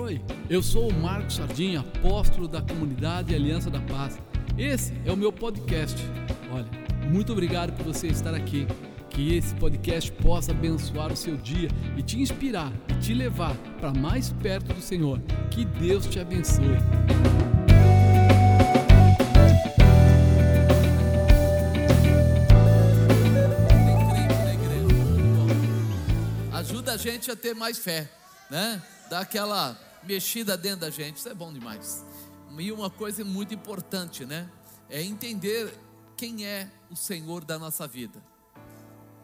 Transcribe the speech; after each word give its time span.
Oi, 0.00 0.20
eu 0.48 0.62
sou 0.62 0.88
o 0.88 0.94
Marcos 0.94 1.34
Sardinha, 1.34 1.80
apóstolo 1.80 2.46
da 2.46 2.62
comunidade 2.62 3.34
Aliança 3.34 3.68
da 3.68 3.80
Paz. 3.80 4.16
Esse 4.56 4.92
é 5.04 5.10
o 5.10 5.16
meu 5.16 5.32
podcast. 5.32 6.00
Olha, 6.52 6.68
muito 7.10 7.32
obrigado 7.32 7.72
por 7.72 7.84
você 7.84 8.06
estar 8.06 8.32
aqui. 8.32 8.64
Que 9.10 9.34
esse 9.34 9.52
podcast 9.56 10.12
possa 10.12 10.52
abençoar 10.52 11.12
o 11.12 11.16
seu 11.16 11.36
dia 11.36 11.68
e 11.96 12.02
te 12.04 12.16
inspirar 12.20 12.72
e 12.88 12.94
te 13.00 13.12
levar 13.12 13.56
para 13.80 13.92
mais 13.92 14.30
perto 14.34 14.72
do 14.72 14.80
Senhor. 14.80 15.20
Que 15.50 15.64
Deus 15.64 16.06
te 16.06 16.20
abençoe. 16.20 16.78
Ajuda 26.52 26.92
a 26.92 26.96
gente 26.96 27.32
a 27.32 27.34
ter 27.34 27.52
mais 27.52 27.78
fé, 27.78 28.08
né? 28.48 28.80
Dá 29.10 29.20
aquela 29.20 29.87
mexida 30.02 30.56
dentro 30.56 30.80
da 30.80 30.90
gente, 30.90 31.16
isso 31.16 31.28
é 31.28 31.34
bom 31.34 31.52
demais. 31.52 32.04
E 32.58 32.72
uma 32.72 32.90
coisa 32.90 33.24
muito 33.24 33.54
importante, 33.54 34.24
né? 34.24 34.50
É 34.88 35.02
entender 35.02 35.72
quem 36.16 36.46
é 36.46 36.70
o 36.90 36.96
Senhor 36.96 37.44
da 37.44 37.58
nossa 37.58 37.86
vida. 37.86 38.20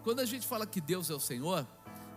Quando 0.03 0.21
a 0.21 0.25
gente 0.25 0.47
fala 0.47 0.67
que 0.67 0.81
Deus 0.81 1.11
é 1.11 1.15
o 1.15 1.21
Senhor, 1.21 1.67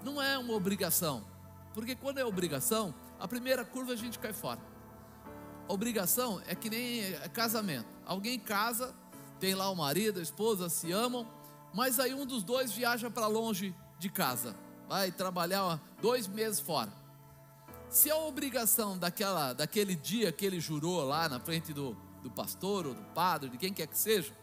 não 0.04 0.22
é 0.22 0.38
uma 0.38 0.54
obrigação, 0.54 1.26
porque 1.74 1.96
quando 1.96 2.18
é 2.18 2.26
obrigação, 2.26 2.94
a 3.20 3.28
primeira 3.28 3.64
curva 3.64 3.94
a 3.94 3.96
gente 3.96 4.20
cai 4.20 4.34
fora. 4.34 4.60
Obrigação 5.68 6.42
é 6.46 6.54
que 6.56 6.70
nem 6.70 7.14
casamento. 7.34 7.88
Alguém 8.06 8.40
casa, 8.40 8.94
tem 9.40 9.56
lá 9.56 9.70
o 9.70 9.76
marido, 9.76 10.20
a 10.20 10.24
esposa, 10.24 10.70
se 10.70 10.92
amam, 10.92 11.28
mas 11.74 12.00
aí 12.00 12.14
um 12.14 12.26
dos 12.26 12.44
dois 12.44 12.72
viaja 12.72 13.10
para 13.10 13.28
longe 13.28 13.76
de 14.00 14.10
casa, 14.10 14.56
vai 14.88 15.12
trabalhar 15.12 15.82
dois 16.02 16.28
meses 16.28 16.60
fora. 16.60 16.92
Se 17.90 18.12
a 18.12 18.18
obrigação 18.18 18.98
daquela, 18.98 19.54
daquele 19.54 19.96
dia 19.96 20.32
que 20.32 20.46
ele 20.46 20.60
jurou 20.60 21.04
lá 21.04 21.30
na 21.30 21.40
frente 21.40 21.74
do, 21.74 21.96
do 22.22 22.30
pastor 22.30 22.86
ou 22.86 22.94
do 22.94 23.04
padre, 23.14 23.50
de 23.50 23.58
quem 23.58 23.74
quer 23.74 23.88
que 23.88 23.98
seja, 23.98 24.34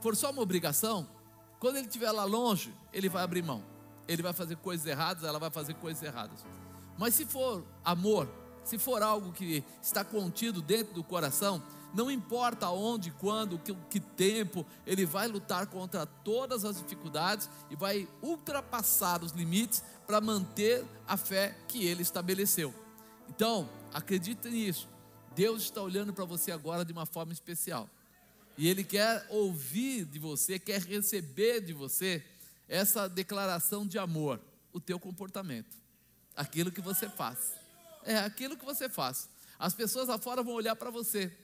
for 0.00 0.14
só 0.14 0.30
uma 0.30 0.42
obrigação, 0.42 1.08
quando 1.58 1.76
ele 1.76 1.86
estiver 1.86 2.12
lá 2.12 2.24
longe, 2.24 2.72
ele 2.92 3.08
vai 3.08 3.24
abrir 3.24 3.42
mão. 3.42 3.64
Ele 4.06 4.22
vai 4.22 4.32
fazer 4.32 4.56
coisas 4.56 4.86
erradas, 4.86 5.24
ela 5.24 5.38
vai 5.38 5.50
fazer 5.50 5.74
coisas 5.74 6.02
erradas. 6.02 6.44
Mas 6.96 7.14
se 7.14 7.24
for 7.24 7.64
amor, 7.84 8.28
se 8.62 8.78
for 8.78 9.02
algo 9.02 9.32
que 9.32 9.64
está 9.82 10.04
contido 10.04 10.62
dentro 10.62 10.94
do 10.94 11.02
coração, 11.02 11.62
não 11.92 12.10
importa 12.10 12.68
onde, 12.70 13.10
quando, 13.12 13.58
que, 13.58 13.74
que 13.88 14.00
tempo, 14.00 14.66
ele 14.86 15.06
vai 15.06 15.26
lutar 15.26 15.66
contra 15.66 16.04
todas 16.04 16.64
as 16.64 16.76
dificuldades 16.76 17.48
e 17.70 17.76
vai 17.76 18.08
ultrapassar 18.20 19.22
os 19.22 19.32
limites 19.32 19.82
para 20.06 20.20
manter 20.20 20.84
a 21.06 21.16
fé 21.16 21.56
que 21.68 21.86
ele 21.86 22.02
estabeleceu. 22.02 22.83
Então, 23.34 23.68
acredite 23.92 24.48
nisso. 24.48 24.88
Deus 25.34 25.64
está 25.64 25.82
olhando 25.82 26.12
para 26.12 26.24
você 26.24 26.52
agora 26.52 26.84
de 26.84 26.92
uma 26.92 27.04
forma 27.04 27.32
especial. 27.32 27.90
E 28.56 28.68
Ele 28.68 28.84
quer 28.84 29.26
ouvir 29.28 30.04
de 30.04 30.20
você, 30.20 30.56
quer 30.56 30.80
receber 30.80 31.60
de 31.60 31.72
você 31.72 32.24
essa 32.68 33.08
declaração 33.08 33.84
de 33.84 33.98
amor, 33.98 34.40
o 34.72 34.78
teu 34.78 35.00
comportamento, 35.00 35.76
aquilo 36.36 36.70
que 36.70 36.80
você 36.80 37.08
faz. 37.08 37.54
É 38.04 38.18
aquilo 38.18 38.56
que 38.56 38.64
você 38.64 38.88
faz. 38.88 39.28
As 39.58 39.74
pessoas 39.74 40.06
lá 40.06 40.16
fora 40.16 40.40
vão 40.40 40.54
olhar 40.54 40.76
para 40.76 40.90
você. 40.90 41.36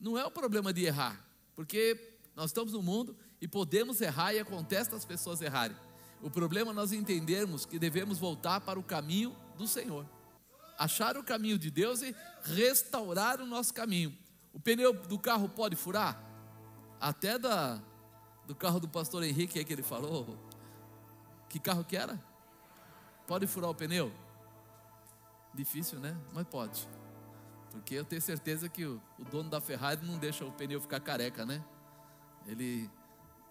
Não 0.00 0.16
é 0.16 0.24
o 0.24 0.30
problema 0.30 0.72
de 0.72 0.84
errar, 0.84 1.22
porque 1.54 2.18
nós 2.34 2.46
estamos 2.46 2.72
no 2.72 2.82
mundo 2.82 3.14
e 3.38 3.46
podemos 3.46 4.00
errar 4.00 4.32
e 4.32 4.38
acontece 4.38 4.90
das 4.90 5.04
pessoas 5.04 5.42
errarem. 5.42 5.76
O 6.22 6.30
problema 6.30 6.70
é 6.70 6.74
nós 6.74 6.90
entendermos 6.90 7.66
que 7.66 7.78
devemos 7.78 8.18
voltar 8.18 8.62
para 8.62 8.78
o 8.78 8.82
caminho 8.82 9.36
do 9.58 9.68
Senhor 9.68 10.06
achar 10.78 11.16
o 11.16 11.24
caminho 11.24 11.58
de 11.58 11.70
Deus 11.70 12.02
e 12.02 12.14
restaurar 12.42 13.40
o 13.40 13.46
nosso 13.46 13.72
caminho. 13.72 14.16
O 14.52 14.60
pneu 14.60 14.92
do 14.92 15.18
carro 15.18 15.48
pode 15.48 15.76
furar? 15.76 16.22
Até 17.00 17.38
da, 17.38 17.80
do 18.46 18.54
carro 18.54 18.78
do 18.78 18.88
pastor 18.88 19.22
Henrique 19.22 19.58
aí 19.58 19.64
que 19.64 19.72
ele 19.72 19.82
falou. 19.82 20.38
Que 21.48 21.58
carro 21.58 21.84
que 21.84 21.96
era? 21.96 22.22
Pode 23.26 23.46
furar 23.46 23.70
o 23.70 23.74
pneu? 23.74 24.12
Difícil, 25.52 25.98
né? 25.98 26.16
Mas 26.32 26.46
pode. 26.46 26.88
Porque 27.70 27.94
eu 27.94 28.04
tenho 28.04 28.22
certeza 28.22 28.68
que 28.68 28.84
o, 28.84 29.00
o 29.18 29.24
dono 29.24 29.50
da 29.50 29.60
Ferrari 29.60 30.04
não 30.04 30.18
deixa 30.18 30.44
o 30.44 30.52
pneu 30.52 30.80
ficar 30.80 31.00
careca, 31.00 31.44
né? 31.44 31.64
Ele, 32.46 32.88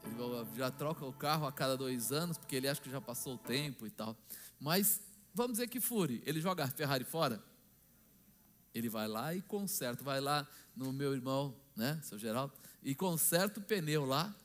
ele 0.04 0.16
já 0.56 0.70
troca 0.72 1.06
o 1.06 1.12
carro 1.12 1.46
a 1.46 1.52
cada 1.52 1.76
dois 1.76 2.12
anos, 2.12 2.38
porque 2.38 2.56
ele 2.56 2.68
acha 2.68 2.82
que 2.82 2.90
já 2.90 3.02
passou 3.02 3.36
o 3.36 3.38
tempo 3.38 3.86
e 3.86 3.90
tal. 3.90 4.16
Mas 4.60 5.02
vamos 5.34 5.54
dizer 5.54 5.68
que 5.68 5.80
fure, 5.80 6.22
ele 6.26 6.40
joga 6.40 6.64
a 6.64 6.68
Ferrari 6.68 7.04
fora? 7.04 7.44
Ele 8.74 8.90
vai 8.90 9.08
lá 9.08 9.34
e 9.34 9.42
conserta, 9.42 10.04
vai 10.04 10.20
lá 10.20 10.48
no 10.76 10.92
meu 10.92 11.14
irmão, 11.14 11.56
né, 11.76 12.00
seu 12.04 12.18
Geraldo, 12.18 12.54
e 12.82 12.96
conserta 12.96 13.60
o 13.60 13.64
pneu 13.64 14.06
lá, 14.06 14.36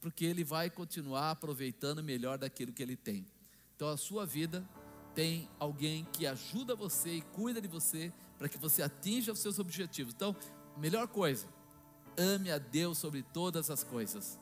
porque 0.00 0.24
ele 0.24 0.44
vai 0.44 0.70
continuar 0.70 1.30
aproveitando 1.30 2.02
melhor 2.02 2.38
daquilo 2.38 2.72
que 2.72 2.82
ele 2.82 2.96
tem. 2.96 3.26
Então 3.74 3.88
a 3.88 3.96
sua 3.96 4.26
vida 4.26 4.66
tem 5.14 5.48
alguém 5.58 6.04
que 6.12 6.26
ajuda 6.26 6.74
você 6.74 7.16
e 7.16 7.22
cuida 7.22 7.60
de 7.60 7.68
você 7.68 8.12
para 8.38 8.48
que 8.48 8.58
você 8.58 8.82
atinja 8.82 9.32
os 9.32 9.38
seus 9.38 9.58
objetivos. 9.58 10.14
Então, 10.14 10.34
melhor 10.76 11.08
coisa, 11.08 11.46
ame 12.16 12.50
a 12.50 12.58
Deus 12.58 12.98
sobre 12.98 13.22
todas 13.22 13.70
as 13.70 13.82
coisas. 13.82 14.38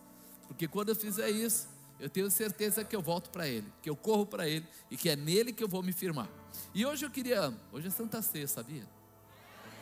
Porque 0.46 0.68
quando 0.68 0.90
eu 0.90 0.96
fizer 0.96 1.30
isso, 1.30 1.68
eu 1.98 2.08
tenho 2.08 2.30
certeza 2.30 2.84
que 2.84 2.94
eu 2.94 3.02
volto 3.02 3.30
para 3.30 3.48
Ele, 3.48 3.66
que 3.82 3.90
eu 3.90 3.96
corro 3.96 4.24
para 4.24 4.48
Ele 4.48 4.66
e 4.90 4.96
que 4.96 5.08
é 5.08 5.16
nele 5.16 5.52
que 5.52 5.62
eu 5.62 5.68
vou 5.68 5.82
me 5.82 5.92
firmar. 5.92 6.28
E 6.74 6.86
hoje 6.86 7.04
eu 7.04 7.10
queria, 7.10 7.52
hoje 7.72 7.88
é 7.88 7.90
Santa 7.90 8.22
Ceia, 8.22 8.46
sabia? 8.46 8.86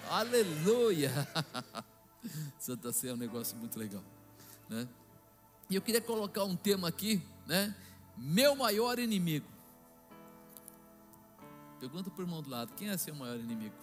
Aleluia! 0.08 1.10
Santa 2.58 2.92
Ceia 2.92 3.10
é 3.10 3.14
um 3.14 3.18
negócio 3.18 3.56
muito 3.56 3.78
legal, 3.78 4.02
né? 4.68 4.88
E 5.68 5.74
eu 5.74 5.82
queria 5.82 6.00
colocar 6.00 6.44
um 6.44 6.56
tema 6.56 6.88
aqui, 6.88 7.20
né? 7.46 7.74
Meu 8.16 8.54
maior 8.56 8.98
inimigo. 8.98 9.46
Pergunta 11.78 12.10
para 12.10 12.20
o 12.20 12.24
irmão 12.24 12.40
do 12.40 12.48
lado: 12.48 12.72
quem 12.74 12.88
é 12.88 12.96
seu 12.96 13.14
maior 13.14 13.38
inimigo? 13.38 13.74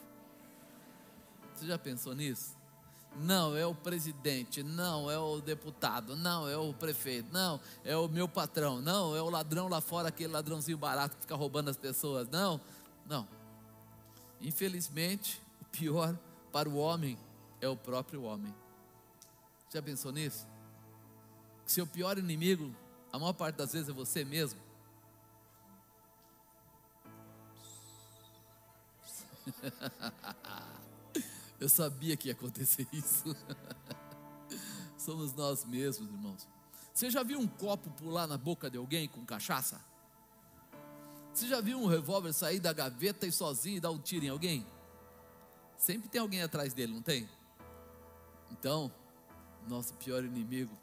Você 1.54 1.68
já 1.68 1.78
pensou 1.78 2.16
nisso? 2.16 2.56
Não, 3.18 3.56
é 3.56 3.66
o 3.66 3.76
presidente. 3.76 4.64
Não, 4.64 5.10
é 5.10 5.18
o 5.18 5.40
deputado. 5.40 6.16
Não, 6.16 6.48
é 6.48 6.58
o 6.58 6.74
prefeito. 6.74 7.32
Não, 7.32 7.60
é 7.84 7.96
o 7.96 8.08
meu 8.08 8.28
patrão. 8.28 8.82
Não, 8.82 9.16
é 9.16 9.22
o 9.22 9.30
ladrão 9.30 9.68
lá 9.68 9.80
fora, 9.82 10.10
aquele 10.10 10.34
ladrãozinho 10.34 10.78
barato 10.78 11.16
que 11.16 11.22
fica 11.22 11.36
roubando 11.36 11.70
as 11.70 11.78
pessoas. 11.78 12.28
Não, 12.30 12.60
não. 13.06 13.28
Infelizmente, 14.42 15.42
o 15.62 15.66
pior 15.66 16.18
para 16.52 16.68
o 16.68 16.76
homem 16.76 17.18
é 17.62 17.68
o 17.68 17.78
próprio 17.78 18.24
homem. 18.24 18.54
Já 19.72 19.82
pensou 19.82 20.12
nisso? 20.12 20.48
Que 21.66 21.72
seu 21.72 21.88
pior 21.88 22.18
inimigo, 22.18 22.76
a 23.12 23.18
maior 23.18 23.34
parte 23.34 23.56
das 23.56 23.74
vezes, 23.74 23.90
é 23.90 23.94
você 23.94 24.26
mesmo. 24.26 24.60
Eu 31.64 31.70
sabia 31.70 32.18
que 32.18 32.28
ia 32.28 32.34
acontecer 32.34 32.86
isso. 32.92 33.34
Somos 34.98 35.32
nós 35.32 35.64
mesmos, 35.64 36.10
irmãos. 36.10 36.46
Você 36.94 37.10
já 37.10 37.24
viu 37.24 37.40
um 37.40 37.48
copo 37.48 37.90
pular 37.92 38.28
na 38.28 38.38
boca 38.38 38.70
de 38.70 38.78
alguém 38.78 39.08
com 39.08 39.26
cachaça? 39.26 39.80
Você 41.34 41.48
já 41.48 41.62
viu 41.62 41.80
um 41.80 41.86
revólver 41.86 42.34
sair 42.34 42.60
da 42.60 42.74
gaveta 42.74 43.26
e 43.26 43.32
sozinho 43.32 43.80
dar 43.80 43.92
um 43.92 43.98
tiro 43.98 44.26
em 44.26 44.28
alguém? 44.28 44.68
Sempre 45.78 46.10
tem 46.10 46.20
alguém 46.20 46.42
atrás 46.42 46.74
dele, 46.74 46.92
não 46.92 47.02
tem? 47.02 47.30
Então, 48.52 48.92
nosso 49.66 49.94
pior 49.94 50.22
inimigo, 50.22 50.78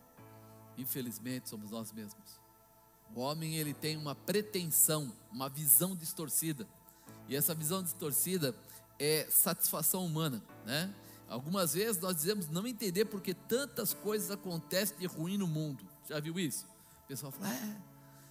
infelizmente, 0.79 1.51
somos 1.51 1.73
nós 1.73 1.93
mesmos. 1.93 2.41
O 3.15 3.21
homem 3.21 3.57
ele 3.57 3.75
tem 3.75 3.99
uma 3.99 4.15
pretensão, 4.15 5.12
uma 5.31 5.51
visão 5.51 5.95
distorcida. 5.95 6.67
E 7.29 7.37
essa 7.37 7.55
visão 7.55 7.83
distorcida 7.83 8.57
é 9.00 9.27
satisfação 9.31 10.05
humana, 10.05 10.43
né? 10.64 10.94
Algumas 11.26 11.75
vezes 11.75 12.00
nós 12.00 12.17
dizemos 12.17 12.49
não 12.49 12.67
entender 12.67 13.06
porque 13.06 13.32
tantas 13.32 13.94
coisas 13.94 14.31
acontecem 14.31 14.99
de 14.99 15.06
ruim 15.06 15.38
no 15.38 15.47
mundo. 15.47 15.85
Já 16.08 16.20
viu 16.20 16.38
isso? 16.38 16.67
O 17.05 17.06
pessoal 17.08 17.32
fala, 17.32 17.49
é, 17.49 17.76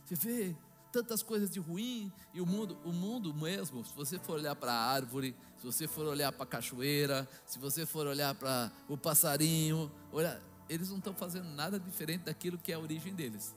você 0.05 0.15
vê 0.15 0.55
tantas 0.91 1.23
coisas 1.23 1.49
de 1.49 1.59
ruim 1.59 2.11
e 2.33 2.41
o 2.41 2.45
mundo, 2.45 2.77
o 2.83 2.91
mundo 2.91 3.33
mesmo, 3.33 3.83
se 3.85 3.93
você 3.93 4.19
for 4.19 4.33
olhar 4.33 4.55
para 4.55 4.71
a 4.71 4.91
árvore, 4.91 5.35
se 5.57 5.65
você 5.65 5.87
for 5.87 6.05
olhar 6.05 6.31
para 6.31 6.43
a 6.43 6.47
cachoeira, 6.47 7.27
se 7.45 7.57
você 7.57 7.85
for 7.85 8.05
olhar 8.05 8.35
para 8.35 8.71
o 8.87 8.97
passarinho, 8.97 9.91
olha, 10.11 10.41
eles 10.67 10.89
não 10.89 10.97
estão 10.97 11.13
fazendo 11.13 11.47
nada 11.49 11.79
diferente 11.79 12.25
daquilo 12.25 12.57
que 12.57 12.71
é 12.71 12.75
a 12.75 12.79
origem 12.79 13.13
deles. 13.13 13.55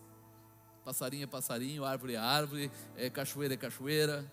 Passarinho 0.85 1.25
é 1.25 1.27
passarinho, 1.27 1.85
árvore 1.85 2.15
é 2.15 2.19
árvore, 2.19 2.71
é 2.97 3.09
cachoeira 3.09 3.55
é 3.55 3.57
cachoeira. 3.57 4.31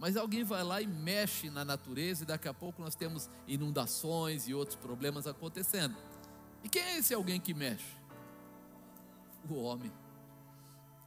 Mas 0.00 0.16
alguém 0.16 0.42
vai 0.42 0.64
lá 0.64 0.80
e 0.80 0.86
mexe 0.86 1.50
na 1.50 1.62
natureza 1.62 2.22
e 2.22 2.26
daqui 2.26 2.48
a 2.48 2.54
pouco 2.54 2.80
nós 2.80 2.94
temos 2.94 3.28
inundações 3.46 4.48
e 4.48 4.54
outros 4.54 4.74
problemas 4.74 5.26
acontecendo. 5.26 5.94
E 6.64 6.70
quem 6.70 6.80
é 6.80 6.98
esse 6.98 7.12
alguém 7.12 7.38
que 7.38 7.52
mexe? 7.52 7.84
O 9.50 9.56
homem. 9.56 9.92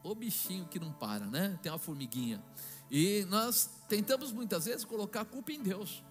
O 0.04 0.14
bichinho 0.14 0.68
que 0.68 0.80
não 0.80 0.94
para, 0.94 1.26
né? 1.26 1.58
Tem 1.64 1.72
uma 1.72 1.80
formiguinha. 1.80 2.40
E 2.92 3.26
nós 3.30 3.68
tentamos 3.90 4.32
muitas 4.32 4.66
vezes 4.66 4.86
colocar 4.86 5.22
a 5.22 5.26
culpa 5.26 5.52
em 5.52 5.64
Deus. 5.64 6.04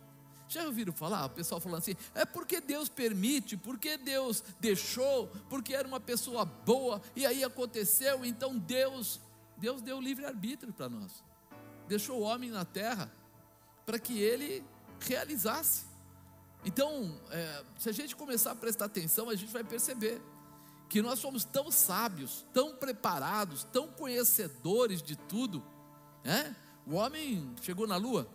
Já 0.48 0.64
ouviram 0.64 0.92
falar? 0.92 1.26
O 1.26 1.30
pessoal 1.30 1.60
falando 1.60 1.78
assim: 1.78 1.94
é 2.16 2.24
porque 2.24 2.60
Deus 2.60 2.88
permite, 2.88 3.56
porque 3.56 3.96
Deus 3.96 4.42
deixou, 4.58 5.28
porque 5.48 5.72
era 5.72 5.86
uma 5.86 6.00
pessoa 6.00 6.44
boa 6.44 7.00
e 7.14 7.24
aí 7.24 7.44
aconteceu, 7.44 8.24
então 8.24 8.58
Deus, 8.58 9.20
Deus 9.56 9.80
deu 9.80 10.00
livre 10.00 10.24
arbítrio 10.24 10.72
para 10.72 10.88
nós. 10.88 11.22
Deixou 11.92 12.20
o 12.20 12.22
homem 12.22 12.50
na 12.50 12.64
terra 12.64 13.12
para 13.84 13.98
que 13.98 14.18
ele 14.18 14.64
realizasse. 14.98 15.84
Então, 16.64 17.20
é, 17.30 17.64
se 17.78 17.90
a 17.90 17.92
gente 17.92 18.16
começar 18.16 18.52
a 18.52 18.54
prestar 18.54 18.86
atenção, 18.86 19.28
a 19.28 19.34
gente 19.34 19.52
vai 19.52 19.62
perceber 19.62 20.18
que 20.88 21.02
nós 21.02 21.18
somos 21.18 21.44
tão 21.44 21.70
sábios, 21.70 22.46
tão 22.50 22.74
preparados, 22.76 23.64
tão 23.64 23.88
conhecedores 23.88 25.02
de 25.02 25.16
tudo. 25.16 25.62
Né? 26.24 26.56
O 26.86 26.94
homem 26.94 27.54
chegou 27.60 27.86
na 27.86 27.98
Lua, 27.98 28.26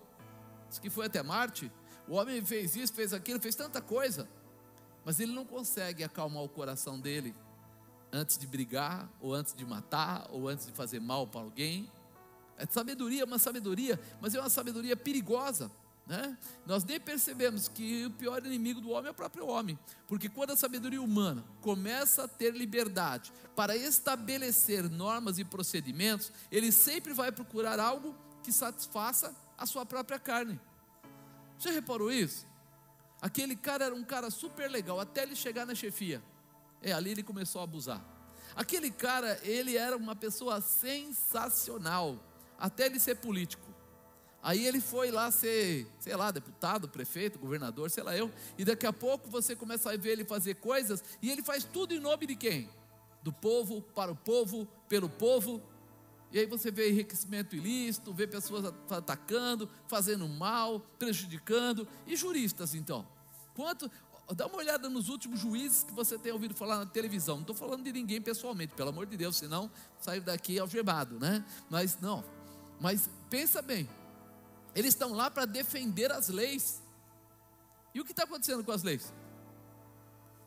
disse 0.69 0.80
que 0.80 0.92
foi 0.92 1.07
até 1.07 1.24
Marte, 1.24 1.71
o 2.07 2.13
homem 2.13 2.45
fez 2.45 2.75
isso, 2.75 2.94
fez 2.94 3.12
aquilo, 3.12 3.39
fez 3.39 3.56
tanta 3.56 3.81
coisa, 3.81 4.30
mas 5.03 5.19
ele 5.19 5.31
não 5.31 5.45
consegue 5.45 6.03
acalmar 6.03 6.44
o 6.44 6.50
coração 6.50 7.00
dele 7.00 7.33
antes 8.12 8.38
de 8.38 8.45
brigar, 8.45 9.10
ou 9.19 9.33
antes 9.33 9.56
de 9.56 9.65
matar, 9.65 10.27
ou 10.30 10.48
antes 10.48 10.68
de 10.68 10.74
fazer 10.74 11.00
mal 11.00 11.25
para 11.25 11.42
alguém. 11.42 11.92
É 12.57 12.65
sabedoria, 12.65 13.25
uma 13.25 13.38
sabedoria, 13.38 14.00
mas 14.19 14.33
é 14.33 14.39
uma 14.39 14.50
sabedoria 14.50 14.98
perigosa. 14.98 15.71
Né? 16.07 16.38
Nós 16.65 16.86
nem 16.86 17.00
percebemos 17.00 17.68
que 17.68 18.06
o 18.06 18.12
pior 18.12 18.44
inimigo 18.45 18.80
do 18.80 18.92
homem 18.92 19.09
é 19.09 19.12
o 19.12 19.13
próprio 19.13 19.45
homem, 19.45 19.77
porque 20.07 20.30
quando 20.30 20.51
a 20.51 20.56
sabedoria 20.56 21.01
humana 21.01 21.44
começa 21.62 22.24
a 22.24 22.27
ter 22.27 22.56
liberdade 22.56 23.31
para 23.56 23.75
estabelecer 23.75 24.89
normas 24.89 25.38
e 25.38 25.44
procedimentos, 25.44 26.31
ele 26.50 26.71
sempre 26.71 27.13
vai 27.13 27.31
procurar 27.31 27.77
algo 27.80 28.15
que 28.42 28.54
satisfaça 28.54 29.36
a 29.57 29.65
sua 29.65 29.86
própria 29.86 30.18
carne. 30.18 30.60
Já 31.60 31.71
reparou 31.71 32.12
isso? 32.12 32.48
Aquele 33.21 33.56
cara 33.56 33.86
era 33.86 33.95
um 33.95 34.03
cara 34.03 34.30
super 34.31 34.69
legal, 34.71 35.00
até 35.00 35.24
ele 35.24 35.36
chegar 35.36 35.65
na 35.65 35.75
chefia. 35.75 36.24
É, 36.81 36.94
ali 36.94 37.12
ele 37.12 37.24
começou 37.24 37.60
a 37.60 37.63
abusar. 37.65 38.01
Aquele 38.56 38.89
cara, 38.89 39.39
ele 39.44 39.75
era 39.75 39.98
uma 39.98 40.15
pessoa 40.15 40.62
sensacional, 40.62 42.24
até 42.57 42.86
ele 42.86 43.00
ser 43.00 43.15
político. 43.15 43.68
Aí 44.42 44.65
ele 44.65 44.80
foi 44.80 45.12
lá 45.12 45.30
ser, 45.30 45.88
sei 46.00 46.15
lá, 46.15 46.31
deputado, 46.31 46.88
prefeito, 46.88 47.38
governador, 47.38 47.89
sei 47.89 48.04
lá 48.04 48.15
eu. 48.15 48.31
E 48.57 48.63
daqui 48.63 48.86
a 48.86 48.94
pouco 48.94 49.30
você 49.30 49.56
começa 49.56 49.92
a 49.92 49.98
ver 49.98 50.12
ele 50.12 50.24
fazer 50.24 50.56
coisas, 50.56 51.04
e 51.21 51.30
ele 51.30 51.44
faz 51.44 51.63
tudo 51.63 51.94
em 51.94 52.00
nome 52.00 52.25
de 52.25 52.36
quem? 52.36 52.69
Do 53.21 53.33
povo, 53.33 53.81
para 53.81 54.12
o 54.12 54.15
povo, 54.15 54.65
pelo 54.88 55.09
povo. 55.09 55.62
E 56.31 56.39
aí 56.39 56.45
você 56.45 56.71
vê 56.71 56.89
enriquecimento 56.89 57.56
ilícito, 57.56 58.13
vê 58.13 58.27
pessoas 58.27 58.65
atacando, 58.89 59.69
fazendo 59.88 60.27
mal, 60.27 60.80
prejudicando. 61.00 61.88
E 62.06 62.15
juristas, 62.15 62.74
então? 62.74 63.07
Quanto. 63.53 63.89
Dá 64.36 64.45
uma 64.45 64.57
olhada 64.57 64.89
nos 64.89 65.07
últimos 65.07 65.39
juízes 65.39 65.86
que 65.86 65.94
você 65.94 66.18
tem 66.18 66.33
ouvido 66.33 66.53
falar 66.53 66.80
na 66.80 66.86
televisão. 66.86 67.36
Não 67.36 67.44
estou 67.44 67.56
falando 67.56 67.86
de 67.86 67.94
ninguém 67.94 68.21
pessoalmente, 68.21 68.74
pelo 68.74 68.89
amor 68.89 69.06
de 69.06 69.15
Deus, 69.15 69.38
senão 69.38 69.71
saio 70.01 70.21
daqui 70.21 70.60
algemado, 70.60 71.18
né? 71.18 71.45
Mas 71.69 71.98
não. 72.01 72.25
Mas 72.79 73.09
pensa 73.29 73.62
bem. 73.62 73.89
Eles 74.75 74.94
estão 74.94 75.13
lá 75.13 75.29
para 75.31 75.45
defender 75.45 76.12
as 76.12 76.29
leis. 76.29 76.81
E 77.94 78.00
o 78.00 78.06
que 78.06 78.12
está 78.12 78.24
acontecendo 78.24 78.63
com 78.63 78.71
as 78.71 78.83
leis? 78.83 79.13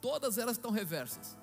Todas 0.01 0.39
elas 0.39 0.57
estão 0.57 0.71
reversas. 0.71 1.37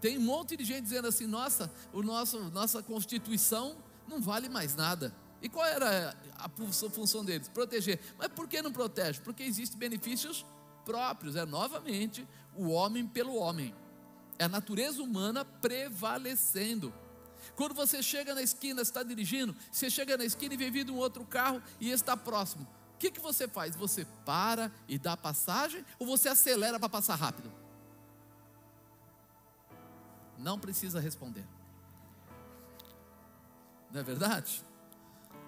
Tem 0.00 0.18
um 0.18 0.22
monte 0.22 0.56
de 0.56 0.64
gente 0.64 0.82
dizendo 0.82 1.08
assim: 1.08 1.26
nossa, 1.26 1.72
o 1.92 2.02
nosso, 2.02 2.38
nossa 2.50 2.82
Constituição 2.82 3.76
não 4.06 4.20
vale 4.20 4.48
mais 4.48 4.74
nada. 4.74 5.14
E 5.42 5.48
qual 5.48 5.66
era 5.66 6.16
a 6.38 6.48
função 6.48 7.24
deles? 7.24 7.48
Proteger. 7.48 8.00
Mas 8.18 8.28
por 8.28 8.48
que 8.48 8.62
não 8.62 8.72
protege? 8.72 9.20
Porque 9.20 9.42
existem 9.42 9.78
benefícios 9.78 10.46
próprios. 10.84 11.36
É 11.36 11.44
novamente 11.44 12.26
o 12.54 12.68
homem 12.68 13.06
pelo 13.06 13.34
homem. 13.34 13.74
É 14.38 14.44
a 14.44 14.48
natureza 14.48 15.02
humana 15.02 15.44
prevalecendo. 15.44 16.92
Quando 17.54 17.74
você 17.74 18.02
chega 18.02 18.34
na 18.34 18.42
esquina, 18.42 18.82
está 18.82 19.02
dirigindo, 19.02 19.54
você 19.70 19.88
chega 19.88 20.16
na 20.16 20.24
esquina 20.24 20.54
e 20.54 20.56
vem 20.56 20.70
vindo 20.70 20.92
um 20.92 20.96
outro 20.96 21.24
carro 21.24 21.62
e 21.80 21.90
está 21.90 22.16
próximo. 22.16 22.66
O 22.94 22.98
que, 22.98 23.10
que 23.10 23.20
você 23.20 23.46
faz? 23.46 23.76
Você 23.76 24.06
para 24.24 24.72
e 24.88 24.98
dá 24.98 25.16
passagem 25.16 25.84
ou 25.98 26.06
você 26.06 26.28
acelera 26.28 26.80
para 26.80 26.88
passar 26.88 27.14
rápido? 27.14 27.52
Não 30.38 30.58
precisa 30.58 30.98
responder. 30.98 31.44
Não 33.90 34.00
é 34.00 34.02
verdade? 34.02 34.64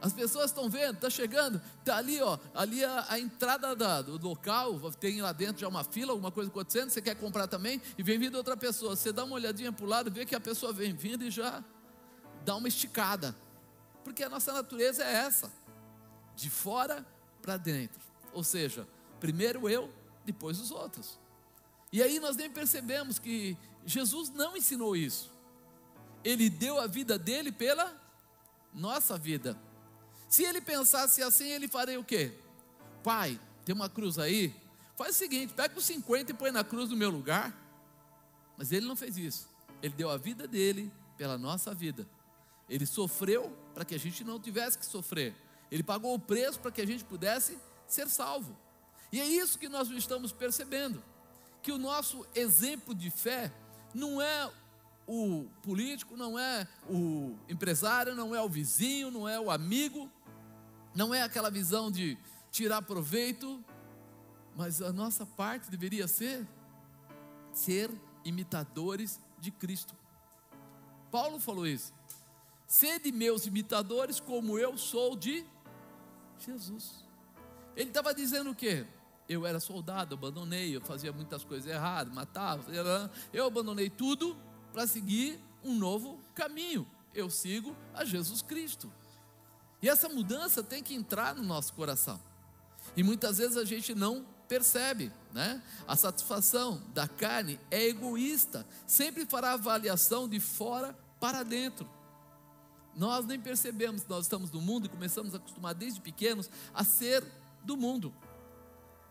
As 0.00 0.12
pessoas 0.12 0.50
estão 0.50 0.70
vendo, 0.70 0.94
está 0.94 1.10
chegando, 1.10 1.60
está 1.80 1.96
ali, 1.96 2.20
ó, 2.22 2.38
ali 2.54 2.84
a, 2.84 3.06
a 3.08 3.18
entrada 3.18 3.74
da, 3.74 4.00
do 4.00 4.28
local, 4.28 4.78
tem 4.92 5.20
lá 5.20 5.32
dentro 5.32 5.60
já 5.60 5.68
uma 5.68 5.82
fila, 5.82 6.12
alguma 6.12 6.30
coisa 6.30 6.48
acontecendo, 6.48 6.90
você 6.90 7.02
quer 7.02 7.16
comprar 7.16 7.48
também, 7.48 7.82
e 7.96 8.02
vem 8.02 8.18
vindo 8.18 8.36
outra 8.36 8.56
pessoa. 8.56 8.94
Você 8.94 9.12
dá 9.12 9.24
uma 9.24 9.34
olhadinha 9.34 9.72
para 9.72 9.84
o 9.84 9.88
lado, 9.88 10.10
vê 10.10 10.24
que 10.24 10.36
a 10.36 10.40
pessoa 10.40 10.72
vem 10.72 10.94
vindo 10.94 11.24
e 11.24 11.30
já 11.30 11.64
dá 12.48 12.56
uma 12.56 12.68
esticada. 12.68 13.36
Porque 14.02 14.22
a 14.22 14.28
nossa 14.30 14.54
natureza 14.54 15.04
é 15.04 15.12
essa, 15.12 15.52
de 16.34 16.48
fora 16.48 17.06
para 17.42 17.58
dentro. 17.58 18.00
Ou 18.32 18.42
seja, 18.42 18.88
primeiro 19.20 19.68
eu, 19.68 19.92
depois 20.24 20.58
os 20.58 20.70
outros. 20.70 21.18
E 21.92 22.02
aí 22.02 22.18
nós 22.18 22.36
nem 22.36 22.50
percebemos 22.50 23.18
que 23.18 23.54
Jesus 23.84 24.30
não 24.30 24.56
ensinou 24.56 24.96
isso. 24.96 25.30
Ele 26.24 26.48
deu 26.48 26.80
a 26.80 26.86
vida 26.86 27.18
dele 27.18 27.52
pela 27.52 27.94
nossa 28.72 29.18
vida. 29.18 29.54
Se 30.26 30.42
ele 30.42 30.62
pensasse 30.62 31.22
assim, 31.22 31.48
ele 31.48 31.68
faria 31.68 32.00
o 32.00 32.04
quê? 32.04 32.32
Pai, 33.02 33.38
tem 33.62 33.74
uma 33.74 33.90
cruz 33.90 34.18
aí? 34.18 34.54
Faz 34.96 35.16
o 35.16 35.18
seguinte, 35.18 35.52
pega 35.52 35.78
os 35.78 35.84
50 35.84 36.32
e 36.32 36.34
põe 36.34 36.50
na 36.50 36.64
cruz 36.64 36.88
no 36.88 36.96
meu 36.96 37.10
lugar. 37.10 37.54
Mas 38.56 38.72
ele 38.72 38.86
não 38.86 38.96
fez 38.96 39.18
isso. 39.18 39.48
Ele 39.82 39.92
deu 39.94 40.08
a 40.08 40.16
vida 40.16 40.48
dele 40.48 40.90
pela 41.18 41.36
nossa 41.36 41.74
vida. 41.74 42.08
Ele 42.68 42.86
sofreu 42.86 43.56
para 43.74 43.84
que 43.84 43.94
a 43.94 43.98
gente 43.98 44.24
não 44.24 44.38
tivesse 44.38 44.78
que 44.78 44.86
sofrer. 44.86 45.34
Ele 45.70 45.82
pagou 45.82 46.14
o 46.14 46.18
preço 46.18 46.60
para 46.60 46.70
que 46.70 46.80
a 46.80 46.86
gente 46.86 47.04
pudesse 47.04 47.58
ser 47.86 48.08
salvo. 48.08 48.56
E 49.12 49.20
é 49.20 49.26
isso 49.26 49.58
que 49.58 49.68
nós 49.68 49.88
estamos 49.90 50.32
percebendo 50.32 51.02
que 51.62 51.72
o 51.72 51.78
nosso 51.78 52.26
exemplo 52.34 52.94
de 52.94 53.10
fé 53.10 53.52
não 53.94 54.20
é 54.20 54.50
o 55.06 55.46
político, 55.62 56.16
não 56.16 56.38
é 56.38 56.68
o 56.88 57.34
empresário, 57.48 58.14
não 58.14 58.34
é 58.34 58.42
o 58.42 58.48
vizinho, 58.48 59.10
não 59.10 59.26
é 59.26 59.40
o 59.40 59.50
amigo, 59.50 60.10
não 60.94 61.14
é 61.14 61.22
aquela 61.22 61.50
visão 61.50 61.90
de 61.90 62.18
tirar 62.50 62.82
proveito, 62.82 63.64
mas 64.54 64.82
a 64.82 64.92
nossa 64.92 65.24
parte 65.24 65.70
deveria 65.70 66.06
ser 66.06 66.46
ser 67.52 67.90
imitadores 68.24 69.18
de 69.38 69.50
Cristo. 69.50 69.96
Paulo 71.10 71.40
falou 71.40 71.66
isso. 71.66 71.92
Sede 72.68 73.10
meus 73.10 73.46
imitadores, 73.46 74.20
como 74.20 74.58
eu 74.58 74.76
sou 74.76 75.16
de 75.16 75.42
Jesus. 76.38 77.02
Ele 77.74 77.88
estava 77.88 78.14
dizendo 78.14 78.50
o 78.50 78.54
quê? 78.54 78.86
Eu 79.26 79.46
era 79.46 79.58
soldado, 79.58 80.14
abandonei, 80.14 80.76
eu 80.76 80.80
fazia 80.82 81.10
muitas 81.10 81.42
coisas 81.42 81.66
erradas, 81.70 82.12
matava, 82.12 82.70
eu 83.32 83.46
abandonei 83.46 83.88
tudo 83.88 84.36
para 84.70 84.86
seguir 84.86 85.40
um 85.64 85.74
novo 85.74 86.20
caminho. 86.34 86.86
Eu 87.14 87.30
sigo 87.30 87.74
a 87.94 88.04
Jesus 88.04 88.42
Cristo. 88.42 88.92
E 89.80 89.88
essa 89.88 90.08
mudança 90.08 90.62
tem 90.62 90.82
que 90.82 90.94
entrar 90.94 91.34
no 91.34 91.42
nosso 91.42 91.72
coração. 91.72 92.20
E 92.94 93.02
muitas 93.02 93.38
vezes 93.38 93.56
a 93.56 93.64
gente 93.64 93.94
não 93.94 94.26
percebe, 94.46 95.10
né? 95.32 95.62
A 95.86 95.96
satisfação 95.96 96.82
da 96.92 97.08
carne 97.08 97.58
é 97.70 97.86
egoísta, 97.86 98.66
sempre 98.86 99.24
fará 99.24 99.52
avaliação 99.52 100.28
de 100.28 100.38
fora 100.38 100.94
para 101.18 101.42
dentro. 101.42 101.88
Nós 102.98 103.24
nem 103.24 103.38
percebemos 103.38 104.02
que 104.02 104.10
nós 104.10 104.24
estamos 104.24 104.50
no 104.50 104.60
mundo 104.60 104.86
e 104.86 104.88
começamos 104.88 105.32
a 105.32 105.36
acostumar 105.36 105.72
desde 105.72 106.00
pequenos 106.00 106.50
a 106.74 106.82
ser 106.82 107.24
do 107.62 107.76
mundo 107.76 108.12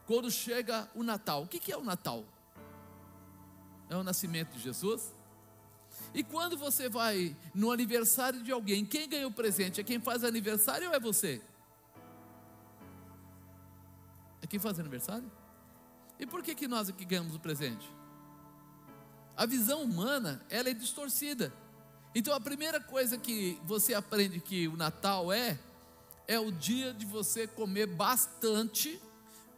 quando 0.06 0.29
chega 0.29 0.89
o 0.94 1.03
Natal. 1.03 1.44
O 1.44 1.48
que 1.48 1.72
é 1.72 1.77
o 1.77 1.84
Natal? 1.84 2.25
É 3.89 3.96
o 3.96 4.03
nascimento 4.03 4.51
de 4.51 4.60
Jesus? 4.60 5.15
E 6.13 6.22
quando 6.22 6.58
você 6.58 6.89
vai 6.89 7.34
no 7.56 7.72
aniversário 7.72 8.44
de 8.44 8.51
alguém, 8.51 8.86
quem 8.86 9.08
ganha 9.08 9.25
o 9.25 9.32
presente? 9.32 9.79
É 9.79 9.84
quem 9.86 10.01
faz 10.01 10.25
aniversário 10.25 10.89
ou 10.89 10.94
é 10.94 11.00
você? 11.00 11.41
É 14.41 14.48
quem 14.48 14.60
faz 14.60 14.77
aniversário? 14.82 15.32
E 16.20 16.25
por 16.25 16.44
que, 16.44 16.53
que 16.53 16.67
nós 16.67 16.89
aqui 16.89 17.06
ganhamos 17.06 17.36
o 17.36 17.39
presente? 17.39 17.89
A 19.38 19.46
visão 19.46 19.82
humana, 19.82 20.46
ela 20.50 20.70
é 20.70 20.74
distorcida. 20.74 21.53
Então 22.16 22.34
a 22.34 22.40
primeira 22.40 22.80
coisa 22.80 23.18
que 23.18 23.60
você 23.64 23.94
aprende 23.94 24.40
que 24.40 24.68
o 24.68 24.76
Natal 24.76 25.32
é, 25.32 25.60
é 26.28 26.40
o 26.40 26.52
dia 26.52 26.94
de 26.94 27.06
você 27.06 27.48
comer 27.48 27.86
bastante 27.88 29.00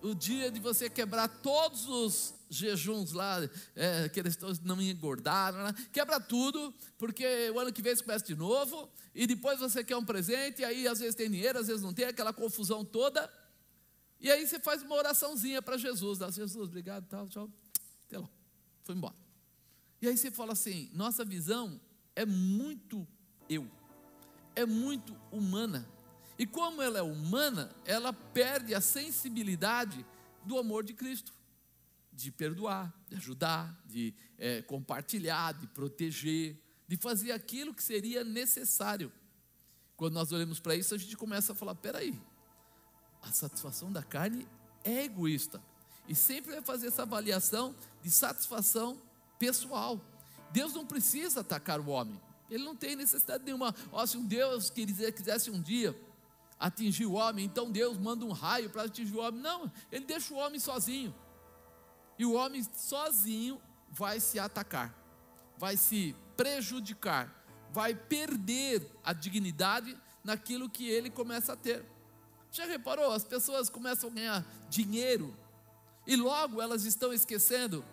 o 0.01 0.13
dia 0.13 0.49
de 0.49 0.59
você 0.59 0.89
quebrar 0.89 1.27
todos 1.27 1.87
os 1.87 2.33
jejuns 2.49 3.11
lá, 3.11 3.37
é, 3.75 4.09
que 4.09 4.19
eles 4.19 4.37
não 4.63 4.81
engordaram, 4.81 5.63
né? 5.63 5.75
quebra 5.91 6.19
tudo, 6.19 6.73
porque 6.97 7.49
o 7.53 7.59
ano 7.59 7.71
que 7.71 7.81
vem 7.81 7.95
você 7.95 8.03
começa 8.03 8.25
de 8.25 8.35
novo, 8.35 8.89
e 9.13 9.27
depois 9.27 9.59
você 9.59 9.83
quer 9.83 9.97
um 9.97 10.05
presente, 10.05 10.61
e 10.61 10.65
aí 10.65 10.87
às 10.87 10.99
vezes 10.99 11.15
tem 11.15 11.29
dinheiro, 11.29 11.59
às 11.59 11.67
vezes 11.67 11.81
não 11.81 11.93
tem, 11.93 12.05
aquela 12.05 12.33
confusão 12.33 12.83
toda. 12.83 13.31
E 14.19 14.31
aí 14.31 14.47
você 14.47 14.59
faz 14.59 14.81
uma 14.81 14.95
oraçãozinha 14.95 15.61
para 15.61 15.77
Jesus, 15.77 16.17
dá 16.17 16.31
Jesus, 16.31 16.67
obrigado, 16.67 17.05
tal, 17.07 17.27
tchau, 17.27 17.49
até 18.07 18.17
lá, 18.17 18.29
foi 18.83 18.95
embora. 18.95 19.15
E 20.01 20.07
aí 20.07 20.17
você 20.17 20.31
fala 20.31 20.53
assim: 20.53 20.89
nossa 20.93 21.23
visão 21.23 21.79
é 22.15 22.25
muito 22.25 23.07
eu, 23.49 23.69
é 24.55 24.65
muito 24.65 25.15
humana. 25.31 25.87
E 26.37 26.45
como 26.45 26.81
ela 26.81 26.99
é 26.99 27.01
humana, 27.01 27.75
ela 27.85 28.13
perde 28.13 28.73
a 28.73 28.79
sensibilidade 28.79 30.05
do 30.45 30.57
amor 30.57 30.83
de 30.83 30.93
Cristo, 30.93 31.33
de 32.13 32.31
perdoar, 32.31 32.93
de 33.09 33.15
ajudar, 33.15 33.77
de 33.85 34.13
é, 34.37 34.61
compartilhar, 34.61 35.53
de 35.53 35.67
proteger, 35.67 36.57
de 36.87 36.95
fazer 36.95 37.31
aquilo 37.31 37.73
que 37.73 37.83
seria 37.83 38.23
necessário. 38.23 39.11
Quando 39.97 40.13
nós 40.13 40.31
olhamos 40.31 40.59
para 40.59 40.75
isso, 40.75 40.95
a 40.95 40.97
gente 40.97 41.17
começa 41.17 41.51
a 41.51 41.55
falar: 41.55 41.75
peraí, 41.75 42.19
a 43.21 43.31
satisfação 43.31 43.91
da 43.91 44.01
carne 44.01 44.47
é 44.83 45.03
egoísta. 45.03 45.61
E 46.07 46.15
sempre 46.15 46.53
vai 46.53 46.61
fazer 46.61 46.87
essa 46.87 47.03
avaliação 47.03 47.75
de 48.01 48.09
satisfação 48.09 48.99
pessoal. 49.37 50.01
Deus 50.51 50.73
não 50.73 50.85
precisa 50.85 51.41
atacar 51.41 51.79
o 51.79 51.89
homem. 51.89 52.19
Ele 52.49 52.63
não 52.63 52.75
tem 52.75 52.95
necessidade 52.95 53.43
nenhuma. 53.43 53.75
Ó, 53.91 54.05
se 54.05 54.17
um 54.17 54.25
Deus 54.25 54.69
quisesse 54.69 55.51
um 55.51 55.61
dia 55.61 55.95
atingir 56.59 57.05
o 57.05 57.13
homem, 57.13 57.45
então 57.45 57.71
Deus 57.71 57.97
manda 57.97 58.25
um 58.25 58.31
raio 58.31 58.69
para 58.69 58.83
atingir 58.83 59.15
o 59.15 59.19
homem. 59.19 59.39
Não, 59.39 59.71
ele 59.91 60.05
deixa 60.05 60.33
o 60.33 60.37
homem 60.37 60.59
sozinho. 60.59 61.13
E 62.17 62.25
o 62.25 62.33
homem 62.33 62.63
sozinho 62.75 63.61
vai 63.89 64.19
se 64.19 64.37
atacar, 64.39 64.93
vai 65.57 65.77
se 65.77 66.15
prejudicar, 66.35 67.33
vai 67.71 67.95
perder 67.95 68.85
a 69.03 69.13
dignidade 69.13 69.97
naquilo 70.23 70.69
que 70.69 70.89
ele 70.89 71.09
começa 71.09 71.53
a 71.53 71.55
ter. 71.55 71.85
Já 72.51 72.65
reparou? 72.65 73.11
As 73.11 73.23
pessoas 73.23 73.69
começam 73.69 74.09
a 74.09 74.13
ganhar 74.13 74.45
dinheiro 74.69 75.37
e 76.05 76.15
logo 76.15 76.61
elas 76.61 76.83
estão 76.83 77.13
esquecendo. 77.13 77.85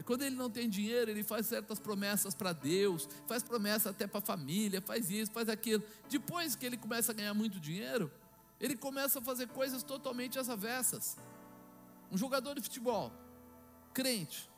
É 0.00 0.02
quando 0.02 0.22
ele 0.22 0.34
não 0.34 0.48
tem 0.48 0.66
dinheiro, 0.66 1.10
ele 1.10 1.22
faz 1.22 1.46
certas 1.46 1.78
promessas 1.78 2.34
para 2.34 2.54
Deus, 2.54 3.06
faz 3.26 3.42
promessa 3.42 3.90
até 3.90 4.06
para 4.06 4.18
a 4.18 4.22
família, 4.22 4.80
faz 4.80 5.10
isso, 5.10 5.30
faz 5.30 5.46
aquilo. 5.46 5.84
Depois 6.08 6.56
que 6.56 6.64
ele 6.64 6.78
começa 6.78 7.12
a 7.12 7.14
ganhar 7.14 7.34
muito 7.34 7.60
dinheiro, 7.60 8.10
ele 8.58 8.74
começa 8.78 9.18
a 9.18 9.22
fazer 9.22 9.48
coisas 9.48 9.82
totalmente 9.82 10.38
às 10.38 10.48
avessas. 10.48 11.18
Um 12.10 12.16
jogador 12.16 12.54
de 12.54 12.62
futebol, 12.62 13.12
crente. 13.92 14.48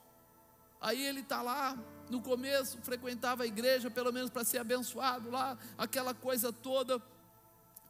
Aí 0.81 1.05
ele 1.05 1.23
está 1.23 1.43
lá, 1.43 1.77
no 2.09 2.23
começo, 2.23 2.79
frequentava 2.83 3.43
a 3.43 3.47
igreja, 3.47 3.91
pelo 3.91 4.13
menos 4.13 4.31
para 4.31 4.45
ser 4.45 4.59
abençoado 4.59 5.29
lá, 5.29 5.59
aquela 5.77 6.15
coisa 6.15 6.53
toda. 6.53 7.03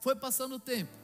Foi 0.00 0.16
passando 0.16 0.54
o 0.54 0.58
tempo. 0.58 0.96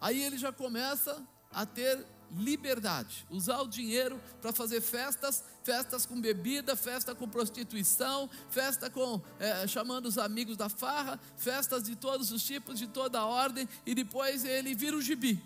Aí 0.00 0.22
ele 0.22 0.38
já 0.38 0.50
começa 0.50 1.22
a 1.52 1.66
ter 1.66 2.02
liberdade, 2.34 3.26
usar 3.30 3.60
o 3.60 3.68
dinheiro 3.68 4.20
para 4.40 4.52
fazer 4.52 4.80
festas, 4.80 5.44
festas 5.62 6.04
com 6.04 6.20
bebida, 6.20 6.76
festa 6.76 7.14
com 7.14 7.28
prostituição, 7.28 8.28
festa 8.50 8.90
com 8.90 9.20
é, 9.38 9.66
chamando 9.66 10.06
os 10.06 10.18
amigos 10.18 10.56
da 10.56 10.68
farra, 10.68 11.18
festas 11.36 11.84
de 11.84 11.96
todos 11.96 12.32
os 12.32 12.42
tipos, 12.42 12.78
de 12.78 12.86
toda 12.86 13.20
a 13.20 13.26
ordem, 13.26 13.68
e 13.84 13.94
depois 13.94 14.44
ele 14.44 14.74
vira 14.74 14.96
o 14.96 15.02
gibi. 15.02 15.42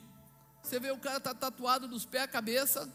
Você 0.62 0.78
vê 0.78 0.90
o 0.90 0.98
cara 0.98 1.20
tá 1.20 1.34
tatuado 1.34 1.88
dos 1.88 2.04
pés 2.04 2.24
à 2.24 2.28
cabeça. 2.28 2.92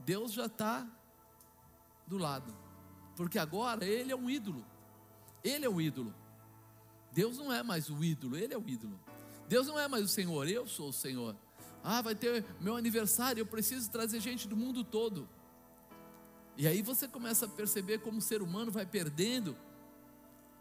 Deus 0.00 0.32
já 0.32 0.46
está 0.46 0.86
do 2.06 2.18
lado, 2.18 2.56
porque 3.16 3.38
agora 3.38 3.84
ele 3.84 4.10
é 4.10 4.16
um 4.16 4.28
ídolo. 4.28 4.64
Ele 5.42 5.64
é 5.64 5.68
o 5.68 5.80
ídolo. 5.80 6.14
Deus 7.12 7.38
não 7.38 7.52
é 7.52 7.62
mais 7.62 7.90
o 7.90 8.02
ídolo, 8.02 8.36
ele 8.36 8.54
é 8.54 8.58
o 8.58 8.68
ídolo. 8.68 8.98
Deus 9.50 9.66
não 9.66 9.76
é 9.76 9.88
mais 9.88 10.04
o 10.04 10.08
Senhor, 10.08 10.48
eu 10.48 10.64
sou 10.64 10.90
o 10.90 10.92
Senhor. 10.92 11.34
Ah, 11.82 12.00
vai 12.00 12.14
ter 12.14 12.44
meu 12.60 12.76
aniversário, 12.76 13.40
eu 13.40 13.46
preciso 13.46 13.90
trazer 13.90 14.20
gente 14.20 14.46
do 14.46 14.56
mundo 14.56 14.84
todo. 14.84 15.28
E 16.56 16.68
aí 16.68 16.82
você 16.82 17.08
começa 17.08 17.46
a 17.46 17.48
perceber 17.48 17.98
como 17.98 18.18
o 18.18 18.22
ser 18.22 18.42
humano 18.42 18.70
vai 18.70 18.86
perdendo 18.86 19.56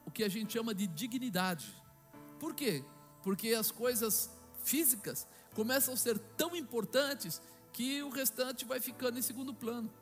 o 0.07 0.09
que 0.09 0.23
a 0.23 0.27
gente 0.27 0.53
chama 0.53 0.73
de 0.73 0.87
dignidade. 0.87 1.71
Por 2.39 2.55
quê? 2.55 2.83
Porque 3.21 3.49
as 3.49 3.69
coisas 3.69 4.31
físicas 4.63 5.27
começam 5.53 5.93
a 5.93 5.97
ser 5.97 6.17
tão 6.35 6.55
importantes 6.55 7.39
que 7.71 8.01
o 8.01 8.09
restante 8.09 8.65
vai 8.65 8.79
ficando 8.79 9.19
em 9.19 9.21
segundo 9.21 9.53
plano. 9.53 9.93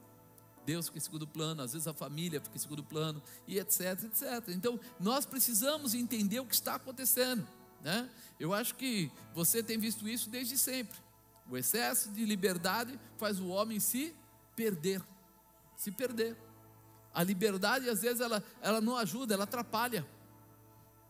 Deus 0.66 0.86
fica 0.86 0.98
em 0.98 1.02
segundo 1.02 1.28
plano, 1.28 1.62
às 1.62 1.74
vezes 1.74 1.90
a 1.90 1.94
família 1.94 2.40
fica 2.40 2.56
em 2.56 2.60
segundo 2.60 2.86
plano, 2.86 3.22
e 3.46 3.60
etc, 3.60 4.06
etc. 4.06 4.48
Então, 4.48 4.80
nós 4.98 5.26
precisamos 5.26 5.94
entender 5.94 6.40
o 6.40 6.46
que 6.46 6.56
está 6.56 6.76
acontecendo. 6.76 7.46
Né? 7.82 8.10
Eu 8.40 8.54
acho 8.54 8.76
que 8.76 9.12
você 9.34 9.64
tem 9.64 9.78
visto 9.78 10.08
isso 10.08 10.30
desde 10.30 10.58
sempre. 10.58 10.98
O 11.50 11.58
excesso 11.58 12.12
de 12.12 12.26
liberdade 12.26 13.00
faz 13.18 13.40
o 13.40 13.48
homem 13.48 13.80
se 13.80 14.14
perder, 14.56 15.02
se 15.76 15.92
perder. 15.92 16.36
A 17.14 17.24
liberdade, 17.24 17.90
às 17.90 18.02
vezes, 18.02 18.20
ela, 18.20 18.44
ela 18.62 18.82
não 18.82 18.98
ajuda, 18.98 19.34
ela 19.34 19.46
atrapalha. 19.46 20.06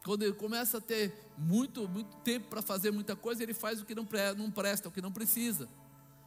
Quando 0.03 0.23
ele 0.23 0.33
começa 0.33 0.77
a 0.77 0.81
ter 0.81 1.13
muito, 1.37 1.87
muito 1.87 2.15
tempo 2.17 2.47
para 2.47 2.61
fazer 2.61 2.91
muita 2.91 3.15
coisa, 3.15 3.43
ele 3.43 3.53
faz 3.53 3.81
o 3.81 3.85
que 3.85 3.93
não, 3.93 4.07
não 4.37 4.49
presta, 4.49 4.87
o 4.87 4.91
que 4.91 5.01
não 5.01 5.11
precisa. 5.11 5.67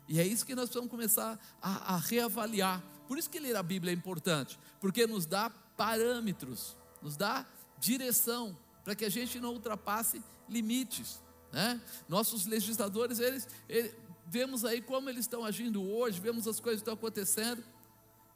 E 0.09 0.21
é 0.21 0.27
isso 0.27 0.45
que 0.45 0.55
nós 0.55 0.65
precisamos 0.65 0.91
começar 0.91 1.39
a, 1.63 1.95
a 1.95 1.97
reavaliar. 1.97 2.83
Por 3.07 3.17
isso 3.17 3.31
que 3.31 3.41
ler 3.41 3.57
a 3.57 3.63
Bíblia 3.63 3.93
é 3.93 3.97
importante, 3.97 4.59
porque 4.81 5.07
nos 5.07 5.25
dá 5.25 5.49
parâmetros, 5.49 6.77
nos 7.01 7.17
dá 7.17 7.47
direção, 7.79 8.57
para 8.85 8.95
que 8.95 9.05
a 9.05 9.09
gente 9.09 9.41
não 9.41 9.53
ultrapasse 9.53 10.23
limites. 10.49 11.21
Né? 11.53 11.81
Nossos 12.09 12.47
legisladores, 12.47 13.19
eles, 13.19 13.49
eles, 13.69 13.95
vemos 14.27 14.65
aí 14.65 14.81
como 14.81 15.09
eles 15.09 15.23
estão 15.23 15.45
agindo 15.45 15.83
hoje, 15.83 16.21
vemos 16.21 16.47
as 16.47 16.61
coisas 16.61 16.81
que 16.81 16.83
estão 16.83 16.95
acontecendo, 16.95 17.63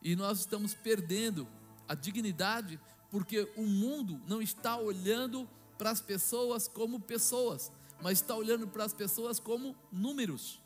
e 0.02 0.14
nós 0.16 0.40
estamos 0.40 0.74
perdendo 0.74 1.48
a 1.88 1.94
dignidade, 1.94 2.80
porque 3.10 3.50
o 3.56 3.62
mundo 3.62 4.20
não 4.26 4.42
está 4.42 4.76
olhando 4.76 5.48
para 5.78 5.90
as 5.90 6.00
pessoas 6.00 6.68
como 6.68 7.00
pessoas, 7.00 7.72
mas 8.02 8.20
está 8.20 8.34
olhando 8.34 8.66
para 8.66 8.84
as 8.84 8.92
pessoas 8.92 9.38
como 9.38 9.74
números. 9.90 10.60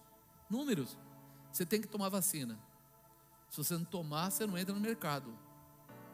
Números. 0.50 0.96
Você 1.52 1.64
tem 1.66 1.80
que 1.80 1.86
tomar 1.86 2.08
vacina. 2.08 2.58
Se 3.50 3.56
você 3.58 3.74
não 3.74 3.84
tomar, 3.84 4.30
você 4.30 4.46
não 4.46 4.56
entra 4.56 4.74
no 4.74 4.80
mercado. 4.80 5.32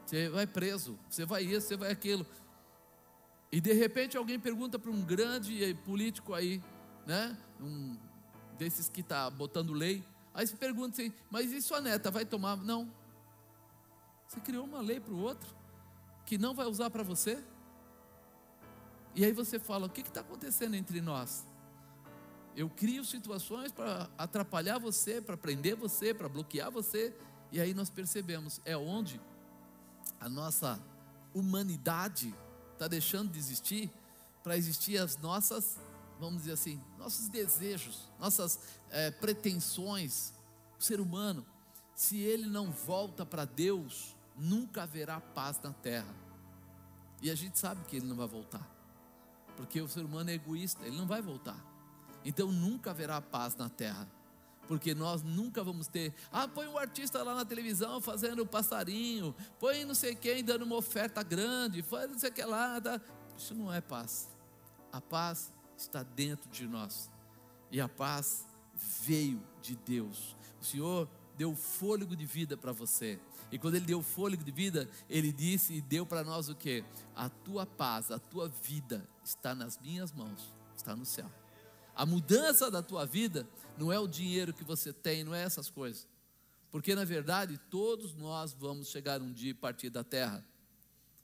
Você 0.04 0.28
vai 0.28 0.46
preso, 0.46 0.98
você 1.08 1.24
vai 1.24 1.44
isso, 1.44 1.68
você 1.68 1.76
vai 1.76 1.90
aquilo. 1.90 2.26
E 3.54 3.60
de 3.60 3.72
repente 3.72 4.16
alguém 4.16 4.36
pergunta 4.36 4.80
para 4.80 4.90
um 4.90 5.00
grande 5.00 5.74
político 5.84 6.34
aí, 6.34 6.60
né? 7.06 7.38
Um 7.60 7.96
desses 8.58 8.88
que 8.88 9.00
está 9.00 9.30
botando 9.30 9.72
lei. 9.72 10.04
Aí 10.34 10.44
você 10.44 10.56
pergunta 10.56 11.00
assim, 11.00 11.12
mas 11.30 11.52
e 11.52 11.62
sua 11.62 11.80
neta 11.80 12.10
vai 12.10 12.24
tomar? 12.24 12.56
Não. 12.56 12.92
Você 14.26 14.40
criou 14.40 14.64
uma 14.64 14.80
lei 14.80 14.98
para 14.98 15.14
o 15.14 15.20
outro 15.20 15.54
que 16.26 16.36
não 16.36 16.52
vai 16.52 16.66
usar 16.66 16.90
para 16.90 17.04
você? 17.04 17.40
E 19.14 19.24
aí 19.24 19.30
você 19.30 19.60
fala: 19.60 19.86
o 19.86 19.88
que 19.88 20.00
está 20.00 20.22
acontecendo 20.22 20.74
entre 20.74 21.00
nós? 21.00 21.46
Eu 22.56 22.68
crio 22.68 23.04
situações 23.04 23.70
para 23.70 24.10
atrapalhar 24.18 24.78
você, 24.78 25.20
para 25.20 25.36
prender 25.36 25.76
você, 25.76 26.12
para 26.12 26.28
bloquear 26.28 26.72
você, 26.72 27.16
e 27.52 27.60
aí 27.60 27.72
nós 27.72 27.88
percebemos: 27.88 28.60
é 28.64 28.76
onde 28.76 29.20
a 30.18 30.28
nossa 30.28 30.84
humanidade 31.32 32.34
está 32.74 32.86
deixando 32.86 33.32
de 33.32 33.38
existir 33.38 33.90
para 34.42 34.58
existir 34.58 34.98
as 34.98 35.16
nossas, 35.16 35.78
vamos 36.20 36.42
dizer 36.42 36.52
assim, 36.52 36.80
nossos 36.98 37.28
desejos, 37.28 38.10
nossas 38.20 38.60
é, 38.90 39.10
pretensões. 39.10 40.34
O 40.78 40.82
ser 40.82 41.00
humano, 41.00 41.46
se 41.94 42.18
ele 42.18 42.46
não 42.46 42.70
volta 42.70 43.24
para 43.24 43.46
Deus, 43.46 44.14
nunca 44.36 44.82
haverá 44.82 45.18
paz 45.18 45.58
na 45.62 45.72
terra. 45.72 46.14
E 47.22 47.30
a 47.30 47.34
gente 47.34 47.58
sabe 47.58 47.82
que 47.86 47.96
ele 47.96 48.06
não 48.06 48.16
vai 48.16 48.26
voltar, 48.26 48.68
porque 49.56 49.80
o 49.80 49.88
ser 49.88 50.04
humano 50.04 50.28
é 50.28 50.34
egoísta, 50.34 50.84
ele 50.84 50.96
não 50.96 51.06
vai 51.06 51.22
voltar. 51.22 51.58
Então 52.22 52.52
nunca 52.52 52.90
haverá 52.90 53.20
paz 53.22 53.56
na 53.56 53.70
terra 53.70 54.06
porque 54.66 54.94
nós 54.94 55.22
nunca 55.22 55.62
vamos 55.62 55.86
ter. 55.86 56.12
Ah, 56.32 56.48
põe 56.48 56.66
um 56.66 56.78
artista 56.78 57.22
lá 57.22 57.34
na 57.34 57.44
televisão 57.44 58.00
fazendo 58.00 58.46
passarinho, 58.46 59.34
põe 59.58 59.84
não 59.84 59.94
sei 59.94 60.14
quem 60.14 60.42
dando 60.42 60.62
uma 60.62 60.76
oferta 60.76 61.22
grande, 61.22 61.82
faz 61.82 62.10
não 62.10 62.18
sei 62.18 62.30
o 62.30 62.32
que 62.32 62.44
lá. 62.44 62.80
Tá. 62.80 63.00
Isso 63.36 63.54
não 63.54 63.72
é 63.72 63.80
paz. 63.80 64.28
A 64.92 65.00
paz 65.00 65.52
está 65.76 66.02
dentro 66.02 66.48
de 66.50 66.66
nós, 66.66 67.10
e 67.70 67.80
a 67.80 67.88
paz 67.88 68.46
veio 69.02 69.42
de 69.60 69.76
Deus. 69.76 70.36
O 70.60 70.64
Senhor 70.64 71.08
deu 71.36 71.54
fôlego 71.54 72.14
de 72.16 72.24
vida 72.24 72.56
para 72.56 72.72
você. 72.72 73.18
E 73.50 73.58
quando 73.58 73.74
ele 73.74 73.86
deu 73.86 74.02
fôlego 74.02 74.42
de 74.42 74.50
vida, 74.50 74.88
ele 75.08 75.32
disse 75.32 75.74
e 75.74 75.80
deu 75.80 76.06
para 76.06 76.24
nós 76.24 76.48
o 76.48 76.54
que? 76.54 76.84
A 77.14 77.28
tua 77.28 77.66
paz, 77.66 78.10
a 78.10 78.18
tua 78.18 78.48
vida 78.48 79.06
está 79.22 79.54
nas 79.54 79.78
minhas 79.78 80.12
mãos, 80.12 80.52
está 80.76 80.96
no 80.96 81.04
céu. 81.04 81.30
A 81.94 82.04
mudança 82.04 82.70
da 82.70 82.82
tua 82.82 83.04
vida 83.04 83.48
não 83.78 83.92
é 83.92 83.98
o 83.98 84.08
dinheiro 84.08 84.52
que 84.52 84.64
você 84.64 84.92
tem, 84.92 85.24
não 85.24 85.34
é 85.34 85.42
essas 85.42 85.70
coisas. 85.70 86.06
Porque 86.70 86.94
na 86.94 87.04
verdade 87.04 87.58
todos 87.70 88.14
nós 88.14 88.52
vamos 88.52 88.88
chegar 88.88 89.22
um 89.22 89.32
dia 89.32 89.50
e 89.50 89.54
partir 89.54 89.90
da 89.90 90.02
terra. 90.02 90.44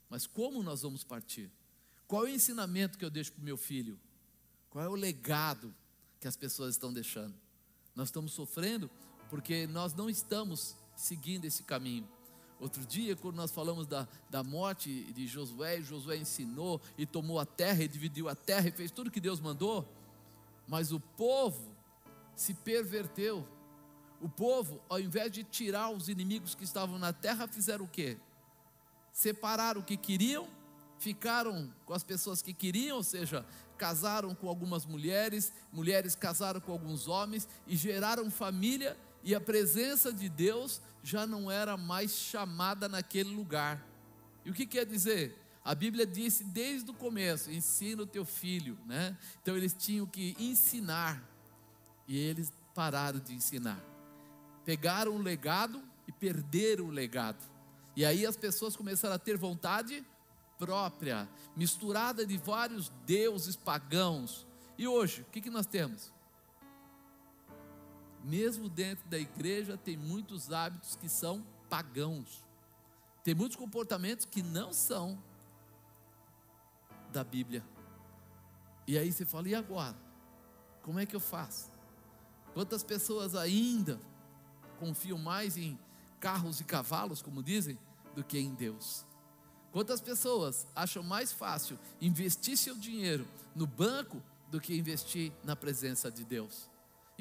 Mas 0.09 0.25
como 0.25 0.63
nós 0.63 0.81
vamos 0.81 1.03
partir? 1.03 1.51
Qual 2.07 2.25
é 2.25 2.29
o 2.29 2.33
ensinamento 2.33 2.97
que 2.97 3.05
eu 3.05 3.09
deixo 3.09 3.31
para 3.33 3.41
o 3.41 3.45
meu 3.45 3.57
filho? 3.57 3.99
Qual 4.69 4.83
é 4.83 4.87
o 4.87 4.95
legado 4.95 5.73
que 6.21 6.27
as 6.27 6.37
pessoas 6.37 6.75
estão 6.75 6.93
deixando. 6.93 7.33
Nós 7.95 8.07
estamos 8.07 8.31
sofrendo 8.31 8.89
porque 9.29 9.65
nós 9.67 9.93
não 9.95 10.09
estamos 10.09 10.75
seguindo 10.95 11.45
esse 11.45 11.63
caminho. 11.63 12.07
Outro 12.59 12.85
dia, 12.85 13.15
quando 13.15 13.37
nós 13.37 13.49
falamos 13.51 13.87
da, 13.87 14.07
da 14.29 14.43
morte 14.43 15.11
de 15.13 15.25
Josué, 15.25 15.81
Josué 15.81 16.17
ensinou 16.17 16.79
e 16.95 17.07
tomou 17.07 17.39
a 17.39 17.45
terra 17.45 17.83
e 17.83 17.87
dividiu 17.87 18.29
a 18.29 18.35
terra 18.35 18.69
e 18.69 18.71
fez 18.71 18.91
tudo 18.91 19.09
que 19.09 19.19
Deus 19.19 19.39
mandou, 19.39 19.91
mas 20.67 20.91
o 20.91 20.99
povo 20.99 21.75
se 22.35 22.53
perverteu. 22.53 23.47
O 24.21 24.29
povo, 24.29 24.81
ao 24.87 24.99
invés 24.99 25.31
de 25.31 25.43
tirar 25.43 25.89
os 25.89 26.07
inimigos 26.07 26.53
que 26.53 26.63
estavam 26.63 26.99
na 26.99 27.11
terra, 27.11 27.47
fizeram 27.47 27.85
o 27.85 27.87
quê? 27.87 28.17
Separaram 29.11 29.81
o 29.81 29.83
que 29.83 29.97
queriam, 29.97 30.47
ficaram 30.99 31.73
com 31.85 31.93
as 31.93 32.03
pessoas 32.03 32.41
que 32.41 32.53
queriam, 32.53 32.97
ou 32.97 33.03
seja, 33.03 33.45
casaram 33.77 34.35
com 34.35 34.47
algumas 34.47 34.85
mulheres, 34.85 35.51
mulheres 35.73 36.15
casaram 36.15 36.61
com 36.61 36.71
alguns 36.71 37.07
homens 37.07 37.49
e 37.65 37.75
geraram 37.75 38.29
família 38.29 38.95
e 39.23 39.33
a 39.33 39.41
presença 39.41 40.13
de 40.13 40.29
Deus 40.29 40.81
já 41.03 41.25
não 41.25 41.49
era 41.49 41.75
mais 41.75 42.11
chamada 42.11 42.87
naquele 42.87 43.33
lugar. 43.33 43.83
E 44.45 44.51
o 44.51 44.53
que 44.53 44.65
quer 44.65 44.85
dizer? 44.85 45.35
A 45.63 45.75
Bíblia 45.75 46.05
disse 46.05 46.43
desde 46.43 46.89
o 46.89 46.93
começo: 46.93 47.51
ensina 47.51 48.03
o 48.03 48.07
teu 48.07 48.25
filho, 48.25 48.77
né? 48.85 49.17
Então 49.41 49.55
eles 49.55 49.73
tinham 49.73 50.05
que 50.05 50.35
ensinar 50.39 51.23
e 52.07 52.17
eles 52.17 52.51
pararam 52.73 53.19
de 53.19 53.33
ensinar. 53.33 53.79
Pegaram 54.65 55.15
o 55.15 55.21
legado 55.21 55.81
e 56.07 56.11
perderam 56.11 56.85
o 56.85 56.91
legado. 56.91 57.43
E 57.95 58.05
aí 58.05 58.25
as 58.25 58.37
pessoas 58.37 58.75
começaram 58.75 59.15
a 59.15 59.19
ter 59.19 59.37
vontade 59.37 60.05
própria, 60.57 61.27
misturada 61.55 62.25
de 62.25 62.37
vários 62.37 62.89
deuses 63.05 63.55
pagãos. 63.55 64.47
E 64.77 64.87
hoje, 64.87 65.21
o 65.21 65.25
que, 65.25 65.41
que 65.41 65.49
nós 65.49 65.65
temos? 65.65 66.11
mesmo 68.23 68.69
dentro 68.69 69.07
da 69.07 69.17
igreja, 69.17 69.77
tem 69.77 69.97
muitos 69.97 70.51
hábitos 70.51 70.95
que 70.95 71.09
são 71.09 71.43
pagãos. 71.69 72.43
Tem 73.23 73.33
muitos 73.33 73.57
comportamentos 73.57 74.25
que 74.25 74.41
não 74.41 74.73
são 74.73 75.21
da 77.11 77.23
Bíblia. 77.23 77.63
E 78.87 78.97
aí 78.97 79.11
você 79.11 79.25
fala: 79.25 79.47
e 79.47 79.55
agora? 79.55 79.95
Como 80.81 80.99
é 80.99 81.05
que 81.05 81.15
eu 81.15 81.19
faço? 81.19 81.71
Quantas 82.53 82.83
pessoas 82.83 83.35
ainda 83.35 83.99
confiam 84.79 85.17
mais 85.17 85.57
em 85.57 85.77
carros 86.19 86.59
e 86.59 86.63
cavalos, 86.63 87.21
como 87.21 87.43
dizem, 87.43 87.77
do 88.15 88.23
que 88.23 88.39
em 88.39 88.53
Deus? 88.53 89.05
Quantas 89.71 90.01
pessoas 90.01 90.67
acham 90.75 91.03
mais 91.03 91.31
fácil 91.31 91.79
investir 92.01 92.57
seu 92.57 92.75
dinheiro 92.75 93.25
no 93.55 93.65
banco 93.65 94.21
do 94.49 94.59
que 94.59 94.75
investir 94.75 95.31
na 95.43 95.55
presença 95.55 96.11
de 96.11 96.25
Deus? 96.25 96.71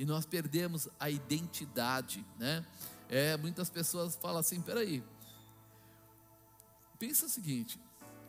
e 0.00 0.04
nós 0.06 0.24
perdemos 0.24 0.88
a 0.98 1.10
identidade, 1.10 2.24
né? 2.38 2.64
É, 3.06 3.36
muitas 3.36 3.68
pessoas 3.68 4.16
falam 4.16 4.38
assim, 4.38 4.58
peraí, 4.62 5.04
pensa 6.98 7.26
o 7.26 7.28
seguinte, 7.28 7.78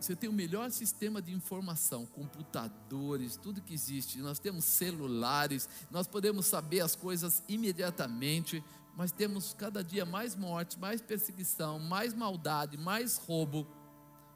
você 0.01 0.15
tem 0.15 0.29
o 0.29 0.33
melhor 0.33 0.71
sistema 0.71 1.21
de 1.21 1.31
informação, 1.31 2.05
computadores, 2.07 3.37
tudo 3.37 3.61
que 3.61 3.73
existe, 3.73 4.19
nós 4.19 4.39
temos 4.39 4.65
celulares, 4.65 5.69
nós 5.91 6.07
podemos 6.07 6.47
saber 6.47 6.81
as 6.81 6.95
coisas 6.95 7.43
imediatamente, 7.47 8.63
mas 8.95 9.11
temos 9.11 9.53
cada 9.53 9.83
dia 9.83 10.03
mais 10.03 10.35
morte, 10.35 10.79
mais 10.79 11.01
perseguição, 11.01 11.77
mais 11.77 12.13
maldade, 12.15 12.77
mais 12.77 13.17
roubo, 13.17 13.67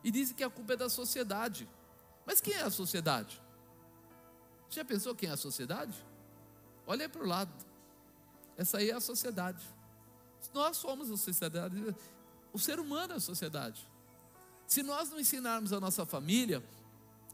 e 0.03 0.11
dizem 0.11 0.35
que 0.35 0.43
a 0.43 0.49
culpa 0.49 0.73
é 0.73 0.77
da 0.77 0.89
sociedade. 0.89 1.67
Mas 2.27 2.39
quem 2.39 2.53
é 2.53 2.61
a 2.61 2.69
sociedade? 2.69 3.41
Já 4.69 4.85
pensou 4.85 5.15
quem 5.15 5.29
é 5.29 5.33
a 5.33 5.37
sociedade? 5.37 5.95
Olha 6.85 7.09
para 7.09 7.23
o 7.23 7.27
lado. 7.27 7.51
Essa 8.55 8.77
aí 8.77 8.91
é 8.91 8.93
a 8.93 8.99
sociedade. 8.99 9.65
Nós 10.53 10.77
somos 10.77 11.09
a 11.09 11.17
sociedade. 11.17 11.95
O 12.53 12.59
ser 12.59 12.79
humano 12.79 13.13
é 13.13 13.15
a 13.17 13.19
sociedade. 13.19 13.94
Se 14.67 14.81
nós 14.81 15.09
não 15.09 15.19
ensinarmos 15.19 15.71
a 15.71 15.79
nossa 15.79 16.05
família, 16.05 16.63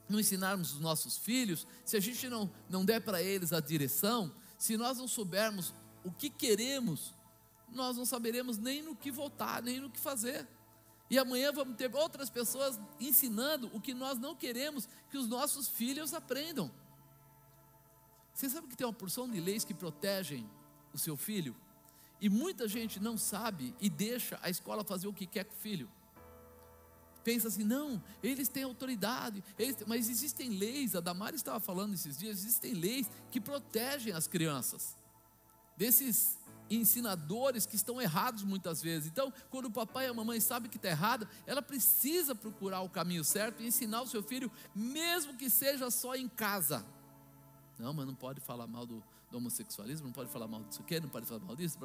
não 0.09 0.19
ensinarmos 0.19 0.73
os 0.73 0.79
nossos 0.79 1.17
filhos, 1.17 1.65
se 1.85 1.95
a 1.95 1.99
gente 1.99 2.27
não, 2.27 2.51
não 2.69 2.83
der 2.83 3.01
para 3.01 3.21
eles 3.21 3.53
a 3.53 3.59
direção, 3.59 4.33
se 4.57 4.77
nós 4.77 4.97
não 4.97 5.07
soubermos 5.07 5.73
o 6.03 6.11
que 6.11 6.29
queremos, 6.29 7.13
nós 7.69 7.95
não 7.95 8.05
saberemos 8.05 8.57
nem 8.57 8.81
no 8.81 8.95
que 8.95 9.11
votar, 9.11 9.61
nem 9.63 9.79
no 9.79 9.89
que 9.89 9.99
fazer. 9.99 10.47
E 11.09 11.17
amanhã 11.17 11.51
vamos 11.51 11.75
ter 11.75 11.93
outras 11.93 12.29
pessoas 12.29 12.79
ensinando 12.99 13.69
o 13.73 13.81
que 13.81 13.93
nós 13.93 14.17
não 14.17 14.35
queremos 14.35 14.87
que 15.09 15.17
os 15.17 15.27
nossos 15.27 15.67
filhos 15.67 16.13
aprendam. 16.13 16.71
Você 18.33 18.49
sabe 18.49 18.67
que 18.67 18.77
tem 18.77 18.87
uma 18.87 18.93
porção 18.93 19.29
de 19.29 19.39
leis 19.39 19.63
que 19.63 19.73
protegem 19.73 20.49
o 20.93 20.97
seu 20.97 21.17
filho? 21.17 21.55
E 22.19 22.29
muita 22.29 22.67
gente 22.67 22.99
não 22.99 23.17
sabe 23.17 23.75
e 23.81 23.89
deixa 23.89 24.39
a 24.41 24.49
escola 24.49 24.83
fazer 24.83 25.07
o 25.07 25.13
que 25.13 25.25
quer 25.25 25.43
com 25.43 25.53
o 25.53 25.57
filho. 25.57 25.89
Pensa 27.23 27.47
assim, 27.47 27.63
não, 27.63 28.01
eles 28.23 28.47
têm 28.47 28.63
autoridade, 28.63 29.43
eles 29.57 29.75
têm, 29.75 29.87
mas 29.87 30.09
existem 30.09 30.49
leis, 30.49 30.95
a 30.95 30.99
Damara 30.99 31.35
estava 31.35 31.59
falando 31.59 31.93
esses 31.93 32.17
dias, 32.17 32.39
existem 32.39 32.73
leis 32.73 33.09
que 33.29 33.39
protegem 33.39 34.13
as 34.13 34.27
crianças 34.27 34.95
desses 35.77 36.37
ensinadores 36.69 37.65
que 37.65 37.75
estão 37.75 38.01
errados 38.01 38.43
muitas 38.43 38.81
vezes. 38.81 39.09
Então, 39.09 39.31
quando 39.49 39.65
o 39.65 39.71
papai 39.71 40.05
e 40.05 40.09
a 40.09 40.13
mamãe 40.13 40.39
sabem 40.39 40.69
que 40.69 40.77
está 40.77 40.89
errado, 40.89 41.27
ela 41.45 41.61
precisa 41.61 42.33
procurar 42.33 42.81
o 42.81 42.89
caminho 42.89 43.23
certo 43.23 43.61
e 43.61 43.67
ensinar 43.67 44.01
o 44.01 44.07
seu 44.07 44.23
filho, 44.23 44.49
mesmo 44.73 45.35
que 45.35 45.49
seja 45.49 45.91
só 45.91 46.15
em 46.15 46.29
casa. 46.29 46.85
Não, 47.77 47.93
mas 47.93 48.05
não 48.05 48.15
pode 48.15 48.39
falar 48.39 48.67
mal 48.67 48.85
do, 48.85 49.03
do 49.29 49.37
homossexualismo, 49.37 50.07
não 50.07 50.13
pode 50.13 50.31
falar 50.31 50.47
mal 50.47 50.63
disso 50.63 50.81
aqui, 50.81 50.99
não 50.99 51.09
pode 51.09 51.25
falar 51.25 51.41
mal 51.41 51.55
disso. 51.55 51.77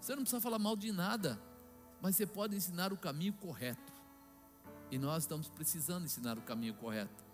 Você 0.00 0.14
não 0.14 0.22
precisa 0.22 0.40
falar 0.40 0.58
mal 0.58 0.74
de 0.74 0.90
nada, 0.90 1.40
mas 2.02 2.16
você 2.16 2.26
pode 2.26 2.56
ensinar 2.56 2.92
o 2.92 2.96
caminho 2.96 3.34
correto. 3.34 3.93
E 4.94 4.98
nós 4.98 5.24
estamos 5.24 5.48
precisando 5.48 6.04
ensinar 6.04 6.38
o 6.38 6.42
caminho 6.42 6.72
correto. 6.74 7.24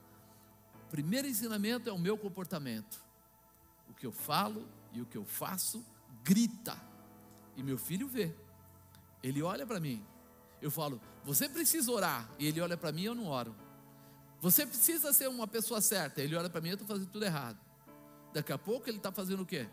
Primeiro 0.89 1.29
ensinamento 1.29 1.91
é 1.91 1.93
o 1.93 1.99
meu 1.99 2.17
comportamento. 2.17 3.05
O 3.87 3.93
que 3.93 4.07
eu 4.07 4.13
falo 4.13 4.67
e 4.95 5.03
o 5.03 5.05
que 5.05 5.19
eu 5.19 5.27
faço 5.27 5.85
grita. 6.25 6.75
E 7.59 7.63
meu 7.63 7.77
filho 7.77 8.09
vê. 8.09 8.35
Ele 9.23 9.43
olha 9.43 9.67
para 9.67 9.79
mim. 9.79 10.03
Eu 10.63 10.71
falo, 10.71 10.99
você 11.23 11.51
precisa 11.51 11.93
orar. 11.93 12.31
E 12.39 12.47
ele 12.47 12.63
olha 12.63 12.79
para 12.79 12.93
mim 12.93 13.03
e 13.03 13.05
eu 13.05 13.15
não 13.15 13.27
oro. 13.27 13.55
Você 14.41 14.65
precisa 14.65 15.13
ser 15.13 15.29
uma 15.29 15.47
pessoa 15.47 15.83
certa. 15.83 16.23
Ele 16.23 16.35
olha 16.35 16.49
para 16.49 16.63
mim 16.63 16.69
e 16.69 16.71
eu 16.71 16.77
estou 16.77 16.89
fazendo 16.89 17.11
tudo 17.11 17.27
errado. 17.27 17.59
Daqui 18.33 18.55
a 18.55 18.59
pouco 18.59 18.89
ele 18.89 18.97
está 18.97 19.13
fazendo 19.13 19.43
o 19.43 19.47
quê? 19.47 19.69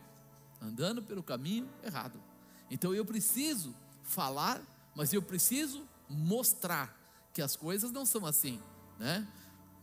Andando 0.61 1.01
pelo 1.01 1.23
caminho 1.23 1.69
errado. 1.81 2.21
Então 2.69 2.93
eu 2.93 3.05
preciso 3.05 3.73
falar, 4.03 4.61
mas 4.93 5.13
eu 5.13 5.21
preciso 5.21 5.87
mostrar 6.09 6.96
que 7.37 7.41
as 7.43 7.55
coisas 7.55 7.91
não 7.91 8.03
são 8.03 8.25
assim, 8.25 8.59
né? 8.97 9.27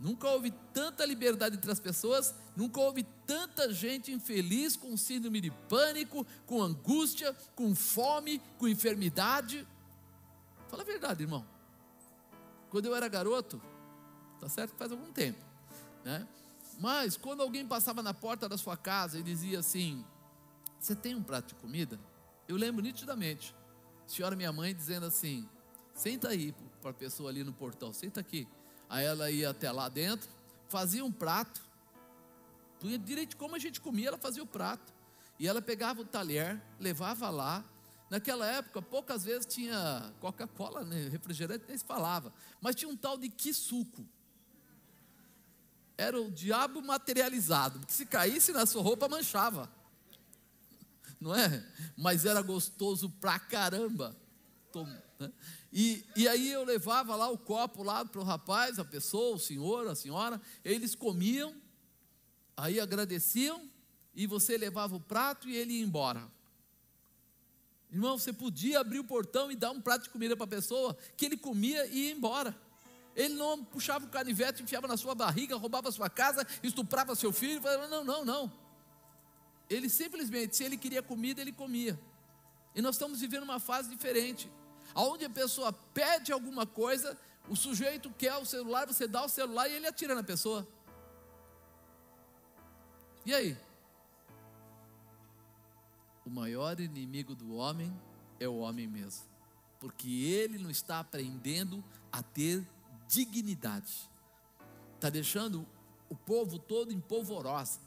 Nunca 0.00 0.26
houve 0.26 0.50
tanta 0.72 1.06
liberdade 1.06 1.54
entre 1.54 1.70
as 1.70 1.78
pessoas, 1.78 2.34
nunca 2.56 2.80
houve 2.80 3.04
tanta 3.24 3.72
gente 3.72 4.10
infeliz 4.10 4.76
com 4.76 4.96
síndrome 4.96 5.40
de 5.40 5.52
pânico, 5.52 6.26
com 6.46 6.60
angústia, 6.60 7.32
com 7.54 7.72
fome, 7.72 8.42
com 8.58 8.66
enfermidade. 8.66 9.64
Fala 10.66 10.82
a 10.82 10.84
verdade, 10.84 11.22
irmão. 11.22 11.46
Quando 12.70 12.86
eu 12.86 12.96
era 12.96 13.06
garoto, 13.06 13.62
tá 14.40 14.48
certo 14.48 14.74
faz 14.74 14.90
algum 14.90 15.12
tempo, 15.12 15.38
né? 16.04 16.26
Mas 16.80 17.16
quando 17.16 17.40
alguém 17.40 17.64
passava 17.64 18.02
na 18.02 18.12
porta 18.12 18.48
da 18.48 18.58
sua 18.58 18.76
casa 18.76 19.20
e 19.20 19.22
dizia 19.22 19.60
assim: 19.60 20.04
Você 20.80 20.96
tem 20.96 21.14
um 21.14 21.22
prato 21.22 21.50
de 21.50 21.54
comida? 21.54 22.00
Eu 22.48 22.56
lembro 22.56 22.82
nitidamente. 22.82 23.54
Senhora, 24.08 24.34
minha 24.34 24.52
mãe, 24.52 24.74
dizendo 24.74 25.06
assim: 25.06 25.48
Senta 25.94 26.30
aí 26.30 26.52
para 26.84 26.90
a 26.90 26.94
pessoa 26.94 27.30
ali 27.30 27.42
no 27.42 27.50
portão, 27.50 27.94
senta 27.94 28.20
aqui. 28.20 28.46
Aí 28.90 29.06
ela 29.06 29.30
ia 29.30 29.48
até 29.48 29.72
lá 29.72 29.88
dentro, 29.88 30.28
fazia 30.68 31.02
um 31.02 31.10
prato, 31.10 31.62
direito 33.02 33.38
como 33.38 33.56
a 33.56 33.58
gente 33.58 33.80
comia, 33.80 34.08
ela 34.08 34.18
fazia 34.18 34.42
o 34.42 34.46
prato. 34.46 34.92
E 35.38 35.48
ela 35.48 35.62
pegava 35.62 36.02
o 36.02 36.04
talher, 36.04 36.60
levava 36.78 37.30
lá. 37.30 37.64
Naquela 38.10 38.46
época, 38.46 38.82
poucas 38.82 39.24
vezes 39.24 39.46
tinha 39.46 40.12
Coca-Cola, 40.20 40.84
né? 40.84 41.08
refrigerante 41.08 41.64
nem 41.66 41.78
se 41.78 41.84
falava, 41.84 42.30
mas 42.60 42.74
tinha 42.76 42.90
um 42.90 42.96
tal 42.96 43.16
de 43.16 43.30
que 43.30 43.54
suco 43.54 44.06
era 45.96 46.20
o 46.20 46.30
diabo 46.30 46.82
materializado, 46.82 47.78
porque 47.78 47.94
se 47.94 48.04
caísse 48.04 48.52
na 48.52 48.66
sua 48.66 48.82
roupa 48.82 49.08
manchava. 49.08 49.70
Não 51.18 51.34
é? 51.34 51.64
Mas 51.96 52.26
era 52.26 52.42
gostoso 52.42 53.08
pra 53.08 53.38
caramba. 53.38 54.14
Né? 55.18 55.32
E, 55.76 56.04
e 56.14 56.28
aí 56.28 56.52
eu 56.52 56.62
levava 56.62 57.16
lá 57.16 57.28
o 57.28 57.36
copo 57.36 57.82
lá 57.82 58.04
para 58.04 58.20
o 58.20 58.24
rapaz, 58.24 58.78
a 58.78 58.84
pessoa, 58.84 59.34
o 59.34 59.40
senhor, 59.40 59.88
a 59.88 59.96
senhora, 59.96 60.40
eles 60.64 60.94
comiam, 60.94 61.52
aí 62.56 62.78
agradeciam, 62.78 63.60
e 64.14 64.24
você 64.24 64.56
levava 64.56 64.94
o 64.94 65.00
prato 65.00 65.48
e 65.48 65.56
ele 65.56 65.72
ia 65.72 65.84
embora. 65.84 66.30
Irmão, 67.90 68.16
você 68.16 68.32
podia 68.32 68.78
abrir 68.78 69.00
o 69.00 69.04
portão 69.04 69.50
e 69.50 69.56
dar 69.56 69.72
um 69.72 69.80
prato 69.80 70.04
de 70.04 70.10
comida 70.10 70.36
para 70.36 70.44
a 70.44 70.48
pessoa, 70.48 70.96
que 71.16 71.24
ele 71.24 71.36
comia 71.36 71.84
e 71.86 72.06
ia 72.06 72.12
embora. 72.12 72.56
Ele 73.16 73.34
não 73.34 73.64
puxava 73.64 74.04
o 74.04 74.08
canivete, 74.08 74.62
enfiava 74.62 74.86
na 74.86 74.96
sua 74.96 75.14
barriga, 75.14 75.56
roubava 75.56 75.88
a 75.88 75.92
sua 75.92 76.08
casa, 76.08 76.46
estuprava 76.62 77.16
seu 77.16 77.32
filho. 77.32 77.60
Falava, 77.60 77.88
não, 77.88 78.04
não, 78.04 78.24
não. 78.24 78.52
Ele 79.68 79.88
simplesmente, 79.88 80.56
se 80.56 80.62
ele 80.62 80.76
queria 80.76 81.02
comida, 81.02 81.40
ele 81.40 81.52
comia. 81.52 81.98
E 82.74 82.82
nós 82.82 82.94
estamos 82.94 83.20
vivendo 83.20 83.42
uma 83.42 83.58
fase 83.60 83.88
diferente, 83.88 84.50
aonde 84.94 85.24
a 85.24 85.30
pessoa 85.30 85.72
pede 85.72 86.32
alguma 86.32 86.66
coisa, 86.66 87.18
o 87.48 87.56
sujeito 87.56 88.10
quer 88.10 88.36
o 88.36 88.44
celular, 88.44 88.86
você 88.86 89.06
dá 89.06 89.24
o 89.24 89.28
celular 89.28 89.68
e 89.68 89.74
ele 89.74 89.86
atira 89.86 90.14
na 90.14 90.22
pessoa. 90.22 90.66
E 93.26 93.34
aí? 93.34 93.56
O 96.24 96.30
maior 96.30 96.80
inimigo 96.80 97.34
do 97.34 97.54
homem 97.54 97.92
é 98.40 98.48
o 98.48 98.58
homem 98.58 98.86
mesmo, 98.86 99.24
porque 99.78 100.08
ele 100.08 100.58
não 100.58 100.70
está 100.70 101.00
aprendendo 101.00 101.84
a 102.10 102.22
ter 102.22 102.66
dignidade, 103.06 104.08
está 104.94 105.10
deixando 105.10 105.66
o 106.08 106.14
povo 106.14 106.58
todo 106.58 106.92
em 106.92 107.00
polvorosa. 107.00 107.80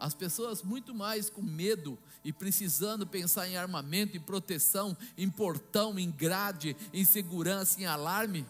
As 0.00 0.14
pessoas 0.14 0.62
muito 0.62 0.94
mais 0.94 1.28
com 1.28 1.42
medo 1.42 1.98
e 2.24 2.32
precisando 2.32 3.06
pensar 3.06 3.46
em 3.46 3.58
armamento, 3.58 4.16
em 4.16 4.20
proteção, 4.20 4.96
em 5.16 5.28
portão, 5.28 5.98
em 5.98 6.10
grade, 6.10 6.74
em 6.90 7.04
segurança, 7.04 7.78
em 7.78 7.84
alarme, 7.84 8.46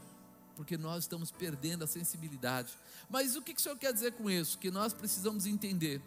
porque 0.54 0.78
nós 0.78 1.02
estamos 1.02 1.32
perdendo 1.32 1.82
a 1.82 1.88
sensibilidade. 1.88 2.72
Mas 3.08 3.34
o 3.34 3.42
que 3.42 3.52
o 3.52 3.60
senhor 3.60 3.76
quer 3.76 3.92
dizer 3.92 4.12
com 4.12 4.30
isso? 4.30 4.58
Que 4.58 4.70
nós 4.70 4.94
precisamos 4.94 5.44
entender 5.44 6.00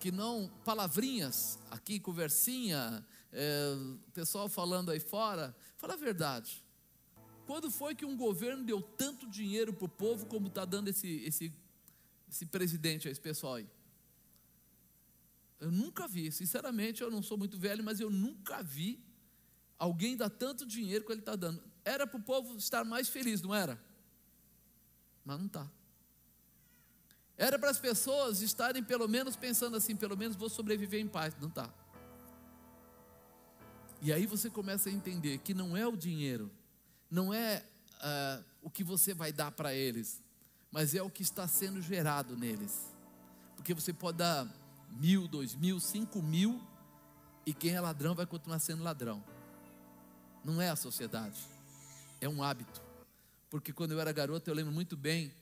que 0.00 0.10
não 0.10 0.50
palavrinhas 0.64 1.56
aqui, 1.70 2.00
conversinha, 2.00 3.06
é, 3.32 3.76
pessoal 4.12 4.48
falando 4.48 4.90
aí 4.90 4.98
fora, 4.98 5.54
fala 5.76 5.94
a 5.94 5.96
verdade. 5.96 6.64
Quando 7.46 7.70
foi 7.70 7.94
que 7.94 8.04
um 8.04 8.16
governo 8.16 8.64
deu 8.64 8.82
tanto 8.82 9.28
dinheiro 9.28 9.72
para 9.72 9.84
o 9.84 9.88
povo 9.88 10.26
como 10.26 10.48
está 10.48 10.64
dando 10.64 10.88
esse, 10.88 11.22
esse, 11.24 11.52
esse 12.28 12.46
presidente, 12.46 13.08
esse 13.08 13.20
pessoal 13.20 13.54
aí? 13.54 13.68
Eu 15.60 15.70
nunca 15.70 16.08
vi, 16.08 16.32
sinceramente, 16.32 17.02
eu 17.02 17.10
não 17.10 17.22
sou 17.22 17.36
muito 17.36 17.58
velho, 17.58 17.84
mas 17.84 18.00
eu 18.00 18.08
nunca 18.08 18.62
vi 18.62 19.04
alguém 19.78 20.16
dar 20.16 20.30
tanto 20.30 20.66
dinheiro 20.66 21.04
que 21.04 21.12
ele 21.12 21.20
está 21.20 21.36
dando. 21.36 21.62
Era 21.84 22.06
para 22.06 22.18
o 22.18 22.22
povo 22.22 22.56
estar 22.56 22.84
mais 22.84 23.08
feliz, 23.08 23.42
não 23.42 23.54
era? 23.54 23.78
Mas 25.24 25.38
não 25.38 25.46
está. 25.46 25.70
Era 27.36 27.58
para 27.58 27.70
as 27.70 27.78
pessoas 27.78 28.40
estarem 28.40 28.82
pelo 28.82 29.06
menos 29.06 29.36
pensando 29.36 29.76
assim, 29.76 29.94
pelo 29.94 30.16
menos 30.16 30.36
vou 30.36 30.48
sobreviver 30.48 31.00
em 31.00 31.08
paz. 31.08 31.34
Não 31.40 31.48
está. 31.48 31.72
E 34.02 34.12
aí 34.12 34.24
você 34.24 34.48
começa 34.48 34.88
a 34.88 34.92
entender 34.92 35.38
que 35.38 35.52
não 35.52 35.76
é 35.76 35.86
o 35.86 35.94
dinheiro, 35.94 36.50
não 37.10 37.34
é 37.34 37.62
uh, 37.96 38.44
o 38.62 38.70
que 38.70 38.82
você 38.82 39.12
vai 39.12 39.30
dar 39.30 39.52
para 39.52 39.74
eles, 39.74 40.22
mas 40.70 40.94
é 40.94 41.02
o 41.02 41.10
que 41.10 41.22
está 41.22 41.46
sendo 41.46 41.82
gerado 41.82 42.34
neles. 42.34 42.90
Porque 43.56 43.74
você 43.74 43.92
pode 43.92 44.18
dar 44.18 44.46
mil, 44.90 45.28
dois 45.28 45.54
mil, 45.54 45.78
cinco 45.80 46.22
mil, 46.22 46.60
e 47.46 47.54
quem 47.54 47.74
é 47.74 47.80
ladrão 47.80 48.14
vai 48.14 48.26
continuar 48.26 48.58
sendo 48.58 48.82
ladrão. 48.82 49.24
Não 50.44 50.60
é 50.60 50.70
a 50.70 50.76
sociedade, 50.76 51.40
é 52.20 52.28
um 52.28 52.42
hábito. 52.42 52.82
Porque 53.48 53.72
quando 53.72 53.92
eu 53.92 54.00
era 54.00 54.12
garoto, 54.12 54.48
eu 54.48 54.54
lembro 54.54 54.72
muito 54.72 54.96
bem 54.96 55.32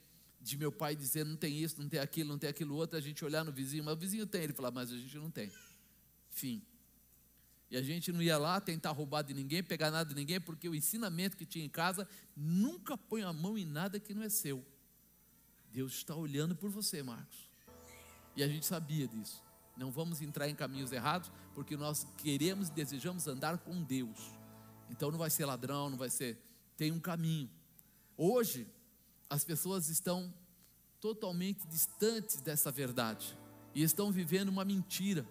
de 0.41 0.57
meu 0.57 0.73
pai 0.73 0.97
dizer: 0.97 1.25
não 1.25 1.37
tem 1.37 1.59
isso, 1.59 1.81
não 1.81 1.89
tem 1.89 2.01
aquilo, 2.01 2.31
não 2.31 2.39
tem 2.39 2.49
aquilo 2.49 2.75
outro. 2.75 2.97
A 2.97 3.01
gente 3.01 3.25
olhar 3.25 3.45
no 3.45 3.53
vizinho, 3.53 3.85
mas 3.85 3.95
o 3.95 3.97
vizinho 3.97 4.27
tem. 4.27 4.43
Ele 4.43 4.53
falava, 4.53 4.77
mas 4.77 4.91
a 4.91 4.97
gente 4.97 5.17
não 5.19 5.31
tem. 5.31 5.53
Fim. 6.31 6.63
E 7.71 7.77
a 7.77 7.83
gente 7.83 8.11
não 8.11 8.23
ia 8.23 8.39
lá 8.39 8.61
tentar 8.61 8.93
roubar 8.93 9.23
de 9.23 9.35
ninguém, 9.35 9.63
pegar 9.63 9.91
nada 9.91 10.09
de 10.09 10.15
ninguém, 10.15 10.41
porque 10.41 10.69
o 10.69 10.75
ensinamento 10.75 11.37
que 11.37 11.45
tinha 11.45 11.65
em 11.65 11.69
casa 11.69 12.09
nunca 12.35 12.97
põe 12.97 13.23
a 13.23 13.33
mão 13.33 13.59
em 13.59 13.67
nada 13.67 14.01
que 14.01 14.15
não 14.15 14.23
é 14.23 14.31
seu. 14.31 14.65
Deus 15.71 15.93
está 15.93 16.15
olhando 16.15 16.57
por 16.57 16.71
você, 16.71 17.03
Marcos. 17.03 17.48
E 18.39 18.43
a 18.45 18.47
gente 18.47 18.65
sabia 18.65 19.09
disso. 19.09 19.43
Não 19.77 19.91
vamos 19.91 20.23
entrar 20.23 20.49
em 20.49 20.55
caminhos 20.55 20.93
errados, 20.93 21.29
porque 21.57 21.77
nós 21.77 22.07
queremos 22.19 22.69
e 22.69 22.73
desejamos 22.73 23.27
andar 23.27 23.59
com 23.59 23.83
Deus. 23.83 24.31
Então 24.89 25.11
não 25.11 25.19
vai 25.19 25.29
ser 25.29 25.45
ladrão, 25.45 25.91
não 25.91 25.99
vai 25.99 26.09
ser. 26.09 26.39
Tem 26.77 26.93
um 26.93 27.01
caminho. 27.01 27.51
Hoje, 28.17 28.65
as 29.29 29.43
pessoas 29.43 29.89
estão 29.89 30.33
totalmente 31.01 31.67
distantes 31.67 32.41
dessa 32.41 32.71
verdade 32.71 33.37
e 33.75 33.83
estão 33.83 34.13
vivendo 34.13 34.51
uma 34.51 34.65
mentira, 34.65 35.27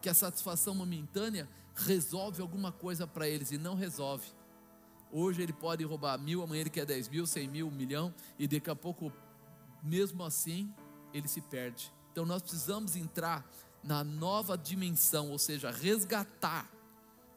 que 0.00 0.08
a 0.08 0.14
satisfação 0.14 0.74
momentânea 0.74 1.46
resolve 1.74 2.40
alguma 2.40 2.72
coisa 2.72 3.06
para 3.06 3.28
eles 3.28 3.50
e 3.50 3.58
não 3.58 3.74
resolve. 3.74 4.26
Hoje 5.12 5.42
ele 5.42 5.52
pode 5.52 5.84
roubar 5.84 6.18
mil, 6.18 6.42
amanhã 6.42 6.62
ele 6.62 6.70
quer 6.70 6.86
dez 6.86 7.06
mil, 7.06 7.26
cem 7.26 7.46
mil, 7.46 7.68
um 7.68 7.70
milhão, 7.70 8.14
e 8.38 8.48
daqui 8.48 8.70
a 8.70 8.76
pouco, 8.76 9.12
mesmo 9.82 10.24
assim, 10.24 10.74
ele 11.12 11.28
se 11.28 11.42
perde. 11.42 11.92
Então 12.12 12.24
nós 12.26 12.42
precisamos 12.42 12.96
entrar 12.96 13.48
na 13.82 14.04
nova 14.04 14.56
dimensão, 14.56 15.30
ou 15.30 15.38
seja, 15.38 15.70
resgatar 15.70 16.70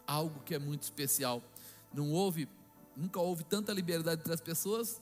algo 0.06 0.42
que 0.42 0.54
é 0.54 0.60
muito 0.60 0.84
especial. 0.84 1.42
Não 1.94 2.12
houve, 2.12 2.50
nunca 2.96 3.20
houve 3.20 3.44
tanta 3.44 3.72
liberdade 3.72 4.22
entre 4.22 4.34
as 4.34 4.42
pessoas 4.42 5.02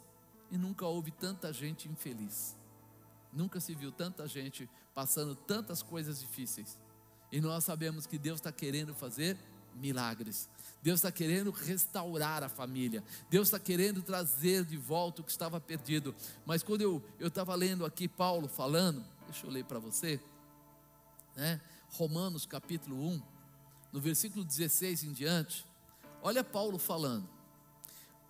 e 0.52 0.58
nunca 0.58 0.86
houve 0.86 1.12
tanta 1.12 1.52
gente 1.52 1.88
infeliz. 1.88 2.56
Nunca 3.34 3.60
se 3.60 3.74
viu 3.74 3.92
tanta 3.92 4.28
gente 4.28 4.70
passando 4.94 5.36
tantas 5.36 5.82
coisas 5.82 6.20
difíceis. 6.20 6.78
E 7.32 7.40
nós 7.40 7.64
sabemos 7.64 8.06
que 8.06 8.18
Deus 8.18 8.40
está 8.40 8.52
querendo 8.52 8.94
fazer 8.94 9.38
milagres. 9.76 10.50
Deus 10.84 11.00
está 11.00 11.12
querendo 11.12 11.50
restaurar 11.50 12.44
a 12.44 12.50
família. 12.50 13.02
Deus 13.30 13.48
está 13.48 13.58
querendo 13.58 14.02
trazer 14.02 14.66
de 14.66 14.76
volta 14.76 15.22
o 15.22 15.24
que 15.24 15.32
estava 15.32 15.62
perdido. 15.62 16.14
Mas 16.46 16.62
quando 16.62 16.82
eu 16.82 17.28
estava 17.28 17.56
lendo 17.56 17.86
aqui 17.86 18.08
Paulo 18.08 18.50
falando, 18.50 19.04
Deixa 19.32 19.48
eu 19.48 19.50
ler 19.50 19.64
para 19.64 19.80
você. 19.80 20.20
Né? 21.38 21.62
Romanos 21.92 22.46
capítulo 22.46 23.02
1, 23.02 23.22
no 23.94 24.02
versículo 24.02 24.44
16 24.44 25.06
em 25.06 25.14
diante. 25.14 25.66
Olha 26.22 26.44
Paulo 26.44 26.78
falando. 26.78 27.30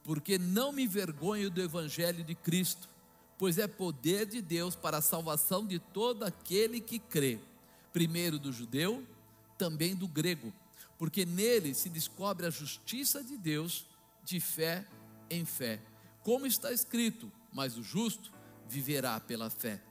Porque 0.04 0.38
não 0.38 0.72
me 0.72 0.84
envergonho 0.84 1.50
do 1.50 1.60
evangelho 1.60 2.24
de 2.24 2.36
Cristo, 2.36 2.88
pois 3.36 3.58
é 3.58 3.68
poder 3.68 4.28
de 4.28 4.44
Deus 4.44 4.76
para 4.76 4.98
a 4.98 5.02
salvação 5.02 5.66
de 5.66 5.80
todo 5.80 6.24
aquele 6.24 6.80
que 6.80 7.00
crê, 7.00 7.40
primeiro 7.92 8.38
do 8.38 8.54
judeu, 8.54 9.04
também 9.58 9.96
do 9.96 10.08
grego, 10.08 10.54
porque 11.00 11.26
nele 11.26 11.74
se 11.74 11.90
descobre 11.90 12.46
a 12.46 12.52
justiça 12.52 13.24
de 13.24 13.38
Deus 13.38 13.88
de 14.24 14.40
fé 14.40 14.86
em 15.32 15.46
fé. 15.46 15.82
Como 16.22 16.46
está 16.46 16.72
escrito: 16.72 17.32
mas 17.52 17.76
o 17.76 17.82
justo 17.82 18.32
viverá 18.70 19.20
pela 19.20 19.50
fé 19.50 19.82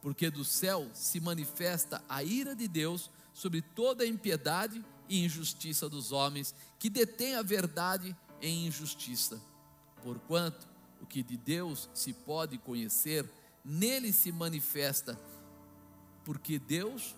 porque 0.00 0.30
do 0.30 0.44
céu 0.44 0.88
se 0.94 1.20
manifesta 1.20 2.02
a 2.08 2.22
ira 2.22 2.54
de 2.54 2.68
Deus 2.68 3.10
sobre 3.32 3.62
toda 3.62 4.04
a 4.04 4.06
impiedade 4.06 4.84
e 5.08 5.24
injustiça 5.24 5.88
dos 5.88 6.12
homens, 6.12 6.54
que 6.78 6.90
detêm 6.90 7.34
a 7.34 7.42
verdade 7.42 8.16
em 8.40 8.66
injustiça. 8.66 9.40
Porquanto 10.02 10.68
o 11.00 11.06
que 11.06 11.22
de 11.22 11.36
Deus 11.36 11.88
se 11.94 12.12
pode 12.12 12.58
conhecer, 12.58 13.28
nele 13.64 14.12
se 14.12 14.30
manifesta, 14.32 15.18
porque 16.24 16.58
Deus 16.58 17.14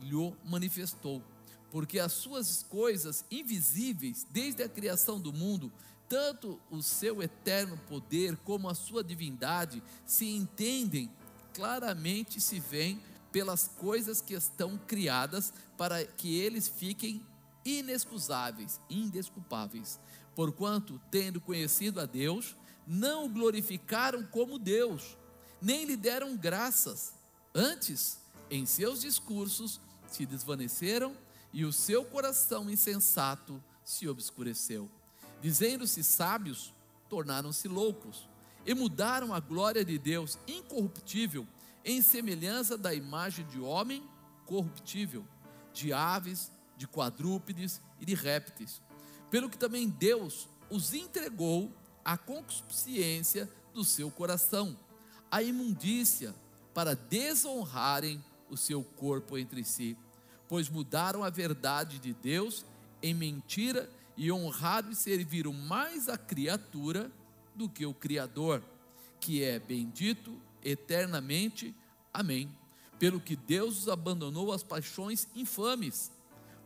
lhe 0.00 0.34
manifestou. 0.44 1.22
Porque 1.70 1.98
as 1.98 2.12
suas 2.12 2.62
coisas 2.62 3.24
invisíveis, 3.30 4.26
desde 4.30 4.62
a 4.62 4.68
criação 4.68 5.20
do 5.20 5.32
mundo, 5.32 5.72
tanto 6.08 6.60
o 6.70 6.82
seu 6.82 7.22
eterno 7.22 7.76
poder 7.88 8.36
como 8.38 8.68
a 8.68 8.74
sua 8.74 9.02
divindade, 9.02 9.82
se 10.06 10.26
entendem 10.26 11.10
claramente 11.54 12.40
se 12.40 12.58
vêem 12.58 13.00
pelas 13.32 13.68
coisas 13.78 14.20
que 14.20 14.34
estão 14.34 14.76
criadas 14.76 15.52
para 15.76 16.04
que 16.04 16.36
eles 16.36 16.68
fiquem 16.68 17.24
inexcusáveis, 17.64 18.80
indesculpáveis. 18.90 19.98
Porquanto, 20.34 21.00
tendo 21.10 21.40
conhecido 21.40 22.00
a 22.00 22.06
Deus, 22.06 22.56
não 22.86 23.24
o 23.24 23.28
glorificaram 23.28 24.24
como 24.24 24.58
Deus, 24.58 25.16
nem 25.62 25.84
lhe 25.84 25.96
deram 25.96 26.36
graças. 26.36 27.14
Antes, 27.54 28.18
em 28.50 28.66
seus 28.66 29.00
discursos, 29.00 29.80
se 30.08 30.26
desvaneceram 30.26 31.16
e 31.52 31.64
o 31.64 31.72
seu 31.72 32.04
coração 32.04 32.68
insensato 32.68 33.62
se 33.84 34.08
obscureceu. 34.08 34.90
Dizendo-se 35.40 36.02
sábios, 36.02 36.74
tornaram-se 37.08 37.68
loucos 37.68 38.28
e 38.66 38.74
mudaram 38.74 39.34
a 39.34 39.40
glória 39.40 39.84
de 39.84 39.98
Deus 39.98 40.38
incorruptível 40.46 41.46
em 41.84 42.00
semelhança 42.00 42.78
da 42.78 42.94
imagem 42.94 43.46
de 43.46 43.60
homem 43.60 44.02
corruptível, 44.46 45.24
de 45.72 45.92
aves, 45.92 46.50
de 46.76 46.86
quadrúpedes 46.86 47.80
e 48.00 48.06
de 48.06 48.14
répteis. 48.14 48.80
Pelo 49.30 49.50
que 49.50 49.58
também 49.58 49.88
Deus 49.88 50.48
os 50.70 50.94
entregou 50.94 51.72
à 52.04 52.16
concupiscência 52.16 53.50
do 53.72 53.84
seu 53.84 54.10
coração, 54.10 54.78
à 55.30 55.42
imundícia, 55.42 56.34
para 56.72 56.94
desonrarem 56.94 58.22
o 58.50 58.56
seu 58.56 58.82
corpo 58.82 59.38
entre 59.38 59.64
si, 59.64 59.96
pois 60.48 60.68
mudaram 60.68 61.22
a 61.22 61.30
verdade 61.30 61.98
de 61.98 62.12
Deus 62.12 62.64
em 63.02 63.14
mentira 63.14 63.88
e 64.16 64.30
honraram 64.30 64.90
e 64.90 64.94
serviram 64.94 65.52
mais 65.52 66.08
a 66.08 66.16
criatura 66.16 67.10
do 67.54 67.68
que 67.68 67.86
o 67.86 67.94
Criador, 67.94 68.62
que 69.20 69.42
é 69.42 69.58
bendito 69.58 70.40
eternamente. 70.62 71.74
Amém. 72.12 72.48
pelo 72.98 73.20
que 73.20 73.36
Deus 73.36 73.80
os 73.80 73.88
abandonou 73.88 74.52
às 74.52 74.62
paixões 74.62 75.28
infames, 75.34 76.10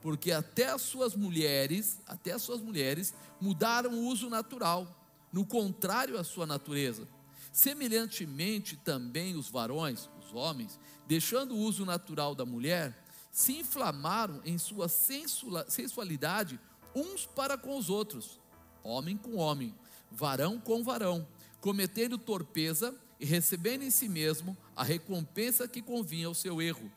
porque 0.01 0.31
até 0.31 0.69
as 0.69 0.81
suas 0.81 1.15
mulheres, 1.15 1.99
até 2.07 2.31
as 2.31 2.41
suas 2.41 2.61
mulheres 2.61 3.13
mudaram 3.41 3.91
o 3.91 4.05
uso 4.05 4.29
natural, 4.29 4.87
no 5.33 5.45
contrário 5.45 6.17
à 6.17 6.23
sua 6.23 6.45
natureza. 6.45 7.07
Semelhantemente 7.51 8.77
também 8.77 9.35
os 9.35 9.49
varões, 9.49 10.09
os 10.23 10.33
homens, 10.33 10.79
deixando 11.07 11.55
o 11.55 11.59
uso 11.59 11.85
natural 11.85 12.33
da 12.33 12.45
mulher, 12.45 13.03
se 13.31 13.57
inflamaram 13.57 14.41
em 14.45 14.57
sua 14.57 14.87
sensualidade 14.87 16.59
uns 16.95 17.25
para 17.25 17.57
com 17.57 17.77
os 17.77 17.89
outros, 17.89 18.39
homem 18.83 19.17
com 19.17 19.35
homem, 19.35 19.75
varão 20.11 20.59
com 20.59 20.83
varão, 20.83 21.27
cometendo 21.61 22.17
torpeza 22.17 22.95
e 23.19 23.25
recebendo 23.25 23.83
em 23.83 23.89
si 23.89 24.07
mesmo 24.07 24.55
a 24.75 24.83
recompensa 24.83 25.67
que 25.67 25.81
convinha 25.81 26.27
ao 26.27 26.33
seu 26.33 26.61
erro. 26.61 26.91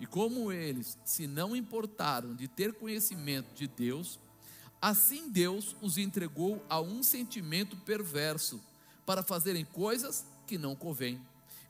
E 0.00 0.06
como 0.06 0.52
eles 0.52 0.98
se 1.04 1.26
não 1.26 1.54
importaram 1.54 2.34
de 2.34 2.48
ter 2.48 2.72
conhecimento 2.74 3.54
de 3.54 3.66
Deus, 3.66 4.18
assim 4.80 5.30
Deus 5.30 5.76
os 5.80 5.98
entregou 5.98 6.64
a 6.68 6.80
um 6.80 7.02
sentimento 7.02 7.76
perverso 7.76 8.60
para 9.04 9.22
fazerem 9.22 9.64
coisas 9.64 10.24
que 10.46 10.58
não 10.58 10.74
convêm, 10.74 11.20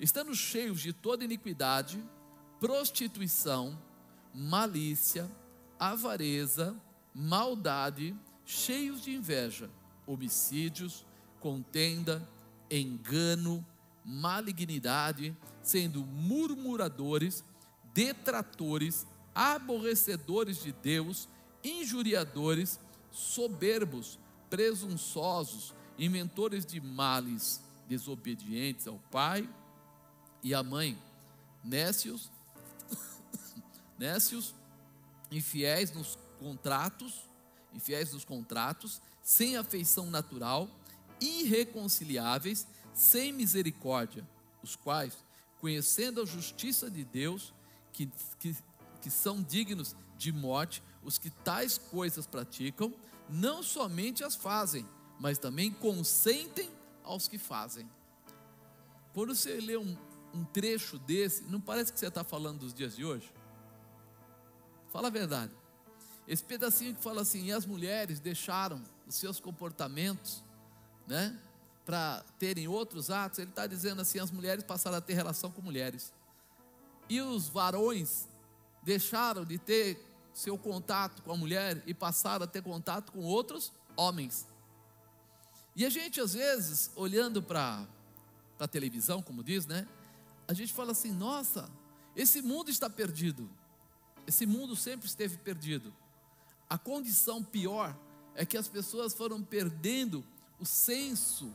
estando 0.01 0.35
cheios 0.35 0.81
de 0.81 0.93
toda 0.93 1.25
iniquidade, 1.25 2.03
prostituição, 2.59 3.79
malícia, 4.35 5.31
avareza, 5.79 6.77
maldade, 7.15 8.15
cheios 8.45 9.03
de 9.03 9.13
inveja, 9.15 9.71
homicídios, 10.07 11.05
contenda, 11.41 12.27
engano, 12.71 13.65
malignidade, 14.05 15.37
sendo 15.63 16.01
murmuradores, 16.01 17.45
detratores, 17.93 19.07
aborrecedores 19.35 20.63
de 20.63 20.73
Deus, 20.73 21.29
injuriadores, 21.63 22.79
soberbos, 23.11 24.19
presunçosos, 24.49 25.75
inventores 25.99 26.65
de 26.65 26.81
males, 26.81 27.61
desobedientes 27.89 28.87
ao 28.87 28.99
pai 29.11 29.49
e 30.43 30.55
à 30.55 30.63
mãe, 30.63 30.97
nécios, 31.65 32.31
nécios, 33.99 34.55
infiéis 35.31 35.93
nos 35.93 36.19
contratos, 36.39 37.29
infiéis 37.73 38.13
nos 38.13 38.25
contratos, 38.25 39.01
sem 39.27 39.57
afeição 39.57 40.09
natural, 40.09 40.71
irreconciliáveis, 41.21 42.65
sem 42.95 43.33
misericórdia, 43.33 44.25
os 44.63 44.77
quais, 44.77 45.15
conhecendo 45.61 46.23
a 46.23 46.25
justiça 46.25 46.89
de 46.89 47.05
Deus, 47.05 47.53
que, 47.93 48.09
que, 48.39 48.57
que 49.03 49.11
são 49.11 49.43
dignos 49.43 49.97
de 50.17 50.31
morte, 50.31 50.81
os 51.03 51.19
que 51.19 51.29
tais 51.29 51.77
coisas 51.77 52.25
praticam, 52.25 52.95
não 53.29 53.65
somente 53.65 54.23
as 54.23 54.37
fazem, 54.37 54.89
mas 55.19 55.39
também 55.39 55.73
consentem 55.73 56.71
aos 57.03 57.27
que 57.27 57.37
fazem. 57.37 57.91
Quando 59.13 59.35
você 59.35 59.61
lê 59.61 59.77
um, 59.77 59.99
um 60.33 60.45
trecho 60.45 61.01
desse, 61.01 61.43
não 61.43 61.61
parece 61.61 61.93
que 61.93 61.99
você 61.99 62.07
está 62.07 62.23
falando 62.23 62.61
dos 62.61 62.73
dias 62.73 62.95
de 62.95 63.05
hoje? 63.05 63.29
Fala 64.93 65.09
a 65.09 65.11
verdade. 65.11 65.53
Esse 66.29 66.45
pedacinho 66.45 66.95
que 66.95 67.03
fala 67.03 67.23
assim, 67.23 67.47
e 67.47 67.53
as 67.53 67.67
mulheres 67.67 68.21
deixaram 68.21 68.81
os 69.07 69.15
seus 69.15 69.41
comportamentos, 69.41 70.43
né, 71.07 71.39
para 71.85 72.25
terem 72.39 72.67
outros 72.67 73.11
atos, 73.11 73.39
ele 73.39 73.51
está 73.51 73.67
dizendo 73.67 74.03
assim: 74.03 74.19
as 74.19 74.31
mulheres 74.31 74.65
passaram 74.65 74.97
a 74.99 75.01
ter 75.01 75.15
relação 75.15 75.51
com 75.51 75.63
mulheres, 75.63 76.13
e 77.09 77.21
os 77.21 77.49
varões 77.49 78.29
deixaram 78.83 79.45
de 79.45 79.59
ter 79.59 80.05
seu 80.33 80.59
contato 80.59 81.23
com 81.23 81.33
a 81.33 81.37
mulher 81.37 81.83
e 81.87 81.95
passaram 81.95 82.45
a 82.45 82.47
ter 82.47 82.63
contato 82.63 83.13
com 83.13 83.25
outros 83.25 83.73
homens. 83.97 84.47
E 85.75 85.85
a 85.85 85.89
gente, 85.89 86.21
às 86.21 86.35
vezes, 86.35 86.91
olhando 86.97 87.43
para 87.43 87.87
a 88.59 88.67
televisão, 88.67 89.23
como 89.23 89.45
diz, 89.45 89.67
né? 89.67 89.87
A 90.49 90.53
gente 90.53 90.73
fala 90.73 90.93
assim: 90.93 91.13
nossa, 91.13 91.71
esse 92.15 92.43
mundo 92.43 92.71
está 92.71 92.91
perdido. 92.91 93.49
Esse 94.27 94.45
mundo 94.45 94.75
sempre 94.75 95.07
esteve 95.07 95.37
perdido. 95.37 95.95
A 96.69 96.77
condição 96.77 97.45
pior 97.45 97.97
é 98.37 98.45
que 98.45 98.57
as 98.57 98.69
pessoas 98.69 99.15
foram 99.15 99.43
perdendo 99.43 100.25
o 100.61 100.65
senso 100.65 101.53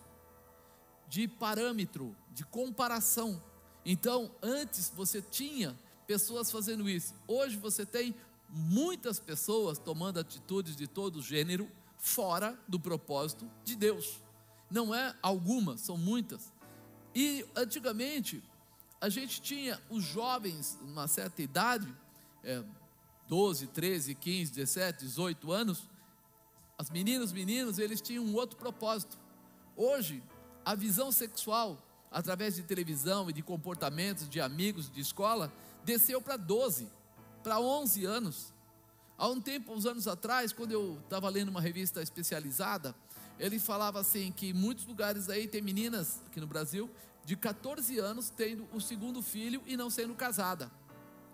de 1.08 1.28
parâmetro, 1.28 2.16
de 2.34 2.44
comparação. 2.44 3.42
Então, 3.86 4.32
antes 4.42 4.92
você 4.96 5.22
tinha 5.22 5.78
pessoas 6.08 6.52
fazendo 6.52 6.90
isso. 6.90 7.14
Hoje 7.28 7.56
você 7.56 7.86
tem 7.86 8.16
muitas 8.50 9.20
pessoas 9.20 9.78
tomando 9.78 10.20
atitudes 10.20 10.76
de 10.76 10.88
todo 10.88 11.22
gênero 11.22 11.70
fora 11.98 12.60
do 12.68 12.80
propósito 12.80 13.50
de 13.64 13.76
Deus. 13.76 14.20
Não 14.70 14.94
é 14.94 15.16
algumas, 15.22 15.82
são 15.82 15.98
muitas. 15.98 16.52
E 17.14 17.46
antigamente 17.56 18.44
a 19.00 19.10
gente 19.10 19.42
tinha 19.42 19.80
os 19.90 20.04
jovens, 20.04 20.78
uma 20.82 21.08
certa 21.08 21.42
idade, 21.42 21.94
é, 22.44 22.64
12, 23.28 23.68
13, 23.68 24.16
15, 24.16 24.52
17, 24.52 25.06
18 25.06 25.52
anos, 25.52 25.88
as 26.82 26.90
meninas, 26.90 27.28
os 27.28 27.32
meninos, 27.32 27.78
eles 27.78 28.02
tinham 28.02 28.26
um 28.26 28.34
outro 28.34 28.58
propósito. 28.58 29.16
Hoje, 29.78 30.24
a 30.66 30.74
visão 30.74 31.12
sexual, 31.12 31.78
através 32.10 32.56
de 32.56 32.64
televisão 32.64 33.30
e 33.30 33.34
de 33.34 33.44
comportamentos 33.44 34.28
de 34.28 34.42
amigos 34.42 34.92
de 34.92 35.00
escola, 35.00 35.54
desceu 35.86 36.20
para 36.20 36.38
12, 36.38 36.90
para 37.44 37.60
11 37.60 38.04
anos. 38.06 38.52
Há 39.16 39.28
um 39.28 39.40
tempo, 39.40 39.72
uns 39.72 39.86
anos 39.86 40.08
atrás, 40.08 40.52
quando 40.52 40.72
eu 40.72 40.98
estava 41.04 41.30
lendo 41.30 41.50
uma 41.50 41.62
revista 41.62 42.02
especializada, 42.02 42.96
ele 43.38 43.60
falava 43.60 44.00
assim 44.00 44.32
que 44.32 44.48
em 44.48 44.54
muitos 44.54 44.88
lugares 44.88 45.30
aí 45.30 45.48
tem 45.48 45.62
meninas 45.62 46.20
aqui 46.26 46.40
no 46.40 46.48
Brasil 46.48 46.90
de 47.24 47.36
14 47.36 48.00
anos 48.00 48.32
tendo 48.32 48.68
o 48.74 48.82
segundo 48.82 49.22
filho 49.22 49.62
e 49.68 49.78
não 49.78 49.92
sendo 49.92 50.16
casada. 50.16 50.72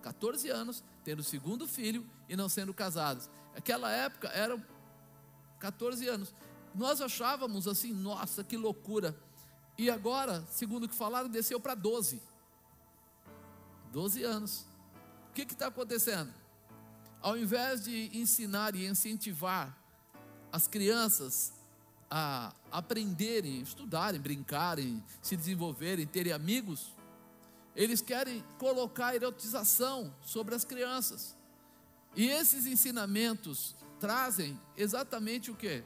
14 0.02 0.50
anos 0.50 0.84
tendo 1.06 1.22
o 1.22 1.24
segundo 1.24 1.66
filho 1.66 2.06
e 2.28 2.36
não 2.36 2.50
sendo 2.50 2.74
casadas. 2.74 3.30
Aquela 3.56 3.90
época 3.90 4.28
eram 4.28 4.62
14 5.60 6.08
anos. 6.08 6.34
Nós 6.74 7.02
achávamos 7.02 7.68
assim, 7.68 7.94
nossa, 7.94 8.44
que 8.44 8.56
loucura. 8.56 9.18
E 9.78 9.90
agora, 9.90 10.46
segundo 10.50 10.86
o 10.86 10.90
que 10.90 10.96
falaram, 10.96 11.30
desceu 11.30 11.60
para 11.60 11.76
12. 11.76 12.22
12 13.92 14.24
anos. 14.24 14.66
O 15.30 15.34
que 15.34 15.42
está 15.42 15.68
acontecendo? 15.68 16.34
Ao 17.22 17.38
invés 17.38 17.84
de 17.84 18.10
ensinar 18.18 18.76
e 18.76 18.86
incentivar 18.86 19.76
as 20.52 20.68
crianças 20.68 21.54
a 22.10 22.54
aprenderem, 22.72 23.62
estudarem, 23.62 24.20
brincarem, 24.20 25.04
se 25.22 25.36
desenvolverem, 25.36 26.08
terem 26.08 26.32
amigos, 26.32 26.94
eles 27.76 28.02
querem 28.02 28.44
colocar 28.58 29.16
erotização 29.16 30.14
sobre 30.22 30.56
as 30.56 30.64
crianças. 30.64 31.36
E 32.16 32.28
esses 32.28 32.66
ensinamentos 32.66 33.76
trazem 34.00 34.60
exatamente 34.76 35.52
o 35.52 35.56
que? 35.56 35.84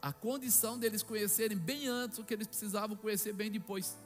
A 0.00 0.12
condição 0.12 0.78
deles 0.78 1.02
conhecerem 1.02 1.56
bem 1.56 1.86
antes 1.86 2.18
o 2.18 2.24
que 2.24 2.34
eles 2.34 2.46
precisavam 2.46 2.96
conhecer 2.96 3.32
bem 3.32 3.50
depois. 3.50 3.96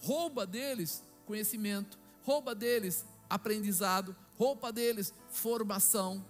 Rouba 0.00 0.46
deles 0.46 1.02
conhecimento, 1.24 1.98
rouba 2.22 2.54
deles 2.54 3.04
aprendizado, 3.28 4.14
rouba 4.36 4.72
deles 4.72 5.14
formação, 5.28 6.24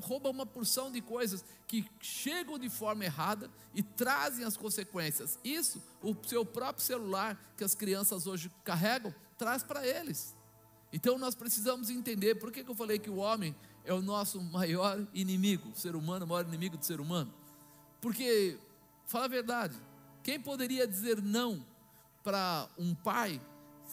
rouba 0.00 0.30
uma 0.30 0.46
porção 0.46 0.90
de 0.90 1.00
coisas 1.00 1.44
que 1.66 1.88
chegam 2.00 2.58
de 2.58 2.68
forma 2.68 3.04
errada 3.04 3.50
e 3.74 3.82
trazem 3.82 4.44
as 4.44 4.56
consequências. 4.56 5.38
Isso, 5.44 5.80
o 6.02 6.16
seu 6.26 6.44
próprio 6.44 6.84
celular 6.84 7.38
que 7.56 7.62
as 7.62 7.74
crianças 7.74 8.26
hoje 8.26 8.50
carregam, 8.64 9.14
traz 9.38 9.62
para 9.62 9.86
eles. 9.86 10.34
Então 10.92 11.18
nós 11.18 11.34
precisamos 11.34 11.88
entender 11.88 12.34
por 12.34 12.50
que, 12.50 12.64
que 12.64 12.70
eu 12.70 12.74
falei 12.74 12.98
que 12.98 13.10
o 13.10 13.16
homem 13.16 13.54
é 13.84 13.92
o 13.92 14.02
nosso 14.02 14.40
maior 14.40 15.06
inimigo, 15.14 15.70
o 15.70 15.76
ser 15.76 15.96
humano, 15.96 16.24
o 16.24 16.28
maior 16.28 16.46
inimigo 16.46 16.76
do 16.76 16.84
ser 16.84 17.00
humano. 17.00 17.32
Porque, 18.00 18.58
fala 19.06 19.26
a 19.26 19.28
verdade, 19.28 19.76
quem 20.22 20.40
poderia 20.40 20.86
dizer 20.86 21.22
não 21.22 21.64
para 22.22 22.68
um 22.78 22.94
pai 22.94 23.40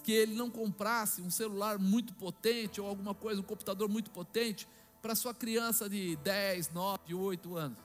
que 0.04 0.12
ele 0.12 0.36
não 0.36 0.50
comprasse 0.50 1.22
um 1.22 1.30
celular 1.30 1.78
muito 1.78 2.14
potente 2.14 2.80
ou 2.80 2.88
alguma 2.88 3.14
coisa, 3.14 3.42
um 3.42 3.44
computador 3.44 3.90
muito 3.90 4.10
potente 4.12 4.68
para 5.02 5.16
sua 5.16 5.34
criança 5.34 5.90
de 5.90 6.16
10, 6.18 6.70
9, 6.72 7.14
8 7.14 7.58
anos? 7.58 7.78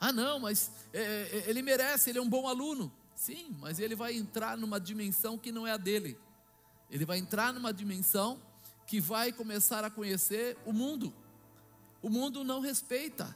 Ah, 0.00 0.12
não, 0.12 0.40
mas 0.40 0.72
é, 0.92 1.00
é, 1.00 1.44
ele 1.48 1.62
merece, 1.62 2.10
ele 2.10 2.18
é 2.18 2.22
um 2.22 2.28
bom 2.28 2.48
aluno. 2.48 2.92
Sim, 3.14 3.56
mas 3.60 3.78
ele 3.78 3.94
vai 3.94 4.16
entrar 4.16 4.56
numa 4.56 4.80
dimensão 4.80 5.38
que 5.38 5.52
não 5.52 5.64
é 5.64 5.70
a 5.70 5.76
dele. 5.76 6.18
Ele 6.90 7.04
vai 7.04 7.18
entrar 7.18 7.52
numa 7.52 7.72
dimensão 7.72 8.40
que 8.86 9.00
vai 9.00 9.32
começar 9.32 9.84
a 9.84 9.90
conhecer 9.90 10.56
o 10.64 10.72
mundo. 10.72 11.12
O 12.02 12.10
mundo 12.10 12.44
não 12.44 12.60
respeita. 12.60 13.34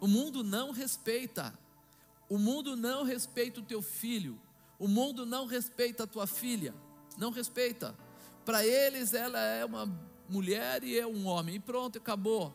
O 0.00 0.06
mundo 0.06 0.44
não 0.44 0.70
respeita. 0.70 1.56
O 2.28 2.38
mundo 2.38 2.76
não 2.76 3.04
respeita 3.04 3.60
o 3.60 3.64
teu 3.64 3.80
filho. 3.80 4.38
O 4.78 4.86
mundo 4.86 5.24
não 5.24 5.46
respeita 5.46 6.04
a 6.04 6.06
tua 6.06 6.26
filha. 6.26 6.74
Não 7.16 7.30
respeita. 7.30 7.96
Para 8.44 8.64
eles, 8.64 9.14
ela 9.14 9.40
é 9.40 9.64
uma 9.64 9.86
mulher 10.28 10.84
e 10.84 10.98
é 10.98 11.06
um 11.06 11.26
homem, 11.26 11.56
e 11.56 11.60
pronto, 11.60 11.98
acabou. 11.98 12.54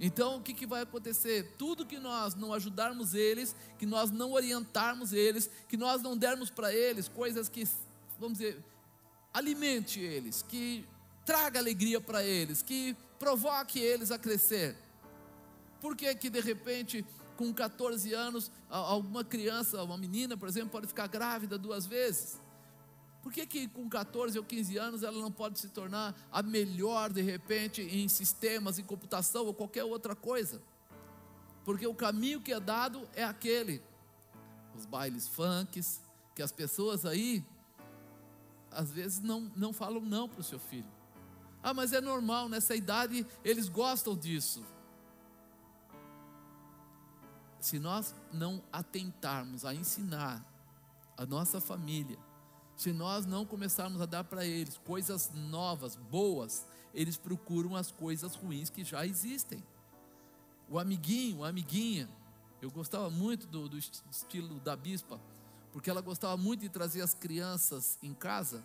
Então, 0.00 0.36
o 0.36 0.40
que, 0.40 0.54
que 0.54 0.66
vai 0.66 0.82
acontecer? 0.82 1.54
Tudo 1.58 1.84
que 1.84 1.98
nós 1.98 2.34
não 2.36 2.52
ajudarmos 2.52 3.14
eles, 3.14 3.54
que 3.78 3.84
nós 3.84 4.10
não 4.10 4.32
orientarmos 4.32 5.12
eles, 5.12 5.50
que 5.68 5.76
nós 5.76 6.00
não 6.00 6.16
dermos 6.16 6.50
para 6.50 6.72
eles 6.72 7.08
coisas 7.08 7.48
que, 7.48 7.68
vamos 8.18 8.38
dizer, 8.38 8.64
alimente 9.34 9.98
eles, 9.98 10.42
que 10.42 10.86
traga 11.28 11.58
alegria 11.58 12.00
para 12.00 12.24
eles, 12.24 12.62
que 12.62 12.96
provoque 13.18 13.78
eles 13.78 14.10
a 14.10 14.18
crescer. 14.18 14.74
Por 15.78 15.94
que 15.94 16.14
que 16.14 16.30
de 16.30 16.40
repente, 16.40 17.04
com 17.36 17.52
14 17.52 18.14
anos, 18.14 18.50
alguma 18.70 19.22
criança, 19.22 19.82
uma 19.82 19.98
menina, 19.98 20.38
por 20.38 20.48
exemplo, 20.48 20.70
pode 20.70 20.86
ficar 20.86 21.06
grávida 21.06 21.58
duas 21.58 21.84
vezes? 21.84 22.40
Por 23.22 23.30
que, 23.30 23.44
que 23.44 23.68
com 23.68 23.90
14 23.90 24.38
ou 24.38 24.44
15 24.44 24.78
anos 24.78 25.02
ela 25.02 25.20
não 25.20 25.30
pode 25.30 25.58
se 25.58 25.68
tornar 25.68 26.18
a 26.32 26.42
melhor, 26.42 27.12
de 27.12 27.20
repente, 27.20 27.82
em 27.82 28.08
sistemas, 28.08 28.78
em 28.78 28.84
computação 28.84 29.44
ou 29.44 29.52
qualquer 29.52 29.84
outra 29.84 30.16
coisa? 30.16 30.62
Porque 31.62 31.86
o 31.86 31.94
caminho 31.94 32.40
que 32.40 32.54
é 32.54 32.60
dado 32.60 33.06
é 33.14 33.22
aquele. 33.22 33.82
Os 34.74 34.86
bailes 34.86 35.28
funks, 35.28 36.00
que 36.34 36.40
as 36.40 36.52
pessoas 36.52 37.04
aí, 37.04 37.44
às 38.70 38.90
vezes, 38.90 39.20
não, 39.20 39.52
não 39.54 39.74
falam 39.74 40.00
não 40.00 40.26
para 40.26 40.40
o 40.40 40.44
seu 40.44 40.58
filho. 40.58 40.97
Ah, 41.68 41.74
mas 41.74 41.92
é 41.92 42.00
normal, 42.00 42.48
nessa 42.48 42.74
idade 42.74 43.26
eles 43.44 43.68
gostam 43.68 44.16
disso. 44.16 44.64
Se 47.60 47.78
nós 47.78 48.14
não 48.32 48.62
atentarmos 48.72 49.64
a 49.64 49.74
ensinar 49.74 50.44
a 51.16 51.26
nossa 51.26 51.60
família 51.60 52.18
se 52.78 52.92
nós 52.92 53.26
não 53.26 53.44
começarmos 53.44 54.00
a 54.00 54.06
dar 54.06 54.22
para 54.22 54.46
eles 54.46 54.78
coisas 54.78 55.32
novas, 55.34 55.96
boas, 55.96 56.64
eles 56.94 57.16
procuram 57.16 57.74
as 57.74 57.90
coisas 57.90 58.36
ruins 58.36 58.70
que 58.70 58.84
já 58.84 59.04
existem. 59.04 59.60
O 60.70 60.78
amiguinho, 60.78 61.42
a 61.42 61.48
amiguinha, 61.48 62.08
eu 62.62 62.70
gostava 62.70 63.10
muito 63.10 63.48
do, 63.48 63.68
do 63.68 63.76
estilo 63.76 64.60
da 64.60 64.76
bispa, 64.76 65.20
porque 65.72 65.90
ela 65.90 66.00
gostava 66.00 66.36
muito 66.36 66.60
de 66.60 66.68
trazer 66.68 67.02
as 67.02 67.14
crianças 67.14 67.98
em 68.00 68.14
casa. 68.14 68.64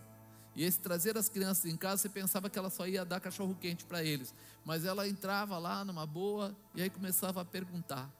E 0.55 0.63
esse 0.63 0.79
trazer 0.79 1.17
as 1.17 1.29
crianças 1.29 1.65
em 1.65 1.75
casa, 1.75 2.03
você 2.03 2.09
pensava 2.09 2.49
que 2.49 2.59
ela 2.59 2.69
só 2.69 2.87
ia 2.87 3.03
dar 3.03 3.19
cachorro 3.19 3.57
quente 3.59 3.85
para 3.85 4.03
eles, 4.03 4.33
mas 4.63 4.85
ela 4.85 5.07
entrava 5.07 5.57
lá 5.57 5.83
numa 5.83 6.05
boa 6.05 6.55
e 6.75 6.81
aí 6.81 6.89
começava 6.89 7.41
a 7.41 7.45
perguntar: 7.45 8.11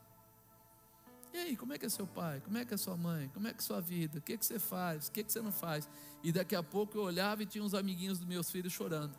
e 1.34 1.38
aí, 1.38 1.58
como 1.58 1.74
é 1.74 1.80
que 1.80 1.86
é 1.88 1.90
seu 1.90 2.06
pai? 2.06 2.42
Como 2.42 2.60
é 2.60 2.64
que 2.64 2.76
é 2.76 2.78
sua 2.78 2.96
mãe? 2.96 3.28
Como 3.34 3.48
é 3.48 3.54
que 3.54 3.58
é 3.58 3.62
sua 3.64 3.82
vida? 3.82 4.20
O 4.20 4.22
que, 4.22 4.34
é 4.34 4.38
que 4.38 4.46
você 4.46 4.60
faz? 4.60 5.08
O 5.08 5.12
que, 5.12 5.22
é 5.22 5.24
que 5.24 5.32
você 5.32 5.42
não 5.42 5.52
faz? 5.52 5.90
E 6.24 6.32
daqui 6.32 6.56
a 6.56 6.62
pouco 6.62 6.96
eu 6.96 7.02
olhava 7.02 7.42
e 7.42 7.46
tinha 7.48 7.64
uns 7.64 7.74
amiguinhos 7.74 8.20
dos 8.20 8.28
meus 8.28 8.52
filhos 8.52 8.72
chorando, 8.72 9.18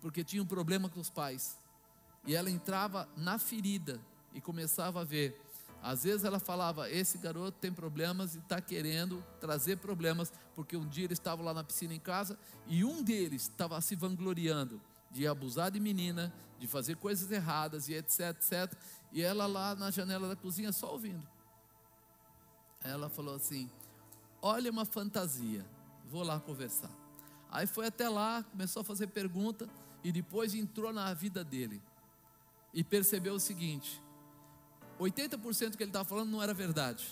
porque 0.00 0.24
tinha 0.24 0.42
um 0.42 0.46
problema 0.46 0.88
com 0.88 0.98
os 0.98 1.10
pais. 1.10 1.58
E 2.26 2.34
ela 2.34 2.50
entrava 2.50 3.06
na 3.18 3.38
ferida 3.38 4.00
e 4.32 4.40
começava 4.40 5.02
a 5.02 5.04
ver. 5.04 5.38
Às 5.86 6.02
vezes 6.02 6.24
ela 6.24 6.40
falava: 6.40 6.90
Esse 6.90 7.16
garoto 7.16 7.58
tem 7.60 7.72
problemas 7.72 8.34
e 8.34 8.38
está 8.38 8.60
querendo 8.60 9.24
trazer 9.40 9.76
problemas, 9.76 10.32
porque 10.52 10.76
um 10.76 10.84
dia 10.84 11.04
eles 11.04 11.16
estavam 11.16 11.44
lá 11.44 11.54
na 11.54 11.62
piscina 11.62 11.94
em 11.94 12.00
casa 12.00 12.36
e 12.66 12.84
um 12.84 13.04
deles 13.04 13.42
estava 13.42 13.80
se 13.80 13.94
vangloriando 13.94 14.82
de 15.12 15.28
abusar 15.28 15.70
de 15.70 15.78
menina, 15.78 16.34
de 16.58 16.66
fazer 16.66 16.96
coisas 16.96 17.30
erradas 17.30 17.88
e 17.88 17.94
etc, 17.94 18.30
etc. 18.30 18.74
E 19.12 19.22
ela 19.22 19.46
lá 19.46 19.76
na 19.76 19.92
janela 19.92 20.28
da 20.28 20.34
cozinha 20.34 20.72
só 20.72 20.90
ouvindo. 20.90 21.24
Ela 22.82 23.08
falou 23.08 23.36
assim: 23.36 23.70
Olha 24.42 24.72
uma 24.72 24.84
fantasia, 24.84 25.64
vou 26.04 26.24
lá 26.24 26.40
conversar. 26.40 26.90
Aí 27.48 27.64
foi 27.68 27.86
até 27.86 28.08
lá, 28.08 28.42
começou 28.42 28.80
a 28.80 28.84
fazer 28.84 29.06
pergunta 29.06 29.68
e 30.02 30.10
depois 30.10 30.52
entrou 30.52 30.92
na 30.92 31.14
vida 31.14 31.44
dele 31.44 31.80
e 32.74 32.82
percebeu 32.82 33.34
o 33.34 33.40
seguinte: 33.40 34.02
80% 34.98 35.76
que 35.76 35.82
ele 35.82 35.90
estava 35.90 36.04
falando 36.04 36.30
não 36.30 36.42
era 36.42 36.54
verdade, 36.54 37.06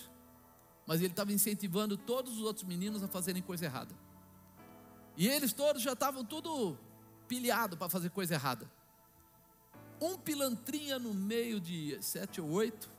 mas 0.85 1.01
ele 1.01 1.13
estava 1.13 1.31
incentivando 1.31 1.97
todos 1.97 2.37
os 2.37 2.43
outros 2.43 2.65
meninos 2.65 3.03
a 3.03 3.07
fazerem 3.07 3.41
coisa 3.41 3.65
errada. 3.65 3.93
E 5.17 5.27
eles 5.27 5.53
todos 5.53 5.81
já 5.81 5.93
estavam 5.93 6.25
tudo 6.25 6.77
pilhado 7.27 7.77
para 7.77 7.89
fazer 7.89 8.09
coisa 8.09 8.33
errada. 8.33 8.69
Um 10.01 10.17
pilantrinha 10.17 10.99
no 10.99 11.13
meio 11.13 11.59
de 11.59 11.97
sete 12.01 12.41
ou 12.41 12.49
oito 12.51 12.89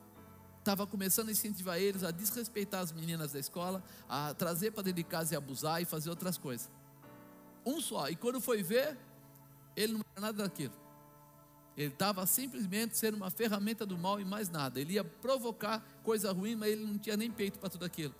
estava 0.59 0.85
começando 0.85 1.29
a 1.29 1.31
incentivar 1.31 1.77
eles 1.77 2.03
a 2.03 2.11
desrespeitar 2.11 2.81
as 2.81 2.91
meninas 2.91 3.31
da 3.31 3.39
escola, 3.39 3.83
a 4.09 4.33
trazer 4.33 4.71
para 4.71 4.83
dentro 4.83 4.97
de 4.97 5.03
casa 5.03 5.33
e 5.33 5.37
abusar 5.37 5.81
e 5.81 5.85
fazer 5.85 6.09
outras 6.09 6.37
coisas. 6.37 6.69
Um 7.65 7.79
só. 7.79 8.09
E 8.09 8.15
quando 8.15 8.41
foi 8.41 8.63
ver, 8.63 8.97
ele 9.75 9.93
não 9.93 10.01
era 10.15 10.25
nada 10.25 10.43
daquilo. 10.43 10.73
Ele 11.77 11.93
estava 11.93 12.25
simplesmente 12.25 12.97
sendo 12.97 13.15
uma 13.15 13.29
ferramenta 13.29 13.85
do 13.85 13.97
mal 13.97 14.19
e 14.19 14.25
mais 14.25 14.49
nada. 14.49 14.81
Ele 14.81 14.93
ia 14.93 15.03
provocar 15.03 15.85
coisa 16.01 16.31
ruim, 16.31 16.55
mas 16.55 16.71
ele 16.71 16.83
não 16.83 16.97
tinha 16.97 17.15
nem 17.15 17.29
peito 17.29 17.59
para 17.59 17.69
tudo 17.69 17.85
aquilo. 17.85 18.15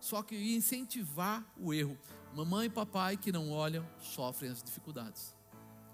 Só 0.00 0.22
que 0.22 0.34
ia 0.34 0.56
incentivar 0.56 1.44
o 1.58 1.74
erro. 1.74 1.96
Mamãe 2.34 2.66
e 2.66 2.70
papai 2.70 3.18
que 3.18 3.30
não 3.30 3.50
olham 3.50 3.86
sofrem 4.00 4.50
as 4.50 4.62
dificuldades. 4.62 5.36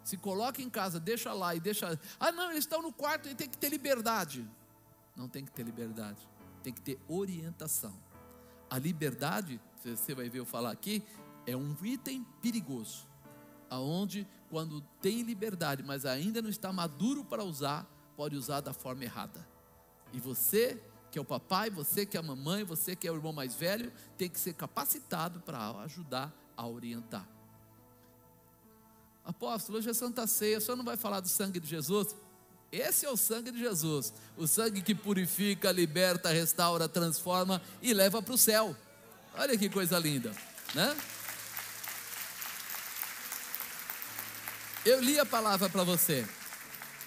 Se 0.05 0.17
coloca 0.17 0.63
em 0.63 0.71
casa, 0.71 1.01
deixa 1.01 1.33
lá 1.33 1.55
e 1.55 1.61
deixa. 1.61 2.01
Ah, 2.21 2.31
não, 2.31 2.51
eles 2.51 2.61
estão 2.65 2.81
no 2.81 2.93
quarto 2.93 3.29
e 3.29 3.35
tem 3.35 3.49
que 3.49 3.59
ter 3.59 3.69
liberdade. 3.69 4.49
Não 5.17 5.29
tem 5.29 5.45
que 5.45 5.51
ter 5.51 5.65
liberdade, 5.65 6.17
tem 6.63 6.73
que 6.73 6.81
ter 6.81 6.99
orientação. 7.09 7.93
A 8.71 8.79
liberdade, 8.79 9.61
você 9.83 10.15
vai 10.15 10.31
ver 10.31 10.39
eu 10.39 10.47
falar 10.47 10.71
aqui, 10.71 11.03
é 11.45 11.57
um 11.57 11.75
item 11.83 12.25
perigoso. 12.41 13.07
Aonde, 13.69 14.27
quando 14.51 14.81
tem 15.01 15.23
liberdade, 15.23 15.83
mas 15.83 16.05
ainda 16.05 16.41
não 16.41 16.51
está 16.51 16.73
maduro 16.73 17.25
para 17.25 17.45
usar, 17.45 17.87
pode 18.17 18.37
usar 18.37 18.61
da 18.61 18.73
forma 18.73 19.05
errada. 19.05 19.47
E 20.13 20.21
você, 20.21 20.81
que 21.11 21.19
é 21.19 21.23
o 21.23 21.25
papai, 21.25 21.71
você 21.71 22.07
que 22.07 22.17
é 22.17 22.21
a 22.21 22.23
mamãe, 22.23 22.65
você 22.65 22.97
que 22.97 23.07
é 23.07 23.13
o 23.13 23.17
irmão 23.17 23.33
mais 23.33 23.55
velho, 23.55 23.93
tem 24.17 24.29
que 24.29 24.39
ser 24.39 24.55
capacitado 24.55 25.41
para 25.41 25.71
ajudar 25.83 26.33
a 26.57 26.67
orientar. 26.67 27.27
Apóstolo, 29.25 29.79
hoje 29.79 29.91
é 29.91 29.95
Santa 29.95 30.27
Ceia, 30.27 30.61
senhor 30.61 30.77
não 30.77 30.85
vai 30.85 30.97
falar 30.97 31.21
do 31.21 31.29
sangue 31.29 31.61
de 31.61 31.69
Jesus? 31.69 32.17
Esse 32.73 33.07
é 33.07 33.11
o 33.11 33.17
sangue 33.17 33.51
de 33.51 33.59
Jesus, 33.59 34.13
o 34.37 34.47
sangue 34.47 34.83
que 34.83 34.95
purifica, 34.95 35.71
liberta, 35.71 36.31
restaura, 36.31 36.89
transforma 36.89 37.61
e 37.81 37.93
leva 37.95 38.23
para 38.23 38.35
o 38.35 38.39
céu. 38.39 38.75
Olha 39.35 39.57
que 39.57 39.69
coisa 39.69 39.99
linda, 39.99 40.33
né? 40.75 40.97
Eu 44.89 45.03
li 45.03 45.21
a 45.21 45.27
palavra 45.27 45.69
para 45.69 45.85
você, 45.85 46.27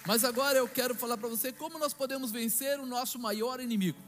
mas 0.06 0.22
agora 0.22 0.56
eu 0.56 0.68
quero 0.68 0.94
falar 0.94 1.18
para 1.18 1.28
você 1.28 1.50
como 1.50 1.80
nós 1.80 1.92
podemos 1.92 2.30
vencer 2.30 2.78
o 2.78 2.86
nosso 2.86 3.18
maior 3.18 3.58
inimigo. 3.58 3.98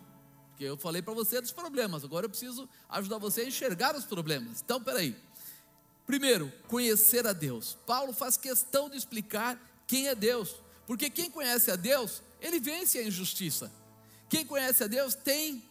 Porque 0.50 0.62
eu 0.62 0.76
falei 0.76 1.02
para 1.02 1.12
você 1.12 1.40
dos 1.40 1.50
problemas, 1.50 2.04
agora 2.04 2.26
eu 2.26 2.30
preciso 2.30 2.68
ajudar 2.88 3.18
você 3.18 3.40
a 3.40 3.48
enxergar 3.48 3.96
os 3.96 4.04
problemas. 4.04 4.62
Então, 4.64 4.80
peraí. 4.80 5.16
Primeiro, 6.06 6.52
conhecer 6.68 7.26
a 7.26 7.32
Deus. 7.32 7.76
Paulo 7.84 8.12
faz 8.12 8.36
questão 8.36 8.88
de 8.88 8.96
explicar 8.96 9.58
quem 9.88 10.06
é 10.06 10.14
Deus, 10.14 10.54
porque 10.86 11.10
quem 11.10 11.28
conhece 11.28 11.68
a 11.72 11.74
Deus, 11.74 12.22
ele 12.40 12.60
vence 12.60 12.96
a 12.98 13.02
injustiça. 13.02 13.72
Quem 14.28 14.46
conhece 14.46 14.84
a 14.84 14.86
Deus 14.86 15.16
tem, 15.16 15.64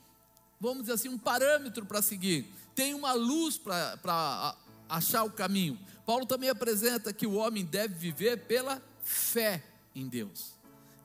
vamos 0.60 0.82
dizer 0.82 0.96
assim, 0.96 1.08
um 1.08 1.18
parâmetro 1.18 1.86
para 1.86 2.02
seguir, 2.02 2.54
tem 2.76 2.94
uma 2.94 3.13
luz 3.13 3.58
para 3.58 4.58
achar 4.89 5.24
o 5.24 5.32
caminho. 5.32 5.80
Paulo 6.06 6.26
também 6.26 6.50
apresenta 6.50 7.13
que 7.13 7.26
o 7.26 7.36
homem 7.36 7.63
deve 7.66 7.94
viver 7.94 8.46
pela 8.46 8.82
fé 9.04 9.63
em 9.96 10.08
Deus. 10.08 10.54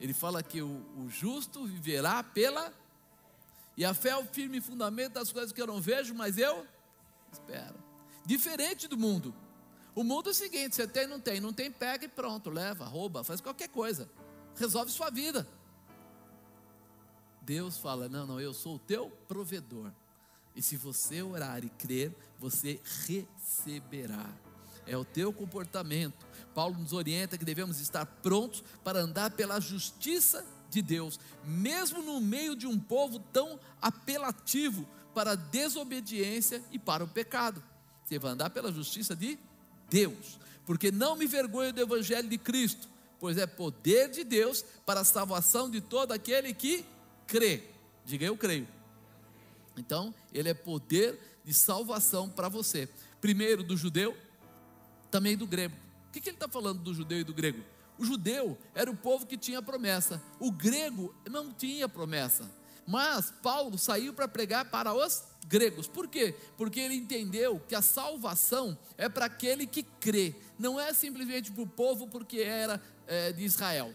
Ele 0.01 0.13
fala 0.13 0.43
que 0.43 0.63
o, 0.63 0.85
o 0.97 1.09
justo 1.09 1.65
viverá 1.67 2.23
pela. 2.23 2.73
E 3.77 3.85
a 3.85 3.95
fé 3.95 4.11
é 4.11 4.17
o 4.17 4.25
firme 4.25 4.61
fundamento 4.61 5.15
das 5.15 5.33
coisas 5.33 5.53
que 5.53 5.61
eu 5.61 5.67
não 5.67 5.81
vejo, 5.81 6.15
mas 6.15 6.39
eu 6.39 6.67
espero 7.33 7.89
diferente 8.29 8.87
do 8.87 8.99
mundo. 8.99 9.35
O 9.95 10.05
mundo 10.05 10.29
é 10.29 10.33
o 10.33 10.35
seguinte: 10.35 10.77
você 10.77 10.87
tem, 10.87 11.07
não 11.07 11.19
tem, 11.19 11.41
não 11.41 11.53
tem, 11.53 11.73
pega 11.73 12.05
e 12.05 12.09
pronto, 12.09 12.51
leva, 12.51 12.85
rouba, 12.85 13.25
faz 13.25 13.41
qualquer 13.41 13.69
coisa, 13.69 14.09
resolve 14.55 14.93
sua 14.93 15.09
vida. 15.09 15.49
Deus 17.41 17.79
fala: 17.79 18.07
não, 18.07 18.27
não, 18.27 18.39
eu 18.39 18.53
sou 18.53 18.77
o 18.77 18.79
teu 18.79 19.11
provedor. 19.27 19.91
E 20.55 20.63
se 20.63 20.77
você 20.77 21.23
orar 21.23 21.65
e 21.65 21.71
crer, 21.71 22.15
você 22.39 22.81
receberá. 23.07 24.27
É 24.89 24.97
o 24.97 25.05
teu 25.05 25.33
comportamento. 25.33 26.27
Paulo 26.55 26.79
nos 26.79 26.93
orienta 26.93 27.39
que 27.39 27.45
devemos 27.45 27.79
estar 27.79 28.05
prontos 28.05 28.65
para 28.83 29.01
andar 29.01 29.31
pela 29.31 29.61
justiça 29.61 30.45
de 30.71 30.83
Deus, 30.83 31.21
mesmo 31.45 32.03
no 32.03 32.21
meio 32.21 32.57
de 32.57 32.67
um 32.67 32.79
povo 32.79 33.19
tão 33.33 33.61
apelativo 33.81 34.87
para 35.15 35.33
a 35.33 35.37
desobediência 35.37 36.63
e 36.73 36.79
para 36.79 37.05
o 37.05 37.09
pecado. 37.09 37.63
Você 38.05 38.19
vai 38.19 38.33
andar 38.33 38.51
pela 38.51 38.73
justiça 38.73 39.15
de 39.15 39.39
Deus. 39.91 40.39
Porque 40.65 40.91
não 40.91 41.17
me 41.17 41.27
vergonho 41.27 41.73
do 41.73 41.81
Evangelho 41.81 42.29
de 42.29 42.39
Cristo, 42.39 42.89
pois 43.19 43.39
é 43.39 43.47
poder 43.47 44.11
de 44.11 44.25
Deus 44.25 44.65
para 44.85 45.01
a 45.01 45.05
salvação 45.05 45.71
de 45.71 45.81
todo 45.81 46.13
aquele 46.13 46.53
que 46.53 46.85
crê. 47.27 47.65
Diga 48.05 48.27
eu 48.27 48.37
creio. 48.37 48.69
Então, 49.77 50.15
ele 50.33 50.49
é 50.49 50.55
poder 50.55 51.19
de 51.45 51.55
salvação 51.55 52.29
para 52.29 52.49
você. 52.49 52.89
Primeiro 53.21 53.63
do 53.63 53.77
judeu, 53.77 54.17
também 55.11 55.37
do 55.37 55.47
grego. 55.47 55.75
O 56.09 56.13
que, 56.13 56.21
que 56.21 56.31
ele 56.31 56.37
está 56.37 56.49
falando 56.49 56.81
do 56.83 56.95
judeu 56.95 57.21
e 57.21 57.25
do 57.25 57.35
grego? 57.35 57.63
O 57.99 58.05
judeu 58.05 58.57
era 58.75 58.91
o 58.91 58.97
povo 58.97 59.27
que 59.27 59.37
tinha 59.37 59.61
promessa, 59.61 60.23
o 60.39 60.51
grego 60.51 61.15
não 61.29 61.53
tinha 61.53 61.89
promessa. 61.89 62.49
Mas 62.87 63.31
Paulo 63.43 63.77
saiu 63.77 64.15
para 64.15 64.27
pregar 64.27 64.71
para 64.71 64.95
os 64.95 65.25
gregos. 65.47 65.87
Por 65.87 66.09
quê? 66.09 66.35
Porque 66.57 66.81
ele 66.81 66.95
entendeu 66.95 67.61
que 67.69 67.75
a 67.75 67.83
salvação 67.83 68.79
é 68.97 69.09
para 69.11 69.27
aquele 69.27 69.67
que 69.67 69.83
crê, 69.83 70.35
não 70.59 70.81
é 70.81 70.95
simplesmente 70.95 71.51
para 71.51 71.63
o 71.63 71.67
povo 71.67 72.09
porque 72.09 72.39
era 72.39 72.81
é, 73.07 73.33
de 73.33 73.45
Israel. 73.45 73.93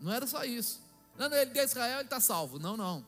Não 0.00 0.12
era 0.12 0.26
só 0.26 0.44
isso. 0.44 0.80
Não, 1.18 1.28
não, 1.28 1.36
ele 1.36 1.50
de 1.50 1.60
Israel 1.60 1.98
ele 1.98 2.06
está 2.06 2.20
salvo. 2.20 2.58
Não, 2.58 2.76
não. 2.76 3.04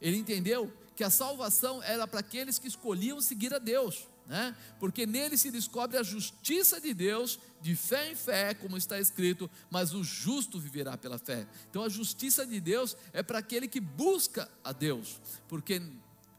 Ele 0.00 0.16
entendeu 0.16 0.72
que 0.94 1.02
a 1.02 1.10
salvação 1.10 1.82
era 1.82 2.06
para 2.06 2.20
aqueles 2.20 2.58
que 2.58 2.68
escolhiam 2.68 3.20
seguir 3.20 3.54
a 3.54 3.58
Deus 3.58 4.06
né? 4.26 4.56
Porque 4.78 5.06
nele 5.06 5.36
se 5.36 5.50
descobre 5.50 5.96
a 5.96 6.02
justiça 6.02 6.80
de 6.80 6.94
Deus, 6.94 7.38
de 7.60 7.74
fé 7.74 8.10
em 8.10 8.14
fé, 8.14 8.54
como 8.54 8.76
está 8.76 8.98
escrito, 8.98 9.50
mas 9.70 9.92
o 9.92 10.02
justo 10.02 10.58
viverá 10.58 10.96
pela 10.96 11.18
fé. 11.18 11.46
Então 11.70 11.82
a 11.82 11.88
justiça 11.88 12.46
de 12.46 12.60
Deus 12.60 12.96
é 13.12 13.22
para 13.22 13.38
aquele 13.38 13.68
que 13.68 13.80
busca 13.80 14.48
a 14.64 14.72
Deus, 14.72 15.20
porque 15.48 15.82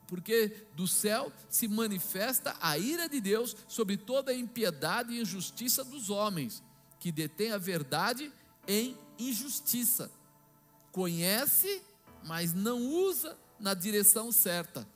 porque 0.05 0.67
do 0.75 0.88
céu 0.88 1.31
se 1.49 1.67
manifesta 1.67 2.55
a 2.61 2.77
ira 2.77 3.09
de 3.09 3.19
Deus 3.19 3.55
sobre 3.67 3.97
toda 3.97 4.31
a 4.31 4.36
impiedade 4.36 5.13
e 5.13 5.21
injustiça 5.21 5.84
dos 5.84 6.11
homens, 6.11 6.61
que 6.99 7.11
detém 7.11 7.51
a 7.51 7.57
verdade 7.57 8.31
em 8.67 8.95
injustiça. 9.17 10.11
Conhece, 10.91 11.81
mas 12.25 12.53
não 12.53 12.79
usa 12.79 13.36
na 13.59 13.73
direção 13.73 14.31
certa. 14.31 14.88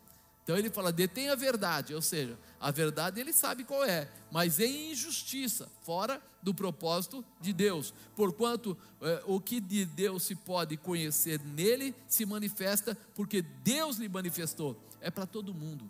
Então 0.44 0.58
ele 0.58 0.70
fala: 0.70 0.92
detém 0.92 1.30
a 1.30 1.36
verdade, 1.36 1.94
ou 1.94 2.02
seja, 2.02 2.38
a 2.60 2.72
verdade 2.72 3.20
ele 3.20 3.32
sabe 3.32 3.64
qual 3.64 3.84
é, 3.84 4.10
mas 4.32 4.60
em 4.60 4.92
injustiça, 4.92 5.70
fora 5.84 6.22
do 6.42 6.54
propósito 6.54 7.24
de 7.40 7.54
Deus. 7.54 7.94
Porquanto 8.16 8.78
é, 9.02 9.24
o 9.26 9.40
que 9.40 9.60
de 9.60 9.86
Deus 9.86 10.24
se 10.24 10.36
pode 10.36 10.76
conhecer 10.78 11.40
nele 11.42 11.94
se 12.08 12.26
manifesta 12.26 12.98
porque 13.14 13.42
Deus 13.42 13.98
lhe 13.98 14.10
manifestou. 14.10 14.76
É 15.00 15.12
para 15.12 15.26
todo 15.26 15.54
mundo. 15.54 15.90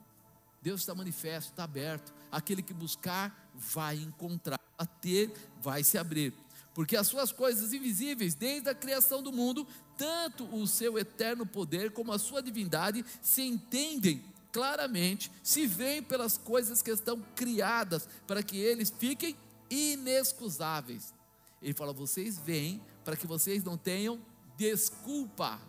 Deus 0.61 0.81
está 0.81 0.93
manifesto, 0.93 1.51
está 1.51 1.63
aberto. 1.63 2.13
Aquele 2.31 2.61
que 2.61 2.73
buscar 2.73 3.49
vai 3.55 3.95
encontrar, 3.95 4.59
a 4.77 4.85
ter 4.85 5.31
vai 5.61 5.83
se 5.83 5.97
abrir. 5.97 6.33
Porque 6.73 6.95
as 6.95 7.07
suas 7.07 7.31
coisas 7.31 7.73
invisíveis, 7.73 8.35
desde 8.35 8.69
a 8.69 8.75
criação 8.75 9.23
do 9.23 9.31
mundo, 9.31 9.65
tanto 9.97 10.43
o 10.55 10.67
seu 10.67 10.99
eterno 10.99 11.45
poder 11.45 11.91
como 11.91 12.11
a 12.11 12.19
sua 12.19 12.41
divindade 12.41 13.03
se 13.21 13.41
entendem 13.41 14.23
claramente, 14.51 15.31
se 15.43 15.67
veem 15.67 16.01
pelas 16.01 16.37
coisas 16.37 16.81
que 16.81 16.91
estão 16.91 17.21
criadas, 17.35 18.07
para 18.25 18.41
que 18.41 18.57
eles 18.57 18.93
fiquem 18.97 19.35
inexcusáveis. 19.69 21.13
Ele 21.61 21.73
fala: 21.73 21.93
vocês 21.93 22.37
veem 22.37 22.81
para 23.03 23.15
que 23.15 23.27
vocês 23.27 23.63
não 23.63 23.77
tenham 23.77 24.19
desculpa. 24.57 25.59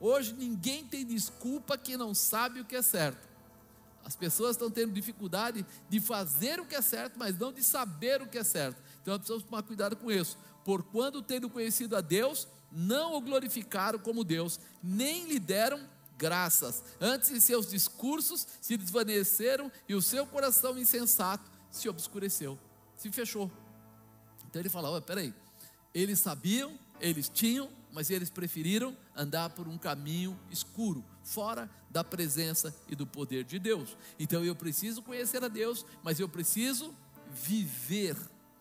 Hoje 0.00 0.32
ninguém 0.34 0.84
tem 0.84 1.04
desculpa 1.04 1.76
que 1.76 1.96
não 1.96 2.14
sabe 2.14 2.60
o 2.60 2.64
que 2.64 2.76
é 2.76 2.82
certo. 2.82 3.26
As 4.04 4.14
pessoas 4.16 4.52
estão 4.52 4.70
tendo 4.70 4.92
dificuldade 4.92 5.66
de 5.88 6.00
fazer 6.00 6.60
o 6.60 6.66
que 6.66 6.74
é 6.74 6.80
certo, 6.80 7.18
mas 7.18 7.38
não 7.38 7.52
de 7.52 7.62
saber 7.62 8.22
o 8.22 8.26
que 8.26 8.38
é 8.38 8.44
certo. 8.44 8.80
Então 9.02 9.12
nós 9.12 9.18
precisamos 9.18 9.44
tomar 9.44 9.62
cuidado 9.62 9.96
com 9.96 10.10
isso. 10.10 10.38
Por 10.64 10.82
quando 10.84 11.20
tendo 11.20 11.50
conhecido 11.50 11.96
a 11.96 12.00
Deus, 12.00 12.46
não 12.70 13.16
o 13.16 13.20
glorificaram 13.20 13.98
como 13.98 14.24
Deus, 14.24 14.60
nem 14.82 15.26
lhe 15.26 15.38
deram 15.38 15.80
graças. 16.18 16.82
Antes 17.00 17.44
seus 17.44 17.70
discursos 17.70 18.46
se 18.60 18.76
desvaneceram 18.76 19.70
e 19.88 19.94
o 19.94 20.02
seu 20.02 20.26
coração 20.26 20.76
insensato 20.76 21.48
se 21.70 21.88
obscureceu, 21.88 22.58
se 22.96 23.10
fechou. 23.10 23.50
Então 24.48 24.60
ele 24.60 24.68
fala: 24.68 25.00
peraí, 25.00 25.32
eles 25.94 26.18
sabiam, 26.18 26.76
eles 27.00 27.28
tinham, 27.28 27.70
mas 27.92 28.10
eles 28.10 28.28
preferiram 28.28 28.96
andar 29.16 29.50
por 29.50 29.68
um 29.68 29.78
caminho 29.78 30.38
escuro, 30.50 31.04
fora 31.22 31.70
da 31.88 32.02
presença 32.02 32.74
e 32.88 32.96
do 32.96 33.06
poder 33.06 33.44
de 33.44 33.58
Deus. 33.58 33.96
Então 34.18 34.44
eu 34.44 34.56
preciso 34.56 35.00
conhecer 35.00 35.42
a 35.44 35.48
Deus, 35.48 35.86
mas 36.02 36.18
eu 36.18 36.28
preciso 36.28 36.92
viver 37.30 38.16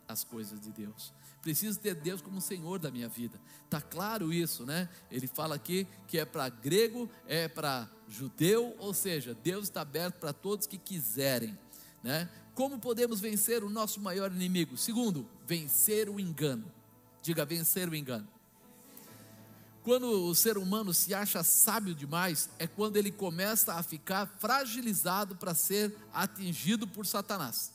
as 0.07 0.23
coisas 0.23 0.61
de 0.61 0.71
Deus 0.71 1.11
preciso 1.47 1.79
ter 1.79 1.95
Deus 1.95 2.21
como 2.21 2.41
Senhor 2.41 2.77
da 2.77 2.91
minha 2.91 3.07
vida. 3.07 3.39
Tá 3.69 3.79
claro 3.79 4.33
isso, 4.33 4.65
né? 4.65 4.89
Ele 5.09 5.27
fala 5.27 5.55
aqui 5.55 5.87
que 6.05 6.19
é 6.19 6.25
para 6.25 6.49
grego, 6.49 7.09
é 7.25 7.47
para 7.47 7.89
judeu, 8.09 8.75
ou 8.77 8.93
seja, 8.93 9.33
Deus 9.33 9.63
está 9.63 9.79
aberto 9.79 10.19
para 10.19 10.33
todos 10.33 10.67
que 10.67 10.77
quiserem, 10.77 11.57
né? 12.03 12.29
Como 12.53 12.79
podemos 12.79 13.21
vencer 13.21 13.63
o 13.63 13.69
nosso 13.69 14.01
maior 14.01 14.29
inimigo? 14.29 14.75
Segundo, 14.75 15.25
vencer 15.45 16.09
o 16.09 16.19
engano. 16.19 16.69
Diga, 17.21 17.45
vencer 17.45 17.87
o 17.87 17.95
engano. 17.95 18.27
Quando 19.83 20.25
o 20.25 20.35
ser 20.35 20.57
humano 20.57 20.93
se 20.93 21.13
acha 21.13 21.43
sábio 21.43 21.95
demais, 21.95 22.49
é 22.59 22.67
quando 22.67 22.97
ele 22.97 23.09
começa 23.09 23.75
a 23.75 23.83
ficar 23.83 24.27
fragilizado 24.37 25.37
para 25.37 25.55
ser 25.55 25.95
atingido 26.11 26.85
por 26.85 27.05
Satanás. 27.05 27.71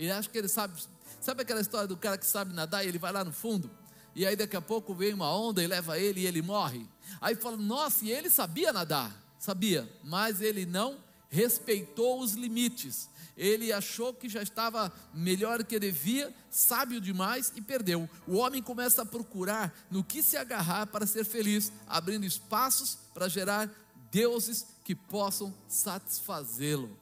Ele 0.00 0.10
acha 0.10 0.28
que 0.28 0.36
ele 0.36 0.48
sabe 0.48 0.74
Sabe 1.20 1.42
aquela 1.42 1.60
história 1.60 1.86
do 1.86 1.96
cara 1.96 2.16
que 2.16 2.24
sabe 2.24 2.54
nadar 2.54 2.84
e 2.84 2.88
ele 2.88 2.98
vai 2.98 3.12
lá 3.12 3.22
no 3.22 3.32
fundo? 3.32 3.70
E 4.16 4.26
aí 4.26 4.34
daqui 4.34 4.56
a 4.56 4.60
pouco 4.60 4.94
vem 4.94 5.12
uma 5.12 5.32
onda 5.32 5.62
e 5.62 5.66
leva 5.66 5.98
ele 5.98 6.20
e 6.20 6.26
ele 6.26 6.40
morre. 6.40 6.86
Aí 7.20 7.36
fala, 7.36 7.56
nossa, 7.56 8.04
e 8.04 8.10
ele 8.10 8.30
sabia 8.30 8.72
nadar? 8.72 9.14
Sabia, 9.38 9.88
mas 10.02 10.40
ele 10.40 10.64
não 10.64 10.98
respeitou 11.28 12.20
os 12.20 12.32
limites. 12.32 13.08
Ele 13.36 13.72
achou 13.72 14.12
que 14.12 14.28
já 14.28 14.42
estava 14.42 14.92
melhor 15.14 15.62
que 15.62 15.78
devia, 15.78 16.34
sábio 16.50 17.00
demais 17.00 17.52
e 17.54 17.60
perdeu. 17.60 18.08
O 18.26 18.36
homem 18.36 18.62
começa 18.62 19.02
a 19.02 19.06
procurar 19.06 19.72
no 19.90 20.02
que 20.02 20.22
se 20.22 20.36
agarrar 20.36 20.86
para 20.86 21.06
ser 21.06 21.24
feliz, 21.24 21.70
abrindo 21.86 22.24
espaços 22.24 22.98
para 23.14 23.28
gerar 23.28 23.70
deuses 24.10 24.66
que 24.84 24.94
possam 24.94 25.54
satisfazê-lo. 25.68 26.98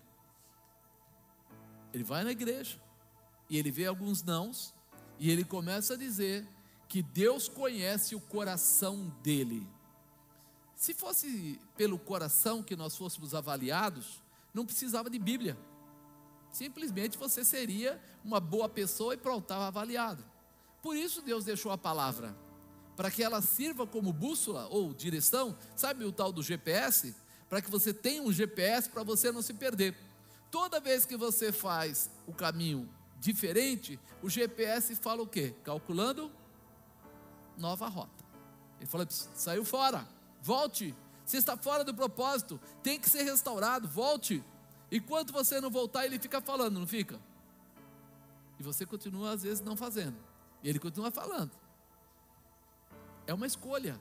Ele 1.93 2.05
vai 2.05 2.23
na 2.23 2.31
igreja, 2.31 2.79
e 3.49 3.57
ele 3.57 3.71
vê 3.71 3.87
alguns 3.87 4.23
nãos, 4.23 4.75
e 5.19 5.31
ele 5.31 5.45
começa 5.45 5.95
a 5.95 5.97
dizer 5.97 6.47
que 6.89 7.03
Deus 7.03 7.49
conhece 7.49 8.15
o 8.15 8.21
coração 8.21 9.13
dele. 9.23 9.67
Se 10.75 10.95
fosse 10.95 11.61
pelo 11.77 11.99
coração 11.99 12.63
que 12.63 12.77
nós 12.77 12.97
fôssemos 12.97 13.35
avaliados, 13.35 14.23
não 14.55 14.65
precisava 14.65 15.11
de 15.11 15.19
Bíblia. 15.19 15.59
Simplesmente 16.53 17.19
você 17.19 17.45
seria 17.45 18.01
uma 18.25 18.41
boa 18.41 18.69
pessoa 18.69 19.15
e 19.15 19.17
pronto, 19.17 19.43
estava 19.43 19.67
avaliado. 19.67 20.25
Por 20.81 20.97
isso 20.97 21.21
Deus 21.21 21.45
deixou 21.45 21.73
a 21.73 21.79
palavra, 21.79 22.37
para 22.97 23.11
que 23.11 23.23
ela 23.23 23.43
sirva 23.43 23.87
como 23.87 24.13
bússola 24.13 24.67
ou 24.69 24.95
direção, 24.95 25.57
sabe 25.77 26.05
o 26.05 26.13
tal 26.13 26.33
do 26.33 26.43
GPS? 26.43 27.15
Para 27.49 27.61
que 27.61 27.71
você 27.71 27.93
tenha 27.93 28.23
um 28.23 28.33
GPS 28.33 28.89
para 28.89 29.03
você 29.03 29.33
não 29.33 29.43
se 29.43 29.55
perder. 29.55 29.97
Toda 30.51 30.81
vez 30.81 31.05
que 31.05 31.17
você 31.17 31.53
faz 31.53 32.11
o 32.27 32.33
caminho 32.33 32.89
diferente, 33.19 33.99
o 34.23 34.29
GPS 34.29 34.95
fala 34.97 35.23
o 35.23 35.27
quê? 35.27 35.55
Calculando 35.65 36.31
nova 37.57 37.89
rota. 37.89 38.25
Ele 38.79 38.87
fala: 38.87 39.07
saiu 39.11 39.65
fora, 39.65 40.07
volte. 40.41 40.95
Você 41.25 41.37
está 41.37 41.57
fora 41.57 41.85
do 41.85 41.95
propósito, 41.95 42.59
tem 42.83 42.99
que 42.99 43.09
ser 43.09 43.23
restaurado, 43.23 43.87
volte. 43.87 44.43
E 44.91 44.99
quando 44.99 45.31
você 45.33 45.61
não 45.61 45.69
voltar, 45.69 46.07
ele 46.07 46.19
fica 46.19 46.41
falando, 46.41 46.79
não 46.79 46.87
fica? 46.87 47.21
E 48.59 48.63
você 48.63 48.87
continua, 48.87 49.33
às 49.33 49.43
vezes, 49.43 49.61
não 49.61 49.77
fazendo. 49.77 50.17
E 50.63 50.69
ele 50.69 50.79
continua 50.79 51.11
falando. 51.11 51.51
É 53.27 53.35
uma 53.35 53.47
escolha. 53.47 54.01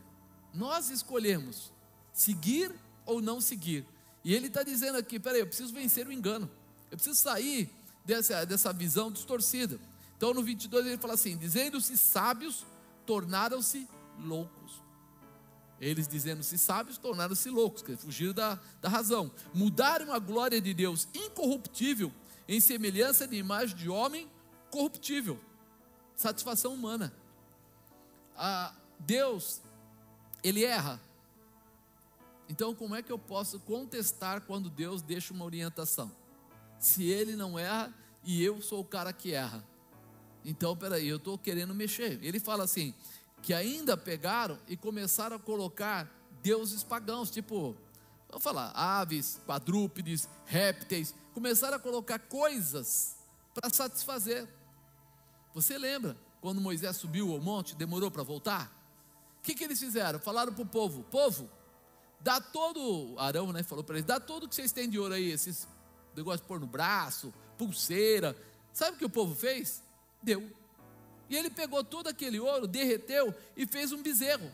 Nós 0.54 0.90
escolhemos 0.90 1.74
seguir 2.14 2.74
ou 3.06 3.22
não 3.22 3.42
seguir. 3.42 3.86
E 4.24 4.34
ele 4.34 4.48
está 4.48 4.64
dizendo 4.64 4.98
aqui: 4.98 5.20
peraí, 5.20 5.42
eu 5.42 5.48
preciso 5.48 5.74
vencer 5.74 6.08
o 6.08 6.12
engano. 6.12 6.50
Eu 6.90 6.98
preciso 6.98 7.20
sair 7.20 7.70
dessa, 8.08 8.46
dessa 8.46 8.72
visão 8.72 9.12
distorcida. 9.12 9.78
Então 10.16 10.34
no 10.34 10.42
22 10.42 10.88
ele 10.88 10.98
fala 10.98 11.14
assim: 11.14 11.38
dizendo-se 11.38 11.98
sábios, 11.98 12.66
tornaram-se 13.06 13.88
loucos. 14.18 14.82
Eles 15.80 16.08
dizendo-se 16.08 16.58
sábios, 16.58 16.98
tornaram-se 16.98 17.50
loucos, 17.52 17.84
fugiram 18.00 18.34
da, 18.34 18.60
da 18.82 18.90
razão. 18.90 19.30
Mudaram 19.54 20.12
a 20.12 20.18
glória 20.18 20.60
de 20.60 20.74
Deus 20.74 21.08
incorruptível 21.14 22.12
em 22.48 22.60
semelhança 22.60 23.28
de 23.28 23.36
imagem 23.36 23.76
de 23.76 23.88
homem 23.88 24.28
corruptível. 24.72 25.40
Satisfação 26.16 26.74
humana. 26.74 27.14
Ah, 28.36 28.74
Deus, 29.00 29.62
ele 30.44 30.64
erra. 30.64 31.00
Então, 32.50 32.74
como 32.74 32.96
é 32.96 33.04
que 33.04 33.12
eu 33.12 33.20
posso 33.20 33.60
contestar 33.60 34.42
quando 34.42 34.70
Deus 34.70 35.04
deixa 35.04 35.32
uma 35.32 35.46
orientação? 35.46 36.12
Se 36.80 37.04
ele 37.06 37.36
não 37.36 37.58
erra 37.58 37.94
e 38.24 38.44
eu 38.44 38.62
sou 38.62 38.82
o 38.82 38.86
cara 38.86 39.14
que 39.14 39.34
erra. 39.34 39.64
Então, 40.44 40.76
peraí, 40.76 41.08
eu 41.08 41.18
estou 41.18 41.38
querendo 41.38 41.74
mexer. 41.74 42.20
Ele 42.22 42.40
fala 42.40 42.64
assim: 42.64 42.94
que 43.42 43.54
ainda 43.54 43.96
pegaram 43.96 44.58
e 44.68 44.76
começaram 44.76 45.36
a 45.36 45.40
colocar 45.40 46.10
deuses 46.42 46.84
pagãos, 46.84 47.30
tipo, 47.30 47.76
vamos 48.30 48.44
falar, 48.44 48.72
aves, 48.72 49.42
quadrúpedes, 49.46 50.28
répteis, 50.46 51.14
começaram 51.34 51.78
a 51.78 51.80
colocar 51.80 52.20
coisas 52.20 53.16
para 53.54 53.70
satisfazer. 53.70 54.48
Você 55.54 55.78
lembra 55.78 56.18
quando 56.42 56.62
Moisés 56.62 56.98
subiu 56.98 57.32
ao 57.32 57.40
monte, 57.40 57.76
demorou 57.76 58.12
para 58.12 58.24
voltar? 58.24 58.72
O 59.40 59.42
que, 59.44 59.56
que 59.56 59.64
eles 59.64 59.80
fizeram? 59.80 60.20
Falaram 60.20 60.54
para 60.54 60.64
o 60.64 60.68
povo: 60.68 61.04
povo, 61.04 61.50
dá 62.20 62.40
todo, 62.40 63.16
Arão 63.18 63.52
né, 63.52 63.64
falou 63.64 63.84
para 63.84 63.96
eles: 63.96 64.06
dá 64.06 64.20
todo 64.20 64.48
que 64.48 64.56
vocês 64.56 64.72
têm 64.72 64.90
de 64.90 65.00
ouro 65.00 65.14
aí, 65.14 65.32
esses 65.32 65.68
negócios 66.18 66.42
de 66.42 66.48
pôr 66.48 66.60
no 66.60 66.68
braço, 66.68 67.34
pulseira. 67.58 68.36
Sabe 68.74 68.96
o 68.96 69.00
que 69.00 69.06
o 69.06 69.10
povo 69.10 69.36
fez? 69.36 69.84
Deu. 70.22 70.52
E 71.30 71.36
ele 71.36 71.50
pegou 71.50 71.84
todo 71.84 72.08
aquele 72.08 72.40
ouro, 72.40 72.68
derreteu 72.68 73.34
e 73.56 73.66
fez 73.66 73.92
um 73.92 74.02
bezerro. 74.02 74.50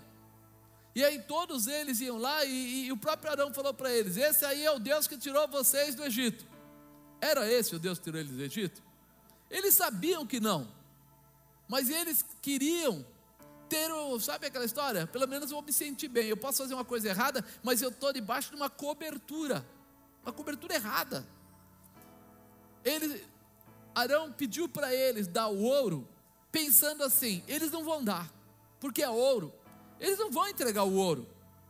E 0.96 1.04
aí 1.04 1.22
todos 1.24 1.68
eles 1.68 2.00
iam 2.02 2.18
lá 2.18 2.46
e, 2.46 2.86
e 2.86 2.92
o 2.92 2.98
próprio 2.98 3.32
Arão 3.32 3.54
falou 3.54 3.74
para 3.74 3.92
eles: 3.92 4.18
Esse 4.18 4.46
aí 4.46 4.64
é 4.64 4.72
o 4.72 4.80
Deus 4.80 5.08
que 5.08 5.18
tirou 5.18 5.48
vocês 5.48 5.96
do 5.96 6.04
Egito. 6.04 6.46
Era 7.20 7.52
esse 7.52 7.76
o 7.76 7.80
Deus 7.80 7.98
que 7.98 8.04
tirou 8.06 8.20
eles 8.20 8.32
do 8.32 8.42
Egito? 8.42 8.82
Eles 9.50 9.74
sabiam 9.74 10.26
que 10.26 10.40
não, 10.40 10.68
mas 11.68 11.90
eles 11.90 12.26
queriam 12.42 13.06
ter, 13.70 13.92
o, 13.92 14.20
sabe 14.20 14.48
aquela 14.48 14.66
história? 14.66 15.08
Pelo 15.08 15.28
menos 15.28 15.52
eu 15.52 15.62
me 15.62 15.74
sentir 15.74 16.08
bem. 16.08 16.28
Eu 16.28 16.38
posso 16.38 16.60
fazer 16.60 16.74
uma 16.74 16.86
coisa 16.86 17.10
errada, 17.10 17.44
mas 17.64 17.82
eu 17.82 17.90
estou 17.90 18.14
debaixo 18.14 18.50
de 18.50 18.56
uma 18.56 18.70
cobertura, 18.70 19.66
uma 20.22 20.32
cobertura 20.32 20.76
errada. 20.76 21.26
Ele, 22.84 23.26
Arão 23.96 24.32
pediu 24.32 24.68
para 24.68 24.94
eles 24.94 25.28
dar 25.28 25.48
o 25.48 25.62
ouro, 25.62 26.08
pensando 26.52 27.04
assim: 27.04 27.44
eles 27.48 27.72
não 27.72 27.84
vão 27.84 28.04
dar, 28.04 28.32
porque 28.80 29.02
é 29.02 29.10
ouro. 29.10 29.54
Eles 30.00 30.20
não 30.20 30.32
vão 30.32 30.48
entregar 30.48 30.84
o 30.84 30.96
ouro, 30.96 31.28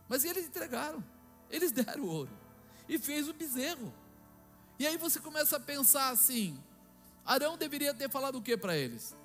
mas 0.08 0.24
eles 0.24 0.46
entregaram, 0.46 1.04
eles 1.50 1.70
deram 1.72 2.02
o 2.04 2.08
ouro 2.08 2.44
e 2.88 2.98
fez 2.98 3.28
o 3.28 3.34
bezerro. 3.34 3.92
E 4.78 4.86
aí 4.86 4.96
você 4.96 5.20
começa 5.20 5.56
a 5.56 5.60
pensar 5.60 6.10
assim: 6.10 6.58
Arão 7.24 7.56
deveria 7.56 7.94
ter 7.94 8.10
falado 8.10 8.38
o 8.38 8.42
que 8.42 8.56
para 8.56 8.76
eles? 8.76 9.16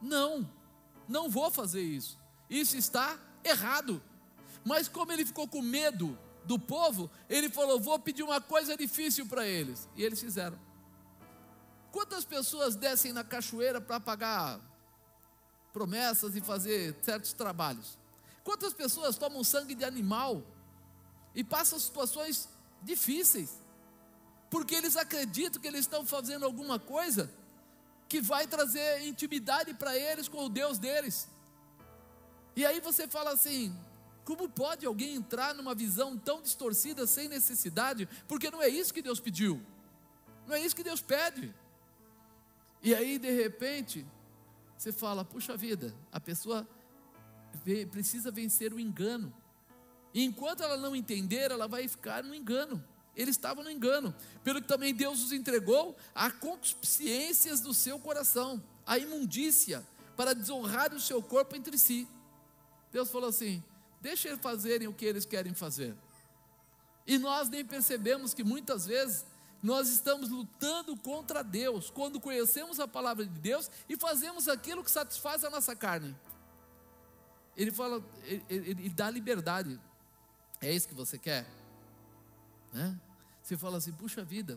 Não, 0.00 0.48
não 1.08 1.28
vou 1.28 1.50
fazer 1.50 1.82
isso. 1.82 2.18
Isso 2.48 2.76
está 2.76 3.18
errado. 3.42 4.02
Mas 4.64 4.88
como 4.88 5.12
ele 5.12 5.24
ficou 5.24 5.46
com 5.48 5.62
medo 5.62 6.18
do 6.44 6.58
povo, 6.58 7.10
ele 7.28 7.48
falou: 7.48 7.80
Vou 7.80 7.98
pedir 7.98 8.22
uma 8.22 8.40
coisa 8.40 8.76
difícil 8.76 9.26
para 9.26 9.46
eles. 9.46 9.88
E 9.96 10.02
eles 10.02 10.20
fizeram. 10.20 10.58
Quantas 11.96 12.26
pessoas 12.26 12.76
descem 12.76 13.10
na 13.10 13.24
cachoeira 13.24 13.80
para 13.80 13.98
pagar 13.98 14.60
promessas 15.72 16.36
e 16.36 16.42
fazer 16.42 16.94
certos 17.00 17.32
trabalhos? 17.32 17.96
Quantas 18.44 18.74
pessoas 18.74 19.16
tomam 19.16 19.42
sangue 19.42 19.74
de 19.74 19.82
animal 19.82 20.42
e 21.34 21.42
passam 21.42 21.78
situações 21.78 22.50
difíceis? 22.82 23.62
Porque 24.50 24.74
eles 24.74 24.94
acreditam 24.94 25.58
que 25.58 25.66
eles 25.66 25.80
estão 25.80 26.04
fazendo 26.04 26.44
alguma 26.44 26.78
coisa 26.78 27.32
que 28.10 28.20
vai 28.20 28.46
trazer 28.46 29.00
intimidade 29.06 29.72
para 29.72 29.96
eles 29.96 30.28
com 30.28 30.44
o 30.44 30.50
Deus 30.50 30.76
deles. 30.76 31.26
E 32.54 32.66
aí 32.66 32.78
você 32.78 33.08
fala 33.08 33.30
assim: 33.30 33.74
como 34.22 34.50
pode 34.50 34.84
alguém 34.84 35.14
entrar 35.14 35.54
numa 35.54 35.74
visão 35.74 36.18
tão 36.18 36.42
distorcida 36.42 37.06
sem 37.06 37.26
necessidade? 37.26 38.06
Porque 38.28 38.50
não 38.50 38.60
é 38.60 38.68
isso 38.68 38.92
que 38.92 39.00
Deus 39.00 39.18
pediu, 39.18 39.58
não 40.46 40.54
é 40.54 40.60
isso 40.60 40.76
que 40.76 40.84
Deus 40.84 41.00
pede. 41.00 41.54
E 42.82 42.94
aí, 42.94 43.18
de 43.18 43.30
repente, 43.30 44.06
você 44.76 44.92
fala: 44.92 45.24
puxa 45.24 45.56
vida, 45.56 45.94
a 46.12 46.20
pessoa 46.20 46.66
precisa 47.90 48.30
vencer 48.30 48.72
o 48.72 48.80
engano. 48.80 49.32
E 50.12 50.24
enquanto 50.24 50.62
ela 50.62 50.76
não 50.76 50.94
entender, 50.94 51.50
ela 51.50 51.66
vai 51.66 51.86
ficar 51.88 52.22
no 52.22 52.34
engano. 52.34 52.82
Eles 53.14 53.34
estavam 53.36 53.64
no 53.64 53.70
engano, 53.70 54.14
pelo 54.44 54.60
que 54.60 54.68
também 54.68 54.94
Deus 54.94 55.24
os 55.24 55.32
entregou 55.32 55.96
a 56.14 56.30
concupiscências 56.30 57.60
do 57.60 57.72
seu 57.72 57.98
coração, 57.98 58.62
a 58.86 58.98
imundícia, 58.98 59.86
para 60.16 60.34
desonrar 60.34 60.92
o 60.92 61.00
seu 61.00 61.22
corpo 61.22 61.56
entre 61.56 61.78
si. 61.78 62.06
Deus 62.92 63.10
falou 63.10 63.30
assim: 63.30 63.62
deixa 64.00 64.28
eles 64.28 64.40
fazerem 64.40 64.86
o 64.86 64.92
que 64.92 65.04
eles 65.04 65.24
querem 65.24 65.54
fazer. 65.54 65.94
E 67.06 67.18
nós 67.18 67.48
nem 67.48 67.64
percebemos 67.64 68.34
que 68.34 68.44
muitas 68.44 68.86
vezes 68.86 69.24
nós 69.66 69.88
estamos 69.88 70.30
lutando 70.30 70.96
contra 70.96 71.42
Deus, 71.42 71.90
quando 71.90 72.20
conhecemos 72.20 72.78
a 72.78 72.86
palavra 72.86 73.26
de 73.26 73.36
Deus 73.40 73.68
e 73.88 73.96
fazemos 73.96 74.46
aquilo 74.46 74.84
que 74.84 74.90
satisfaz 74.90 75.42
a 75.42 75.50
nossa 75.50 75.74
carne. 75.74 76.16
Ele 77.56 77.72
fala, 77.72 78.00
ele, 78.22 78.44
ele, 78.48 78.88
dá 78.90 79.10
liberdade. 79.10 79.80
É 80.60 80.72
isso 80.72 80.86
que 80.86 80.94
você 80.94 81.18
quer? 81.18 81.44
Né? 82.72 82.96
Você 83.42 83.56
fala 83.56 83.78
assim, 83.78 83.92
puxa 83.92 84.24
vida, 84.24 84.56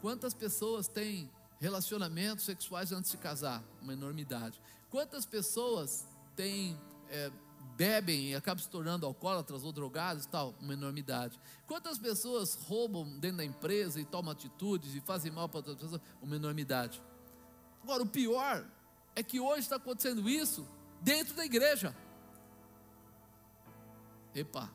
quantas 0.00 0.32
pessoas 0.32 0.88
têm 0.88 1.30
relacionamentos 1.60 2.46
sexuais 2.46 2.90
antes 2.90 3.10
de 3.10 3.18
casar? 3.18 3.62
Uma 3.82 3.92
enormidade. 3.92 4.58
Quantas 4.88 5.26
pessoas 5.26 6.06
têm, 6.34 6.80
é, 7.10 7.30
bebem 7.78 8.30
e 8.30 8.34
acabam 8.34 8.60
se 8.60 8.68
tornando 8.68 9.06
alcoólatras 9.06 9.62
ou 9.62 9.70
drogados 9.70 10.24
e 10.24 10.28
tal? 10.28 10.52
Uma 10.60 10.72
enormidade. 10.72 11.38
Quantas 11.64 11.96
pessoas 11.96 12.54
roubam 12.54 13.08
dentro 13.20 13.36
da 13.36 13.44
empresa 13.44 14.00
e 14.00 14.04
tomam 14.04 14.32
atitudes 14.32 14.96
e 14.96 15.00
fazem 15.00 15.30
mal 15.30 15.48
para 15.48 15.58
outras 15.58 15.76
pessoas? 15.76 16.02
Uma 16.20 16.34
enormidade. 16.34 17.00
Agora, 17.80 18.02
o 18.02 18.06
pior 18.06 18.66
é 19.14 19.22
que 19.22 19.38
hoje 19.38 19.60
está 19.60 19.76
acontecendo 19.76 20.28
isso 20.28 20.66
dentro 21.00 21.36
da 21.36 21.44
igreja. 21.44 21.94
Epa, 24.34 24.68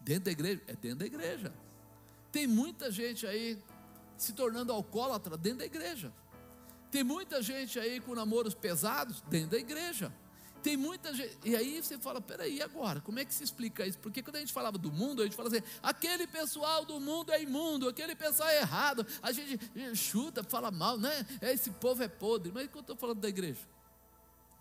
dentro 0.00 0.24
da 0.26 0.30
igreja? 0.30 0.62
É 0.68 0.76
dentro 0.76 0.98
da 0.98 1.06
igreja. 1.06 1.52
Tem 2.30 2.46
muita 2.46 2.92
gente 2.92 3.26
aí 3.26 3.60
se 4.16 4.32
tornando 4.32 4.72
alcoólatra 4.72 5.36
dentro 5.36 5.58
da 5.58 5.66
igreja. 5.66 6.12
Tem 6.92 7.02
muita 7.02 7.42
gente 7.42 7.76
aí 7.80 8.00
com 8.00 8.14
namoros 8.14 8.54
pesados 8.54 9.20
dentro 9.22 9.50
da 9.50 9.58
igreja. 9.58 10.12
Tem 10.62 10.76
muita 10.76 11.12
gente. 11.12 11.36
E 11.44 11.56
aí 11.56 11.82
você 11.82 11.98
fala: 11.98 12.20
peraí, 12.20 12.62
agora? 12.62 13.00
Como 13.00 13.18
é 13.18 13.24
que 13.24 13.34
se 13.34 13.42
explica 13.42 13.84
isso? 13.86 13.98
Porque 13.98 14.22
quando 14.22 14.36
a 14.36 14.38
gente 14.38 14.52
falava 14.52 14.78
do 14.78 14.92
mundo, 14.92 15.22
a 15.22 15.24
gente 15.24 15.34
fala 15.34 15.48
assim: 15.48 15.62
aquele 15.82 16.26
pessoal 16.26 16.84
do 16.84 17.00
mundo 17.00 17.32
é 17.32 17.42
imundo, 17.42 17.88
aquele 17.88 18.14
pessoal 18.14 18.48
é 18.48 18.60
errado. 18.60 19.06
A 19.20 19.32
gente 19.32 19.58
chuta, 19.94 20.44
fala 20.44 20.70
mal, 20.70 20.96
né? 20.98 21.26
Esse 21.40 21.70
povo 21.70 22.02
é 22.02 22.08
podre. 22.08 22.52
Mas 22.52 22.66
quando 22.68 22.76
eu 22.76 22.80
estou 22.82 22.96
falando 22.96 23.20
da 23.20 23.28
igreja, 23.28 23.60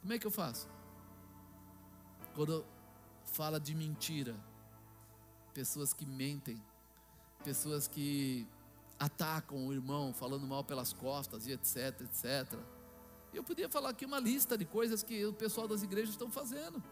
como 0.02 0.14
é 0.14 0.18
que 0.18 0.26
eu 0.26 0.32
faço? 0.32 0.68
Quando 2.34 2.66
fala 3.26 3.60
de 3.60 3.76
mentira, 3.76 4.36
pessoas 5.54 5.94
que 5.94 6.06
mentem, 6.06 6.62
pessoas 7.44 7.88
que 7.88 8.48
atacam 9.00 9.68
o 9.68 9.74
irmão 9.74 10.14
falando 10.14 10.46
mal 10.46 10.64
pelas 10.64 10.94
costas 10.94 11.48
e 11.48 11.52
etc, 11.52 12.02
etc. 12.02 12.60
Eu 13.34 13.44
podia 13.44 13.70
falar 13.70 13.90
aqui 13.90 14.06
uma 14.06 14.20
lista 14.20 14.58
de 14.58 14.66
coisas 14.66 15.04
que 15.04 15.26
o 15.26 15.34
pessoal 15.34 15.68
das 15.68 15.84
igrejas 15.84 16.12
estão 16.12 16.30
fazendo. 16.30 16.84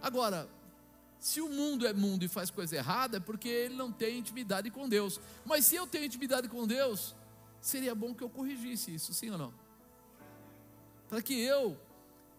Agora, 0.00 0.48
se 1.18 1.40
o 1.40 1.48
mundo 1.48 1.86
é 1.86 1.92
mundo 1.92 2.24
e 2.24 2.28
faz 2.28 2.50
coisa 2.50 2.76
errada, 2.76 3.18
é 3.18 3.20
porque 3.20 3.48
ele 3.48 3.74
não 3.74 3.92
tem 3.92 4.18
intimidade 4.18 4.70
com 4.70 4.88
Deus. 4.88 5.20
Mas 5.44 5.66
se 5.66 5.74
eu 5.74 5.86
tenho 5.86 6.04
intimidade 6.04 6.48
com 6.48 6.66
Deus, 6.66 7.14
seria 7.60 7.94
bom 7.94 8.14
que 8.14 8.22
eu 8.22 8.30
corrigisse 8.30 8.94
isso, 8.94 9.12
sim 9.12 9.30
ou 9.30 9.38
não? 9.38 9.52
Para 11.08 11.20
que 11.20 11.34
eu 11.34 11.78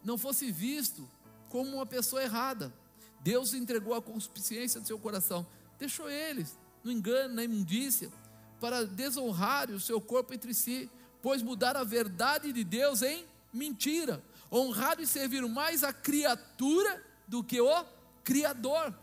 não 0.02 0.16
fosse 0.16 0.50
visto 0.50 1.08
como 1.48 1.76
uma 1.76 1.86
pessoa 1.86 2.22
errada. 2.22 2.72
Deus 3.20 3.52
entregou 3.52 3.94
a 3.94 4.00
consciência 4.00 4.80
do 4.80 4.86
seu 4.86 4.98
coração, 4.98 5.46
deixou 5.78 6.08
eles 6.08 6.58
no 6.82 6.90
engano, 6.90 7.34
na 7.34 7.44
imundícia, 7.44 8.10
para 8.58 8.86
desonrar 8.86 9.70
o 9.70 9.78
seu 9.78 10.00
corpo 10.00 10.32
entre 10.32 10.54
si, 10.54 10.90
pois 11.22 11.42
mudar 11.42 11.76
a 11.76 11.84
verdade 11.84 12.52
de 12.52 12.64
Deus 12.64 13.02
em 13.02 13.26
mentira, 13.52 14.22
honrar 14.50 15.00
e 15.00 15.06
servir 15.06 15.42
mais 15.46 15.84
a 15.84 15.92
criatura 15.92 17.02
do 17.26 17.42
que 17.42 17.60
o 17.60 17.84
Criador. 18.24 18.94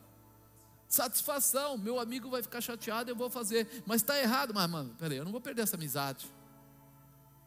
Satisfação, 0.87 1.77
meu 1.77 1.99
amigo 1.99 2.29
vai 2.29 2.41
ficar 2.41 2.61
chateado, 2.61 3.11
eu 3.11 3.15
vou 3.15 3.29
fazer, 3.29 3.83
mas 3.85 4.01
está 4.01 4.17
errado, 4.19 4.53
mas 4.53 4.69
mano, 4.69 4.95
peraí, 4.97 5.17
eu 5.17 5.25
não 5.25 5.31
vou 5.31 5.41
perder 5.41 5.63
essa 5.63 5.75
amizade. 5.75 6.31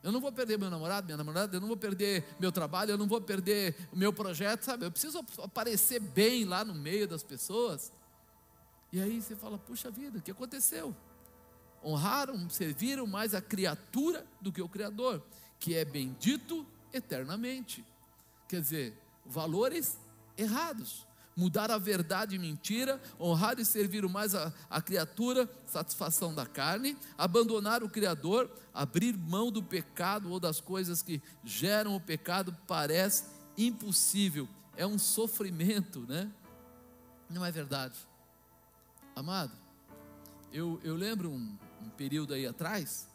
Eu 0.03 0.13
não 0.13 0.21
vou 0.21 0.33
perder 0.33 0.59
meu 0.59 0.71
namorado, 0.71 1.07
minha 1.07 1.17
namorada, 1.17 1.57
eu 1.57 1.61
não 1.61 1.69
vou 1.69 1.77
perder 1.77 2.25
meu 2.39 2.51
trabalho, 2.51 2.93
eu 2.93 2.99
não 2.99 3.07
vou 3.07 3.21
perder 3.21 3.77
o 3.93 3.97
meu 3.97 4.13
projeto, 4.13 4.63
sabe? 4.63 4.87
Eu 4.87 4.91
preciso 4.91 5.25
aparecer 5.43 6.01
bem 6.01 6.45
lá 6.45 6.65
no 6.65 6.75
meio 6.75 7.07
das 7.07 7.23
pessoas. 7.23 7.93
E 8.93 9.01
aí 9.01 9.21
você 9.21 9.37
fala: 9.37 9.59
puxa 9.59 9.91
vida, 9.91 10.19
o 10.19 10.23
que 10.23 10.31
aconteceu? 10.31 10.97
Honraram, 11.83 12.49
serviram 12.51 13.07
mais 13.07 13.35
a 13.35 13.41
criatura 13.41 14.27
do 14.41 14.53
que 14.53 14.61
o 14.61 14.69
Criador, 14.69 15.23
que 15.59 15.75
é 15.75 15.85
bendito 15.85 16.67
eternamente. 16.93 17.85
Quer 18.49 18.61
dizer, 18.61 18.99
valores 19.25 19.99
errados. 20.37 21.07
Mudar 21.37 21.71
a 21.71 21.79
verdade 21.79 22.37
em 22.37 22.39
mentira, 22.39 23.01
honrar 23.19 23.59
e 23.59 23.65
servir 23.65 24.07
mais 24.09 24.35
a, 24.35 24.53
a 24.69 24.83
criatura, 24.83 25.49
satisfação 25.65 26.35
da 26.35 26.45
carne, 26.45 26.99
abandonar 27.17 27.83
o 27.83 27.89
Criador, 27.89 28.51
abrir 28.75 29.17
mão 29.17 29.51
do 29.51 29.63
pecado 29.63 30.31
ou 30.31 30.41
das 30.41 30.61
coisas 30.61 31.03
que 31.03 31.23
geram 31.43 31.97
o 31.97 32.01
pecado, 32.01 32.55
parece 32.67 33.25
impossível, 33.57 34.49
é 34.77 34.87
um 34.87 34.99
sofrimento, 34.99 36.01
né? 36.09 36.31
Não 37.29 37.45
é 37.45 37.51
verdade. 37.51 37.97
Amado, 39.15 39.53
eu, 40.53 40.81
eu 40.83 40.97
lembro 40.97 41.31
um, 41.31 41.57
um 41.83 41.91
período 41.91 42.35
aí 42.35 42.47
atrás 42.47 43.09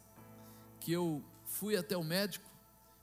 que 0.79 0.91
eu 0.91 1.23
fui 1.45 1.75
até 1.75 1.97
o 1.97 2.03
médico 2.03 2.49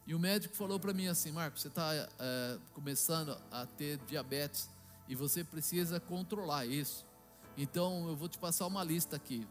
E 0.05 0.13
o 0.13 0.19
médico 0.19 0.55
falou 0.55 0.79
para 0.79 0.93
mim 0.93 1.07
assim: 1.07 1.31
Marco, 1.31 1.57
você 1.57 1.69
está 1.69 1.93
é, 1.93 2.59
começando 2.73 3.37
a 3.51 3.65
ter 3.65 3.97
diabetes 3.99 4.69
e 5.07 5.15
você 5.15 5.43
precisa 5.43 5.99
controlar 5.99 6.65
isso. 6.65 7.05
Então 7.57 8.07
eu 8.07 8.15
vou 8.15 8.27
te 8.27 8.37
passar 8.37 8.67
uma 8.67 8.83
lista 8.83 9.15
aqui. 9.15 9.47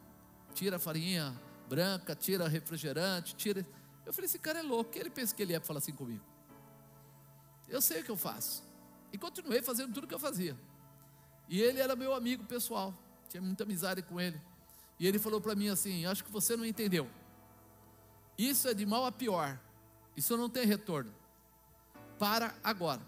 Tira 0.55 0.77
a 0.77 0.79
farinha 0.79 1.39
branca, 1.69 2.15
tira 2.15 2.49
refrigerante, 2.49 3.35
tira. 3.35 3.67
Eu 4.05 4.13
falei: 4.13 4.27
esse 4.27 4.39
cara 4.39 4.59
é 4.59 4.63
louco. 4.63 4.91
Ele 4.99 5.11
pensa 5.11 5.35
que 5.35 5.43
ele 5.43 5.55
é 5.55 5.59
para 5.59 5.67
falar 5.67 5.79
assim 5.79 5.93
comigo. 5.93 6.25
Eu 7.69 7.81
sei 7.81 8.03
o 8.03 8.05
que 8.05 8.11
eu 8.11 8.17
faço. 8.17 8.63
E 9.13 9.19
continuei 9.19 9.63
fazendo 9.63 9.93
tudo 9.95 10.05
o 10.05 10.07
que 10.07 10.15
eu 10.15 10.19
fazia. 10.19 10.55
E 11.49 11.61
ele 11.61 11.81
era 11.81 11.97
meu 11.97 12.15
amigo 12.15 12.45
pessoal. 12.45 12.95
Tinha 13.29 13.43
muita 13.43 13.65
amizade 13.65 14.03
com 14.03 14.21
ele. 14.21 14.39
E 15.03 15.07
ele 15.09 15.19
falou 15.19 15.41
para 15.41 15.57
mim 15.57 15.69
assim: 15.69 16.07
Acho 16.07 16.23
que 16.23 16.31
você 16.31 16.57
não 16.57 16.65
entendeu. 16.65 17.11
Isso 18.39 18.69
é 18.69 18.73
de 18.73 18.87
mal 18.87 19.05
a 19.05 19.11
pior. 19.11 19.59
Isso 20.17 20.37
não 20.37 20.49
tem 20.49 20.65
retorno. 20.65 21.13
Para 22.21 22.55
agora. 22.63 23.03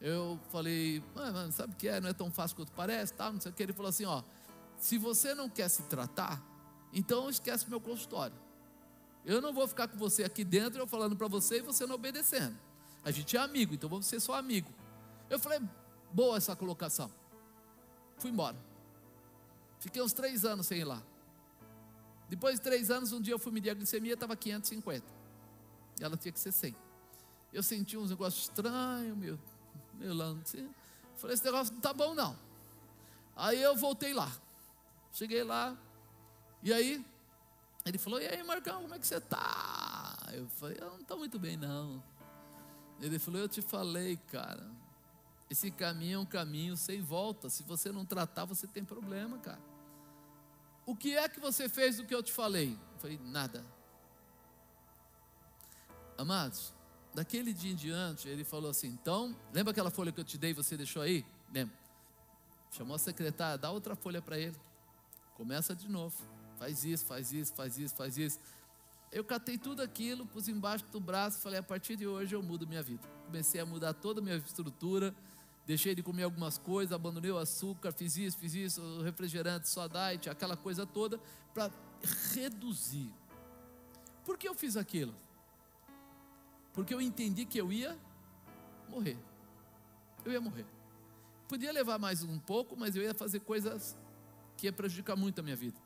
Eu 0.00 0.40
falei, 0.50 1.04
mano, 1.14 1.52
sabe 1.52 1.74
o 1.74 1.76
que 1.76 1.86
é? 1.86 2.00
Não 2.00 2.08
é 2.08 2.14
tão 2.14 2.30
fácil 2.30 2.56
quanto 2.56 2.72
parece, 2.72 3.12
tá? 3.12 3.30
Não 3.30 3.38
sei 3.38 3.52
o 3.52 3.54
que. 3.54 3.62
Ele 3.62 3.74
falou 3.74 3.90
assim: 3.90 4.06
ó, 4.06 4.22
se 4.78 4.96
você 4.96 5.34
não 5.34 5.46
quer 5.46 5.68
se 5.68 5.82
tratar, 5.82 6.42
então 6.90 7.28
esquece 7.28 7.68
meu 7.68 7.78
consultório. 7.78 8.34
Eu 9.26 9.42
não 9.42 9.52
vou 9.52 9.68
ficar 9.68 9.88
com 9.88 9.98
você 9.98 10.24
aqui 10.24 10.42
dentro, 10.42 10.80
eu 10.80 10.86
falando 10.86 11.14
para 11.14 11.28
você 11.28 11.58
e 11.58 11.60
você 11.60 11.86
não 11.86 11.96
obedecendo. 11.96 12.58
A 13.04 13.10
gente 13.10 13.36
é 13.36 13.40
amigo, 13.40 13.74
então 13.74 13.90
vamos 13.90 14.06
ser 14.06 14.20
só 14.20 14.36
amigo. 14.36 14.72
Eu 15.28 15.38
falei, 15.38 15.60
boa 16.10 16.38
essa 16.38 16.56
colocação. 16.56 17.12
Fui 18.16 18.30
embora. 18.30 18.71
Fiquei 19.82 20.00
uns 20.00 20.12
três 20.12 20.44
anos 20.44 20.68
sem 20.68 20.78
ir 20.78 20.84
lá. 20.84 21.02
Depois 22.28 22.54
de 22.54 22.60
três 22.60 22.88
anos, 22.88 23.12
um 23.12 23.20
dia 23.20 23.34
eu 23.34 23.38
fui 23.38 23.50
medir 23.50 23.70
a 23.70 23.74
glicemia, 23.74 24.14
estava 24.14 24.36
550. 24.36 25.04
E 25.98 26.04
ela 26.04 26.16
tinha 26.16 26.30
que 26.30 26.38
ser 26.38 26.52
100. 26.52 26.76
Eu 27.52 27.64
senti 27.64 27.96
uns 27.96 28.10
negócios 28.10 28.44
estranhos, 28.44 29.18
meu, 29.18 29.36
meu. 29.94 30.40
Assim. 30.40 30.72
Falei, 31.16 31.34
esse 31.34 31.44
negócio 31.44 31.72
não 31.72 31.80
está 31.80 31.92
bom 31.92 32.14
não. 32.14 32.38
Aí 33.34 33.60
eu 33.60 33.74
voltei 33.74 34.14
lá. 34.14 34.30
Cheguei 35.12 35.42
lá. 35.42 35.76
E 36.62 36.72
aí, 36.72 37.04
ele 37.84 37.98
falou, 37.98 38.20
e 38.20 38.26
aí 38.28 38.40
Marcão, 38.44 38.82
como 38.82 38.94
é 38.94 39.00
que 39.00 39.06
você 39.06 39.16
está? 39.16 40.16
Eu 40.32 40.46
falei, 40.46 40.78
eu 40.80 40.90
não 40.90 41.00
estou 41.00 41.18
muito 41.18 41.40
bem 41.40 41.56
não. 41.56 42.00
Ele 43.00 43.18
falou, 43.18 43.40
eu 43.40 43.48
te 43.48 43.60
falei, 43.60 44.16
cara. 44.30 44.70
Esse 45.50 45.72
caminho 45.72 46.18
é 46.18 46.18
um 46.20 46.24
caminho 46.24 46.76
sem 46.76 47.02
volta. 47.02 47.50
Se 47.50 47.64
você 47.64 47.90
não 47.90 48.06
tratar, 48.06 48.44
você 48.44 48.68
tem 48.68 48.84
problema, 48.84 49.38
cara. 49.38 49.71
O 50.84 50.96
que 50.96 51.16
é 51.16 51.28
que 51.28 51.38
você 51.38 51.68
fez 51.68 51.96
do 51.96 52.04
que 52.04 52.14
eu 52.14 52.22
te 52.22 52.32
falei? 52.32 52.78
Eu 52.94 52.98
falei, 52.98 53.20
nada. 53.24 53.64
Amados, 56.18 56.74
daquele 57.14 57.52
dia 57.52 57.72
em 57.72 57.76
diante, 57.76 58.28
ele 58.28 58.44
falou 58.44 58.70
assim: 58.70 58.88
então, 58.88 59.36
lembra 59.52 59.70
aquela 59.70 59.90
folha 59.90 60.12
que 60.12 60.20
eu 60.20 60.24
te 60.24 60.36
dei 60.36 60.52
você 60.52 60.76
deixou 60.76 61.02
aí? 61.02 61.24
Lembra? 61.52 61.74
Chamou 62.70 62.96
a 62.96 62.98
secretária, 62.98 63.58
dá 63.58 63.70
outra 63.70 63.94
folha 63.94 64.22
para 64.22 64.38
ele. 64.38 64.56
Começa 65.34 65.74
de 65.74 65.88
novo. 65.88 66.16
Faz 66.58 66.84
isso, 66.84 67.04
faz 67.04 67.32
isso, 67.32 67.54
faz 67.54 67.78
isso, 67.78 67.94
faz 67.94 68.16
isso. 68.16 68.40
Eu 69.10 69.24
catei 69.24 69.58
tudo 69.58 69.82
aquilo, 69.82 70.24
pus 70.24 70.48
embaixo 70.48 70.84
do 70.86 71.00
braço, 71.00 71.38
falei: 71.40 71.58
a 71.58 71.62
partir 71.62 71.96
de 71.96 72.06
hoje 72.06 72.34
eu 72.34 72.42
mudo 72.42 72.66
minha 72.66 72.82
vida. 72.82 73.06
Comecei 73.26 73.60
a 73.60 73.66
mudar 73.66 73.94
toda 73.94 74.20
a 74.20 74.22
minha 74.22 74.36
estrutura 74.36 75.14
deixei 75.66 75.94
de 75.94 76.02
comer 76.02 76.24
algumas 76.24 76.58
coisas, 76.58 76.92
abandonei 76.92 77.30
o 77.30 77.38
açúcar, 77.38 77.92
fiz 77.92 78.16
isso, 78.16 78.38
fiz 78.38 78.54
isso, 78.54 79.02
refrigerante, 79.02 79.68
só 79.68 79.86
diet, 79.86 80.28
aquela 80.28 80.56
coisa 80.56 80.84
toda, 80.86 81.20
para 81.54 81.70
reduzir. 82.32 83.12
Por 84.24 84.36
que 84.36 84.48
eu 84.48 84.54
fiz 84.54 84.76
aquilo? 84.76 85.14
Porque 86.72 86.92
eu 86.92 87.00
entendi 87.00 87.44
que 87.44 87.58
eu 87.58 87.72
ia 87.72 87.98
morrer. 88.88 89.18
Eu 90.24 90.32
ia 90.32 90.40
morrer. 90.40 90.66
Podia 91.48 91.72
levar 91.72 91.98
mais 91.98 92.22
um 92.22 92.38
pouco, 92.38 92.76
mas 92.76 92.96
eu 92.96 93.02
ia 93.02 93.14
fazer 93.14 93.40
coisas 93.40 93.96
que 94.56 94.66
ia 94.66 94.72
prejudicar 94.72 95.16
muito 95.16 95.38
a 95.40 95.42
minha 95.42 95.56
vida. 95.56 95.78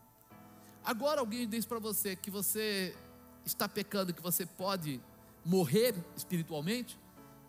Agora 0.84 1.20
alguém 1.20 1.48
diz 1.48 1.66
para 1.66 1.78
você 1.78 2.14
que 2.14 2.30
você 2.30 2.96
está 3.44 3.68
pecando, 3.68 4.14
que 4.14 4.22
você 4.22 4.46
pode 4.46 5.00
morrer 5.44 5.94
espiritualmente, 6.16 6.98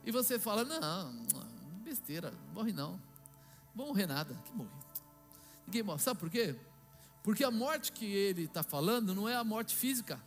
e 0.03 0.11
você 0.11 0.39
fala: 0.39 0.63
não, 0.63 1.25
besteira, 1.87 2.33
morre 2.53 2.73
não. 2.73 2.99
Morrer 3.73 4.07
nada, 4.07 4.35
que 4.45 4.53
morre. 4.53 4.69
Ninguém 5.65 5.83
morre. 5.83 5.99
Sabe 5.99 6.19
por 6.19 6.29
quê? 6.29 6.55
Porque 7.23 7.43
a 7.43 7.51
morte 7.51 7.91
que 7.91 8.05
ele 8.05 8.43
está 8.43 8.61
falando 8.61 9.15
não 9.15 9.27
é 9.27 9.35
a 9.35 9.43
morte 9.43 9.75
física. 9.75 10.19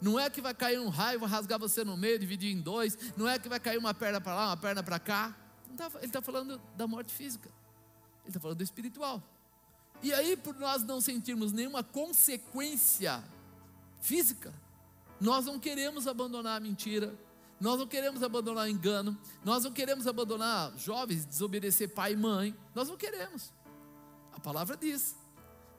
Não 0.00 0.18
é 0.18 0.28
que 0.28 0.40
vai 0.40 0.54
cair 0.54 0.78
um 0.78 0.88
raio, 0.88 1.20
vai 1.20 1.28
rasgar 1.28 1.58
você 1.58 1.82
no 1.84 1.96
meio, 1.96 2.18
dividir 2.18 2.54
em 2.54 2.60
dois. 2.60 2.96
Não 3.16 3.26
é 3.26 3.38
que 3.38 3.48
vai 3.48 3.58
cair 3.58 3.78
uma 3.78 3.94
perna 3.94 4.20
para 4.20 4.34
lá, 4.34 4.46
uma 4.48 4.56
perna 4.56 4.82
para 4.82 4.98
cá. 4.98 5.34
Tá, 5.76 5.90
ele 5.96 6.06
está 6.06 6.20
falando 6.20 6.60
da 6.76 6.86
morte 6.86 7.12
física. 7.12 7.48
Ele 8.20 8.28
está 8.28 8.40
falando 8.40 8.58
do 8.58 8.64
espiritual. 8.64 9.22
E 10.02 10.12
aí, 10.12 10.36
por 10.36 10.54
nós 10.54 10.82
não 10.84 11.00
sentirmos 11.00 11.52
nenhuma 11.52 11.82
consequência 11.82 13.22
física, 14.00 14.52
nós 15.20 15.46
não 15.46 15.58
queremos 15.58 16.06
abandonar 16.06 16.58
a 16.58 16.60
mentira, 16.60 17.14
nós 17.60 17.78
não 17.78 17.86
queremos 17.86 18.22
abandonar 18.22 18.68
engano, 18.68 19.18
nós 19.44 19.64
não 19.64 19.72
queremos 19.72 20.06
abandonar 20.06 20.76
jovens, 20.78 21.24
desobedecer 21.24 21.92
pai 21.92 22.12
e 22.12 22.16
mãe, 22.16 22.56
nós 22.74 22.88
não 22.88 22.96
queremos. 22.96 23.52
A 24.32 24.38
palavra 24.38 24.76
diz 24.76 25.16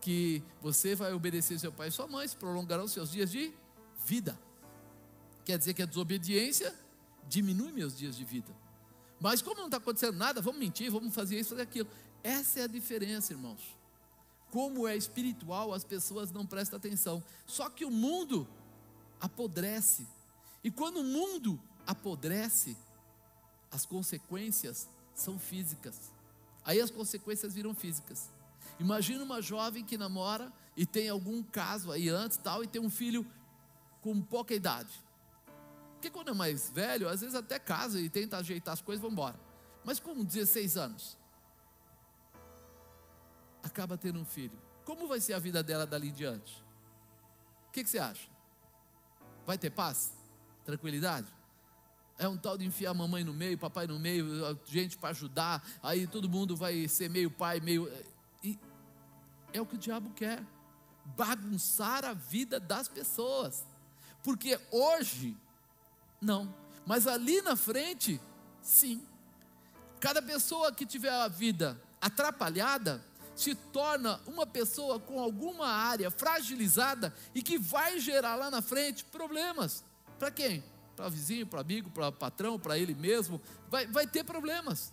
que 0.02 0.44
você 0.62 0.96
vai 0.96 1.14
obedecer 1.14 1.58
seu 1.60 1.72
pai 1.72 1.88
e 1.88 1.92
sua 1.92 2.08
mãe, 2.08 2.28
se 2.28 2.36
prolongarão 2.36 2.88
seus 2.88 3.12
dias 3.12 3.32
de 3.32 3.54
vida. 4.06 4.38
Quer 5.46 5.58
dizer 5.58 5.74
que 5.74 5.82
a 5.82 5.86
desobediência 5.86 6.74
diminui 7.28 7.72
meus 7.72 7.98
dias 7.98 8.16
de 8.16 8.26
vida. 8.26 8.54
Mas 9.20 9.42
como 9.42 9.58
não 9.58 9.66
está 9.66 9.78
acontecendo 9.78 10.18
nada, 10.18 10.42
vamos 10.42 10.60
mentir, 10.60 10.92
vamos 10.92 11.14
fazer 11.14 11.40
isso, 11.40 11.52
fazer 11.52 11.62
aquilo. 11.62 11.90
Essa 12.24 12.62
é 12.62 12.64
a 12.64 12.68
diferença, 12.68 13.34
irmãos. 13.34 13.78
Como 14.52 14.88
é 14.88 14.96
espiritual, 14.96 15.74
as 15.74 15.84
pessoas 15.84 16.32
não 16.32 16.46
prestam 16.46 16.78
atenção. 16.78 17.24
Só 17.46 17.70
que 17.70 17.86
o 17.86 17.92
mundo 17.92 18.48
apodrece. 19.20 20.08
E 20.64 20.72
quando 20.72 21.02
o 21.02 21.04
mundo 21.04 21.60
apodrece, 21.90 22.78
as 23.72 23.84
consequências 23.84 24.88
são 25.12 25.40
físicas. 25.40 26.12
Aí 26.64 26.80
as 26.80 26.92
consequências 26.92 27.56
viram 27.56 27.74
físicas. 27.74 28.30
Imagina 28.80 29.24
uma 29.24 29.42
jovem 29.42 29.84
que 29.84 29.98
namora 29.98 30.54
e 30.78 30.86
tem 30.86 31.10
algum 31.10 31.42
caso 31.42 31.92
aí 31.92 32.08
antes 32.08 32.38
tal 32.38 32.64
e 32.64 32.68
tem 32.68 32.80
um 32.80 32.92
filho 32.92 33.26
com 34.02 34.22
pouca 34.22 34.54
idade. 34.54 35.04
Porque 35.94 36.12
quando 36.12 36.30
é 36.30 36.34
mais 36.34 36.70
velho, 36.70 37.10
às 37.10 37.22
vezes 37.22 37.34
até 37.34 37.58
casa 37.58 38.00
e 38.00 38.08
tenta 38.08 38.38
ajeitar 38.38 38.76
as 38.76 38.82
coisas, 38.82 39.02
vão 39.02 39.12
embora. 39.12 39.40
Mas 39.84 40.00
com 40.00 40.24
16 40.24 40.78
anos, 40.78 41.18
acaba 43.64 43.98
tendo 43.98 44.20
um 44.20 44.26
filho. 44.26 44.58
Como 44.86 45.08
vai 45.08 45.20
ser 45.20 45.34
a 45.34 45.40
vida 45.40 45.64
dela 45.64 45.88
dali 45.88 46.10
em 46.10 46.14
diante? 46.14 46.64
O 47.68 47.72
que, 47.72 47.84
que 47.84 47.90
você 47.90 47.98
acha? 47.98 48.30
Vai 49.44 49.58
ter 49.58 49.72
paz? 49.72 50.14
Tranquilidade? 50.64 51.39
É 52.20 52.28
um 52.28 52.38
tal 52.38 52.58
de 52.58 52.66
enfiar 52.66 52.94
mamãe 52.94 53.24
no 53.24 53.34
meio, 53.34 53.58
papai 53.58 53.88
no 53.88 53.98
meio, 53.98 54.60
gente 54.66 54.98
para 54.98 55.10
ajudar, 55.10 55.66
aí 55.82 56.06
todo 56.06 56.28
mundo 56.28 56.56
vai 56.56 56.86
ser 56.88 57.10
meio 57.10 57.32
pai, 57.32 57.62
meio. 57.62 57.90
E 58.44 58.60
é 59.54 59.62
o 59.62 59.66
que 59.66 59.76
o 59.76 59.80
diabo 59.80 60.12
quer 60.12 60.44
bagunçar 61.18 62.04
a 62.04 62.14
vida 62.14 62.60
das 62.60 62.90
pessoas. 62.90 63.64
Porque 64.22 64.60
hoje, 64.70 65.36
não, 66.22 66.54
mas 66.86 67.08
ali 67.08 67.42
na 67.42 67.56
frente, 67.56 68.20
sim. 68.62 69.02
Cada 70.02 70.22
pessoa 70.22 70.74
que 70.74 70.86
tiver 70.86 71.14
a 71.14 71.30
vida 71.30 71.82
atrapalhada, 72.02 73.02
se 73.34 73.56
torna 73.56 74.20
uma 74.28 74.46
pessoa 74.46 75.00
com 75.00 75.22
alguma 75.22 75.68
área 75.68 76.12
fragilizada 76.12 77.14
e 77.34 77.42
que 77.42 77.58
vai 77.58 77.98
gerar 77.98 78.36
lá 78.36 78.52
na 78.52 78.62
frente 78.62 79.06
problemas. 79.06 79.82
Para 80.18 80.30
quem? 80.30 80.62
Para 81.00 81.08
vizinho, 81.08 81.48
para 81.48 81.62
amigo, 81.62 81.90
para 81.90 82.12
patrão, 82.12 82.60
para 82.60 82.78
ele 82.78 82.94
mesmo, 82.94 83.42
vai, 83.70 83.88
vai 83.88 84.06
ter 84.06 84.26
problemas. 84.26 84.92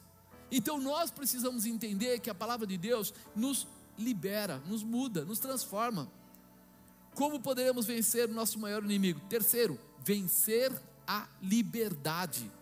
Então 0.52 0.80
nós 0.80 1.11
precisamos 1.11 1.66
entender 1.66 2.20
que 2.20 2.30
a 2.30 2.34
palavra 2.34 2.64
de 2.64 2.78
Deus 2.78 3.12
nos 3.34 3.66
libera, 3.98 4.59
nos 4.68 4.84
muda, 4.84 5.24
nos 5.24 5.40
transforma. 5.40 6.09
Como 7.12 7.40
poderemos 7.40 7.86
vencer 7.86 8.28
o 8.28 8.32
nosso 8.32 8.57
maior 8.57 8.84
inimigo? 8.84 9.18
Terceiro, 9.28 9.80
vencer 9.98 10.70
a 11.09 11.26
liberdade. 11.42 12.52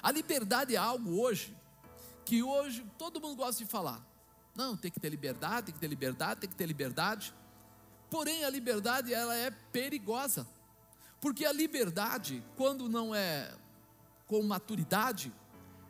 A 0.00 0.12
liberdade 0.12 0.76
é 0.76 0.78
algo 0.78 1.20
hoje 1.20 1.56
que 2.24 2.40
hoje 2.40 2.86
todo 2.96 3.20
mundo 3.20 3.34
gosta 3.34 3.64
de 3.64 3.68
falar. 3.68 4.00
Não, 4.54 4.76
tem 4.76 4.92
que 4.92 5.00
ter 5.00 5.08
liberdade, 5.08 5.66
tem 5.66 5.74
que 5.74 5.80
ter 5.80 5.88
liberdade, 5.88 6.40
tem 6.42 6.50
que 6.50 6.54
ter 6.54 6.66
liberdade. 6.66 7.34
Porém, 8.08 8.44
a 8.44 8.50
liberdade 8.50 9.12
ela 9.12 9.34
é 9.34 9.50
perigosa. 9.50 10.46
Porque 11.22 11.46
a 11.46 11.52
liberdade, 11.52 12.44
quando 12.56 12.88
não 12.88 13.14
é 13.14 13.48
com 14.26 14.42
maturidade, 14.42 15.32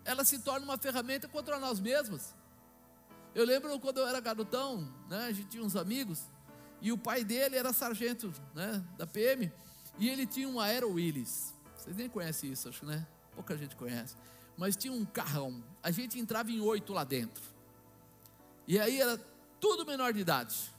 ela 0.05 0.24
se 0.24 0.39
torna 0.41 0.66
uma 0.66 0.76
ferramenta 0.76 1.26
contra 1.26 1.59
nós 1.59 1.80
mesmos. 1.80 2.35
Eu 3.35 3.47
lembro 3.47 3.80
quando 3.80 3.97
eu 3.97 4.07
era 4.07 4.20
garotão, 4.20 4.93
né, 5.09 5.24
a 5.24 5.33
gente 5.33 5.49
tinha 5.49 5.64
uns 5.64 5.74
amigos, 5.74 6.20
e 6.83 6.93
o 6.93 6.99
pai 6.99 7.24
dele 7.24 7.57
era 7.57 7.72
sargento 7.72 8.30
né, 8.55 8.85
da 8.99 9.07
PM, 9.07 9.51
E 9.99 10.11
ele 10.11 10.26
tinha 10.26 10.47
um 10.47 10.61
Aero 10.61 10.91
Willis. 10.91 11.55
Vocês 11.76 11.97
nem 11.97 12.11
conhecem 12.11 12.53
isso, 12.53 12.68
acho, 12.68 12.85
né? 12.85 13.07
Pouca 13.35 13.57
gente 13.57 13.74
conhece. 13.74 14.16
Mas 14.57 14.76
tinha 14.76 14.93
um 14.93 15.05
carrão. 15.05 15.64
A 15.83 15.91
gente 15.91 16.18
entrava 16.18 16.51
em 16.51 16.61
oito 16.61 16.93
lá 16.93 17.05
dentro. 17.05 17.43
E 18.66 18.78
aí 18.78 19.01
era 19.01 19.18
tudo 19.59 19.87
menor 19.87 20.12
de 20.12 20.20
idade. 20.20 20.74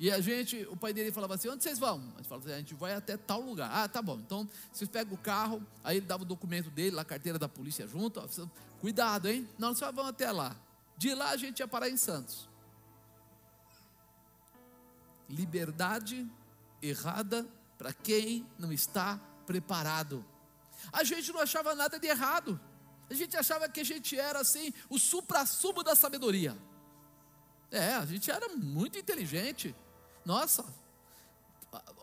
E 0.00 0.12
a 0.12 0.20
gente, 0.20 0.66
o 0.70 0.76
pai 0.76 0.92
dele 0.92 1.10
falava 1.10 1.34
assim: 1.34 1.48
onde 1.48 1.62
vocês 1.62 1.78
vão? 1.78 1.98
A 2.14 2.18
gente 2.18 2.28
falava 2.28 2.46
assim: 2.46 2.54
a 2.54 2.58
gente 2.58 2.74
vai 2.74 2.94
até 2.94 3.16
tal 3.16 3.40
lugar. 3.40 3.70
Ah, 3.72 3.88
tá 3.88 4.00
bom. 4.00 4.18
Então 4.18 4.48
vocês 4.72 4.88
pegam 4.88 5.14
o 5.14 5.18
carro, 5.18 5.64
aí 5.82 5.96
ele 5.96 6.06
dava 6.06 6.22
o 6.22 6.26
documento 6.26 6.70
dele, 6.70 6.98
a 6.98 7.04
carteira 7.04 7.38
da 7.38 7.48
polícia 7.48 7.86
junto. 7.86 8.20
Ó, 8.20 8.46
cuidado, 8.80 9.28
hein? 9.28 9.48
Não, 9.58 9.74
vocês 9.74 9.92
vão 9.92 10.06
até 10.06 10.30
lá. 10.30 10.56
De 10.96 11.14
lá 11.14 11.30
a 11.30 11.36
gente 11.36 11.60
ia 11.60 11.68
parar 11.68 11.88
em 11.88 11.96
Santos. 11.96 12.48
Liberdade 15.28 16.26
errada 16.80 17.46
para 17.76 17.92
quem 17.92 18.46
não 18.58 18.72
está 18.72 19.20
preparado. 19.46 20.24
A 20.92 21.02
gente 21.02 21.32
não 21.32 21.40
achava 21.40 21.74
nada 21.74 21.98
de 21.98 22.06
errado. 22.06 22.60
A 23.10 23.14
gente 23.14 23.36
achava 23.36 23.68
que 23.68 23.80
a 23.80 23.84
gente 23.84 24.18
era 24.18 24.40
assim, 24.40 24.72
o 24.88 24.98
supra-sumo 24.98 25.82
da 25.82 25.94
sabedoria. 25.94 26.56
É, 27.70 27.94
a 27.94 28.04
gente 28.06 28.30
era 28.30 28.48
muito 28.56 28.98
inteligente. 28.98 29.74
Nossa, 30.28 30.62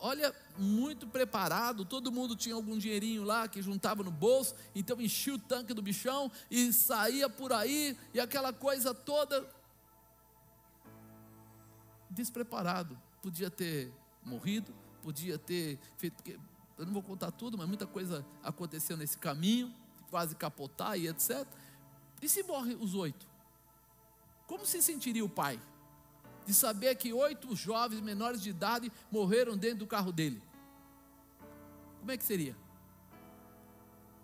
olha, 0.00 0.34
muito 0.58 1.06
preparado, 1.06 1.84
todo 1.84 2.10
mundo 2.10 2.34
tinha 2.34 2.56
algum 2.56 2.76
dinheirinho 2.76 3.22
lá 3.22 3.46
que 3.46 3.62
juntava 3.62 4.02
no 4.02 4.10
bolso, 4.10 4.56
então 4.74 5.00
enchia 5.00 5.34
o 5.34 5.38
tanque 5.38 5.72
do 5.72 5.80
bichão 5.80 6.28
e 6.50 6.72
saía 6.72 7.30
por 7.30 7.52
aí, 7.52 7.96
e 8.12 8.18
aquela 8.18 8.52
coisa 8.52 8.92
toda. 8.92 9.48
Despreparado, 12.10 13.00
podia 13.22 13.48
ter 13.48 13.94
morrido, 14.24 14.74
podia 15.02 15.38
ter 15.38 15.78
feito, 15.96 16.16
porque 16.16 16.36
eu 16.76 16.84
não 16.84 16.92
vou 16.92 17.04
contar 17.04 17.30
tudo, 17.30 17.56
mas 17.56 17.68
muita 17.68 17.86
coisa 17.86 18.26
aconteceu 18.42 18.96
nesse 18.96 19.18
caminho, 19.18 19.72
quase 20.10 20.34
capotar 20.34 20.98
e 20.98 21.06
etc. 21.06 21.46
E 22.20 22.28
se 22.28 22.42
morre 22.42 22.74
os 22.74 22.92
oito? 22.92 23.24
Como 24.48 24.66
se 24.66 24.82
sentiria 24.82 25.24
o 25.24 25.28
pai? 25.28 25.60
De 26.46 26.54
saber 26.54 26.94
que 26.94 27.12
oito 27.12 27.54
jovens 27.56 28.00
menores 28.00 28.40
de 28.40 28.50
idade 28.50 28.90
morreram 29.10 29.56
dentro 29.56 29.80
do 29.80 29.86
carro 29.86 30.12
dele. 30.12 30.40
Como 31.98 32.12
é 32.12 32.16
que 32.16 32.24
seria? 32.24 32.56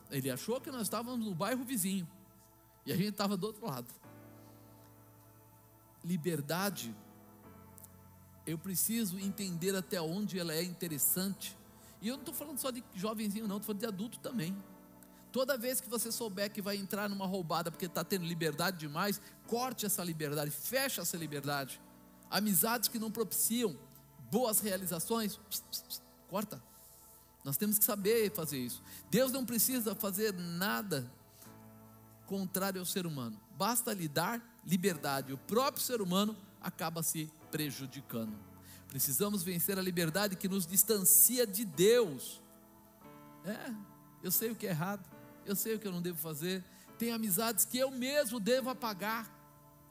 Ele 0.08 0.30
achou 0.30 0.60
que 0.60 0.70
nós 0.70 0.82
estávamos 0.82 1.26
no 1.26 1.34
bairro 1.34 1.64
vizinho 1.64 2.08
e 2.86 2.92
a 2.92 2.96
gente 2.96 3.08
estava 3.08 3.36
do 3.36 3.44
outro 3.44 3.66
lado. 3.66 3.92
Liberdade, 6.04 6.94
eu 8.46 8.56
preciso 8.56 9.18
entender 9.18 9.74
até 9.74 10.00
onde 10.00 10.38
ela 10.38 10.54
é 10.54 10.62
interessante. 10.62 11.58
E 12.00 12.08
eu 12.08 12.14
não 12.14 12.22
estou 12.22 12.34
falando 12.34 12.58
só 12.58 12.70
de 12.70 12.84
jovenzinho, 12.94 13.48
não, 13.48 13.56
estou 13.56 13.68
falando 13.68 13.80
de 13.80 13.86
adulto 13.86 14.18
também. 14.20 14.56
Toda 15.32 15.56
vez 15.56 15.80
que 15.80 15.88
você 15.88 16.12
souber 16.12 16.52
que 16.52 16.62
vai 16.62 16.76
entrar 16.76 17.08
numa 17.08 17.26
roubada 17.26 17.70
porque 17.70 17.86
está 17.86 18.04
tendo 18.04 18.24
liberdade 18.24 18.78
demais, 18.78 19.20
corte 19.48 19.86
essa 19.86 20.04
liberdade, 20.04 20.50
feche 20.50 21.00
essa 21.00 21.16
liberdade 21.16 21.80
amizades 22.32 22.88
que 22.88 22.98
não 22.98 23.10
propiciam 23.10 23.76
boas 24.30 24.58
realizações, 24.60 25.38
corta. 26.28 26.60
Nós 27.44 27.56
temos 27.56 27.78
que 27.78 27.84
saber 27.84 28.32
fazer 28.32 28.58
isso. 28.58 28.82
Deus 29.10 29.30
não 29.30 29.44
precisa 29.44 29.94
fazer 29.94 30.32
nada 30.32 31.10
contrário 32.26 32.80
ao 32.80 32.86
ser 32.86 33.04
humano. 33.04 33.38
Basta 33.58 33.92
lhe 33.92 34.08
dar 34.08 34.42
liberdade. 34.64 35.32
O 35.32 35.38
próprio 35.38 35.82
ser 35.82 36.00
humano 36.00 36.36
acaba 36.60 37.02
se 37.02 37.30
prejudicando. 37.50 38.32
Precisamos 38.88 39.42
vencer 39.42 39.78
a 39.78 39.82
liberdade 39.82 40.36
que 40.36 40.48
nos 40.48 40.66
distancia 40.66 41.46
de 41.46 41.64
Deus. 41.64 42.40
É, 43.44 43.74
eu 44.22 44.30
sei 44.30 44.50
o 44.50 44.56
que 44.56 44.66
é 44.66 44.70
errado, 44.70 45.04
eu 45.44 45.56
sei 45.56 45.74
o 45.74 45.78
que 45.78 45.86
eu 45.86 45.92
não 45.92 46.00
devo 46.00 46.18
fazer. 46.18 46.64
Tem 46.98 47.12
amizades 47.12 47.64
que 47.64 47.76
eu 47.76 47.90
mesmo 47.90 48.38
devo 48.38 48.70
apagar, 48.70 49.30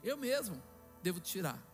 eu 0.03 0.17
mesmo 0.17 0.61
devo 1.03 1.19
tirar. 1.19 1.70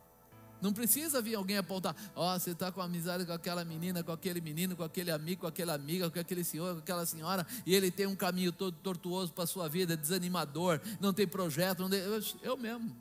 Não 0.61 0.73
precisa 0.73 1.21
vir 1.21 1.35
alguém 1.35 1.57
apontar, 1.57 1.95
ó, 2.15 2.35
oh, 2.35 2.39
você 2.39 2.51
está 2.51 2.71
com 2.71 2.81
amizade 2.81 3.25
com 3.25 3.31
aquela 3.31 3.63
menina, 3.63 4.03
com 4.03 4.11
aquele 4.11 4.41
menino, 4.41 4.75
com 4.75 4.83
aquele 4.83 5.11
amigo, 5.11 5.41
com 5.41 5.47
aquela 5.47 5.73
amiga, 5.73 6.09
com 6.09 6.19
aquele 6.19 6.43
senhor, 6.43 6.73
com 6.73 6.79
aquela 6.79 7.05
senhora, 7.05 7.45
e 7.65 7.75
ele 7.75 7.91
tem 7.91 8.07
um 8.07 8.15
caminho 8.15 8.51
todo 8.51 8.75
tortuoso 8.77 9.31
para 9.33 9.43
a 9.43 9.47
sua 9.47 9.67
vida, 9.67 9.95
desanimador, 9.95 10.79
não 10.99 11.13
tem 11.13 11.27
projeto, 11.27 11.79
não 11.79 11.89
tem... 11.89 11.99
Eu, 11.99 12.21
eu 12.41 12.57
mesmo. 12.57 12.95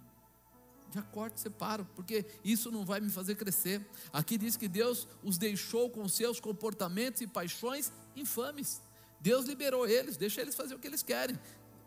Já 0.94 1.02
corto, 1.02 1.38
separo, 1.38 1.86
porque 1.96 2.24
isso 2.44 2.70
não 2.70 2.84
vai 2.84 3.00
me 3.00 3.10
fazer 3.10 3.34
crescer. 3.34 3.84
Aqui 4.12 4.38
diz 4.38 4.56
que 4.56 4.68
Deus 4.68 5.06
os 5.22 5.36
deixou 5.36 5.90
com 5.90 6.08
seus 6.08 6.40
comportamentos 6.40 7.20
e 7.20 7.26
paixões 7.26 7.92
infames. 8.14 8.80
Deus 9.20 9.46
liberou 9.46 9.86
eles, 9.86 10.16
deixa 10.16 10.40
eles 10.40 10.54
fazer 10.54 10.74
o 10.74 10.78
que 10.78 10.86
eles 10.86 11.02
querem. 11.02 11.38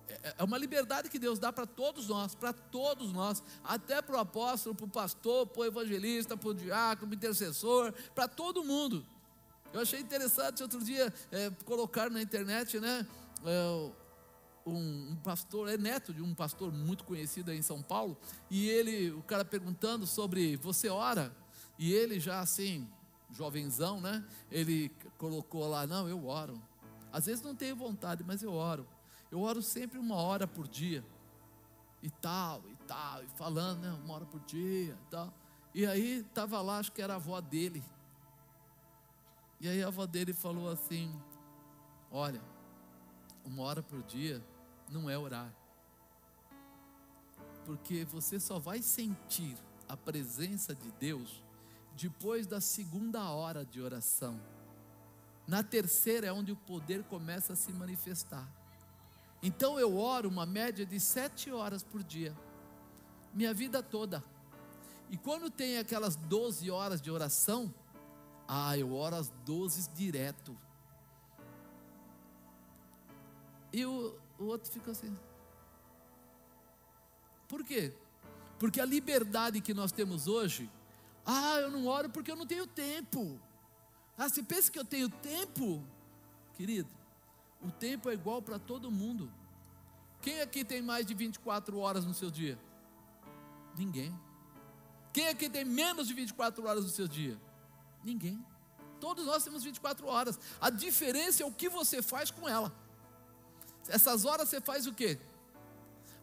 É, 0.09 0.35
é 0.39 0.43
uma 0.43 0.57
liberdade 0.57 1.09
que 1.09 1.19
Deus 1.19 1.39
dá 1.39 1.53
para 1.53 1.65
todos 1.65 2.07
nós, 2.07 2.33
para 2.33 2.51
todos 2.51 3.13
nós, 3.13 3.43
até 3.63 4.01
para 4.01 4.15
o 4.15 4.19
apóstolo, 4.19 4.75
para 4.75 4.85
o 4.85 4.89
pastor, 4.89 5.47
para 5.47 5.61
o 5.61 5.65
evangelista, 5.65 6.35
para 6.35 6.49
o 6.49 6.53
diácono, 6.53 7.07
para 7.07 7.15
o 7.15 7.17
intercessor, 7.17 7.93
para 8.15 8.27
todo 8.27 8.63
mundo. 8.63 9.05
Eu 9.71 9.81
achei 9.81 9.99
interessante 9.99 10.63
outro 10.63 10.83
dia 10.83 11.13
é, 11.31 11.51
colocar 11.63 12.09
na 12.09 12.21
internet, 12.21 12.79
né? 12.79 13.05
É, 13.45 13.91
um, 14.65 15.11
um, 15.11 15.15
pastor, 15.23 15.69
é 15.69 15.77
neto 15.77 16.13
de 16.13 16.21
um 16.21 16.33
pastor 16.33 16.71
muito 16.71 17.03
conhecido 17.03 17.51
aí 17.51 17.57
em 17.57 17.61
São 17.61 17.81
Paulo, 17.81 18.17
e 18.49 18.67
ele, 18.69 19.11
o 19.11 19.21
cara 19.23 19.45
perguntando 19.45 20.05
sobre 20.05 20.55
você 20.57 20.89
ora, 20.89 21.35
e 21.77 21.93
ele 21.93 22.19
já 22.19 22.39
assim, 22.39 22.87
jovenzão, 23.31 24.01
né? 24.01 24.25
Ele 24.51 24.91
colocou 25.17 25.67
lá, 25.67 25.85
não, 25.85 26.09
eu 26.09 26.25
oro. 26.27 26.61
Às 27.11 27.25
vezes 27.25 27.43
não 27.43 27.55
tenho 27.55 27.75
vontade, 27.75 28.23
mas 28.23 28.43
eu 28.43 28.51
oro. 28.51 28.87
Eu 29.31 29.41
oro 29.41 29.61
sempre 29.61 29.99
uma 29.99 30.15
hora 30.15 30.47
por 30.47 30.67
dia. 30.67 31.03
E 32.01 32.09
tal, 32.09 32.63
e 32.69 32.75
tal, 32.87 33.23
e 33.23 33.27
falando, 33.29 33.81
né? 33.81 33.91
Uma 34.03 34.15
hora 34.15 34.25
por 34.25 34.39
dia 34.41 34.93
e 34.93 35.09
tal. 35.09 35.33
E 35.73 35.85
aí 35.85 36.19
estava 36.19 36.61
lá, 36.61 36.79
acho 36.79 36.91
que 36.91 37.01
era 37.01 37.13
a 37.13 37.17
avó 37.17 37.39
dele. 37.39 37.83
E 39.59 39.67
aí 39.67 39.83
a 39.83 39.87
avó 39.87 40.05
dele 40.05 40.33
falou 40.33 40.69
assim: 40.69 41.13
Olha, 42.11 42.41
uma 43.45 43.63
hora 43.63 43.83
por 43.83 44.01
dia 44.03 44.43
não 44.89 45.09
é 45.09 45.17
orar. 45.17 45.53
Porque 47.65 48.05
você 48.05 48.39
só 48.39 48.57
vai 48.57 48.81
sentir 48.81 49.57
a 49.87 49.95
presença 49.95 50.73
de 50.73 50.91
Deus 50.93 51.43
depois 51.95 52.47
da 52.47 52.61
segunda 52.61 53.29
hora 53.29 53.65
de 53.65 53.81
oração. 53.81 54.39
Na 55.45 55.61
terceira 55.63 56.27
é 56.27 56.31
onde 56.31 56.51
o 56.51 56.55
poder 56.55 57.03
começa 57.03 57.53
a 57.53 57.55
se 57.55 57.71
manifestar. 57.73 58.47
Então 59.41 59.79
eu 59.79 59.97
oro 59.97 60.27
uma 60.27 60.45
média 60.45 60.85
de 60.85 60.99
sete 60.99 61.51
horas 61.51 61.83
por 61.83 62.03
dia, 62.03 62.35
minha 63.33 63.53
vida 63.53 63.81
toda. 63.81 64.23
E 65.09 65.17
quando 65.17 65.49
tem 65.49 65.77
aquelas 65.77 66.15
12 66.15 66.69
horas 66.69 67.01
de 67.01 67.09
oração, 67.09 67.73
ah, 68.47 68.77
eu 68.77 68.93
oro 68.93 69.15
às 69.15 69.29
12 69.45 69.89
direto. 69.91 70.57
E 73.71 73.85
o, 73.85 74.19
o 74.37 74.45
outro 74.45 74.69
fica 74.71 74.91
assim. 74.91 75.15
Por 77.47 77.63
quê? 77.63 77.93
Porque 78.59 78.81
a 78.81 78.85
liberdade 78.85 79.61
que 79.61 79.73
nós 79.73 79.91
temos 79.91 80.27
hoje, 80.27 80.69
ah, 81.25 81.55
eu 81.59 81.71
não 81.71 81.87
oro 81.87 82.09
porque 82.09 82.31
eu 82.31 82.35
não 82.35 82.45
tenho 82.45 82.67
tempo. 82.67 83.39
Ah, 84.17 84.27
você 84.27 84.43
pensa 84.43 84.71
que 84.71 84.77
eu 84.77 84.85
tenho 84.85 85.09
tempo? 85.09 85.83
Querido, 86.55 86.89
o 87.61 87.71
tempo 87.71 88.09
é 88.09 88.13
igual 88.13 88.41
para 88.41 88.57
todo 88.57 88.91
mundo. 88.91 89.31
Quem 90.21 90.41
aqui 90.41 90.63
tem 90.63 90.81
mais 90.81 91.05
de 91.05 91.13
24 91.13 91.77
horas 91.77 92.05
no 92.05 92.13
seu 92.13 92.29
dia? 92.29 92.57
Ninguém. 93.77 94.17
Quem 95.13 95.27
aqui 95.27 95.49
tem 95.49 95.65
menos 95.65 96.07
de 96.07 96.13
24 96.13 96.65
horas 96.65 96.83
no 96.83 96.89
seu 96.89 97.07
dia? 97.07 97.39
Ninguém. 98.03 98.43
Todos 98.99 99.25
nós 99.25 99.43
temos 99.43 99.63
24 99.63 100.05
horas. 100.07 100.39
A 100.59 100.69
diferença 100.69 101.43
é 101.43 101.45
o 101.45 101.51
que 101.51 101.69
você 101.69 102.01
faz 102.01 102.29
com 102.29 102.47
ela. 102.47 102.73
Essas 103.87 104.25
horas 104.25 104.49
você 104.49 104.61
faz 104.61 104.85
o 104.85 104.93
quê? 104.93 105.19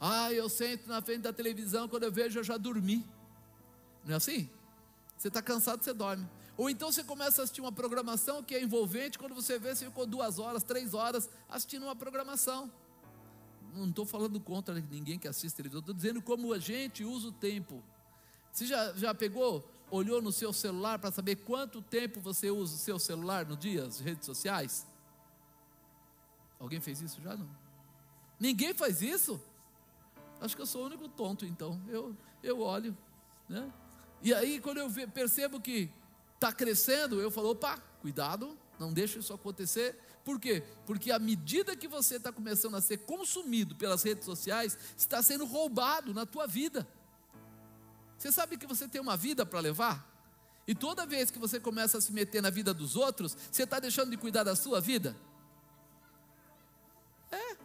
Ah, 0.00 0.32
eu 0.32 0.48
sento 0.48 0.86
na 0.86 1.00
frente 1.00 1.22
da 1.22 1.32
televisão, 1.32 1.88
quando 1.88 2.04
eu 2.04 2.12
vejo 2.12 2.38
eu 2.38 2.44
já 2.44 2.56
dormi. 2.56 3.04
Não 4.04 4.14
é 4.14 4.16
assim? 4.16 4.48
Você 5.16 5.28
está 5.28 5.40
cansado, 5.40 5.82
você 5.82 5.92
dorme. 5.92 6.28
Ou 6.56 6.70
então 6.70 6.90
você 6.90 7.04
começa 7.04 7.42
a 7.42 7.44
assistir 7.44 7.60
uma 7.60 7.72
programação 7.72 8.42
que 8.42 8.54
é 8.54 8.62
envolvente, 8.62 9.18
quando 9.18 9.34
você 9.34 9.58
vê, 9.58 9.74
você 9.74 9.84
ficou 9.84 10.06
duas 10.06 10.38
horas, 10.38 10.62
três 10.62 10.94
horas 10.94 11.28
assistindo 11.48 11.82
uma 11.82 11.94
programação. 11.94 12.72
Não 13.74 13.90
estou 13.90 14.06
falando 14.06 14.40
contra 14.40 14.74
ninguém 14.74 15.18
que 15.18 15.28
assiste 15.28 15.54
televisão, 15.54 15.80
estou 15.80 15.94
dizendo 15.94 16.22
como 16.22 16.52
a 16.52 16.58
gente 16.58 17.04
usa 17.04 17.28
o 17.28 17.32
tempo. 17.32 17.82
Você 18.50 18.64
já, 18.64 18.94
já 18.94 19.14
pegou, 19.14 19.70
olhou 19.90 20.22
no 20.22 20.32
seu 20.32 20.50
celular 20.50 20.98
para 20.98 21.12
saber 21.12 21.36
quanto 21.36 21.82
tempo 21.82 22.20
você 22.20 22.50
usa 22.50 22.74
o 22.74 22.78
seu 22.78 22.98
celular 22.98 23.44
no 23.44 23.54
dia, 23.54 23.84
as 23.84 24.00
redes 24.00 24.24
sociais? 24.24 24.86
Alguém 26.58 26.80
fez 26.80 27.02
isso 27.02 27.20
já? 27.20 27.36
Não. 27.36 27.48
Ninguém 28.40 28.72
faz 28.72 29.02
isso? 29.02 29.38
Acho 30.40 30.56
que 30.56 30.62
eu 30.62 30.66
sou 30.66 30.84
o 30.84 30.86
único 30.86 31.06
tonto, 31.06 31.44
então. 31.44 31.78
Eu, 31.86 32.16
eu 32.42 32.60
olho, 32.60 32.96
né? 33.46 33.70
E 34.22 34.32
aí, 34.32 34.58
quando 34.58 34.78
eu 34.78 34.90
percebo 35.08 35.60
que 35.60 35.90
está 36.36 36.52
crescendo, 36.52 37.20
eu 37.20 37.30
falo, 37.30 37.50
opa, 37.50 37.78
cuidado, 38.00 38.56
Não 38.78 38.92
deixa 38.92 39.18
isso 39.18 39.32
acontecer. 39.32 39.98
Por 40.22 40.38
quê? 40.38 40.62
Porque 40.84 41.10
à 41.10 41.18
medida 41.18 41.74
que 41.74 41.88
você 41.88 42.16
está 42.16 42.30
começando 42.30 42.76
a 42.76 42.80
ser 42.80 42.98
consumido 42.98 43.74
pelas 43.74 44.02
redes 44.02 44.24
sociais, 44.24 44.76
está 44.96 45.22
sendo 45.22 45.46
roubado 45.46 46.12
na 46.12 46.26
tua 46.26 46.46
vida. 46.46 46.86
Você 48.18 48.30
sabe 48.30 48.58
que 48.58 48.66
você 48.66 48.86
tem 48.86 49.00
uma 49.00 49.16
vida 49.16 49.46
para 49.46 49.60
levar? 49.60 50.06
E 50.66 50.74
toda 50.74 51.06
vez 51.06 51.30
que 51.30 51.38
você 51.38 51.60
começa 51.60 51.96
a 51.98 52.00
se 52.00 52.12
meter 52.12 52.42
na 52.42 52.50
vida 52.50 52.74
dos 52.74 52.96
outros, 52.96 53.36
você 53.50 53.62
está 53.62 53.78
deixando 53.78 54.10
de 54.10 54.16
cuidar 54.16 54.42
da 54.42 54.56
sua 54.56 54.80
vida? 54.80 55.16
É. 57.30 57.56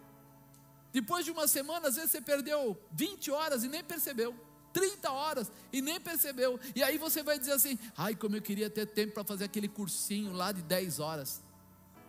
Depois 0.93 1.25
de 1.25 1.31
uma 1.31 1.47
semana, 1.47 1.87
às 1.87 1.95
vezes 1.95 2.11
você 2.11 2.21
perdeu 2.21 2.79
20 2.91 3.31
horas 3.31 3.63
e 3.63 3.67
nem 3.67 3.83
percebeu. 3.83 4.35
30 4.73 5.11
horas 5.11 5.51
e 5.71 5.81
nem 5.81 5.99
percebeu. 5.99 6.59
E 6.75 6.83
aí 6.83 6.97
você 6.97 7.23
vai 7.23 7.37
dizer 7.37 7.53
assim: 7.53 7.77
ai, 7.97 8.15
como 8.15 8.35
eu 8.35 8.41
queria 8.41 8.69
ter 8.69 8.85
tempo 8.85 9.13
para 9.13 9.23
fazer 9.23 9.45
aquele 9.45 9.67
cursinho 9.67 10.31
lá 10.31 10.51
de 10.51 10.61
10 10.61 10.99
horas. 10.99 11.41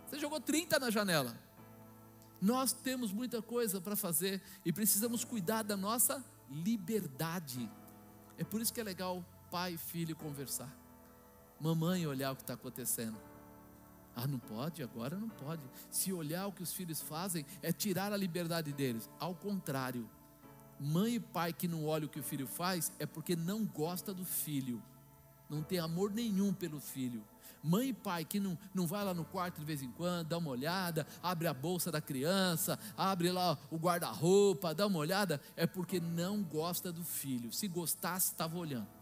Você 0.08 0.18
jogou 0.18 0.40
30 0.40 0.78
na 0.78 0.90
janela. 0.90 1.36
Nós 2.40 2.72
temos 2.72 3.12
muita 3.12 3.40
coisa 3.40 3.80
para 3.80 3.94
fazer 3.94 4.42
e 4.64 4.72
precisamos 4.72 5.24
cuidar 5.24 5.62
da 5.62 5.76
nossa 5.76 6.24
liberdade. 6.50 7.70
É 8.36 8.44
por 8.44 8.60
isso 8.60 8.72
que 8.72 8.80
é 8.80 8.84
legal 8.84 9.24
pai 9.50 9.74
e 9.74 9.78
filho 9.78 10.16
conversar. 10.16 10.76
Mamãe 11.60 12.06
olhar 12.06 12.32
o 12.32 12.36
que 12.36 12.42
está 12.42 12.54
acontecendo. 12.54 13.16
Ah, 14.14 14.26
não 14.26 14.38
pode? 14.38 14.82
Agora 14.82 15.16
não 15.16 15.28
pode. 15.28 15.62
Se 15.90 16.12
olhar 16.12 16.46
o 16.46 16.52
que 16.52 16.62
os 16.62 16.72
filhos 16.72 17.00
fazem, 17.00 17.46
é 17.62 17.72
tirar 17.72 18.12
a 18.12 18.16
liberdade 18.16 18.72
deles. 18.72 19.08
Ao 19.18 19.34
contrário, 19.34 20.08
mãe 20.82 21.14
e 21.14 21.20
pai 21.20 21.52
que 21.52 21.68
não 21.68 21.86
olha 21.86 22.06
o 22.06 22.08
que 22.08 22.18
o 22.18 22.22
filho 22.22 22.46
faz, 22.46 22.92
é 22.98 23.06
porque 23.06 23.36
não 23.36 23.64
gosta 23.64 24.12
do 24.12 24.24
filho. 24.24 24.82
Não 25.48 25.62
tem 25.62 25.78
amor 25.78 26.10
nenhum 26.10 26.52
pelo 26.52 26.80
filho. 26.80 27.24
Mãe 27.62 27.90
e 27.90 27.92
pai 27.92 28.24
que 28.24 28.40
não, 28.40 28.58
não 28.74 28.86
vai 28.86 29.04
lá 29.04 29.14
no 29.14 29.24
quarto 29.24 29.60
de 29.60 29.64
vez 29.64 29.82
em 29.82 29.90
quando, 29.92 30.28
dá 30.28 30.38
uma 30.38 30.50
olhada, 30.50 31.06
abre 31.22 31.46
a 31.46 31.54
bolsa 31.54 31.92
da 31.92 32.00
criança, 32.00 32.76
abre 32.96 33.30
lá 33.30 33.56
o 33.70 33.76
guarda-roupa, 33.76 34.74
dá 34.74 34.86
uma 34.88 34.98
olhada, 34.98 35.40
é 35.54 35.64
porque 35.64 36.00
não 36.00 36.42
gosta 36.42 36.90
do 36.90 37.04
filho. 37.04 37.52
Se 37.52 37.68
gostasse, 37.68 38.32
estava 38.32 38.58
olhando. 38.58 39.01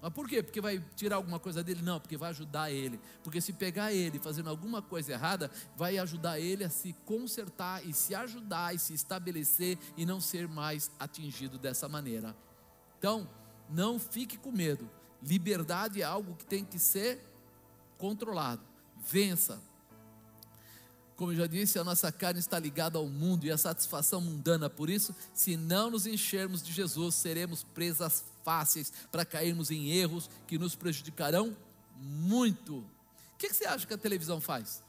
Mas 0.00 0.12
por 0.12 0.28
quê? 0.28 0.42
Porque 0.42 0.60
vai 0.60 0.82
tirar 0.94 1.16
alguma 1.16 1.40
coisa 1.40 1.62
dele? 1.62 1.82
Não, 1.82 1.98
porque 1.98 2.16
vai 2.16 2.30
ajudar 2.30 2.70
ele. 2.70 3.00
Porque 3.22 3.40
se 3.40 3.52
pegar 3.52 3.92
ele 3.92 4.18
fazendo 4.18 4.48
alguma 4.48 4.80
coisa 4.80 5.12
errada, 5.12 5.50
vai 5.76 5.98
ajudar 5.98 6.38
ele 6.38 6.64
a 6.64 6.70
se 6.70 6.92
consertar 7.04 7.84
e 7.84 7.92
se 7.92 8.14
ajudar 8.14 8.74
e 8.74 8.78
se 8.78 8.94
estabelecer 8.94 9.76
e 9.96 10.06
não 10.06 10.20
ser 10.20 10.46
mais 10.46 10.90
atingido 11.00 11.58
dessa 11.58 11.88
maneira. 11.88 12.36
Então, 12.98 13.28
não 13.68 13.98
fique 13.98 14.36
com 14.36 14.52
medo. 14.52 14.88
Liberdade 15.20 16.00
é 16.00 16.04
algo 16.04 16.36
que 16.36 16.44
tem 16.44 16.64
que 16.64 16.78
ser 16.78 17.24
controlado. 17.98 18.62
Vença. 18.96 19.60
Como 21.16 21.32
eu 21.32 21.36
já 21.36 21.48
disse, 21.48 21.76
a 21.80 21.82
nossa 21.82 22.12
carne 22.12 22.38
está 22.38 22.60
ligada 22.60 22.96
ao 22.96 23.08
mundo 23.08 23.44
e 23.44 23.50
à 23.50 23.58
satisfação 23.58 24.20
mundana. 24.20 24.70
Por 24.70 24.88
isso, 24.88 25.12
se 25.34 25.56
não 25.56 25.90
nos 25.90 26.06
enchermos 26.06 26.62
de 26.62 26.72
Jesus, 26.72 27.16
seremos 27.16 27.64
presas 27.64 28.24
fáceis 28.44 28.92
para 29.10 29.24
cairmos 29.24 29.70
em 29.70 29.90
erros 29.90 30.28
que 30.46 30.58
nos 30.58 30.74
prejudicarão 30.74 31.56
muito. 31.96 32.78
O 32.78 33.36
que, 33.38 33.52
você 33.52 33.66
acha 33.66 33.86
que 33.86 33.94
a 33.94 33.98
televisão 33.98 34.40
faz? 34.40 34.84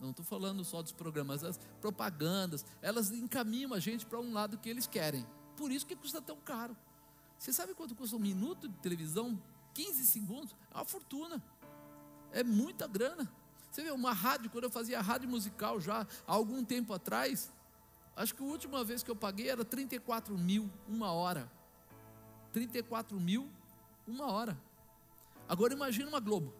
Não 0.00 0.10
estou 0.10 0.24
falando 0.24 0.64
só 0.64 0.80
dos 0.80 0.92
programas, 0.92 1.42
as 1.42 1.58
propagandas, 1.80 2.64
elas 2.80 3.10
encaminham 3.10 3.74
a 3.74 3.80
gente 3.80 4.06
para 4.06 4.20
um 4.20 4.32
lado 4.32 4.58
que 4.58 4.68
eles 4.68 4.86
querem. 4.86 5.26
Por 5.56 5.72
isso 5.72 5.86
que 5.86 5.96
custa 5.96 6.22
tão 6.22 6.36
caro. 6.36 6.76
Você 7.36 7.52
sabe 7.52 7.74
quanto 7.74 7.94
custa 7.94 8.16
um 8.16 8.20
minuto 8.20 8.68
de 8.68 8.74
televisão? 8.76 9.40
15 9.74 10.06
segundos? 10.06 10.54
É 10.72 10.76
uma 10.76 10.84
fortuna. 10.84 11.42
É 12.32 12.42
muita 12.42 12.86
grana. 12.86 13.30
Você 13.70 13.82
vê, 13.82 13.90
uma 13.90 14.12
rádio, 14.12 14.50
quando 14.50 14.64
eu 14.64 14.70
fazia 14.70 15.00
rádio 15.00 15.28
musical 15.28 15.80
já 15.80 16.02
há 16.26 16.32
algum 16.32 16.64
tempo 16.64 16.92
atrás, 16.92 17.52
acho 18.16 18.34
que 18.34 18.42
a 18.42 18.46
última 18.46 18.82
vez 18.84 19.02
que 19.02 19.10
eu 19.10 19.16
paguei 19.16 19.48
era 19.48 19.64
34 19.64 20.36
mil 20.36 20.70
uma 20.88 21.12
hora. 21.12 21.50
34 22.52 23.18
mil 23.20 23.48
uma 24.06 24.30
hora. 24.32 24.58
Agora 25.48 25.72
imagine 25.72 26.08
uma 26.08 26.20
Globo, 26.20 26.54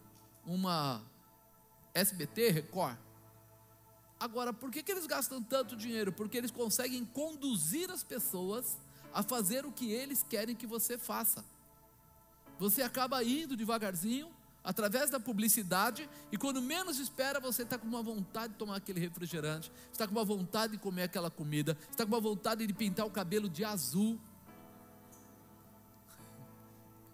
uma 0.45 1.03
SBT, 1.93 2.51
Record. 2.51 2.97
Agora, 4.19 4.51
por 4.51 4.69
que, 4.69 4.83
que 4.83 4.91
eles 4.91 5.07
gastam 5.07 5.41
tanto 5.41 5.75
dinheiro? 5.75 6.11
Porque 6.11 6.37
eles 6.37 6.51
conseguem 6.51 7.05
conduzir 7.05 7.89
as 7.89 8.03
pessoas 8.03 8.77
a 9.13 9.23
fazer 9.23 9.65
o 9.65 9.71
que 9.71 9.91
eles 9.91 10.23
querem 10.23 10.55
que 10.55 10.67
você 10.67 10.97
faça. 10.97 11.43
Você 12.59 12.81
acaba 12.81 13.23
indo 13.23 13.55
devagarzinho, 13.55 14.29
através 14.63 15.09
da 15.09 15.19
publicidade, 15.19 16.09
e 16.31 16.37
quando 16.37 16.61
menos 16.61 16.99
espera, 16.99 17.39
você 17.39 17.63
está 17.63 17.77
com 17.77 17.87
uma 17.87 18.03
vontade 18.03 18.53
de 18.53 18.59
tomar 18.59 18.75
aquele 18.75 18.99
refrigerante, 18.99 19.71
está 19.91 20.05
com 20.05 20.11
uma 20.11 20.25
vontade 20.25 20.73
de 20.73 20.79
comer 20.79 21.03
aquela 21.03 21.31
comida, 21.31 21.77
está 21.89 22.05
com 22.05 22.11
uma 22.11 22.19
vontade 22.19 22.67
de 22.67 22.73
pintar 22.73 23.05
o 23.05 23.09
cabelo 23.09 23.49
de 23.49 23.63
azul. 23.63 24.19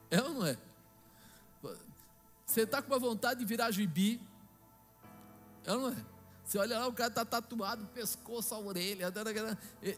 É 0.09 0.21
ou 0.21 0.33
não 0.33 0.45
é? 0.45 0.57
Você 2.45 2.61
está 2.61 2.81
com 2.81 2.91
uma 2.91 2.99
vontade 2.99 3.39
de 3.39 3.45
virar 3.45 3.71
gibi. 3.71 4.21
É 5.63 5.73
ou 5.73 5.81
não 5.81 5.89
é? 5.89 6.05
Você 6.45 6.59
olha 6.59 6.77
lá, 6.77 6.87
o 6.87 6.93
cara 6.93 7.09
está 7.09 7.25
tatuado, 7.25 7.87
pescoço, 7.87 8.53
a 8.53 8.59
orelha, 8.59 9.11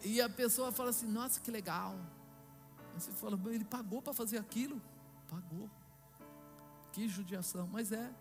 e 0.03 0.22
a 0.22 0.30
pessoa 0.30 0.72
fala 0.72 0.91
assim: 0.91 1.05
Nossa, 1.05 1.41
que 1.41 1.51
legal. 1.51 1.95
Você 2.97 3.12
fala, 3.12 3.38
ele 3.47 3.66
pagou 3.66 4.01
para 4.01 4.14
fazer 4.14 4.38
aquilo? 4.38 4.82
Pagou. 5.30 5.70
Que 6.93 7.08
judiação, 7.08 7.68
mas 7.68 7.91
é. 7.91 8.12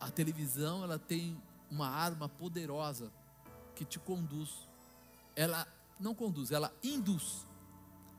A 0.00 0.10
televisão, 0.10 0.82
ela 0.82 0.98
tem 0.98 1.40
uma 1.70 1.88
arma 1.88 2.28
poderosa 2.28 3.12
que 3.74 3.84
te 3.84 3.98
conduz. 3.98 4.68
Ela 5.36 5.68
não 6.00 6.14
conduz, 6.14 6.50
ela 6.50 6.72
induz. 6.82 7.46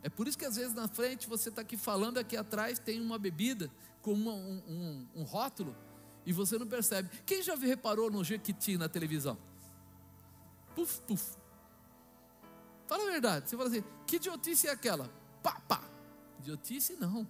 É 0.01 0.09
por 0.09 0.27
isso 0.27 0.37
que 0.37 0.45
às 0.45 0.55
vezes 0.55 0.73
na 0.73 0.87
frente 0.87 1.27
você 1.27 1.49
está 1.49 1.61
aqui 1.61 1.75
falando, 1.75 2.17
aqui 2.17 2.37
atrás 2.37 2.79
tem 2.79 3.01
uma 3.01 3.17
bebida 3.17 3.69
com 4.01 4.13
uma, 4.13 4.31
um, 4.31 4.63
um, 4.67 5.07
um, 5.21 5.23
rótulo 5.23 5.75
e 6.25 6.31
você 6.31 6.57
não 6.57 6.67
percebe. 6.67 7.09
Quem 7.25 7.41
já 7.41 7.55
reparou 7.55 8.09
no 8.09 8.23
Jequiti 8.23 8.77
na 8.77 8.87
televisão? 8.87 9.37
Puf, 10.73 11.01
puf. 11.01 11.37
Fala 12.87 13.03
a 13.03 13.11
verdade. 13.11 13.49
Você 13.49 13.57
fala 13.57 13.69
assim: 13.69 13.83
que 14.07 14.15
idiotice 14.15 14.67
é 14.67 14.71
aquela? 14.71 15.09
Pá, 15.43 15.59
pá. 15.67 15.83
Idiotice 16.39 16.95
não. 16.99 17.27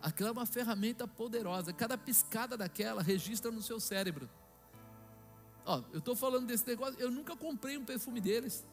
Aquela 0.00 0.30
é 0.30 0.32
uma 0.32 0.46
ferramenta 0.46 1.08
poderosa. 1.08 1.72
Cada 1.72 1.98
piscada 1.98 2.56
daquela 2.56 3.02
registra 3.02 3.50
no 3.50 3.60
seu 3.60 3.80
cérebro. 3.80 4.30
Ó, 5.64 5.82
eu 5.92 5.98
estou 5.98 6.14
falando 6.14 6.46
desse 6.46 6.66
negócio. 6.66 6.94
Eu 7.00 7.10
nunca 7.10 7.36
comprei 7.36 7.76
um 7.76 7.84
perfume 7.84 8.20
deles. 8.20 8.64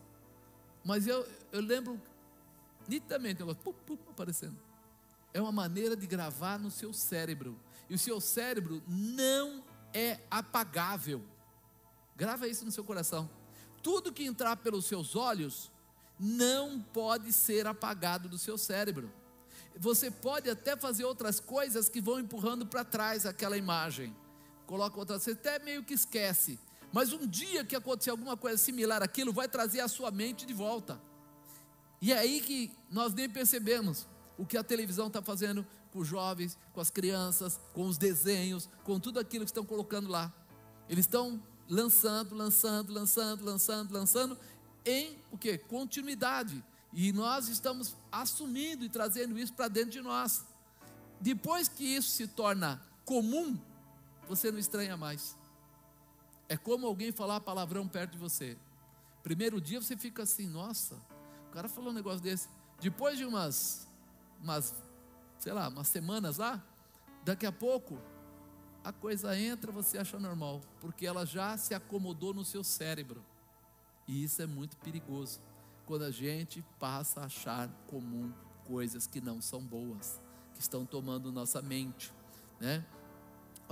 Mas 0.86 1.08
eu, 1.08 1.28
eu 1.52 1.62
lembro 1.62 2.00
nitidamente, 2.88 3.42
ela 3.42 3.56
pum, 3.56 3.74
pum, 3.74 3.98
aparecendo. 4.10 4.58
É 5.34 5.42
uma 5.42 5.52
maneira 5.52 5.96
de 5.96 6.06
gravar 6.06 6.60
no 6.60 6.70
seu 6.70 6.94
cérebro. 6.94 7.60
E 7.90 7.96
o 7.96 8.00
seu 8.00 8.22
cérebro 8.22 8.82
não 8.88 9.64
é 9.94 10.20
apagável. 10.30 11.24
Grava 12.16 12.48
isso 12.48 12.64
no 12.66 12.72
seu 12.72 12.84
coração. 12.84 13.30
Tudo 13.82 14.14
que 14.14 14.24
entrar 14.24 14.58
pelos 14.58 14.86
seus 14.86 15.16
olhos 15.16 15.72
não 16.20 16.80
pode 16.80 17.34
ser 17.34 17.66
apagado 17.66 18.30
do 18.30 18.38
seu 18.38 18.58
cérebro 18.58 19.12
você 19.78 20.12
pode 20.12 20.50
até 20.50 20.76
fazer 20.76 21.06
outras 21.06 21.40
coisas 21.40 21.90
que 21.90 22.02
vão 22.02 22.20
empurrando 22.20 22.66
para 22.66 22.84
trás 22.84 23.26
aquela 23.26 23.58
imagem. 23.58 24.16
Coloca 24.66 24.98
outra, 24.98 25.20
você 25.20 25.32
até 25.32 25.60
meio 25.60 25.84
que 25.84 25.94
esquece. 25.94 26.60
Mas 26.92 27.12
um 27.12 27.26
dia 27.26 27.66
que 27.66 27.76
acontecer 27.76 28.12
alguma 28.12 28.38
coisa 28.38 28.58
similar 28.58 29.02
àquilo, 29.02 29.34
vai 29.34 29.48
trazer 29.48 29.80
a 29.80 29.88
sua 29.88 30.12
mente 30.12 30.46
de 30.46 30.54
volta. 30.54 31.02
E 32.04 32.12
é 32.12 32.18
aí 32.18 32.42
que 32.42 32.70
nós 32.92 33.14
nem 33.14 33.30
percebemos 33.30 34.06
o 34.38 34.46
que 34.46 34.58
a 34.58 34.64
televisão 34.64 35.08
está 35.08 35.22
fazendo 35.22 35.66
com 35.90 36.00
os 36.00 36.08
jovens, 36.10 36.58
com 36.74 36.82
as 36.82 36.90
crianças, 36.90 37.58
com 37.72 37.86
os 37.86 37.98
desenhos, 37.98 38.68
com 38.84 39.00
tudo 39.00 39.22
aquilo 39.22 39.46
que 39.46 39.52
estão 39.52 39.64
colocando 39.64 40.10
lá. 40.10 40.30
Eles 40.90 41.06
estão 41.06 41.42
lançando, 41.70 42.36
lançando, 42.36 42.92
lançando, 42.92 43.46
lançando, 43.46 43.94
lançando 43.94 44.38
em 44.86 45.18
o 45.32 45.38
que? 45.38 45.58
Continuidade. 45.58 46.62
E 46.92 47.14
nós 47.14 47.48
estamos 47.48 47.96
assumindo 48.12 48.84
e 48.84 48.90
trazendo 48.90 49.40
isso 49.40 49.54
para 49.54 49.70
dentro 49.70 49.92
de 49.92 50.02
nós. 50.02 50.44
Depois 51.22 51.70
que 51.70 51.86
isso 51.86 52.10
se 52.10 52.28
torna 52.28 52.86
comum, 53.06 53.58
você 54.28 54.52
não 54.52 54.60
estranha 54.60 54.98
mais. 54.98 55.38
É 56.50 56.58
como 56.58 56.86
alguém 56.86 57.14
falar 57.14 57.40
palavrão 57.40 57.88
perto 57.88 58.12
de 58.12 58.18
você. 58.18 58.58
Primeiro 59.24 59.62
dia 59.62 59.82
você 59.82 59.96
fica 59.96 60.24
assim, 60.24 60.48
nossa, 60.50 61.02
cara 61.54 61.70
falou 61.70 61.92
um 61.92 61.94
negócio 61.94 62.20
desse. 62.22 62.50
Depois 62.80 63.18
de 63.18 63.26
umas, 63.26 63.88
umas, 64.42 64.74
sei 65.38 65.54
lá, 65.54 65.68
umas 65.68 65.88
semanas 65.88 66.38
lá, 66.38 66.62
daqui 67.24 67.46
a 67.46 67.52
pouco 67.52 68.00
a 68.84 68.92
coisa 68.92 69.38
entra, 69.40 69.72
você 69.72 69.98
acha 69.98 70.20
normal, 70.20 70.60
porque 70.82 71.06
ela 71.06 71.26
já 71.26 71.56
se 71.58 71.74
acomodou 71.74 72.34
no 72.34 72.44
seu 72.44 72.64
cérebro. 72.64 73.24
E 74.08 74.24
isso 74.24 74.42
é 74.42 74.46
muito 74.46 74.76
perigoso 74.78 75.40
quando 75.86 76.04
a 76.04 76.12
gente 76.12 76.64
passa 76.80 77.22
a 77.22 77.26
achar 77.26 77.70
comum 77.88 78.34
coisas 78.66 79.08
que 79.08 79.22
não 79.22 79.42
são 79.42 79.62
boas, 79.64 80.20
que 80.54 80.60
estão 80.60 80.86
tomando 80.86 81.32
nossa 81.32 81.62
mente, 81.62 82.14
né? 82.60 82.86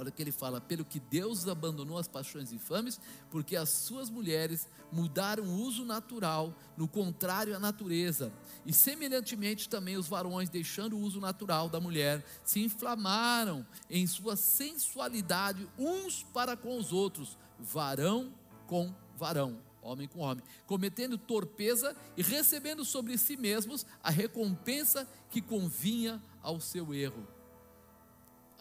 Olha 0.01 0.09
o 0.09 0.11
que 0.11 0.23
ele 0.23 0.31
fala: 0.31 0.59
pelo 0.59 0.83
que 0.83 0.99
Deus 0.99 1.47
abandonou 1.47 1.95
as 1.95 2.07
paixões 2.07 2.51
infames, 2.51 2.99
porque 3.29 3.55
as 3.55 3.69
suas 3.69 4.09
mulheres 4.09 4.67
mudaram 4.91 5.43
o 5.43 5.61
uso 5.61 5.85
natural, 5.85 6.57
no 6.75 6.87
contrário 6.87 7.55
à 7.55 7.59
natureza. 7.59 8.33
E 8.65 8.73
semelhantemente 8.73 9.69
também 9.69 9.97
os 9.97 10.07
varões, 10.07 10.49
deixando 10.49 10.97
o 10.97 10.99
uso 10.99 11.19
natural 11.19 11.69
da 11.69 11.79
mulher, 11.79 12.25
se 12.43 12.63
inflamaram 12.63 13.63
em 13.87 14.07
sua 14.07 14.35
sensualidade 14.35 15.69
uns 15.77 16.23
para 16.33 16.57
com 16.57 16.79
os 16.79 16.91
outros, 16.91 17.37
varão 17.59 18.33
com 18.65 18.91
varão, 19.15 19.61
homem 19.83 20.07
com 20.07 20.21
homem, 20.21 20.43
cometendo 20.65 21.15
torpeza 21.15 21.95
e 22.17 22.23
recebendo 22.23 22.83
sobre 22.83 23.19
si 23.19 23.37
mesmos 23.37 23.85
a 24.01 24.09
recompensa 24.09 25.07
que 25.29 25.43
convinha 25.43 26.19
ao 26.41 26.59
seu 26.59 26.91
erro 26.91 27.27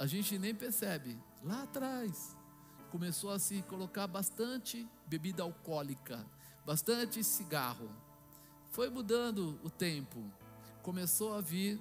a 0.01 0.07
gente 0.07 0.38
nem 0.38 0.55
percebe. 0.55 1.18
Lá 1.43 1.62
atrás, 1.62 2.36
começou 2.91 3.30
a 3.30 3.38
se 3.38 3.62
colocar 3.62 4.07
bastante 4.07 4.86
bebida 5.07 5.43
alcoólica, 5.43 6.26
bastante 6.66 7.24
cigarro. 7.24 7.91
Foi 8.70 8.91
mudando 8.91 9.59
o 9.64 9.70
tempo. 9.70 10.22
Começou 10.82 11.34
a 11.34 11.41
vir 11.41 11.80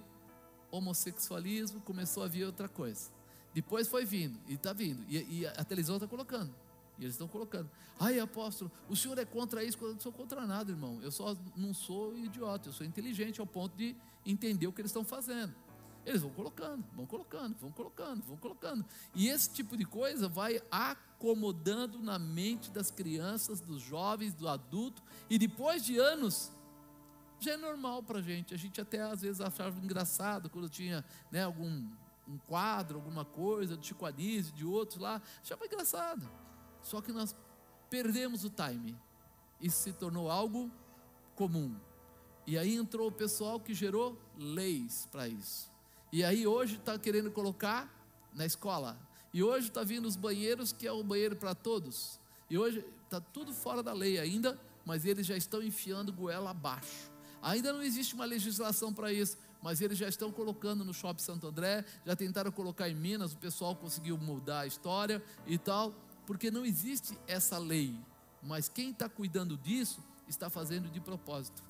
homossexualismo, 0.71 1.81
começou 1.81 2.23
a 2.23 2.27
vir 2.27 2.45
outra 2.45 2.69
coisa. 2.69 3.11
Depois 3.53 3.87
foi 3.87 4.05
vindo, 4.05 4.39
e 4.47 4.53
está 4.53 4.71
vindo, 4.71 5.03
e, 5.09 5.41
e, 5.41 5.47
a 5.47 5.63
televisão 5.63 5.95
está 5.95 6.07
colocando, 6.07 6.53
e 6.97 7.03
eles 7.03 7.15
estão 7.15 7.27
colocando. 7.27 7.69
Ai, 7.99 8.19
apóstolo, 8.19 8.71
o 8.87 8.95
senhor 8.95 9.17
é 9.17 9.25
contra 9.25 9.63
isso? 9.63 9.77
Eu 9.81 9.93
não 9.93 9.99
sou 9.99 10.11
contra 10.11 10.45
nada, 10.45 10.71
irmão. 10.71 10.99
Eu 11.01 11.11
só 11.11 11.35
não 11.57 11.73
sou 11.73 12.17
idiota, 12.17 12.69
eu 12.69 12.73
sou 12.73 12.85
inteligente 12.85 13.41
ao 13.41 13.47
ponto 13.47 13.75
de 13.75 13.95
entender 14.25 14.67
o 14.67 14.71
que 14.71 14.79
eles 14.79 14.91
estão 14.91 15.03
fazendo. 15.03 15.53
Eles 16.05 16.21
vão 16.21 16.31
colocando, 16.31 16.83
vão 16.95 17.05
colocando, 17.05 17.55
vão 17.59 17.71
colocando, 17.71 18.23
vão 18.23 18.37
colocando. 18.37 18.85
E 19.13 19.27
esse 19.27 19.49
tipo 19.51 19.77
de 19.77 19.85
coisa 19.85 20.27
vai 20.27 20.61
acomodando 20.71 22.01
na 22.01 22.17
mente 22.17 22.71
das 22.71 22.89
crianças, 22.89 23.59
dos 23.59 23.81
jovens, 23.81 24.33
do 24.33 24.47
adulto, 24.47 25.03
e 25.29 25.37
depois 25.37 25.83
de 25.83 25.97
anos, 25.97 26.51
já 27.39 27.53
é 27.53 27.57
normal 27.57 28.01
para 28.03 28.19
a 28.19 28.21
gente. 28.21 28.53
A 28.53 28.57
gente 28.57 28.79
até 28.81 29.01
às 29.01 29.21
vezes 29.21 29.41
achava 29.41 29.77
engraçado 29.79 30.49
quando 30.49 30.69
tinha 30.69 31.05
né, 31.31 31.43
algum 31.43 31.87
um 32.27 32.37
quadro, 32.37 32.97
alguma 32.97 33.25
coisa, 33.25 33.75
de 33.75 33.87
Chico 33.87 34.05
Anísio, 34.05 34.53
de 34.53 34.63
outros 34.63 34.99
lá, 34.99 35.19
achava 35.41 35.65
engraçado. 35.65 36.29
Só 36.81 37.01
que 37.01 37.11
nós 37.11 37.35
perdemos 37.89 38.43
o 38.45 38.51
time. 38.51 38.95
Isso 39.59 39.81
se 39.81 39.93
tornou 39.93 40.29
algo 40.29 40.71
comum. 41.35 41.75
E 42.45 42.57
aí 42.57 42.75
entrou 42.75 43.07
o 43.07 43.11
pessoal 43.11 43.59
que 43.59 43.73
gerou 43.73 44.17
leis 44.37 45.07
para 45.11 45.27
isso. 45.27 45.71
E 46.11 46.23
aí 46.23 46.47
hoje 46.47 46.75
está 46.75 46.97
querendo 46.97 47.31
colocar 47.31 47.87
na 48.33 48.45
escola. 48.45 48.97
E 49.33 49.43
hoje 49.43 49.67
está 49.67 49.83
vindo 49.83 50.07
os 50.07 50.15
banheiros, 50.15 50.71
que 50.71 50.87
é 50.87 50.91
o 50.91 51.03
banheiro 51.03 51.35
para 51.35 51.53
todos. 51.53 52.19
E 52.49 52.57
hoje 52.57 52.83
está 53.05 53.21
tudo 53.21 53.53
fora 53.53 53.83
da 53.83 53.93
lei 53.93 54.19
ainda, 54.19 54.59
mas 54.85 55.05
eles 55.05 55.25
já 55.25 55.37
estão 55.37 55.61
enfiando 55.61 56.11
goela 56.11 56.49
abaixo. 56.49 57.11
Ainda 57.41 57.71
não 57.71 57.81
existe 57.81 58.15
uma 58.15 58.25
legislação 58.25 58.91
para 58.91 59.13
isso, 59.13 59.37
mas 59.61 59.81
eles 59.81 59.97
já 59.97 60.07
estão 60.07 60.31
colocando 60.31 60.83
no 60.83 60.93
Shopping 60.93 61.21
Santo 61.21 61.47
André, 61.47 61.85
já 62.05 62.15
tentaram 62.15 62.51
colocar 62.51 62.89
em 62.89 62.95
Minas, 62.95 63.33
o 63.33 63.37
pessoal 63.37 63.75
conseguiu 63.75 64.17
mudar 64.17 64.61
a 64.61 64.67
história 64.67 65.23
e 65.45 65.57
tal, 65.57 65.93
porque 66.25 66.49
não 66.49 66.65
existe 66.65 67.17
essa 67.27 67.57
lei. 67.57 67.95
Mas 68.41 68.67
quem 68.67 68.91
está 68.91 69.07
cuidando 69.07 69.57
disso 69.57 70.03
está 70.27 70.49
fazendo 70.49 70.89
de 70.89 70.99
propósito. 70.99 71.63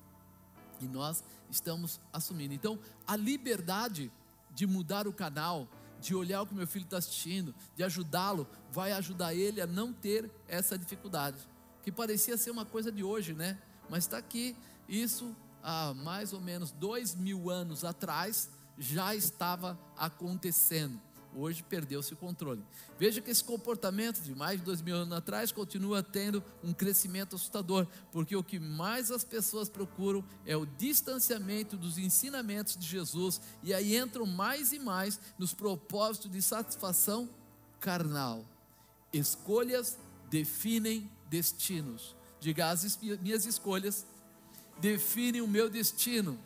E 0.80 0.86
nós 0.86 1.22
estamos 1.50 2.00
assumindo. 2.12 2.54
Então, 2.54 2.78
a 3.06 3.16
liberdade 3.16 4.10
de 4.54 4.66
mudar 4.66 5.06
o 5.06 5.12
canal, 5.12 5.68
de 6.00 6.14
olhar 6.14 6.42
o 6.42 6.46
que 6.46 6.54
meu 6.54 6.66
filho 6.66 6.84
está 6.84 6.98
assistindo, 6.98 7.54
de 7.76 7.82
ajudá-lo, 7.84 8.46
vai 8.72 8.92
ajudar 8.92 9.34
ele 9.34 9.60
a 9.60 9.66
não 9.66 9.92
ter 9.92 10.30
essa 10.48 10.78
dificuldade. 10.78 11.36
Que 11.82 11.92
parecia 11.92 12.36
ser 12.36 12.50
uma 12.50 12.64
coisa 12.64 12.90
de 12.90 13.04
hoje, 13.04 13.32
né? 13.34 13.58
Mas 13.88 14.04
está 14.04 14.18
aqui, 14.18 14.56
isso 14.88 15.34
há 15.62 15.92
mais 15.94 16.32
ou 16.32 16.40
menos 16.40 16.70
dois 16.70 17.14
mil 17.14 17.50
anos 17.50 17.84
atrás 17.84 18.50
já 18.78 19.14
estava 19.14 19.78
acontecendo. 19.96 21.00
Hoje 21.34 21.62
perdeu-se 21.62 22.12
o 22.12 22.16
controle. 22.16 22.62
Veja 22.98 23.20
que 23.20 23.30
esse 23.30 23.42
comportamento 23.42 24.20
de 24.20 24.34
mais 24.34 24.58
de 24.58 24.64
dois 24.64 24.82
mil 24.82 24.96
anos 24.96 25.16
atrás 25.16 25.52
continua 25.52 26.02
tendo 26.02 26.42
um 26.62 26.72
crescimento 26.72 27.36
assustador, 27.36 27.86
porque 28.10 28.34
o 28.34 28.42
que 28.42 28.58
mais 28.58 29.10
as 29.10 29.22
pessoas 29.22 29.68
procuram 29.68 30.24
é 30.44 30.56
o 30.56 30.66
distanciamento 30.66 31.76
dos 31.76 31.98
ensinamentos 31.98 32.76
de 32.76 32.86
Jesus, 32.86 33.40
e 33.62 33.72
aí 33.72 33.96
entram 33.96 34.26
mais 34.26 34.72
e 34.72 34.78
mais 34.78 35.20
nos 35.38 35.54
propósitos 35.54 36.30
de 36.30 36.42
satisfação 36.42 37.28
carnal. 37.78 38.44
Escolhas 39.12 39.96
definem 40.28 41.10
destinos. 41.28 42.16
Diga, 42.40 42.70
as 42.70 42.98
minhas 43.20 43.46
escolhas 43.46 44.06
definem 44.80 45.42
o 45.42 45.48
meu 45.48 45.70
destino. 45.70 46.38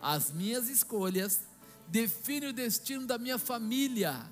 As 0.00 0.32
minhas 0.32 0.68
escolhas 0.68 1.42
define 1.88 2.46
o 2.46 2.52
destino 2.52 3.06
da 3.06 3.18
minha 3.18 3.38
família. 3.38 4.30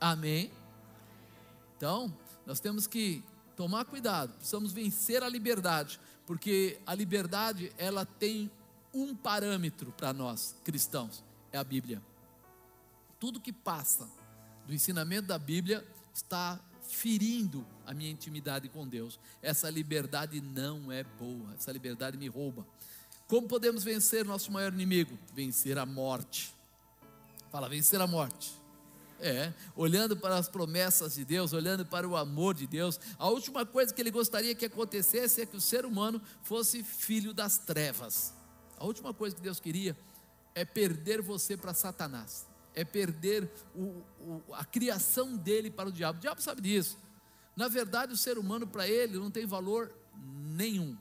Amém? 0.00 0.50
Então, 1.76 2.12
nós 2.46 2.60
temos 2.60 2.86
que 2.86 3.22
tomar 3.56 3.84
cuidado, 3.84 4.34
precisamos 4.34 4.72
vencer 4.72 5.22
a 5.22 5.28
liberdade, 5.28 6.00
porque 6.26 6.80
a 6.86 6.94
liberdade 6.94 7.72
ela 7.76 8.04
tem 8.04 8.50
um 8.92 9.14
parâmetro 9.14 9.92
para 9.92 10.12
nós 10.12 10.56
cristãos, 10.64 11.24
é 11.52 11.58
a 11.58 11.64
Bíblia. 11.64 12.02
Tudo 13.18 13.40
que 13.40 13.52
passa 13.52 14.08
do 14.66 14.74
ensinamento 14.74 15.28
da 15.28 15.38
Bíblia 15.38 15.86
está 16.12 16.60
ferindo 16.82 17.66
a 17.86 17.94
minha 17.94 18.10
intimidade 18.10 18.68
com 18.68 18.86
Deus. 18.86 19.18
Essa 19.40 19.70
liberdade 19.70 20.40
não 20.40 20.90
é 20.90 21.02
boa, 21.02 21.54
essa 21.54 21.72
liberdade 21.72 22.16
me 22.16 22.28
rouba. 22.28 22.66
Como 23.32 23.48
podemos 23.48 23.82
vencer 23.82 24.26
nosso 24.26 24.52
maior 24.52 24.74
inimigo? 24.74 25.18
Vencer 25.34 25.78
a 25.78 25.86
morte. 25.86 26.54
Fala, 27.50 27.66
vencer 27.66 27.98
a 27.98 28.06
morte. 28.06 28.52
É, 29.18 29.54
olhando 29.74 30.14
para 30.14 30.36
as 30.36 30.50
promessas 30.50 31.14
de 31.14 31.24
Deus, 31.24 31.54
olhando 31.54 31.86
para 31.86 32.06
o 32.06 32.14
amor 32.14 32.54
de 32.54 32.66
Deus, 32.66 33.00
a 33.18 33.30
última 33.30 33.64
coisa 33.64 33.94
que 33.94 34.02
ele 34.02 34.10
gostaria 34.10 34.54
que 34.54 34.66
acontecesse 34.66 35.40
é 35.40 35.46
que 35.46 35.56
o 35.56 35.62
ser 35.62 35.86
humano 35.86 36.20
fosse 36.42 36.82
filho 36.82 37.32
das 37.32 37.56
trevas. 37.56 38.34
A 38.76 38.84
última 38.84 39.14
coisa 39.14 39.34
que 39.34 39.40
Deus 39.40 39.58
queria 39.58 39.96
é 40.54 40.62
perder 40.62 41.22
você 41.22 41.56
para 41.56 41.72
Satanás, 41.72 42.46
é 42.74 42.84
perder 42.84 43.50
o, 43.74 44.02
o, 44.20 44.42
a 44.52 44.66
criação 44.66 45.38
dele 45.38 45.70
para 45.70 45.88
o 45.88 45.92
diabo. 45.92 46.18
O 46.18 46.20
diabo 46.20 46.42
sabe 46.42 46.60
disso. 46.60 46.98
Na 47.56 47.66
verdade, 47.66 48.12
o 48.12 48.16
ser 48.16 48.36
humano 48.36 48.66
para 48.66 48.86
ele 48.86 49.16
não 49.16 49.30
tem 49.30 49.46
valor 49.46 49.90
nenhum. 50.54 50.98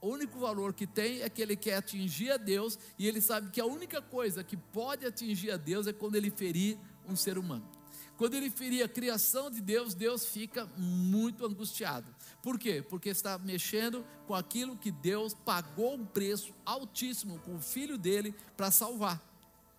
O 0.00 0.08
único 0.08 0.38
valor 0.38 0.72
que 0.72 0.86
tem 0.86 1.22
é 1.22 1.28
que 1.28 1.42
ele 1.42 1.56
quer 1.56 1.76
atingir 1.76 2.30
a 2.30 2.36
Deus 2.36 2.78
e 2.98 3.06
ele 3.06 3.20
sabe 3.20 3.50
que 3.50 3.60
a 3.60 3.66
única 3.66 4.00
coisa 4.00 4.44
que 4.44 4.56
pode 4.56 5.04
atingir 5.04 5.50
a 5.50 5.56
Deus 5.56 5.86
é 5.86 5.92
quando 5.92 6.14
ele 6.14 6.30
ferir 6.30 6.78
um 7.08 7.16
ser 7.16 7.36
humano. 7.36 7.68
Quando 8.16 8.34
ele 8.34 8.50
ferir 8.50 8.82
a 8.82 8.88
criação 8.88 9.48
de 9.48 9.60
Deus, 9.60 9.94
Deus 9.94 10.26
fica 10.26 10.66
muito 10.76 11.46
angustiado. 11.46 12.12
Por 12.42 12.58
quê? 12.58 12.82
Porque 12.82 13.08
está 13.08 13.38
mexendo 13.38 14.04
com 14.26 14.34
aquilo 14.34 14.76
que 14.76 14.90
Deus 14.90 15.34
pagou 15.34 15.94
um 15.94 16.04
preço 16.04 16.52
altíssimo 16.66 17.38
com 17.40 17.56
o 17.56 17.60
filho 17.60 17.96
dele 17.96 18.34
para 18.56 18.72
salvar. 18.72 19.22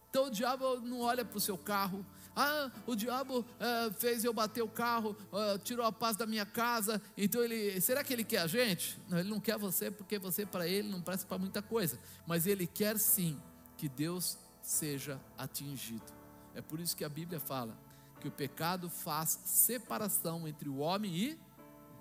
Então 0.09 0.27
o 0.27 0.31
diabo 0.31 0.79
não 0.79 1.01
olha 1.01 1.23
para 1.23 1.37
o 1.37 1.41
seu 1.41 1.57
carro, 1.57 2.05
ah, 2.41 2.71
o 2.87 2.95
diabo 2.95 3.39
uh, 3.39 3.93
fez 3.97 4.23
eu 4.23 4.33
bater 4.33 4.61
o 4.61 4.67
carro, 4.67 5.15
uh, 5.31 5.59
tirou 5.59 5.85
a 5.85 5.91
paz 5.91 6.15
da 6.15 6.25
minha 6.25 6.45
casa. 6.45 7.01
Então 7.17 7.43
ele, 7.43 7.81
será 7.81 8.03
que 8.03 8.13
ele 8.13 8.23
quer 8.23 8.39
a 8.39 8.47
gente? 8.47 8.97
Não, 9.09 9.19
ele 9.19 9.29
não 9.29 9.39
quer 9.39 9.57
você 9.57 9.91
porque 9.91 10.17
você 10.17 10.45
para 10.45 10.65
ele 10.67 10.87
não 10.87 11.01
presta 11.01 11.27
para 11.27 11.37
muita 11.37 11.61
coisa. 11.61 11.99
Mas 12.25 12.47
ele 12.47 12.65
quer 12.65 12.97
sim 12.97 13.37
que 13.77 13.89
Deus 13.89 14.37
seja 14.61 15.19
atingido. 15.37 16.13
É 16.55 16.61
por 16.61 16.79
isso 16.79 16.95
que 16.95 17.03
a 17.03 17.09
Bíblia 17.09 17.39
fala 17.39 17.77
que 18.21 18.27
o 18.27 18.31
pecado 18.31 18.89
faz 18.89 19.39
separação 19.43 20.47
entre 20.47 20.69
o 20.69 20.77
homem 20.77 21.15
e 21.15 21.39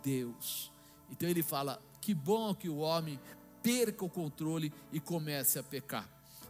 Deus. 0.03 0.72
Então 1.11 1.28
ele 1.28 1.43
fala: 1.43 1.82
que 2.01 2.14
bom 2.14 2.55
que 2.55 2.68
o 2.68 2.78
homem 2.78 3.18
perca 3.62 4.05
o 4.05 4.09
controle 4.09 4.72
e 4.93 5.01
comece 5.01 5.59
a 5.59 5.62
pecar. 5.62 6.09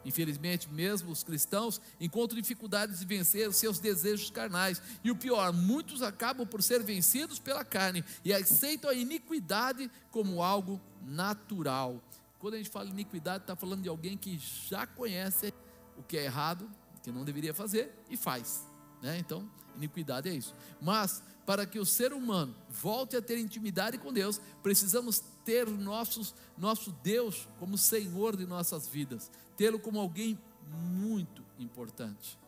Infelizmente, 0.08 0.72
mesmo 0.72 1.10
os 1.10 1.22
cristãos 1.22 1.82
encontram 2.00 2.40
dificuldades 2.40 3.00
de 3.00 3.04
vencer 3.04 3.46
os 3.46 3.56
seus 3.56 3.78
desejos 3.78 4.30
carnais. 4.30 4.80
E 5.04 5.10
o 5.10 5.16
pior, 5.16 5.52
muitos 5.52 6.00
acabam 6.00 6.46
por 6.46 6.62
ser 6.62 6.82
vencidos 6.82 7.38
pela 7.38 7.62
carne 7.62 8.02
e 8.24 8.32
aceitam 8.32 8.88
a 8.88 8.94
iniquidade 8.94 9.90
como 10.10 10.42
algo 10.42 10.80
natural. 11.06 12.02
Quando 12.38 12.54
a 12.54 12.56
gente 12.56 12.70
fala 12.70 12.88
iniquidade, 12.88 13.44
está 13.44 13.54
falando 13.54 13.82
de 13.82 13.88
alguém 13.90 14.16
que 14.16 14.40
já 14.66 14.86
conhece 14.86 15.52
o 15.98 16.02
que 16.02 16.16
é 16.16 16.24
errado, 16.24 16.70
que 17.02 17.12
não 17.12 17.22
deveria 17.22 17.52
fazer 17.52 17.92
e 18.08 18.16
faz. 18.16 18.66
Né? 19.02 19.18
Então, 19.18 19.46
iniquidade 19.76 20.30
é 20.30 20.32
isso. 20.32 20.54
Mas, 20.80 21.22
para 21.44 21.66
que 21.66 21.78
o 21.78 21.84
ser 21.84 22.14
humano 22.14 22.56
volte 22.70 23.14
a 23.14 23.20
ter 23.20 23.38
intimidade 23.38 23.98
com 23.98 24.10
Deus, 24.10 24.40
precisamos 24.62 25.22
ter 25.48 25.66
nossos, 25.66 26.34
nosso 26.58 26.92
Deus 26.92 27.48
como 27.58 27.78
Senhor 27.78 28.36
de 28.36 28.44
nossas 28.44 28.86
vidas, 28.86 29.30
tê-lo 29.56 29.80
como 29.80 29.98
alguém 29.98 30.38
muito 30.70 31.42
importante. 31.58 32.38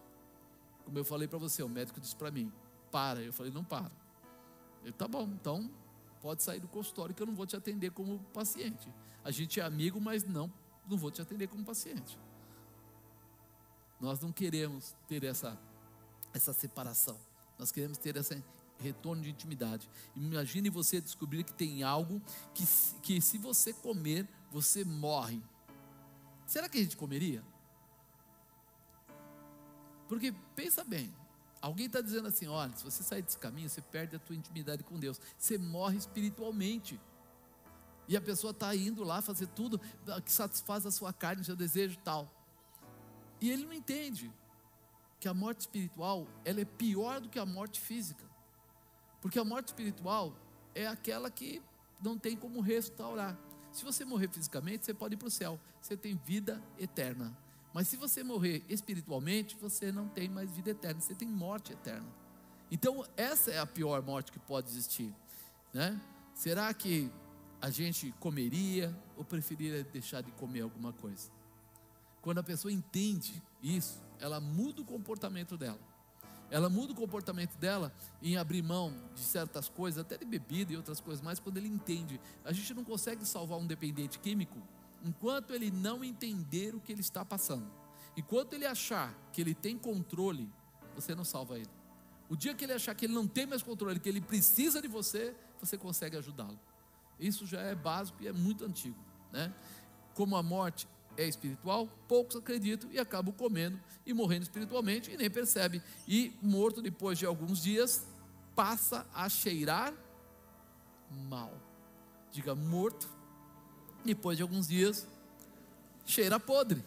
Como 0.85 0.99
eu 0.99 1.05
falei 1.05 1.27
para 1.27 1.39
você, 1.39 1.63
o 1.63 1.69
médico 1.69 1.99
disse 1.99 2.15
para 2.15 2.31
mim: 2.31 2.53
para. 2.93 3.23
Eu 3.23 3.33
falei: 3.33 3.51
não 3.51 3.65
para. 3.65 3.91
Ele, 4.83 4.93
tá 4.93 5.09
bom, 5.09 5.23
então 5.33 5.71
pode 6.21 6.43
sair 6.43 6.61
do 6.61 6.69
consultório 6.69 7.15
que 7.15 7.23
eu 7.23 7.27
não 7.27 7.35
vou 7.35 7.47
te 7.47 7.57
atender 7.57 7.91
como 7.91 8.19
paciente. 8.35 8.93
A 9.25 9.31
gente 9.31 9.59
é 9.59 9.63
amigo, 9.63 9.99
mas 9.99 10.25
não, 10.25 10.53
não 10.87 10.99
vou 10.99 11.11
te 11.11 11.23
atender 11.23 11.47
como 11.49 11.65
paciente. 11.65 12.19
Nós 13.99 14.21
não 14.21 14.31
queremos 14.31 14.95
ter 15.09 15.25
essa, 15.25 15.59
essa 16.35 16.53
separação. 16.53 17.19
Nós 17.59 17.73
queremos 17.73 17.97
ter 17.97 18.17
esse 18.17 18.45
retorno 18.81 19.23
de 19.23 19.31
intimidade. 19.31 19.89
Imagine 20.17 20.71
você 20.71 21.01
descobrir 21.01 21.45
que 21.45 21.53
tem 21.53 21.83
algo 21.83 22.21
que, 22.55 22.65
que 23.03 23.21
se 23.21 23.39
você 23.39 23.73
comer, 23.73 24.29
você 24.51 24.85
morre. 24.85 25.43
Será 26.47 26.69
que 26.69 26.79
a 26.79 26.83
gente 26.83 26.97
comeria? 26.97 27.43
Porque 30.09 30.35
pensa 30.57 30.83
bem, 30.83 31.15
alguém 31.63 31.87
está 31.87 32.01
dizendo 32.01 32.27
assim: 32.27 32.49
olha, 32.49 32.75
se 32.75 32.83
você 32.83 33.03
sair 33.03 33.23
desse 33.23 33.39
caminho, 33.39 33.69
você 33.69 33.81
perde 33.81 34.17
a 34.17 34.19
tua 34.19 34.35
intimidade 34.35 34.83
com 34.83 34.99
Deus, 34.99 35.21
você 35.39 35.57
morre 35.57 35.99
espiritualmente. 35.99 37.01
E 38.09 38.17
a 38.17 38.21
pessoa 38.21 38.51
está 38.51 38.75
indo 38.75 39.05
lá 39.05 39.23
fazer 39.23 39.47
tudo 39.47 39.79
que 40.25 40.33
satisfaz 40.33 40.85
a 40.85 40.91
sua 40.91 41.13
carne, 41.13 41.45
seu 41.45 41.55
desejo 41.55 41.97
tal. 41.99 42.29
E 43.41 43.51
ele 43.51 43.65
não 43.65 43.73
entende 43.73 44.33
que 45.21 45.29
a 45.29 45.35
morte 45.35 45.61
espiritual 45.61 46.27
ela 46.45 46.61
é 46.61 46.65
pior 46.65 47.21
do 47.21 47.29
que 47.29 47.39
a 47.39 47.47
morte 47.47 47.81
física. 47.81 48.30
Porque 49.21 49.39
a 49.39 49.45
morte 49.45 49.69
espiritual 49.69 50.35
é 50.75 50.87
aquela 50.87 51.31
que 51.31 51.63
não 52.03 52.19
tem 52.19 52.37
como 52.37 52.61
restaurar. 52.61 53.39
Se 53.73 53.85
você 53.85 54.05
morrer 54.05 54.29
fisicamente, 54.29 54.85
você 54.85 54.95
pode 54.95 55.15
ir 55.15 55.17
para 55.17 55.29
o 55.29 55.31
céu, 55.31 55.61
você 55.81 55.97
tem 55.97 56.17
vida 56.25 56.63
eterna. 56.79 57.37
Mas 57.73 57.89
se 57.89 57.97
você 57.97 58.25
morrer 58.25 58.65
espiritualmente, 58.69 59.57
você 59.61 59.93
não 59.93 60.09
tem 60.09 60.29
mais 60.29 60.51
vida 60.51 60.71
eterna, 60.71 61.01
você 61.01 61.15
tem 61.15 61.29
morte 61.29 61.73
eterna. 61.73 62.09
Então, 62.71 63.05
essa 63.17 63.51
é 63.51 63.59
a 63.59 63.67
pior 63.67 64.03
morte 64.03 64.33
que 64.33 64.39
pode 64.39 64.69
existir. 64.69 65.15
Né? 65.73 66.01
Será 66.35 66.73
que 66.75 67.11
a 67.61 67.71
gente 67.71 68.13
comeria 68.19 68.97
ou 69.17 69.25
preferiria 69.25 69.85
deixar 69.85 70.21
de 70.23 70.33
comer 70.33 70.63
alguma 70.63 70.93
coisa? 70.93 71.31
Quando 72.21 72.39
a 72.39 72.43
pessoa 72.43 72.73
entende 72.73 73.43
isso, 73.63 74.01
ela 74.19 74.41
muda 74.41 74.83
o 74.83 74.85
comportamento 74.85 75.57
dela. 75.57 75.81
Ela 76.51 76.69
muda 76.69 76.93
o 76.93 76.97
comportamento 76.97 77.57
dela 77.57 77.93
em 78.21 78.37
abrir 78.37 78.63
mão 78.63 78.93
de 79.15 79.21
certas 79.21 79.69
coisas, 79.69 80.01
até 80.01 80.19
de 80.19 80.25
bebida 80.25 80.73
e 80.73 80.77
outras 80.77 81.01
coisas 81.01 81.23
mais, 81.23 81.39
quando 81.39 81.59
ele 81.59 81.69
entende. 81.69 82.21
A 82.45 82.53
gente 82.53 82.75
não 82.75 82.85
consegue 82.85 83.25
salvar 83.25 83.59
um 83.59 83.67
dependente 83.67 84.19
químico 84.19 84.59
enquanto 85.03 85.55
ele 85.55 85.71
não 85.71 86.03
entender 86.03 86.75
o 86.75 86.81
que 86.81 86.93
ele 86.93 87.01
está 87.01 87.25
passando. 87.25 87.71
Enquanto 88.17 88.53
ele 88.55 88.67
achar 88.67 89.15
que 89.33 89.41
ele 89.41 89.55
tem 89.55 89.79
controle, 89.79 90.53
você 90.95 91.15
não 91.15 91.25
salva 91.25 91.57
ele. 91.57 91.71
O 92.29 92.37
dia 92.37 92.55
que 92.55 92.65
ele 92.65 92.73
achar 92.73 92.95
que 92.95 93.07
ele 93.07 93.15
não 93.15 93.27
tem 93.27 93.47
mais 93.47 93.63
controle, 93.63 93.99
que 93.99 94.09
ele 94.09 94.21
precisa 94.21 94.83
de 94.83 94.89
você, 94.89 95.35
você 95.61 95.79
consegue 95.79 96.17
ajudá-lo. 96.17 96.59
Isso 97.19 97.47
já 97.47 97.61
é 97.61 97.75
básico 97.75 98.23
e 98.23 98.29
é 98.29 98.33
muito 98.33 98.65
antigo, 98.65 98.99
né? 99.33 99.55
Como 100.15 100.37
a 100.37 100.43
morte 100.43 100.89
é 101.17 101.27
espiritual, 101.27 101.89
poucos 102.09 102.37
acreditam 102.37 102.91
e 102.93 102.99
acabam 102.99 103.35
comendo 103.35 103.79
e 104.07 104.13
morrendo 104.13 104.43
espiritualmente 104.43 105.11
e 105.11 105.17
nem 105.17 105.31
percebe. 105.31 105.83
E 106.07 106.37
morto 106.43 106.81
depois 106.81 107.19
de 107.19 107.27
alguns 107.27 107.63
dias, 107.63 108.07
passa 108.55 109.07
a 109.15 109.29
cheirar 109.29 109.93
mal. 111.29 111.53
Diga 112.33 112.55
morto, 112.55 113.09
depois 114.05 114.37
de 114.37 114.43
alguns 114.43 114.69
dias, 114.69 115.07
cheira 116.07 116.39
podre. 116.39 116.83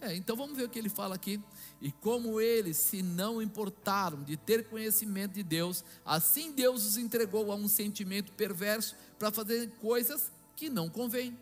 É, 0.00 0.14
então 0.14 0.36
vamos 0.36 0.56
ver 0.56 0.64
o 0.64 0.68
que 0.68 0.78
ele 0.78 0.90
fala 0.90 1.14
aqui. 1.14 1.40
E 1.80 1.90
como 1.90 2.40
eles 2.40 2.76
se 2.76 3.02
não 3.02 3.40
importaram 3.40 4.22
de 4.22 4.36
ter 4.36 4.68
conhecimento 4.68 5.32
de 5.32 5.42
Deus, 5.42 5.84
assim 6.04 6.52
Deus 6.52 6.84
os 6.84 6.96
entregou 6.96 7.50
a 7.50 7.54
um 7.54 7.68
sentimento 7.68 8.32
perverso 8.32 8.94
para 9.18 9.30
fazer 9.30 9.70
coisas 9.80 10.30
que 10.56 10.68
não 10.68 10.88
convêm 10.90 11.38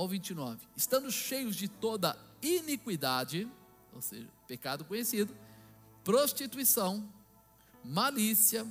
ao 0.00 0.08
29. 0.08 0.66
Estando 0.74 1.10
cheios 1.10 1.54
de 1.54 1.68
toda 1.68 2.16
iniquidade, 2.40 3.46
ou 3.92 4.00
seja, 4.00 4.26
pecado 4.48 4.84
conhecido, 4.84 5.36
prostituição, 6.02 7.06
malícia, 7.84 8.66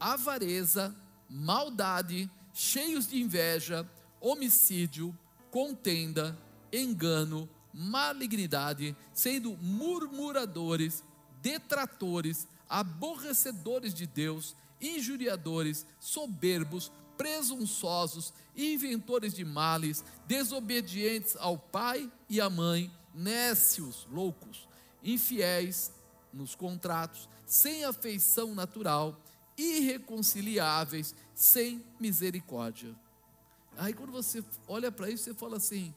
avareza, 0.00 0.94
maldade, 1.30 2.28
cheios 2.52 3.06
de 3.06 3.20
inveja, 3.20 3.88
homicídio, 4.20 5.16
contenda, 5.52 6.36
engano, 6.72 7.48
malignidade, 7.72 8.96
sendo 9.12 9.56
murmuradores, 9.58 11.04
detratores, 11.40 12.48
aborrecedores 12.68 13.94
de 13.94 14.06
Deus, 14.06 14.56
injuriadores, 14.80 15.86
soberbos, 16.00 16.90
presunçosos, 17.22 18.34
inventores 18.56 19.32
de 19.32 19.44
males, 19.44 20.04
desobedientes 20.26 21.36
ao 21.36 21.56
pai 21.56 22.10
e 22.28 22.40
à 22.40 22.50
mãe, 22.50 22.92
nécios, 23.14 24.08
loucos, 24.10 24.68
infiéis 25.04 25.92
nos 26.32 26.56
contratos, 26.56 27.28
sem 27.46 27.84
afeição 27.84 28.56
natural, 28.56 29.22
irreconciliáveis, 29.56 31.14
sem 31.32 31.84
misericórdia. 32.00 32.92
Aí 33.76 33.92
quando 33.92 34.10
você 34.10 34.42
olha 34.66 34.90
para 34.90 35.08
isso, 35.08 35.22
você 35.22 35.34
fala 35.34 35.58
assim: 35.58 35.94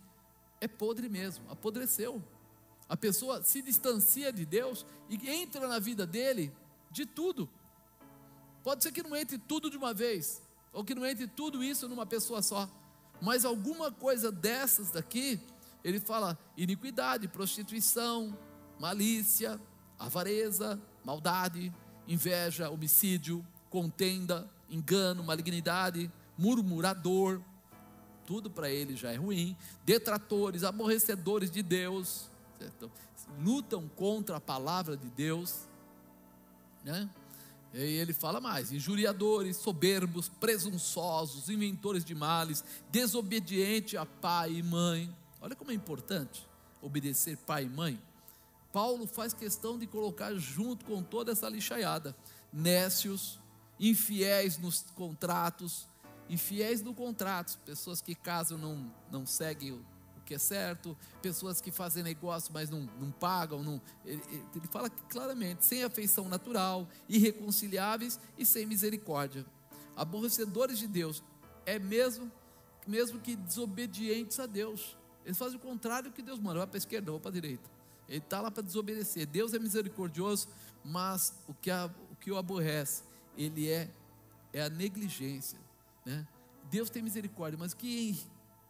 é 0.62 0.68
podre 0.68 1.10
mesmo, 1.10 1.44
apodreceu. 1.50 2.22
A 2.88 2.96
pessoa 2.96 3.42
se 3.42 3.64
distancia 3.64 4.32
de 4.32 4.46
Deus 4.46 4.86
e 5.10 5.28
entra 5.28 5.68
na 5.68 5.80
vida 5.80 6.06
dele 6.06 6.54
de 6.92 7.04
tudo. 7.04 7.50
Pode 8.64 8.84
ser 8.84 8.92
que 8.92 9.02
não 9.02 9.16
entre 9.16 9.40
tudo 9.40 9.72
de 9.72 9.78
uma 9.78 9.92
vez, 9.92 10.45
ou 10.76 10.84
que 10.84 10.94
não 10.94 11.06
entre 11.06 11.26
tudo 11.26 11.64
isso 11.64 11.88
numa 11.88 12.06
pessoa 12.06 12.44
só. 12.44 12.70
Mas 13.22 13.46
alguma 13.46 13.92
coisa 13.92 14.30
dessas 14.30 14.92
daqui, 14.92 15.40
ele 15.84 16.02
fala 16.02 16.38
iniquidade, 16.58 17.30
prostituição, 17.30 18.38
malícia, 18.78 19.60
avareza, 19.98 20.80
maldade, 21.04 21.74
inveja, 22.06 22.70
homicídio, 22.70 23.44
contenda, 23.70 24.52
engano, 24.70 25.24
malignidade, 25.24 26.12
murmurador, 26.38 27.42
tudo 28.26 28.50
para 28.50 28.70
ele 28.70 28.98
já 28.98 29.14
é 29.14 29.16
ruim. 29.16 29.56
Detratores, 29.86 30.64
aborrecedores 30.64 31.50
de 31.50 31.64
Deus, 31.64 32.30
certo? 32.60 32.92
lutam 33.40 33.88
contra 33.96 34.38
a 34.38 34.42
palavra 34.42 34.98
de 34.98 35.10
Deus, 35.10 35.68
né? 36.84 37.10
E 37.76 37.98
ele 37.98 38.14
fala 38.14 38.40
mais: 38.40 38.72
injuriadores, 38.72 39.58
soberbos, 39.58 40.30
presunçosos, 40.30 41.50
inventores 41.50 42.06
de 42.06 42.16
males, 42.16 42.64
desobediente 42.90 43.98
a 43.98 44.06
pai 44.06 44.54
e 44.54 44.64
mãe. 44.64 45.14
Olha 45.42 45.56
como 45.56 45.72
é 45.72 45.74
importante 45.74 46.48
obedecer 46.82 47.38
pai 47.38 47.66
e 47.66 47.70
mãe. 47.70 48.02
Paulo 48.72 49.06
faz 49.06 49.34
questão 49.34 49.78
de 49.78 49.86
colocar 49.88 50.34
junto 50.36 50.86
com 50.86 51.04
toda 51.04 51.34
essa 51.34 51.50
lixaiada: 51.50 52.16
nécios, 52.52 53.40
infiéis 53.78 54.58
nos 54.58 54.86
contratos, 54.96 55.86
infiéis 56.30 56.82
no 56.82 56.94
contrato, 56.94 57.60
pessoas 57.66 58.00
que 58.00 58.16
casam 58.16 58.58
não, 58.58 58.90
não 59.12 59.26
seguem 59.26 59.74
que 60.26 60.34
é 60.34 60.40
certo, 60.40 60.98
pessoas 61.22 61.62
que 61.62 61.72
fazem 61.72 62.04
negócio, 62.04 62.52
mas 62.54 62.70
não, 62.70 62.82
não 63.00 63.12
pagam. 63.12 63.64
Não, 63.64 63.82
ele, 64.04 64.22
ele 64.56 64.68
fala 64.68 64.90
claramente: 64.90 65.64
sem 65.64 65.84
afeição 65.84 66.28
natural, 66.28 66.90
irreconciliáveis 67.08 68.20
e 68.38 68.46
sem 68.46 68.66
misericórdia. 68.66 69.46
Aborrecedores 69.96 70.78
de 70.78 70.88
Deus, 70.88 71.24
é 71.66 71.80
mesmo, 71.80 72.32
mesmo 72.86 73.20
que 73.20 73.36
desobedientes 73.36 74.40
a 74.40 74.46
Deus. 74.46 74.98
Eles 75.24 75.38
fazem 75.38 75.58
o 75.58 75.60
contrário 75.60 76.10
do 76.10 76.14
que 76.14 76.22
Deus 76.22 76.40
manda, 76.40 76.60
vai 76.60 76.68
para 76.68 76.78
a 76.78 76.80
esquerda, 76.80 77.12
vai 77.12 77.20
para 77.20 77.32
a 77.32 77.34
direita. 77.34 77.70
Ele 78.08 78.18
está 78.18 78.42
lá 78.42 78.52
para 78.52 78.62
desobedecer. 78.62 79.26
Deus 79.26 79.54
é 79.54 79.60
misericordioso, 79.60 80.48
mas 80.84 81.34
o 81.48 81.54
que, 81.54 81.72
a, 81.72 81.90
o 82.12 82.16
que 82.16 82.32
o 82.32 82.38
aborrece, 82.38 83.04
ele 83.36 83.70
é, 83.70 83.90
é 84.54 84.62
a 84.62 84.70
negligência. 84.70 85.60
Né? 86.06 86.28
Deus 86.70 86.90
tem 86.90 87.02
misericórdia, 87.02 87.58
mas 87.58 87.72
o 87.72 87.78
que 87.78 88.20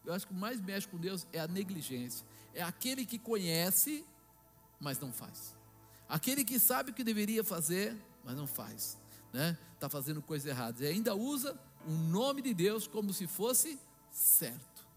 eu 0.05 0.13
acho 0.13 0.27
que 0.27 0.33
o 0.33 0.35
mais 0.35 0.59
mexe 0.61 0.87
com 0.87 0.97
Deus 0.97 1.25
é 1.33 1.39
a 1.39 1.47
negligência. 1.47 2.25
É 2.53 2.61
aquele 2.61 3.05
que 3.05 3.19
conhece, 3.19 4.05
mas 4.79 4.99
não 4.99 5.11
faz. 5.11 5.55
Aquele 6.07 6.43
que 6.43 6.59
sabe 6.59 6.91
o 6.91 6.93
que 6.93 7.03
deveria 7.03 7.43
fazer, 7.43 7.95
mas 8.23 8.35
não 8.35 8.47
faz. 8.47 8.97
Né? 9.33 9.57
Está 9.73 9.89
fazendo 9.89 10.21
coisa 10.21 10.49
errada. 10.49 10.83
E 10.83 10.87
ainda 10.87 11.15
usa 11.15 11.59
o 11.87 11.91
nome 11.91 12.41
de 12.41 12.53
Deus 12.53 12.87
como 12.87 13.11
se 13.13 13.27
fosse 13.27 13.79
certo. 14.11 14.87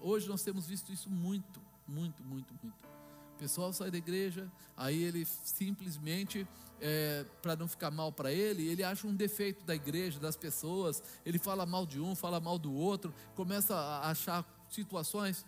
Hoje 0.00 0.28
nós 0.28 0.42
temos 0.42 0.66
visto 0.66 0.92
isso 0.92 1.08
muito, 1.08 1.60
muito, 1.86 2.22
muito, 2.22 2.54
muito. 2.62 2.95
O 3.36 3.38
pessoal 3.38 3.70
sai 3.70 3.90
da 3.90 3.98
igreja, 3.98 4.50
aí 4.74 5.02
ele 5.02 5.26
simplesmente, 5.26 6.48
é, 6.80 7.26
para 7.42 7.54
não 7.54 7.68
ficar 7.68 7.90
mal 7.90 8.10
para 8.10 8.32
ele, 8.32 8.66
ele 8.66 8.82
acha 8.82 9.06
um 9.06 9.14
defeito 9.14 9.62
da 9.62 9.74
igreja, 9.74 10.18
das 10.18 10.36
pessoas, 10.38 11.02
ele 11.24 11.38
fala 11.38 11.66
mal 11.66 11.84
de 11.84 12.00
um, 12.00 12.14
fala 12.14 12.40
mal 12.40 12.58
do 12.58 12.72
outro, 12.72 13.12
começa 13.34 13.76
a 13.76 14.08
achar 14.08 14.42
situações 14.70 15.44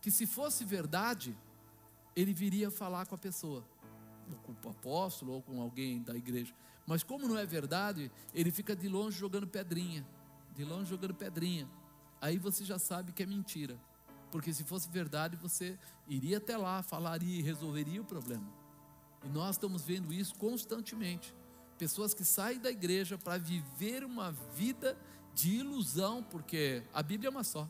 que, 0.00 0.12
se 0.12 0.26
fosse 0.26 0.64
verdade, 0.64 1.36
ele 2.14 2.32
viria 2.32 2.70
falar 2.70 3.04
com 3.04 3.16
a 3.16 3.18
pessoa. 3.18 3.64
com 4.44 4.68
o 4.68 4.70
apóstolo 4.70 5.32
ou 5.32 5.42
com 5.42 5.60
alguém 5.60 6.00
da 6.00 6.14
igreja. 6.14 6.54
Mas 6.86 7.02
como 7.02 7.26
não 7.26 7.36
é 7.36 7.44
verdade, 7.44 8.12
ele 8.32 8.52
fica 8.52 8.76
de 8.76 8.88
longe 8.88 9.18
jogando 9.18 9.46
pedrinha, 9.46 10.06
de 10.54 10.64
longe 10.64 10.88
jogando 10.88 11.14
pedrinha. 11.14 11.68
Aí 12.20 12.38
você 12.38 12.64
já 12.64 12.78
sabe 12.78 13.10
que 13.12 13.24
é 13.24 13.26
mentira. 13.26 13.76
Porque 14.30 14.52
se 14.52 14.64
fosse 14.64 14.88
verdade, 14.88 15.36
você 15.36 15.78
iria 16.06 16.38
até 16.38 16.56
lá, 16.56 16.82
falaria 16.82 17.38
e 17.38 17.42
resolveria 17.42 18.00
o 18.00 18.04
problema. 18.04 18.46
E 19.24 19.28
nós 19.28 19.56
estamos 19.56 19.82
vendo 19.82 20.12
isso 20.12 20.34
constantemente. 20.36 21.34
Pessoas 21.78 22.12
que 22.12 22.24
saem 22.24 22.58
da 22.58 22.70
igreja 22.70 23.16
para 23.16 23.38
viver 23.38 24.04
uma 24.04 24.32
vida 24.54 24.96
de 25.34 25.56
ilusão, 25.56 26.22
porque 26.22 26.82
a 26.92 27.02
Bíblia 27.02 27.28
é 27.28 27.30
uma 27.30 27.44
só. 27.44 27.68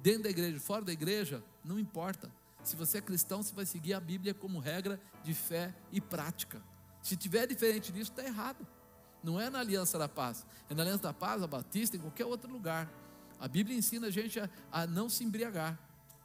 Dentro 0.00 0.24
da 0.24 0.30
igreja, 0.30 0.58
fora 0.58 0.84
da 0.84 0.92
igreja, 0.92 1.44
não 1.64 1.78
importa. 1.78 2.30
Se 2.62 2.76
você 2.76 2.98
é 2.98 3.00
cristão, 3.00 3.42
você 3.42 3.54
vai 3.54 3.66
seguir 3.66 3.94
a 3.94 4.00
Bíblia 4.00 4.32
como 4.32 4.58
regra 4.58 5.00
de 5.22 5.34
fé 5.34 5.74
e 5.90 6.00
prática. 6.00 6.62
Se 7.02 7.16
tiver 7.16 7.46
diferente 7.46 7.92
disso, 7.92 8.10
está 8.10 8.24
errado. 8.24 8.66
Não 9.22 9.40
é 9.40 9.50
na 9.50 9.60
Aliança 9.60 9.98
da 9.98 10.08
Paz, 10.08 10.44
é 10.68 10.74
na 10.74 10.82
Aliança 10.82 11.02
da 11.02 11.12
Paz, 11.12 11.42
a 11.42 11.46
Batista, 11.46 11.96
em 11.96 12.00
qualquer 12.00 12.24
outro 12.24 12.50
lugar. 12.50 12.90
A 13.42 13.48
Bíblia 13.48 13.76
ensina 13.76 14.06
a 14.06 14.10
gente 14.10 14.38
a, 14.38 14.48
a 14.70 14.86
não 14.86 15.08
se 15.08 15.24
embriagar. 15.24 15.76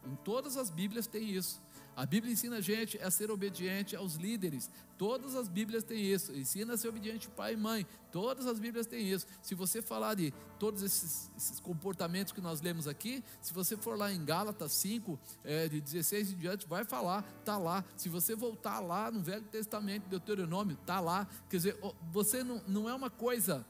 Em 0.05 0.15
todas 0.17 0.55
as 0.55 0.69
Bíblias 0.69 1.07
tem 1.07 1.27
isso. 1.27 1.59
A 1.95 2.05
Bíblia 2.05 2.31
ensina 2.31 2.57
a 2.57 2.61
gente 2.61 2.95
a 2.99 3.09
ser 3.09 3.31
obediente 3.31 3.95
aos 3.95 4.17
líderes. 4.17 4.69
Todas 4.99 5.33
as 5.33 5.47
Bíblias 5.47 5.83
têm 5.83 5.99
isso. 5.99 6.31
Ensina 6.31 6.75
a 6.75 6.77
ser 6.77 6.89
obediente 6.89 7.27
pai 7.27 7.53
e 7.53 7.57
mãe. 7.57 7.87
Todas 8.11 8.45
as 8.45 8.59
Bíblias 8.59 8.85
têm 8.85 9.09
isso. 9.09 9.25
Se 9.41 9.55
você 9.55 9.81
falar 9.81 10.13
de 10.13 10.31
todos 10.59 10.83
esses, 10.83 11.31
esses 11.35 11.59
comportamentos 11.59 12.31
que 12.31 12.39
nós 12.39 12.61
lemos 12.61 12.87
aqui, 12.87 13.23
se 13.41 13.51
você 13.51 13.75
for 13.75 13.97
lá 13.97 14.13
em 14.13 14.23
Gálatas 14.23 14.73
5, 14.73 15.19
é, 15.43 15.67
de 15.67 15.81
16 15.81 16.33
em 16.33 16.37
diante, 16.37 16.67
vai 16.67 16.85
falar, 16.85 17.27
está 17.39 17.57
lá. 17.57 17.83
Se 17.95 18.09
você 18.09 18.35
voltar 18.35 18.79
lá 18.79 19.09
no 19.09 19.19
Velho 19.19 19.45
Testamento, 19.45 20.07
Deuteronômio, 20.07 20.77
está 20.79 20.99
lá. 20.99 21.27
Quer 21.49 21.57
dizer, 21.57 21.79
você 22.11 22.43
não, 22.43 22.61
não 22.67 22.87
é 22.87 22.93
uma 22.93 23.09
coisa, 23.09 23.65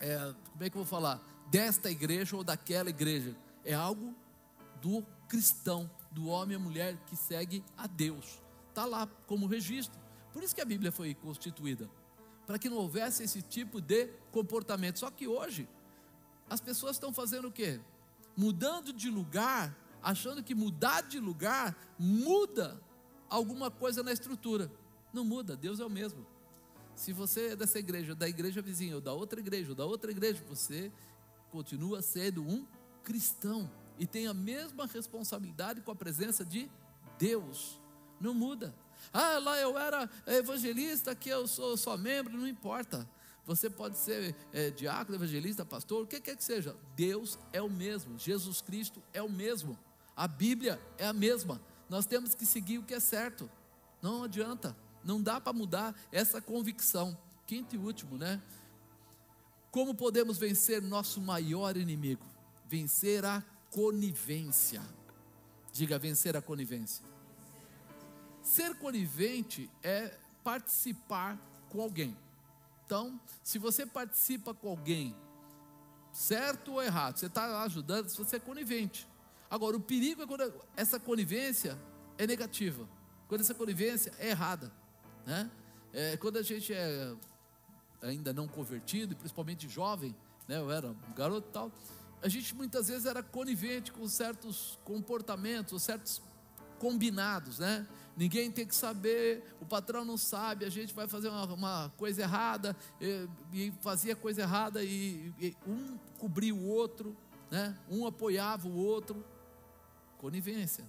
é, 0.00 0.34
como 0.50 0.64
é 0.64 0.68
que 0.68 0.76
eu 0.76 0.82
vou 0.82 0.84
falar? 0.84 1.22
Desta 1.50 1.90
igreja 1.90 2.36
ou 2.36 2.44
daquela 2.44 2.90
igreja. 2.90 3.36
É 3.64 3.74
algo 3.74 4.14
do 4.80 5.04
cristão 5.28 5.90
do 6.10 6.26
homem 6.26 6.56
e 6.56 6.60
mulher 6.60 6.96
que 7.06 7.16
segue 7.16 7.64
a 7.76 7.86
Deus. 7.86 8.40
Está 8.68 8.84
lá 8.84 9.06
como 9.26 9.46
registro. 9.46 9.98
Por 10.32 10.42
isso 10.42 10.54
que 10.54 10.60
a 10.60 10.64
Bíblia 10.64 10.92
foi 10.92 11.14
constituída 11.14 11.88
para 12.48 12.58
que 12.58 12.70
não 12.70 12.78
houvesse 12.78 13.22
esse 13.22 13.42
tipo 13.42 13.78
de 13.78 14.06
comportamento. 14.32 14.98
Só 14.98 15.10
que 15.10 15.28
hoje 15.28 15.68
as 16.48 16.62
pessoas 16.62 16.96
estão 16.96 17.12
fazendo 17.12 17.48
o 17.48 17.52
quê? 17.52 17.78
Mudando 18.34 18.90
de 18.90 19.10
lugar, 19.10 19.76
achando 20.02 20.42
que 20.42 20.54
mudar 20.54 21.02
de 21.02 21.20
lugar 21.20 21.76
muda 21.98 22.80
alguma 23.28 23.70
coisa 23.70 24.02
na 24.02 24.14
estrutura. 24.14 24.72
Não 25.12 25.26
muda, 25.26 25.54
Deus 25.54 25.78
é 25.78 25.84
o 25.84 25.90
mesmo. 25.90 26.26
Se 26.94 27.12
você 27.12 27.48
é 27.48 27.56
dessa 27.56 27.78
igreja, 27.78 28.14
da 28.14 28.26
igreja 28.26 28.62
vizinha, 28.62 28.94
ou 28.94 29.00
da 29.02 29.12
outra 29.12 29.40
igreja, 29.40 29.68
ou 29.68 29.74
da 29.74 29.84
outra 29.84 30.10
igreja, 30.10 30.42
você 30.48 30.90
continua 31.50 32.02
sendo 32.02 32.42
um 32.42 32.66
cristão 33.02 33.70
e 33.98 34.06
tem 34.06 34.26
a 34.26 34.34
mesma 34.34 34.86
responsabilidade 34.86 35.80
com 35.80 35.90
a 35.90 35.96
presença 35.96 36.44
de 36.44 36.70
Deus. 37.18 37.80
Não 38.20 38.34
muda. 38.34 38.74
Ah, 39.12 39.38
lá 39.38 39.58
eu 39.58 39.78
era 39.78 40.08
evangelista, 40.26 41.12
aqui 41.12 41.28
eu 41.28 41.46
sou 41.46 41.76
só 41.76 41.96
membro, 41.96 42.36
não 42.36 42.46
importa. 42.46 43.08
Você 43.46 43.70
pode 43.70 43.96
ser 43.96 44.36
é, 44.52 44.70
diácono, 44.70 45.16
evangelista, 45.16 45.64
pastor, 45.64 46.04
o 46.04 46.06
que 46.06 46.20
quer 46.20 46.36
que 46.36 46.44
seja. 46.44 46.76
Deus 46.94 47.38
é 47.52 47.62
o 47.62 47.70
mesmo, 47.70 48.18
Jesus 48.18 48.60
Cristo 48.60 49.02
é 49.12 49.22
o 49.22 49.30
mesmo, 49.30 49.78
a 50.14 50.28
Bíblia 50.28 50.78
é 50.98 51.06
a 51.06 51.12
mesma. 51.12 51.60
Nós 51.88 52.04
temos 52.04 52.34
que 52.34 52.44
seguir 52.44 52.78
o 52.78 52.82
que 52.82 52.92
é 52.92 53.00
certo. 53.00 53.50
Não 54.02 54.24
adianta, 54.24 54.76
não 55.02 55.22
dá 55.22 55.40
para 55.40 55.52
mudar 55.52 55.98
essa 56.12 56.40
convicção. 56.40 57.16
Quinto 57.46 57.74
e 57.74 57.78
último, 57.78 58.18
né? 58.18 58.42
Como 59.70 59.94
podemos 59.94 60.38
vencer 60.38 60.82
nosso 60.82 61.20
maior 61.20 61.76
inimigo? 61.76 62.24
Vencer 62.66 63.24
a 63.24 63.42
conivência. 63.70 64.82
Diga 65.72 65.98
vencer 65.98 66.36
a 66.36 66.42
conivência. 66.42 67.04
Ser 68.42 68.74
conivente 68.76 69.70
é 69.82 70.16
participar 70.42 71.38
com 71.68 71.82
alguém. 71.82 72.16
Então, 72.86 73.20
se 73.42 73.58
você 73.58 73.84
participa 73.84 74.54
com 74.54 74.70
alguém, 74.70 75.14
certo 76.10 76.72
ou 76.72 76.82
errado, 76.82 77.18
você 77.18 77.26
está 77.26 77.62
ajudando, 77.62 78.08
se 78.08 78.16
você 78.16 78.36
é 78.36 78.40
conivente. 78.40 79.06
Agora, 79.50 79.76
o 79.76 79.80
perigo 79.80 80.22
é 80.22 80.26
quando 80.26 80.52
essa 80.74 80.98
conivência 80.98 81.78
é 82.16 82.26
negativa, 82.26 82.88
quando 83.28 83.42
essa 83.42 83.54
conivência 83.54 84.12
é 84.18 84.30
errada, 84.30 84.72
né? 85.26 85.50
É, 85.92 86.16
quando 86.16 86.38
a 86.38 86.42
gente 86.42 86.72
é 86.72 87.14
ainda 88.02 88.32
não 88.32 88.46
convertido, 88.46 89.16
principalmente 89.16 89.68
jovem, 89.68 90.14
né? 90.46 90.58
Eu 90.58 90.70
era 90.70 90.90
um 90.90 91.14
garoto 91.14 91.48
e 91.48 91.52
tal 91.52 91.72
a 92.22 92.28
gente 92.28 92.54
muitas 92.54 92.88
vezes 92.88 93.06
era 93.06 93.22
conivente 93.22 93.92
com 93.92 94.06
certos 94.08 94.78
comportamentos, 94.84 95.82
certos 95.82 96.20
combinados, 96.78 97.58
né? 97.58 97.86
Ninguém 98.16 98.50
tem 98.50 98.66
que 98.66 98.74
saber, 98.74 99.44
o 99.60 99.66
patrão 99.66 100.04
não 100.04 100.16
sabe, 100.16 100.64
a 100.64 100.70
gente 100.70 100.92
vai 100.92 101.06
fazer 101.06 101.28
uma, 101.28 101.44
uma 101.44 101.92
coisa 101.96 102.22
errada, 102.22 102.76
e, 103.00 103.28
e, 103.52 103.72
fazia 103.80 104.16
coisa 104.16 104.42
errada 104.42 104.82
e, 104.82 105.32
e, 105.38 105.56
um 105.66 105.96
cobria 106.18 106.54
o 106.54 106.66
outro, 106.66 107.16
né? 107.50 107.76
Um 107.88 108.06
apoiava 108.06 108.66
o 108.66 108.76
outro, 108.76 109.24
conivência. 110.18 110.84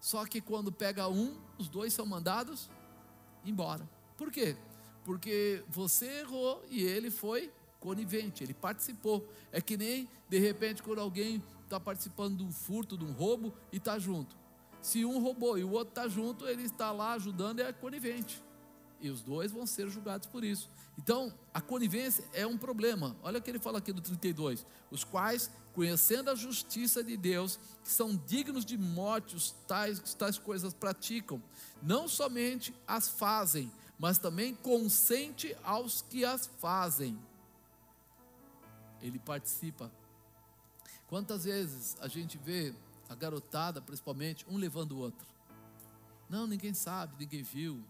Só 0.00 0.24
que 0.24 0.40
quando 0.40 0.72
pega 0.72 1.08
um, 1.08 1.38
os 1.58 1.68
dois 1.68 1.92
são 1.92 2.06
mandados 2.06 2.70
embora. 3.44 3.88
Por 4.16 4.30
quê? 4.30 4.56
Porque 5.04 5.62
você 5.68 6.20
errou 6.20 6.64
e 6.70 6.82
ele 6.82 7.10
foi 7.10 7.50
conivente, 7.80 8.44
ele 8.44 8.54
participou. 8.54 9.28
É 9.50 9.60
que 9.60 9.76
nem, 9.76 10.08
de 10.28 10.38
repente, 10.38 10.82
quando 10.82 11.00
alguém 11.00 11.42
está 11.64 11.80
participando 11.80 12.36
de 12.36 12.44
um 12.44 12.52
furto, 12.52 12.96
de 12.96 13.04
um 13.04 13.12
roubo 13.12 13.52
e 13.72 13.78
está 13.78 13.98
junto. 13.98 14.36
Se 14.80 15.04
um 15.04 15.20
roubou 15.20 15.58
e 15.58 15.64
o 15.64 15.70
outro 15.70 15.90
está 15.90 16.08
junto, 16.08 16.46
ele 16.46 16.62
está 16.62 16.90
lá 16.92 17.14
ajudando, 17.14 17.60
é 17.60 17.72
conivente. 17.72 18.42
E 19.00 19.10
os 19.10 19.20
dois 19.20 19.50
vão 19.50 19.66
ser 19.66 19.88
julgados 19.88 20.28
por 20.28 20.44
isso. 20.44 20.70
Então, 20.96 21.32
a 21.52 21.60
conivência 21.60 22.24
é 22.32 22.46
um 22.46 22.56
problema. 22.56 23.16
Olha 23.22 23.38
o 23.38 23.42
que 23.42 23.50
ele 23.50 23.58
fala 23.58 23.78
aqui 23.78 23.92
do 23.92 24.00
32. 24.00 24.64
Os 24.92 25.02
quais, 25.02 25.50
conhecendo 25.72 26.30
a 26.30 26.36
justiça 26.36 27.02
de 27.02 27.16
Deus, 27.16 27.58
que 27.82 27.90
são 27.90 28.16
dignos 28.26 28.64
de 28.64 28.78
morte, 28.78 29.34
os 29.34 29.50
tais, 29.66 30.14
tais 30.14 30.38
coisas 30.38 30.72
praticam, 30.72 31.42
não 31.82 32.06
somente 32.06 32.72
as 32.86 33.08
fazem, 33.08 33.72
mas 34.02 34.18
também 34.18 34.52
consente 34.52 35.56
aos 35.62 36.02
que 36.02 36.24
as 36.24 36.48
fazem 36.58 37.16
ele 39.00 39.16
participa. 39.16 39.92
Quantas 41.06 41.44
vezes 41.44 41.96
a 42.00 42.08
gente 42.08 42.36
vê 42.36 42.74
a 43.08 43.14
garotada, 43.14 43.80
principalmente, 43.80 44.44
um 44.48 44.56
levando 44.56 44.92
o 44.92 44.98
outro? 44.98 45.24
Não, 46.28 46.48
ninguém 46.48 46.74
sabe, 46.74 47.14
ninguém 47.16 47.44
viu. 47.44 47.80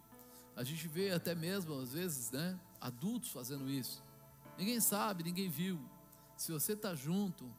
A 0.54 0.62
gente 0.62 0.86
vê 0.86 1.12
até 1.12 1.34
mesmo, 1.34 1.80
às 1.80 1.94
vezes, 1.94 2.30
né, 2.30 2.60
adultos 2.78 3.30
fazendo 3.30 3.70
isso. 3.70 4.02
Ninguém 4.58 4.80
sabe, 4.80 5.24
ninguém 5.24 5.48
viu. 5.48 5.80
Se 6.36 6.52
você 6.52 6.74
está 6.74 6.94
junto, 6.94 7.50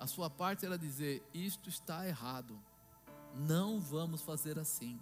a 0.00 0.06
sua 0.06 0.30
parte 0.30 0.64
era 0.64 0.78
dizer: 0.78 1.22
isto 1.34 1.68
está 1.68 2.08
errado. 2.08 2.58
Não 3.34 3.78
vamos 3.78 4.22
fazer 4.22 4.58
assim. 4.58 4.98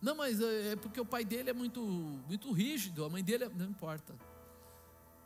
Não, 0.00 0.14
mas 0.14 0.40
é, 0.40 0.72
é 0.72 0.76
porque 0.76 1.00
o 1.00 1.06
pai 1.06 1.24
dele 1.24 1.50
é 1.50 1.52
muito, 1.52 1.82
muito 1.82 2.52
rígido, 2.52 3.04
a 3.04 3.08
mãe 3.08 3.22
dele 3.22 3.44
é... 3.44 3.48
não 3.48 3.66
importa. 3.66 4.14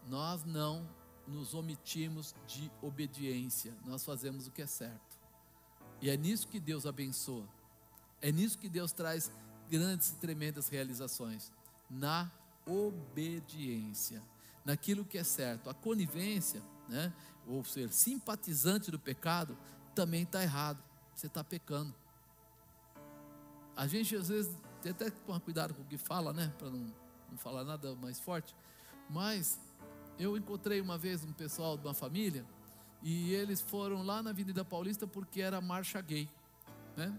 Nós 0.09 0.45
não 0.45 0.89
nos 1.27 1.55
omitimos 1.55 2.35
de 2.47 2.71
obediência, 2.81 3.75
nós 3.85 4.05
fazemos 4.05 4.47
o 4.47 4.51
que 4.51 4.63
é 4.63 4.67
certo. 4.67 5.19
E 6.01 6.11
é 6.11 6.17
nisso 6.17 6.49
que 6.49 6.59
Deus 6.59 6.87
abençoa. 6.87 7.49
É 8.21 8.33
nisso 8.33 8.59
que 8.59 8.69
Deus 8.69 8.93
traz 8.93 9.31
grandes 9.71 10.11
e 10.11 10.17
tremendas 10.17 10.69
realizações. 10.69 11.53
Na 11.89 12.31
obediência, 12.67 14.23
naquilo 14.65 15.05
que 15.05 15.19
é 15.19 15.25
certo. 15.25 15.71
A 15.71 15.75
conivência, 15.75 16.63
né, 16.89 17.13
ou 17.47 17.65
ser 17.65 17.93
simpatizante 17.93 18.91
do 18.91 18.99
pecado, 18.99 19.57
também 19.95 20.23
está 20.23 20.43
errado. 20.43 20.83
Você 21.15 21.27
está 21.27 21.45
pecando. 21.45 21.95
A 23.77 23.87
gente 23.87 24.15
às 24.15 24.29
vezes 24.29 24.57
tem 24.81 24.93
até 24.93 25.11
que 25.11 25.21
tomar 25.21 25.41
cuidado 25.41 25.75
com 25.75 25.83
o 25.83 25.85
que 25.85 25.97
fala, 25.97 26.33
né? 26.33 26.53
Para 26.59 26.71
não, 26.71 26.93
não 27.31 27.39
falar 27.39 27.65
nada 27.65 27.95
mais 27.97 28.21
forte. 28.21 28.55
Mas 29.09 29.59
eu 30.19 30.37
encontrei 30.37 30.81
uma 30.81 30.99
vez 30.99 31.25
um 31.25 31.33
pessoal 31.33 31.77
de 31.77 31.87
uma 31.87 31.95
família 31.95 32.45
e 33.03 33.33
eles 33.33 33.61
foram 33.61 34.03
lá 34.03 34.23
na 34.23 34.31
Avenida 34.31 34.65
Paulista 34.65 35.07
porque 35.07 35.41
era 35.41 35.61
marcha 35.61 36.01
gay, 36.01 36.29
né? 36.97 37.19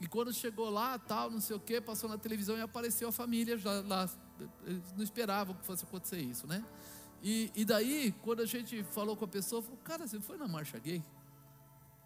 E 0.00 0.06
quando 0.06 0.32
chegou 0.32 0.68
lá, 0.68 0.98
tal, 0.98 1.30
não 1.30 1.40
sei 1.40 1.56
o 1.56 1.60
que, 1.60 1.80
passou 1.80 2.08
na 2.08 2.18
televisão 2.18 2.56
e 2.56 2.60
apareceu 2.60 3.08
a 3.08 3.12
família 3.12 3.56
já 3.56 3.80
lá. 3.80 4.08
Eles 4.64 4.92
não 4.92 5.02
esperavam 5.02 5.54
que 5.54 5.64
fosse 5.64 5.84
acontecer 5.84 6.20
isso, 6.20 6.46
né? 6.46 6.64
E, 7.22 7.50
e 7.54 7.64
daí, 7.64 8.14
quando 8.22 8.42
a 8.42 8.46
gente 8.46 8.82
falou 8.84 9.16
com 9.16 9.24
a 9.24 9.28
pessoa, 9.28 9.62
falou, 9.62 9.78
cara, 9.78 10.06
você 10.06 10.20
foi 10.20 10.36
na 10.36 10.46
marcha 10.46 10.78
gay? 10.78 11.02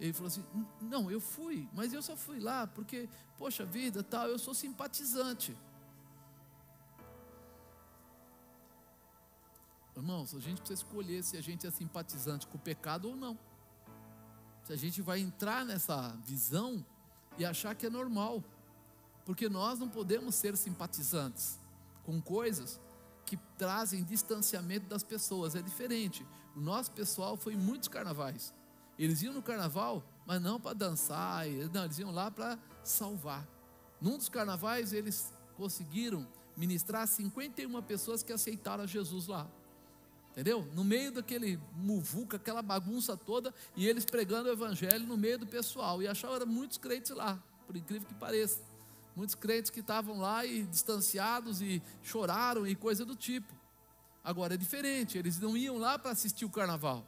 Ele 0.01 0.15
falou 0.15 0.29
assim: 0.29 0.45
Não, 0.81 1.11
eu 1.11 1.21
fui, 1.21 1.69
mas 1.75 1.93
eu 1.93 2.03
só 2.03 2.17
fui 2.17 2.41
lá 2.41 2.67
porque, 2.67 3.09
poxa 3.37 3.65
vida, 3.67 4.03
tal, 4.03 4.27
eu 4.27 4.39
sou 4.39 4.55
simpatizante. 4.55 5.57
Irmãos, 9.95 10.35
a 10.35 10.41
gente 10.41 10.63
precisa 10.63 10.83
escolher 10.83 11.23
se 11.23 11.37
a 11.37 11.43
gente 11.43 11.67
é 11.67 11.71
simpatizante 11.71 12.47
com 12.47 12.57
o 12.57 12.61
pecado 12.61 13.11
ou 13.11 13.17
não. 13.17 13.39
Se 14.65 14.73
a 14.73 14.77
gente 14.77 15.03
vai 15.03 15.21
entrar 15.21 15.65
nessa 15.65 16.17
visão 16.25 16.85
e 17.37 17.45
achar 17.45 17.75
que 17.75 17.85
é 17.85 17.91
normal, 17.91 18.43
porque 19.27 19.49
nós 19.49 19.79
não 19.79 19.89
podemos 19.89 20.35
ser 20.35 20.57
simpatizantes 20.57 21.59
com 22.05 22.21
coisas 22.23 22.81
que 23.27 23.37
trazem 23.59 24.03
distanciamento 24.03 24.87
das 24.87 25.03
pessoas, 25.03 25.55
é 25.55 25.61
diferente. 25.61 26.27
O 26.57 26.61
nosso 26.61 26.91
pessoal 26.93 27.37
foi 27.37 27.53
em 27.53 27.59
muitos 27.59 27.89
carnavais. 27.89 28.55
Eles 29.03 29.23
iam 29.23 29.33
no 29.33 29.43
carnaval, 29.43 30.05
mas 30.27 30.43
não 30.43 30.61
para 30.61 30.75
dançar, 30.75 31.47
não, 31.73 31.85
eles 31.85 31.99
iam 31.99 32.11
lá 32.11 32.31
para 32.31 32.59
salvar. 32.85 33.49
Num 33.99 34.19
dos 34.19 34.29
carnavais, 34.29 34.93
eles 34.93 35.33
conseguiram 35.57 36.27
ministrar 36.55 37.07
51 37.09 37.83
pessoas 37.83 38.23
que 38.23 38.31
aceitaram 38.31 38.87
Jesus 38.87 39.27
lá. 39.27 39.51
Entendeu? 40.33 40.69
No 40.75 40.85
meio 40.85 41.13
daquele 41.13 41.59
muvuca, 41.75 42.37
aquela 42.37 42.61
bagunça 42.61 43.17
toda, 43.17 43.55
e 43.75 43.89
eles 43.89 44.05
pregando 44.05 44.51
o 44.51 44.53
evangelho 44.53 45.07
no 45.07 45.17
meio 45.17 45.39
do 45.39 45.47
pessoal. 45.47 46.03
E 46.03 46.07
achavam 46.07 46.47
muitos 46.47 46.77
crentes 46.77 47.11
lá, 47.11 47.43
por 47.67 47.77
incrível 47.77 48.07
que 48.07 48.15
pareça. 48.15 48.61
Muitos 49.17 49.35
crentes 49.35 49.71
que 49.71 49.81
estavam 49.81 50.19
lá 50.19 50.45
e 50.45 50.65
distanciados 50.65 51.63
e 51.63 51.83
choraram 52.03 52.67
e 52.67 52.75
coisa 52.75 53.05
do 53.05 53.17
tipo. 53.17 53.53
Agora 54.23 54.55
é 54.55 54.57
diferente, 54.59 55.17
eles 55.17 55.39
não 55.39 55.57
iam 55.57 55.79
lá 55.79 55.99
para 55.99 56.11
assistir 56.11 56.45
o 56.45 56.51
carnaval. 56.51 57.07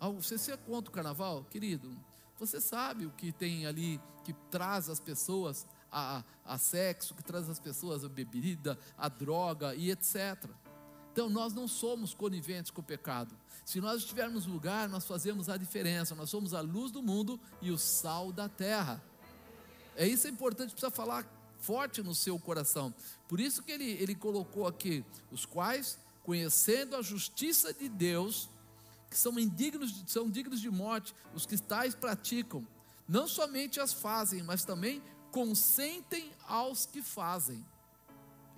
Você 0.00 0.38
se 0.38 0.56
conta 0.58 0.90
o 0.90 0.92
carnaval, 0.92 1.44
querido? 1.44 1.96
Você 2.38 2.60
sabe 2.60 3.06
o 3.06 3.10
que 3.10 3.32
tem 3.32 3.66
ali 3.66 4.00
que 4.24 4.32
traz 4.50 4.90
as 4.90 5.00
pessoas 5.00 5.66
a, 5.90 6.22
a 6.44 6.58
sexo, 6.58 7.14
que 7.14 7.22
traz 7.22 7.48
as 7.48 7.58
pessoas 7.58 8.04
a 8.04 8.08
bebida, 8.08 8.78
a 8.98 9.08
droga 9.08 9.74
e 9.74 9.90
etc. 9.90 10.50
Então 11.12 11.30
nós 11.30 11.54
não 11.54 11.66
somos 11.66 12.12
coniventes 12.12 12.70
com 12.70 12.82
o 12.82 12.84
pecado. 12.84 13.34
Se 13.64 13.80
nós 13.80 14.02
estivermos 14.02 14.46
no 14.46 14.52
lugar, 14.52 14.88
nós 14.88 15.06
fazemos 15.06 15.48
a 15.48 15.56
diferença. 15.56 16.14
Nós 16.14 16.28
somos 16.28 16.52
a 16.52 16.60
luz 16.60 16.92
do 16.92 17.02
mundo 17.02 17.40
e 17.62 17.70
o 17.70 17.78
sal 17.78 18.30
da 18.30 18.48
terra. 18.48 19.02
É 19.96 20.06
isso 20.06 20.26
é 20.26 20.30
importante, 20.30 20.72
precisa 20.72 20.90
falar 20.90 21.26
forte 21.58 22.02
no 22.02 22.14
seu 22.14 22.38
coração. 22.38 22.94
Por 23.26 23.40
isso 23.40 23.62
que 23.62 23.72
ele, 23.72 23.92
ele 23.92 24.14
colocou 24.14 24.66
aqui, 24.66 25.02
os 25.32 25.46
quais, 25.46 25.98
conhecendo 26.22 26.94
a 26.94 27.02
justiça 27.02 27.72
de 27.72 27.88
Deus, 27.88 28.50
que 29.16 29.22
são 29.22 29.38
indignos, 29.38 30.04
são 30.06 30.30
dignos 30.30 30.60
de 30.60 30.70
morte, 30.70 31.14
os 31.34 31.46
que 31.46 31.56
tais 31.56 31.94
praticam, 31.94 32.66
não 33.08 33.26
somente 33.26 33.80
as 33.80 33.94
fazem, 33.94 34.42
mas 34.42 34.62
também 34.62 35.02
consentem 35.32 36.30
aos 36.46 36.84
que 36.84 37.00
fazem. 37.00 37.64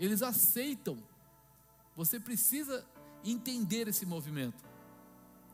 Eles 0.00 0.20
aceitam. 0.20 0.98
Você 1.94 2.18
precisa 2.18 2.84
entender 3.24 3.86
esse 3.86 4.04
movimento, 4.04 4.64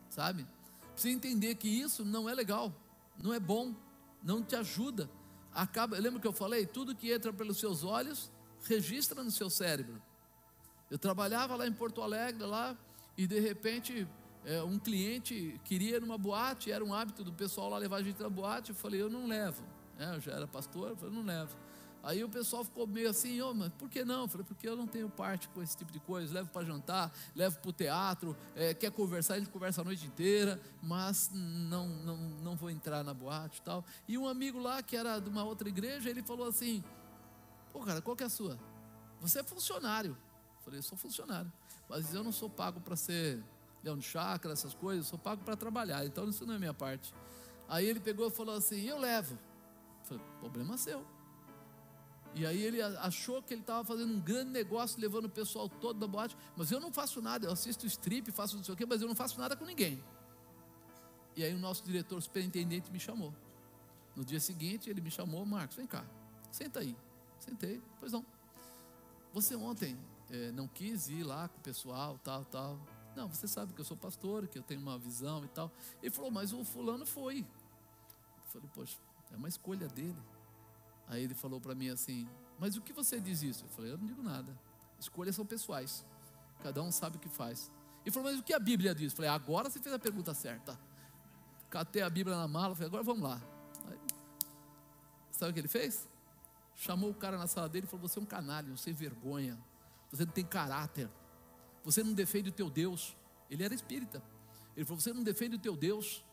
sabe? 0.09 0.47
Precisa 0.93 1.13
entender 1.13 1.53
que 1.53 1.67
isso 1.67 2.03
não 2.03 2.27
é 2.27 2.33
legal, 2.33 2.73
não 3.21 3.31
é 3.31 3.39
bom, 3.39 3.75
não 4.23 4.41
te 4.41 4.55
ajuda 4.55 5.07
acaba, 5.55 5.97
lembra 5.97 6.19
que 6.19 6.27
eu 6.27 6.33
falei? 6.33 6.65
Tudo 6.65 6.93
que 6.93 7.11
entra 7.11 7.31
pelos 7.31 7.59
seus 7.59 7.83
olhos, 7.83 8.29
registra 8.63 9.23
no 9.23 9.31
seu 9.31 9.49
cérebro. 9.49 10.01
Eu 10.91 10.99
trabalhava 10.99 11.55
lá 11.55 11.65
em 11.65 11.71
Porto 11.71 12.01
Alegre, 12.01 12.43
lá, 12.43 12.77
e 13.17 13.25
de 13.25 13.39
repente 13.39 14.05
é, 14.45 14.61
um 14.63 14.77
cliente 14.77 15.59
queria 15.63 15.97
ir 15.97 16.01
numa 16.01 16.17
boate, 16.17 16.71
era 16.71 16.83
um 16.83 16.93
hábito 16.93 17.23
do 17.23 17.33
pessoal 17.33 17.69
lá 17.69 17.77
levar 17.77 17.97
a 17.97 18.03
gente 18.03 18.21
na 18.21 18.29
boate, 18.29 18.69
eu 18.69 18.75
falei, 18.75 19.01
eu 19.01 19.09
não 19.09 19.27
levo. 19.27 19.63
É, 19.97 20.15
eu 20.15 20.19
já 20.21 20.33
era 20.33 20.47
pastor, 20.47 20.89
eu 20.89 20.95
falei, 20.95 21.15
não 21.15 21.23
levo. 21.23 21.55
Aí 22.03 22.23
o 22.23 22.29
pessoal 22.29 22.63
ficou 22.63 22.85
meio 22.85 23.09
assim, 23.09 23.41
oh, 23.41 23.51
mas 23.51 23.71
por 23.73 23.89
que 23.89 24.05
não? 24.05 24.21
Eu 24.21 24.27
falei, 24.27 24.45
porque 24.45 24.69
eu 24.69 24.75
não 24.75 24.85
tenho 24.85 25.09
parte 25.09 25.49
com 25.49 25.63
esse 25.63 25.75
tipo 25.75 25.91
de 25.91 25.99
coisa. 25.99 26.31
Levo 26.35 26.49
para 26.49 26.63
jantar, 26.63 27.11
levo 27.35 27.57
para 27.57 27.69
o 27.69 27.73
teatro, 27.73 28.37
é, 28.55 28.75
quer 28.75 28.91
conversar, 28.91 29.39
gente 29.39 29.49
conversa 29.49 29.81
a 29.81 29.83
noite 29.83 30.05
inteira, 30.05 30.61
mas 30.83 31.31
não, 31.33 31.87
não, 31.87 32.17
não 32.43 32.55
vou 32.55 32.69
entrar 32.69 33.03
na 33.03 33.11
boate 33.11 33.57
e 33.57 33.61
tal. 33.63 33.83
E 34.07 34.19
um 34.19 34.27
amigo 34.27 34.59
lá, 34.59 34.83
que 34.83 34.95
era 34.95 35.17
de 35.17 35.27
uma 35.27 35.43
outra 35.43 35.67
igreja, 35.67 36.07
ele 36.07 36.21
falou 36.21 36.47
assim: 36.47 36.83
Pô, 37.73 37.79
cara, 37.79 37.99
qual 38.03 38.15
que 38.15 38.21
é 38.21 38.27
a 38.27 38.29
sua? 38.29 38.59
Você 39.19 39.39
é 39.39 39.43
funcionário. 39.43 40.11
Eu 40.11 40.61
falei, 40.63 40.79
eu 40.79 40.83
sou 40.83 40.97
funcionário, 40.97 41.51
mas 41.89 42.13
eu 42.13 42.23
não 42.23 42.31
sou 42.31 42.49
pago 42.49 42.79
para 42.79 42.95
ser 42.95 43.43
leão 43.85 43.97
de 43.97 44.03
chácara, 44.03 44.53
essas 44.53 44.73
coisas, 44.73 45.05
eu 45.05 45.09
sou 45.11 45.19
pago 45.19 45.43
para 45.43 45.55
trabalhar, 45.55 46.05
então 46.05 46.27
isso 46.27 46.45
não 46.45 46.55
é 46.55 46.59
minha 46.59 46.73
parte. 46.73 47.13
Aí 47.69 47.85
ele 47.85 47.99
pegou 47.99 48.27
e 48.27 48.31
falou 48.31 48.55
assim: 48.55 48.81
Eu 48.81 48.97
levo. 48.97 49.35
Eu 49.35 50.05
falei, 50.05 50.23
problema 50.39 50.77
seu. 50.77 51.05
E 52.33 52.45
aí 52.45 52.61
ele 52.61 52.81
achou 52.81 53.41
que 53.41 53.53
ele 53.53 53.61
estava 53.61 53.85
fazendo 53.85 54.13
um 54.13 54.19
grande 54.19 54.51
negócio, 54.51 54.99
levando 54.99 55.25
o 55.25 55.29
pessoal 55.29 55.69
todo 55.69 55.97
da 55.97 56.05
boate. 56.05 56.35
Mas 56.57 56.69
eu 56.69 56.81
não 56.81 56.91
faço 56.91 57.21
nada, 57.21 57.47
eu 57.47 57.51
assisto 57.51 57.85
strip, 57.87 58.29
faço 58.31 58.57
não 58.57 58.63
sei 58.63 58.73
o 58.73 58.77
quê, 58.77 58.85
mas 58.85 59.01
eu 59.01 59.07
não 59.07 59.15
faço 59.15 59.39
nada 59.39 59.55
com 59.55 59.63
ninguém. 59.63 60.03
E 61.33 61.43
aí 61.43 61.53
o 61.53 61.59
nosso 61.59 61.83
diretor 61.85 62.21
superintendente 62.21 62.91
me 62.91 62.99
chamou. 62.99 63.33
No 64.15 64.25
dia 64.25 64.39
seguinte 64.39 64.89
ele 64.89 64.99
me 64.99 65.09
chamou, 65.09 65.45
Marcos, 65.45 65.77
vem 65.77 65.87
cá, 65.87 66.05
senta 66.51 66.81
aí. 66.81 66.95
Sentei, 67.39 67.81
pois 67.99 68.11
não. 68.11 68.25
Você 69.33 69.55
ontem 69.55 69.97
é, 70.29 70.51
não 70.51 70.67
quis 70.67 71.09
ir 71.09 71.23
lá 71.23 71.47
com 71.47 71.57
o 71.57 71.61
pessoal, 71.61 72.19
tal, 72.23 72.43
tal. 72.45 72.79
Não, 73.15 73.29
você 73.29 73.47
sabe 73.47 73.73
que 73.73 73.81
eu 73.81 73.85
sou 73.85 73.95
pastor, 73.95 74.47
que 74.47 74.59
eu 74.59 74.63
tenho 74.63 74.81
uma 74.81 74.97
visão 74.97 75.43
e 75.45 75.47
tal. 75.47 75.71
Ele 76.01 76.11
falou, 76.11 76.31
mas 76.31 76.51
o 76.51 76.63
fulano 76.65 77.05
foi. 77.05 77.39
Eu 77.39 78.45
falei, 78.51 78.69
poxa, 78.73 78.97
é 79.31 79.37
uma 79.37 79.47
escolha 79.47 79.87
dele. 79.87 80.21
Aí 81.07 81.23
ele 81.23 81.33
falou 81.33 81.59
para 81.59 81.75
mim 81.75 81.89
assim: 81.89 82.27
Mas 82.59 82.75
o 82.75 82.81
que 82.81 82.93
você 82.93 83.19
diz 83.19 83.41
isso? 83.41 83.65
Eu 83.65 83.69
falei: 83.69 83.91
Eu 83.91 83.97
não 83.97 84.05
digo 84.05 84.21
nada. 84.23 84.57
Escolhas 84.99 85.35
são 85.35 85.45
pessoais. 85.45 86.05
Cada 86.63 86.81
um 86.81 86.91
sabe 86.91 87.17
o 87.17 87.19
que 87.19 87.29
faz. 87.29 87.71
Ele 88.03 88.11
falou: 88.11 88.31
Mas 88.31 88.39
o 88.39 88.43
que 88.43 88.53
a 88.53 88.59
Bíblia 88.59 88.93
diz? 88.95 89.11
Eu 89.11 89.15
falei: 89.15 89.31
Agora 89.31 89.69
você 89.69 89.79
fez 89.79 89.93
a 89.93 89.99
pergunta 89.99 90.33
certa. 90.33 90.79
Catei 91.69 92.01
a 92.01 92.09
Bíblia 92.09 92.35
na 92.35 92.47
mala. 92.47 92.75
Falei: 92.75 92.87
Agora 92.87 93.03
vamos 93.03 93.23
lá. 93.23 93.41
Aí, 93.87 93.99
sabe 95.31 95.51
o 95.51 95.53
que 95.53 95.59
ele 95.59 95.67
fez? 95.67 96.09
Chamou 96.75 97.09
o 97.09 97.13
cara 97.13 97.37
na 97.37 97.47
sala 97.47 97.69
dele 97.69 97.85
e 97.85 97.89
falou: 97.89 98.07
Você 98.07 98.19
é 98.19 98.21
um 98.21 98.25
canalha, 98.25 98.71
um 98.71 98.77
sem 98.77 98.93
vergonha. 98.93 99.57
Você 100.11 100.25
não 100.25 100.31
tem 100.31 100.45
caráter. 100.45 101.09
Você 101.85 102.03
não 102.03 102.13
defende 102.13 102.49
o 102.49 102.51
teu 102.51 102.69
Deus. 102.69 103.15
Ele 103.49 103.63
era 103.63 103.73
espírita. 103.73 104.21
Ele 104.75 104.85
falou: 104.85 104.99
Você 104.99 105.13
não 105.13 105.23
defende 105.23 105.55
o 105.55 105.59
teu 105.59 105.77
Deus. 105.77 106.25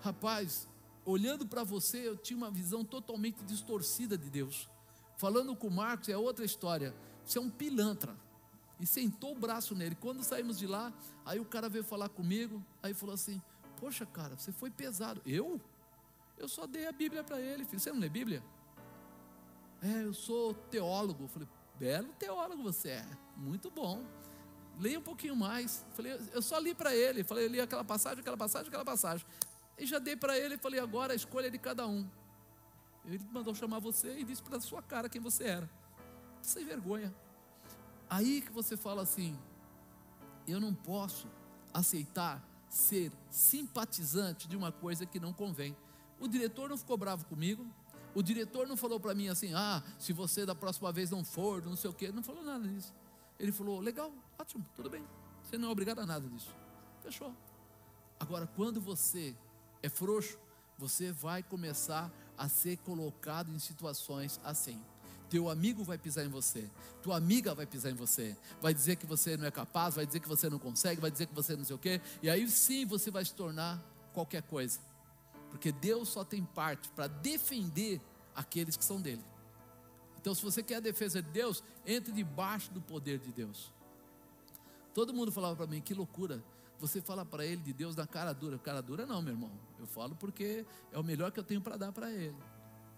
Rapaz, 0.00 0.66
olhando 1.04 1.46
para 1.46 1.62
você, 1.62 2.08
eu 2.08 2.16
tinha 2.16 2.36
uma 2.36 2.50
visão 2.50 2.84
totalmente 2.84 3.44
distorcida 3.44 4.16
de 4.18 4.28
Deus. 4.30 4.68
Falando 5.16 5.54
com 5.54 5.68
o 5.68 5.70
Marcos, 5.70 6.08
é 6.08 6.16
outra 6.16 6.44
história. 6.44 6.94
Você 7.24 7.38
é 7.38 7.40
um 7.40 7.50
pilantra. 7.50 8.16
E 8.80 8.86
sentou 8.86 9.36
o 9.36 9.38
braço 9.38 9.74
nele. 9.74 9.94
Quando 9.94 10.24
saímos 10.24 10.58
de 10.58 10.66
lá, 10.66 10.92
aí 11.24 11.38
o 11.38 11.44
cara 11.44 11.68
veio 11.68 11.84
falar 11.84 12.08
comigo. 12.08 12.64
Aí 12.82 12.94
falou 12.94 13.14
assim: 13.14 13.40
Poxa, 13.78 14.06
cara, 14.06 14.36
você 14.36 14.50
foi 14.50 14.70
pesado. 14.70 15.20
Eu? 15.26 15.60
Eu 16.38 16.48
só 16.48 16.66
dei 16.66 16.86
a 16.88 16.92
Bíblia 16.92 17.22
para 17.22 17.40
ele. 17.40 17.64
Filho. 17.64 17.78
Você 17.78 17.92
não 17.92 18.00
lê 18.00 18.08
Bíblia? 18.08 18.42
É, 19.82 20.04
eu 20.04 20.14
sou 20.14 20.54
teólogo. 20.54 21.24
Eu 21.24 21.28
falei: 21.28 21.48
Belo 21.78 22.08
teólogo 22.14 22.62
você 22.62 22.90
é. 22.90 23.06
Muito 23.36 23.70
bom. 23.70 24.02
Leia 24.78 24.98
um 24.98 25.02
pouquinho 25.02 25.36
mais. 25.36 25.84
Falei: 25.94 26.18
Eu 26.32 26.42
só 26.42 26.58
li 26.58 26.74
para 26.74 26.94
ele. 26.94 27.22
Falei: 27.22 27.46
Eu 27.46 27.50
li 27.50 27.60
aquela 27.60 27.84
passagem, 27.84 28.20
aquela 28.20 28.36
passagem, 28.36 28.68
aquela 28.68 28.84
passagem. 28.84 29.26
E 29.78 29.86
já 29.86 29.98
dei 29.98 30.16
para 30.16 30.38
ele 30.38 30.54
e 30.54 30.58
falei: 30.58 30.80
agora 30.80 31.12
a 31.12 31.16
escolha 31.16 31.48
é 31.48 31.50
de 31.50 31.58
cada 31.58 31.86
um. 31.86 32.08
Ele 33.04 33.20
mandou 33.32 33.54
chamar 33.54 33.80
você 33.80 34.18
e 34.18 34.24
disse 34.24 34.42
para 34.42 34.60
sua 34.60 34.82
cara 34.82 35.08
quem 35.08 35.20
você 35.20 35.44
era. 35.44 35.70
Sem 36.40 36.64
vergonha. 36.64 37.14
Aí 38.08 38.40
que 38.40 38.52
você 38.52 38.76
fala 38.76 39.02
assim: 39.02 39.36
eu 40.46 40.60
não 40.60 40.74
posso 40.74 41.28
aceitar 41.72 42.42
ser 42.68 43.12
simpatizante 43.30 44.48
de 44.48 44.56
uma 44.56 44.72
coisa 44.72 45.06
que 45.06 45.20
não 45.20 45.32
convém. 45.32 45.76
O 46.20 46.28
diretor 46.28 46.68
não 46.68 46.76
ficou 46.76 46.96
bravo 46.96 47.24
comigo. 47.26 47.66
O 48.14 48.22
diretor 48.22 48.66
não 48.68 48.76
falou 48.76 49.00
para 49.00 49.14
mim 49.14 49.28
assim: 49.28 49.52
ah, 49.54 49.82
se 49.98 50.12
você 50.12 50.46
da 50.46 50.54
próxima 50.54 50.92
vez 50.92 51.10
não 51.10 51.24
for, 51.24 51.64
não 51.64 51.76
sei 51.76 51.90
o 51.90 51.94
quê. 51.94 52.12
Não 52.12 52.22
falou 52.22 52.44
nada 52.44 52.66
disso. 52.66 52.94
Ele 53.38 53.52
falou: 53.52 53.80
legal, 53.80 54.12
ótimo, 54.38 54.64
tudo 54.74 54.90
bem. 54.90 55.04
Você 55.42 55.58
não 55.58 55.68
é 55.68 55.70
obrigado 55.72 56.00
a 56.00 56.06
nada 56.06 56.28
disso. 56.28 56.54
Fechou. 57.02 57.34
Agora, 58.18 58.46
quando 58.46 58.80
você 58.80 59.34
é 59.82 59.88
frouxo, 59.88 60.38
você 60.78 61.12
vai 61.12 61.42
começar 61.42 62.10
a 62.36 62.48
ser 62.48 62.78
colocado 62.78 63.52
em 63.52 63.58
situações 63.58 64.40
assim. 64.42 64.82
Teu 65.28 65.48
amigo 65.48 65.82
vai 65.82 65.98
pisar 65.98 66.24
em 66.24 66.28
você, 66.28 66.70
tua 67.02 67.16
amiga 67.16 67.54
vai 67.54 67.66
pisar 67.66 67.90
em 67.90 67.94
você, 67.94 68.36
vai 68.60 68.72
dizer 68.72 68.96
que 68.96 69.06
você 69.06 69.36
não 69.36 69.46
é 69.46 69.50
capaz, 69.50 69.94
vai 69.94 70.06
dizer 70.06 70.20
que 70.20 70.28
você 70.28 70.48
não 70.48 70.58
consegue, 70.58 71.00
vai 71.00 71.10
dizer 71.10 71.26
que 71.26 71.34
você 71.34 71.56
não 71.56 71.64
sei 71.64 71.74
o 71.74 71.78
quê, 71.78 72.00
e 72.22 72.30
aí 72.30 72.48
sim 72.48 72.86
você 72.86 73.10
vai 73.10 73.24
se 73.24 73.34
tornar 73.34 73.82
qualquer 74.12 74.42
coisa, 74.42 74.78
porque 75.50 75.72
Deus 75.72 76.08
só 76.08 76.24
tem 76.24 76.44
parte 76.44 76.88
para 76.90 77.08
defender 77.08 78.00
aqueles 78.34 78.76
que 78.76 78.84
são 78.84 79.00
dele. 79.00 79.24
Então, 80.24 80.34
se 80.34 80.42
você 80.42 80.62
quer 80.62 80.76
a 80.76 80.80
defesa 80.80 81.20
de 81.20 81.28
Deus, 81.28 81.62
entre 81.84 82.10
debaixo 82.10 82.72
do 82.72 82.80
poder 82.80 83.18
de 83.18 83.30
Deus. 83.30 83.70
Todo 84.94 85.12
mundo 85.12 85.30
falava 85.30 85.54
para 85.54 85.66
mim, 85.66 85.82
que 85.82 85.92
loucura, 85.92 86.42
você 86.78 86.98
fala 87.02 87.26
para 87.26 87.44
ele 87.44 87.60
de 87.60 87.74
Deus 87.74 87.94
na 87.94 88.06
cara 88.06 88.32
dura. 88.32 88.58
Cara 88.58 88.80
dura 88.80 89.04
não, 89.04 89.20
meu 89.20 89.34
irmão. 89.34 89.50
Eu 89.78 89.86
falo 89.86 90.16
porque 90.16 90.64
é 90.90 90.98
o 90.98 91.04
melhor 91.04 91.30
que 91.30 91.38
eu 91.38 91.44
tenho 91.44 91.60
para 91.60 91.76
dar 91.76 91.92
para 91.92 92.10
ele. 92.10 92.34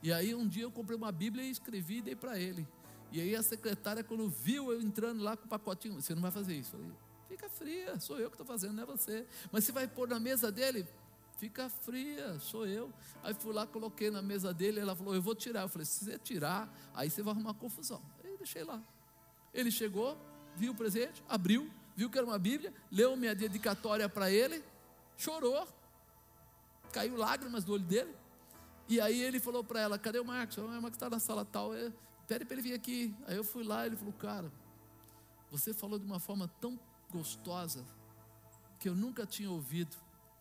E 0.04 0.12
aí 0.12 0.36
um 0.36 0.46
dia 0.46 0.62
eu 0.62 0.70
comprei 0.70 0.96
uma 0.96 1.10
Bíblia 1.10 1.44
e 1.44 1.50
escrevi 1.50 1.96
e 1.96 2.02
dei 2.02 2.14
para 2.14 2.38
ele. 2.38 2.64
E 3.10 3.20
aí 3.20 3.34
a 3.34 3.42
secretária, 3.42 4.04
quando 4.04 4.28
viu 4.28 4.70
eu 4.70 4.80
entrando 4.80 5.20
lá 5.20 5.36
com 5.36 5.46
o 5.46 5.48
pacotinho, 5.48 6.00
você 6.00 6.14
não 6.14 6.22
vai 6.22 6.30
fazer 6.30 6.54
isso. 6.54 6.76
Eu 6.76 6.78
falei, 6.78 6.96
fica 7.26 7.48
fria, 7.48 7.98
sou 7.98 8.20
eu 8.20 8.30
que 8.30 8.34
estou 8.34 8.46
fazendo, 8.46 8.74
não 8.74 8.84
é 8.84 8.86
você. 8.86 9.26
Mas 9.50 9.64
se 9.64 9.72
vai 9.72 9.88
pôr 9.88 10.06
na 10.06 10.20
mesa 10.20 10.52
dele, 10.52 10.86
fica 11.36 11.68
fria, 11.68 12.38
sou 12.38 12.66
eu. 12.66 12.92
Aí 13.22 13.34
fui 13.34 13.52
lá, 13.52 13.66
coloquei 13.66 14.10
na 14.10 14.22
mesa 14.22 14.52
dele, 14.52 14.80
ela 14.80 14.94
falou, 14.94 15.14
eu 15.14 15.22
vou 15.22 15.34
tirar. 15.34 15.62
Eu 15.62 15.68
falei, 15.68 15.84
se 15.84 16.04
você 16.04 16.18
tirar, 16.18 16.72
aí 16.94 17.10
você 17.10 17.22
vai 17.22 17.32
arrumar 17.34 17.54
confusão. 17.54 18.02
Aí 18.24 18.36
deixei 18.36 18.64
lá. 18.64 18.82
Ele 19.52 19.70
chegou, 19.70 20.18
viu 20.54 20.72
o 20.72 20.74
presente, 20.74 21.22
abriu, 21.28 21.70
viu 21.94 22.10
que 22.10 22.18
era 22.18 22.26
uma 22.26 22.38
Bíblia, 22.38 22.72
leu 22.90 23.16
minha 23.16 23.34
dedicatória 23.34 24.08
para 24.08 24.30
ele, 24.30 24.62
chorou, 25.16 25.66
caiu 26.92 27.16
lágrimas 27.16 27.64
do 27.64 27.72
olho 27.72 27.84
dele. 27.84 28.14
E 28.88 29.00
aí 29.00 29.20
ele 29.20 29.40
falou 29.40 29.64
para 29.64 29.80
ela: 29.80 29.98
Cadê 29.98 30.18
o 30.18 30.24
Marcos? 30.24 30.56
O 30.58 30.68
Marcos 30.68 30.92
está 30.92 31.10
na 31.10 31.18
sala 31.18 31.44
tal. 31.44 31.70
Pede 32.26 32.44
para 32.44 32.54
ele 32.54 32.62
vir 32.62 32.74
aqui. 32.74 33.14
Aí 33.26 33.36
eu 33.36 33.42
fui 33.42 33.64
lá, 33.64 33.86
ele 33.86 33.96
falou: 33.96 34.12
Cara, 34.14 34.52
você 35.50 35.74
falou 35.74 35.98
de 35.98 36.04
uma 36.04 36.20
forma 36.20 36.48
tão 36.60 36.78
gostosa 37.10 37.84
que 38.78 38.88
eu 38.88 38.94
nunca 38.94 39.26
tinha 39.26 39.50
ouvido. 39.50 39.96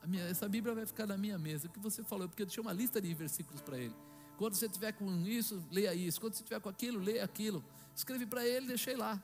Minha, 0.08 0.24
essa 0.26 0.48
Bíblia 0.48 0.74
vai 0.74 0.86
ficar 0.86 1.06
na 1.06 1.18
minha 1.18 1.38
mesa. 1.38 1.68
O 1.68 1.70
que 1.70 1.80
você 1.80 2.04
falou? 2.04 2.28
Porque 2.28 2.42
eu 2.42 2.46
deixei 2.46 2.62
uma 2.62 2.74
lista 2.74 3.02
de 3.02 3.14
versículos 3.14 3.62
para 3.62 3.78
ele. 3.78 3.96
Quando 4.38 4.56
você 4.56 4.68
tiver 4.68 4.92
com 4.92 5.10
isso, 5.26 5.64
leia 5.72 5.94
isso. 5.94 6.20
Quando 6.20 6.34
você 6.34 6.44
tiver 6.44 6.60
com 6.60 6.70
aquilo, 6.70 7.00
leia 7.00 7.24
aquilo. 7.24 7.64
Escrevi 7.96 8.26
para 8.26 8.46
ele, 8.46 8.68
deixei 8.68 8.96
lá. 8.96 9.22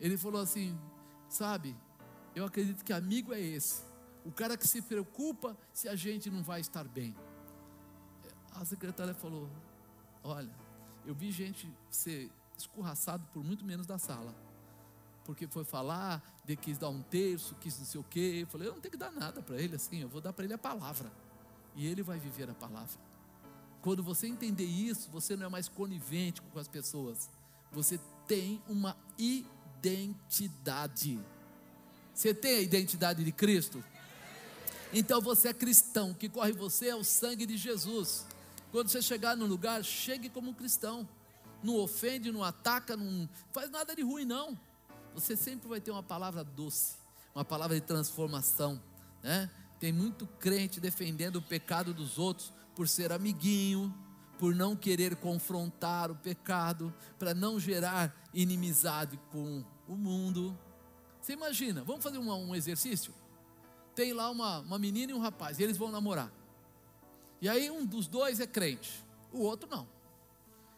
Ele 0.00 0.16
falou 0.16 0.40
assim: 0.40 0.78
Sabe, 1.28 1.76
eu 2.34 2.44
acredito 2.44 2.84
que 2.84 2.92
amigo 2.92 3.32
é 3.32 3.40
esse. 3.40 3.82
O 4.24 4.30
cara 4.30 4.56
que 4.56 4.66
se 4.66 4.80
preocupa 4.80 5.56
se 5.72 5.88
a 5.88 5.96
gente 5.96 6.30
não 6.30 6.42
vai 6.42 6.60
estar 6.60 6.84
bem. 6.84 7.16
A 8.54 8.64
secretária 8.64 9.14
falou: 9.14 9.50
Olha, 10.22 10.54
eu 11.04 11.14
vi 11.14 11.30
gente 11.32 11.72
ser 11.90 12.30
escorraçado 12.56 13.26
por 13.32 13.42
muito 13.42 13.64
menos 13.64 13.86
da 13.86 13.98
sala. 13.98 14.34
Porque 15.24 15.46
foi 15.46 15.64
falar, 15.64 16.22
de 16.44 16.56
quis 16.56 16.78
dar 16.78 16.88
um 16.88 17.02
terço, 17.02 17.54
quis 17.60 17.78
não 17.78 17.86
sei 17.86 18.00
o 18.00 18.04
quê. 18.04 18.40
Eu 18.42 18.46
falei: 18.48 18.68
Eu 18.68 18.74
não 18.74 18.80
tenho 18.80 18.92
que 18.92 18.98
dar 18.98 19.12
nada 19.12 19.42
para 19.42 19.60
ele 19.60 19.76
assim, 19.76 20.00
eu 20.00 20.08
vou 20.08 20.20
dar 20.20 20.32
para 20.32 20.44
ele 20.44 20.54
a 20.54 20.58
palavra. 20.58 21.12
E 21.74 21.86
ele 21.86 22.02
vai 22.02 22.18
viver 22.18 22.50
a 22.50 22.54
palavra. 22.54 23.00
Quando 23.80 24.02
você 24.02 24.26
entender 24.26 24.64
isso, 24.64 25.08
você 25.10 25.36
não 25.36 25.46
é 25.46 25.48
mais 25.48 25.68
conivente 25.68 26.42
com 26.42 26.58
as 26.58 26.68
pessoas. 26.68 27.30
Você 27.72 27.98
tem 28.26 28.62
uma 28.68 28.96
identidade. 29.18 31.18
Você 32.14 32.34
tem 32.34 32.56
a 32.56 32.60
identidade 32.60 33.24
de 33.24 33.32
Cristo? 33.32 33.82
Então 34.92 35.20
você 35.20 35.48
é 35.48 35.54
cristão, 35.54 36.12
que 36.12 36.28
corre 36.28 36.52
você 36.52 36.88
é 36.88 36.94
o 36.94 37.02
sangue 37.02 37.46
de 37.46 37.56
Jesus. 37.56 38.26
Quando 38.70 38.88
você 38.88 39.00
chegar 39.00 39.36
no 39.36 39.46
lugar, 39.46 39.82
chegue 39.82 40.28
como 40.28 40.50
um 40.50 40.54
cristão. 40.54 41.08
Não 41.62 41.76
ofende, 41.76 42.30
não 42.30 42.44
ataca, 42.44 42.96
não 42.96 43.28
faz 43.52 43.70
nada 43.70 43.96
de 43.96 44.02
ruim, 44.02 44.24
não. 44.24 44.58
Você 45.14 45.36
sempre 45.36 45.68
vai 45.68 45.80
ter 45.80 45.90
uma 45.90 46.02
palavra 46.02 46.42
doce, 46.42 46.96
uma 47.34 47.44
palavra 47.44 47.78
de 47.78 47.86
transformação. 47.86 48.80
Né? 49.22 49.50
Tem 49.78 49.92
muito 49.92 50.26
crente 50.26 50.80
defendendo 50.80 51.36
o 51.36 51.42
pecado 51.42 51.92
dos 51.92 52.18
outros 52.18 52.52
por 52.74 52.88
ser 52.88 53.12
amiguinho, 53.12 53.94
por 54.38 54.54
não 54.54 54.74
querer 54.74 55.16
confrontar 55.16 56.10
o 56.10 56.16
pecado, 56.16 56.92
para 57.18 57.34
não 57.34 57.60
gerar 57.60 58.14
inimizade 58.32 59.18
com 59.30 59.64
o 59.86 59.96
mundo. 59.96 60.58
Você 61.20 61.34
imagina, 61.34 61.84
vamos 61.84 62.02
fazer 62.02 62.18
um, 62.18 62.32
um 62.32 62.54
exercício? 62.54 63.14
tem 63.94 64.12
lá 64.12 64.30
uma, 64.30 64.60
uma 64.60 64.78
menina 64.78 65.12
e 65.12 65.14
um 65.14 65.20
rapaz, 65.20 65.58
e 65.58 65.62
eles 65.62 65.76
vão 65.76 65.90
namorar. 65.90 66.32
E 67.40 67.48
aí 67.48 67.70
um 67.70 67.84
dos 67.84 68.06
dois 68.06 68.40
é 68.40 68.46
crente, 68.46 69.04
o 69.32 69.40
outro 69.40 69.68
não. 69.68 69.86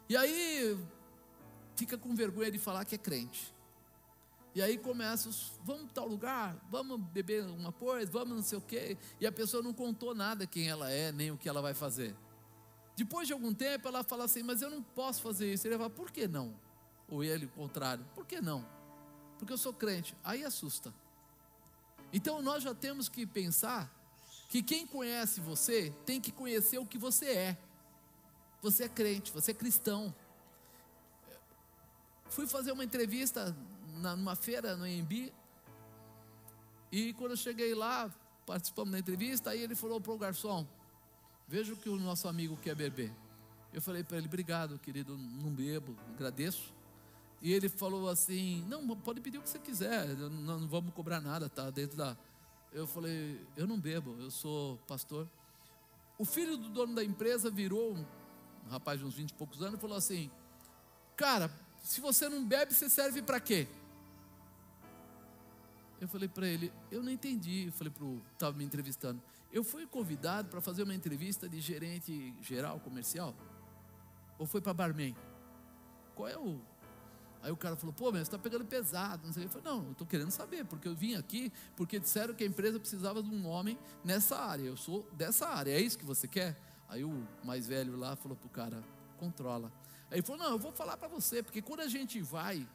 E 0.09 0.17
aí 0.17 0.79
fica 1.77 1.97
com 1.97 2.15
vergonha 2.15 2.51
de 2.51 2.59
falar 2.59 2.85
que 2.85 2.95
é 2.95 2.99
crente. 2.99 3.53
E 4.55 4.63
aí 4.63 4.79
começa, 4.79 5.29
vamos 5.65 5.85
para 5.87 5.95
tal 5.95 6.07
lugar, 6.07 6.57
vamos 6.71 7.01
beber 7.01 7.45
uma 7.45 7.73
coisa, 7.73 8.11
vamos 8.11 8.37
não 8.37 8.43
sei 8.43 8.57
o 8.57 8.61
quê. 8.61 8.97
E 9.21 9.27
a 9.27 9.33
pessoa 9.33 9.63
não 9.63 9.75
contou 9.75 10.15
nada 10.15 10.47
quem 10.47 10.69
ela 10.69 10.91
é, 10.91 11.11
nem 11.11 11.33
o 11.33 11.37
que 11.37 11.49
ela 11.49 11.61
vai 11.61 11.75
fazer. 11.75 12.15
Depois 12.97 13.27
de 13.27 13.33
algum 13.33 13.53
tempo, 13.53 13.89
ela 13.89 14.05
fala 14.05 14.25
assim: 14.25 14.43
Mas 14.43 14.63
eu 14.63 14.71
não 14.71 14.81
posso 14.81 15.21
fazer 15.21 15.53
isso. 15.53 15.67
Ele 15.67 15.77
fala: 15.77 15.91
Por 15.91 16.13
que 16.13 16.29
não? 16.29 16.55
Ou 17.09 17.25
ele, 17.25 17.47
o 17.47 17.49
contrário: 17.49 18.05
Por 18.15 18.25
que 18.25 18.41
não? 18.41 18.65
Porque 19.39 19.53
eu 19.53 19.59
sou 19.59 19.73
crente. 19.73 20.17
Aí 20.23 20.45
assusta. 20.45 20.95
Então 22.13 22.41
nós 22.41 22.63
já 22.63 22.73
temos 22.73 23.09
que 23.09 23.27
pensar 23.27 23.93
que 24.49 24.63
quem 24.63 24.87
conhece 24.87 25.41
você 25.41 25.93
tem 26.07 26.21
que 26.21 26.31
conhecer 26.31 26.79
o 26.79 26.87
que 26.87 26.97
você 26.97 27.27
é. 27.27 27.59
Você 28.63 28.85
é 28.85 28.89
crente, 28.89 29.33
você 29.33 29.51
é 29.51 29.55
cristão. 29.55 30.15
Fui 32.29 32.47
fazer 32.47 32.71
uma 32.71 32.85
entrevista 32.85 33.55
numa 33.95 34.37
feira 34.37 34.77
no 34.77 34.87
EMB. 34.87 35.33
E 36.93 37.13
quando 37.15 37.33
eu 37.33 37.37
cheguei 37.37 37.75
lá, 37.75 38.11
participamos 38.47 38.93
da 38.93 38.99
entrevista, 38.99 39.51
aí 39.51 39.61
ele 39.61 39.75
falou 39.75 40.01
para 40.01 40.13
o 40.13 40.19
garçom: 40.19 40.67
Veja 41.49 41.73
o 41.73 41.77
que 41.77 41.89
o 41.89 41.97
nosso 41.97 42.29
amigo 42.29 42.57
quer 42.57 42.75
beber. 42.75 43.13
Eu 43.73 43.83
falei 43.83 44.05
para 44.05 44.17
ele: 44.17 44.27
Obrigado, 44.27 44.79
querido, 44.79 45.17
não 45.17 45.51
bebo, 45.51 45.97
agradeço. 46.15 46.73
E 47.43 47.53
ele 47.53 47.69
falou 47.69 48.09
assim: 48.09 48.65
Não, 48.69 48.87
pode 48.97 49.21
pedir 49.21 49.39
o 49.39 49.43
que 49.43 49.49
você 49.49 49.59
quiser, 49.59 50.09
não, 50.17 50.59
não 50.61 50.69
vamos 50.69 50.95
cobrar 50.95 51.21
nada, 51.21 51.49
tá 51.49 51.71
dentro 51.71 51.97
da. 51.97 52.17
Eu 52.73 52.87
falei: 52.87 53.41
Eu 53.57 53.67
não 53.67 53.79
bebo, 53.79 54.17
eu 54.21 54.31
sou 54.31 54.79
pastor. 54.87 55.29
O 56.17 56.25
filho 56.25 56.57
do 56.57 56.69
dono 56.69 56.95
da 56.95 57.05
empresa 57.05 57.51
virou 57.51 57.95
um 57.95 58.05
rapaz 58.71 59.01
de 59.01 59.05
uns 59.05 59.15
20 59.15 59.31
e 59.31 59.35
poucos 59.35 59.63
anos 59.63 59.79
e 59.79 59.81
falou 59.81 59.97
assim: 59.97 60.31
Cara, 61.17 61.51
se 61.83 62.01
você 62.01 62.29
não 62.29 62.45
bebe, 62.45 62.73
você 62.73 62.89
serve 62.89 63.21
para 63.21 63.41
quê? 63.41 63.69
Eu 66.05 66.09
falei 66.09 66.29
para 66.29 66.47
ele: 66.47 66.71
Eu 66.91 67.03
não 67.03 67.11
entendi. 67.11 67.67
Eu 67.67 67.73
falei 67.73 67.91
para 67.91 68.05
o 68.05 68.21
estava 68.33 68.57
me 68.57 68.65
entrevistando. 68.65 69.23
Eu 69.51 69.65
fui 69.65 69.87
convidado 69.87 70.49
para 70.49 70.61
fazer 70.61 70.83
uma 70.83 70.95
entrevista 70.95 71.49
de 71.49 71.61
gerente 71.61 72.35
geral 72.43 72.79
comercial? 72.81 73.35
Ou 74.39 74.47
foi 74.47 74.61
para 74.61 74.75
barman? 74.75 75.17
Qual 76.15 76.29
é 76.29 76.37
o 76.37 76.61
Aí 77.41 77.53
o 77.53 77.57
cara 77.59 77.77
falou, 77.77 77.93
pô, 77.93 78.07
mas 78.07 78.21
você 78.21 78.23
está 78.23 78.39
pegando 78.39 78.65
pesado. 78.65 79.27
Não 79.27 79.33
sei. 79.33 79.45
Eu 79.45 79.51
falei, 79.51 79.71
não, 79.71 79.85
eu 79.85 79.93
estou 79.93 80.07
querendo 80.07 80.31
saber, 80.31 80.65
porque 80.65 80.89
eu 80.89 80.95
vim 80.95 81.15
aqui 81.15 81.53
porque 81.77 81.99
disseram 81.99 82.35
que 82.35 82.43
a 82.43 82.47
empresa 82.47 82.81
precisava 82.81 83.23
de 83.23 83.29
um 83.29 83.47
homem 83.47 83.79
nessa 84.03 84.37
área. 84.37 84.63
Eu 84.65 84.77
sou 84.77 85.07
dessa 85.13 85.49
área, 85.49 85.71
é 85.71 85.81
isso 85.81 85.99
que 85.99 86.07
você 86.07 86.27
quer? 86.27 86.57
Aí 86.89 87.05
o 87.05 87.27
mais 87.43 87.67
velho 87.67 87.97
lá 87.97 88.17
falou 88.17 88.37
para 88.37 88.47
o 88.47 88.51
cara, 88.51 88.83
controla. 89.19 89.71
Aí 90.11 90.19
ele 90.19 90.23
falou, 90.23 90.43
não, 90.43 90.53
eu 90.53 90.59
vou 90.59 90.73
falar 90.73 90.97
para 90.97 91.09
você, 91.09 91.43
porque 91.43 91.61
quando 91.61 91.81
a 91.81 91.89
gente 91.89 92.21
vai, 92.21 92.67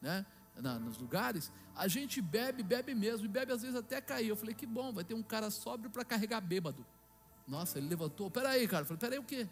né, 0.00 0.26
na, 0.56 0.78
nos 0.78 0.98
lugares, 0.98 1.50
a 1.74 1.88
gente 1.88 2.20
bebe, 2.20 2.62
bebe 2.62 2.94
mesmo, 2.94 3.24
e 3.24 3.28
bebe 3.28 3.52
às 3.52 3.62
vezes 3.62 3.76
até 3.76 4.00
cair. 4.00 4.28
Eu 4.28 4.36
falei, 4.36 4.54
que 4.54 4.66
bom, 4.66 4.92
vai 4.92 5.04
ter 5.04 5.14
um 5.14 5.22
cara 5.22 5.50
sóbrio 5.50 5.90
para 5.90 6.04
carregar 6.04 6.40
bêbado. 6.40 6.84
Nossa, 7.46 7.78
ele 7.78 7.88
levantou, 7.88 8.30
peraí, 8.30 8.66
cara. 8.68 8.82
Eu 8.82 8.86
falei, 8.86 9.00
peraí 9.00 9.18
o 9.18 9.24
quê? 9.24 9.48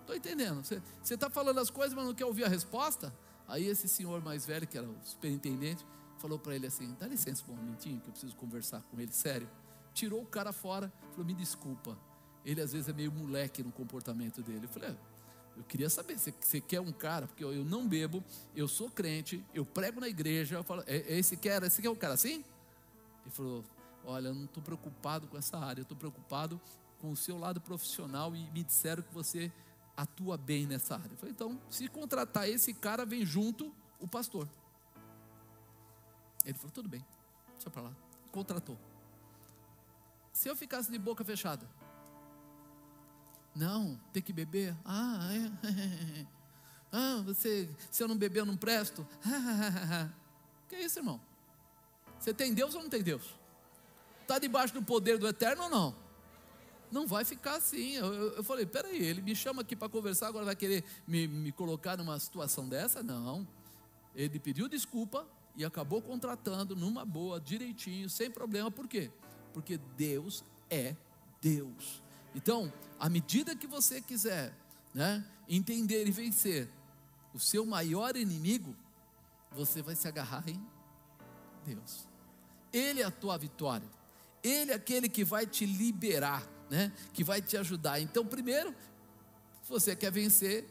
Estou 0.00 0.14
entendendo. 0.14 0.62
Você 0.62 1.14
está 1.14 1.30
falando 1.30 1.58
as 1.58 1.70
coisas, 1.70 1.94
mas 1.94 2.04
não 2.04 2.14
quer 2.14 2.26
ouvir 2.26 2.44
a 2.44 2.48
resposta? 2.48 3.12
Aí 3.48 3.66
esse 3.66 3.88
senhor 3.88 4.22
mais 4.22 4.44
velho, 4.44 4.66
que 4.66 4.76
era 4.76 4.86
o 4.86 4.96
superintendente, 5.02 5.84
falou 6.18 6.38
para 6.38 6.54
ele 6.54 6.66
assim: 6.66 6.94
dá 6.98 7.06
licença 7.06 7.44
um 7.48 7.54
momentinho 7.54 8.00
que 8.00 8.08
eu 8.08 8.12
preciso 8.12 8.36
conversar 8.36 8.82
com 8.82 9.00
ele, 9.00 9.12
sério. 9.12 9.48
Tirou 9.92 10.22
o 10.22 10.26
cara 10.26 10.52
fora, 10.52 10.92
falou: 11.10 11.24
me 11.24 11.34
desculpa. 11.34 11.96
Ele 12.44 12.60
às 12.60 12.72
vezes 12.72 12.88
é 12.88 12.92
meio 12.92 13.10
moleque 13.10 13.62
no 13.62 13.72
comportamento 13.72 14.42
dele. 14.42 14.64
Eu 14.64 14.68
falei: 14.68 14.90
é, 14.90 14.96
eu 15.56 15.62
queria 15.64 15.88
saber, 15.88 16.18
você, 16.18 16.34
você 16.38 16.60
quer 16.60 16.80
um 16.80 16.92
cara, 16.92 17.26
porque 17.26 17.44
eu, 17.44 17.52
eu, 17.52 17.64
não 17.64 17.86
bebo, 17.86 18.22
eu 18.56 18.66
sou 18.66 18.90
crente, 18.90 19.44
eu 19.54 19.64
prego 19.64 20.00
na 20.00 20.08
igreja. 20.08 20.56
Eu 20.56 20.64
falo, 20.64 20.82
é, 20.86 20.96
é 20.96 21.18
esse 21.18 21.36
quer, 21.36 21.62
esse 21.62 21.80
quer 21.80 21.90
um 21.90 21.96
cara 21.96 22.14
assim? 22.14 22.44
Ele 23.22 23.30
falou: 23.30 23.64
olha, 24.04 24.28
eu 24.28 24.34
não 24.34 24.44
estou 24.44 24.62
preocupado 24.62 25.26
com 25.28 25.38
essa 25.38 25.56
área, 25.58 25.80
eu 25.80 25.84
estou 25.84 25.96
preocupado 25.96 26.60
com 26.98 27.10
o 27.10 27.16
seu 27.16 27.38
lado 27.38 27.60
profissional 27.60 28.34
e 28.34 28.50
me 28.50 28.62
disseram 28.64 29.02
que 29.02 29.12
você 29.12 29.52
atua 29.96 30.36
bem 30.36 30.66
nessa 30.66 30.94
área. 30.94 31.12
Eu 31.12 31.16
falei, 31.16 31.32
então, 31.32 31.60
se 31.70 31.86
contratar 31.88 32.48
esse 32.48 32.74
cara, 32.74 33.04
vem 33.04 33.24
junto 33.24 33.72
o 34.00 34.08
pastor. 34.08 34.48
Ele 36.44 36.54
falou, 36.54 36.72
tudo 36.72 36.88
bem, 36.88 37.04
deixa 37.52 37.70
para 37.70 37.82
lá. 37.82 37.96
Contratou. 38.32 38.78
Se 40.32 40.48
eu 40.48 40.56
ficasse 40.56 40.90
de 40.90 40.98
boca 40.98 41.24
fechada, 41.24 41.68
não, 43.54 44.00
tem 44.12 44.22
que 44.22 44.32
beber. 44.32 44.76
Ah, 44.84 45.28
é. 45.32 46.26
Ah, 46.96 47.20
você, 47.26 47.68
se 47.90 48.04
eu 48.04 48.06
não 48.06 48.16
beber, 48.16 48.38
eu 48.38 48.46
não 48.46 48.56
presto. 48.56 49.04
que 50.68 50.76
isso, 50.76 51.00
irmão? 51.00 51.20
Você 52.20 52.32
tem 52.32 52.54
Deus 52.54 52.72
ou 52.76 52.82
não 52.84 52.88
tem 52.88 53.02
Deus? 53.02 53.34
Está 54.22 54.38
debaixo 54.38 54.72
do 54.72 54.80
poder 54.80 55.18
do 55.18 55.26
eterno 55.26 55.64
ou 55.64 55.68
não? 55.68 55.96
Não 56.92 57.04
vai 57.04 57.24
ficar 57.24 57.56
assim. 57.56 57.94
Eu, 57.94 58.14
eu, 58.14 58.32
eu 58.34 58.44
falei, 58.44 58.64
peraí, 58.64 59.04
ele 59.04 59.20
me 59.20 59.34
chama 59.34 59.62
aqui 59.62 59.74
para 59.74 59.88
conversar, 59.88 60.28
agora 60.28 60.44
vai 60.44 60.54
querer 60.54 60.84
me, 61.04 61.26
me 61.26 61.50
colocar 61.50 61.96
numa 61.96 62.16
situação 62.20 62.68
dessa? 62.68 63.02
Não. 63.02 63.44
Ele 64.14 64.38
pediu 64.38 64.68
desculpa 64.68 65.26
e 65.56 65.64
acabou 65.64 66.00
contratando 66.00 66.76
numa 66.76 67.04
boa, 67.04 67.40
direitinho, 67.40 68.08
sem 68.08 68.30
problema. 68.30 68.70
Por 68.70 68.86
quê? 68.86 69.10
Porque 69.52 69.78
Deus 69.96 70.44
é 70.70 70.94
Deus. 71.40 72.02
Então, 72.34 72.72
à 72.98 73.08
medida 73.08 73.54
que 73.54 73.66
você 73.66 74.00
quiser 74.00 74.52
né, 74.92 75.24
entender 75.48 76.06
e 76.06 76.10
vencer 76.10 76.68
o 77.32 77.38
seu 77.38 77.64
maior 77.64 78.16
inimigo, 78.16 78.74
você 79.52 79.82
vai 79.82 79.94
se 79.94 80.08
agarrar 80.08 80.48
em 80.48 80.60
Deus. 81.64 82.06
Ele 82.72 83.00
é 83.00 83.04
a 83.04 83.10
tua 83.10 83.38
vitória. 83.38 83.88
Ele 84.42 84.72
é 84.72 84.74
aquele 84.74 85.08
que 85.08 85.24
vai 85.24 85.46
te 85.46 85.64
liberar, 85.64 86.46
né? 86.68 86.92
Que 87.12 87.22
vai 87.24 87.40
te 87.40 87.56
ajudar. 87.56 88.00
Então, 88.00 88.26
primeiro, 88.26 88.74
se 89.62 89.70
você 89.70 89.96
quer 89.96 90.10
vencer 90.10 90.68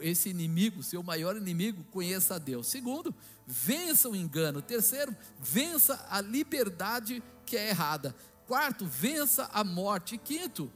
esse 0.00 0.28
inimigo, 0.28 0.82
seu 0.82 1.02
maior 1.02 1.36
inimigo, 1.36 1.84
conheça 1.90 2.36
a 2.36 2.38
Deus. 2.38 2.66
Segundo, 2.66 3.14
vença 3.46 4.08
o 4.08 4.16
engano. 4.16 4.62
Terceiro, 4.62 5.16
vença 5.38 6.04
a 6.10 6.20
liberdade 6.20 7.22
que 7.44 7.56
é 7.56 7.68
errada. 7.68 8.14
Quarto, 8.46 8.86
vença 8.86 9.48
a 9.52 9.62
morte. 9.62 10.14
E 10.14 10.18
quinto, 10.18 10.70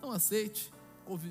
não 0.00 0.10
aceite 0.12 0.72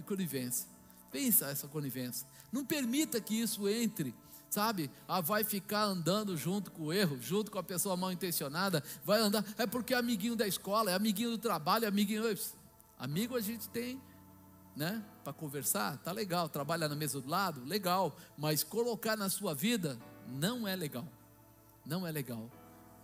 conivência. 0.05 0.67
Pensa 1.11 1.47
essa 1.47 1.67
conivência. 1.67 2.27
Não 2.51 2.65
permita 2.65 3.19
que 3.19 3.39
isso 3.39 3.67
entre 3.67 4.13
sabe? 4.55 4.89
Ah, 5.05 5.19
vai 5.19 5.43
ficar 5.43 5.83
andando 5.83 6.37
junto 6.37 6.71
com 6.71 6.83
o 6.83 6.93
erro, 6.93 7.19
junto 7.19 7.51
com 7.51 7.59
a 7.59 7.63
pessoa 7.63 7.97
mal 7.97 8.11
intencionada, 8.13 8.81
vai 9.03 9.19
andar, 9.19 9.43
é 9.57 9.67
porque 9.67 9.93
é 9.93 9.97
amiguinho 9.97 10.35
da 10.35 10.47
escola, 10.47 10.91
é 10.91 10.93
amiguinho 10.93 11.31
do 11.31 11.37
trabalho, 11.37 11.83
é 11.83 11.87
amiguinho. 11.89 12.23
Amigo 12.97 13.35
a 13.35 13.41
gente 13.41 13.67
tem, 13.67 14.01
né? 14.73 15.03
Para 15.25 15.33
conversar, 15.33 15.97
tá 15.97 16.11
legal, 16.13 16.47
trabalha 16.47 16.87
na 16.87 16.95
mesa 16.95 17.19
do 17.19 17.29
lado, 17.29 17.65
legal, 17.65 18.15
mas 18.37 18.63
colocar 18.63 19.17
na 19.17 19.29
sua 19.29 19.53
vida 19.53 19.99
não 20.25 20.65
é 20.65 20.75
legal. 20.75 21.07
Não 21.85 22.07
é 22.07 22.11
legal. 22.11 22.49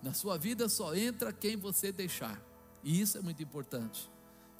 Na 0.02 0.14
sua 0.14 0.38
vida 0.38 0.68
só 0.70 0.94
entra 0.94 1.32
quem 1.32 1.56
você 1.56 1.92
deixar. 1.92 2.40
E 2.82 3.00
isso 3.00 3.18
é 3.18 3.20
muito 3.20 3.42
importante. 3.42 4.10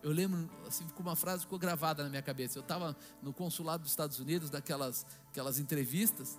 Eu 0.03 0.11
lembro, 0.11 0.51
assim, 0.67 0.87
com 0.89 1.03
uma 1.03 1.15
frase 1.15 1.43
ficou 1.43 1.59
gravada 1.59 2.03
na 2.03 2.11
minha 2.11 2.23
cabeça. 2.23 2.59
Eu 2.59 2.63
estava 2.63 2.97
no 3.23 3.33
consulado 3.33 3.85
dos 3.85 3.93
Estados 3.93 4.19
Unidos, 4.19 4.51
daquelas 4.51 5.07
aquelas 5.31 5.59
entrevistas, 5.59 6.39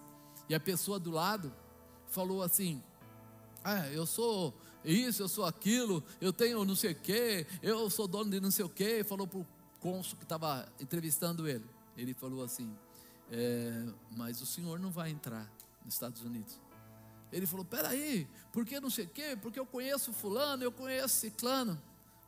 e 0.49 0.53
a 0.53 0.59
pessoa 0.59 0.99
do 0.99 1.11
lado 1.11 1.53
falou 2.07 2.43
assim: 2.43 2.83
Ah, 3.63 3.87
eu 3.87 4.05
sou 4.05 4.53
isso, 4.83 5.21
eu 5.23 5.29
sou 5.29 5.45
aquilo, 5.45 6.03
eu 6.19 6.33
tenho 6.33 6.65
não 6.65 6.75
sei 6.75 6.91
o 6.91 6.95
quê, 6.95 7.47
eu 7.61 7.89
sou 7.89 8.07
dono 8.07 8.29
de 8.29 8.39
não 8.41 8.51
sei 8.51 8.65
o 8.65 8.69
quê. 8.69 9.03
Falou 9.03 9.25
para 9.25 9.39
o 9.39 9.47
cônsul 9.79 10.17
que 10.17 10.25
estava 10.25 10.67
entrevistando 10.79 11.47
ele. 11.47 11.65
Ele 11.95 12.13
falou 12.13 12.43
assim: 12.43 12.75
é, 13.31 13.85
Mas 14.11 14.41
o 14.41 14.45
senhor 14.45 14.77
não 14.77 14.91
vai 14.91 15.09
entrar 15.09 15.49
nos 15.85 15.93
Estados 15.93 16.21
Unidos. 16.21 16.59
Ele 17.31 17.47
falou: 17.47 17.63
Peraí, 17.63 18.27
por 18.51 18.65
que 18.65 18.79
não 18.79 18.89
sei 18.89 19.05
o 19.05 19.09
quê? 19.09 19.37
Porque 19.41 19.59
eu 19.59 19.65
conheço 19.65 20.11
Fulano, 20.11 20.63
eu 20.63 20.71
conheço 20.71 21.15
Ciclano. 21.15 21.81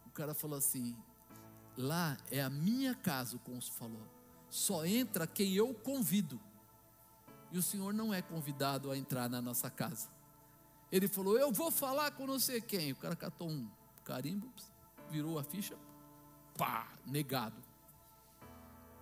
O 0.07 0.11
cara 0.11 0.33
falou 0.33 0.57
assim: 0.57 0.95
Lá 1.77 2.17
é 2.31 2.41
a 2.41 2.49
minha 2.49 2.95
casa, 2.95 3.35
o 3.35 3.39
cônsul 3.39 3.73
falou. 3.73 4.07
Só 4.49 4.85
entra 4.85 5.27
quem 5.27 5.53
eu 5.53 5.73
convido. 5.73 6.39
E 7.51 7.57
o 7.57 7.61
senhor 7.61 7.93
não 7.93 8.13
é 8.13 8.21
convidado 8.21 8.89
a 8.89 8.97
entrar 8.97 9.29
na 9.29 9.41
nossa 9.41 9.69
casa. 9.69 10.09
Ele 10.91 11.07
falou: 11.07 11.37
Eu 11.37 11.51
vou 11.51 11.71
falar 11.71 12.11
com 12.11 12.25
não 12.25 12.39
sei 12.39 12.61
quem. 12.61 12.91
O 12.91 12.95
cara 12.95 13.15
catou 13.15 13.49
um 13.49 13.69
carimbo, 14.03 14.51
virou 15.09 15.37
a 15.37 15.43
ficha, 15.43 15.77
pá, 16.57 16.87
negado. 17.05 17.61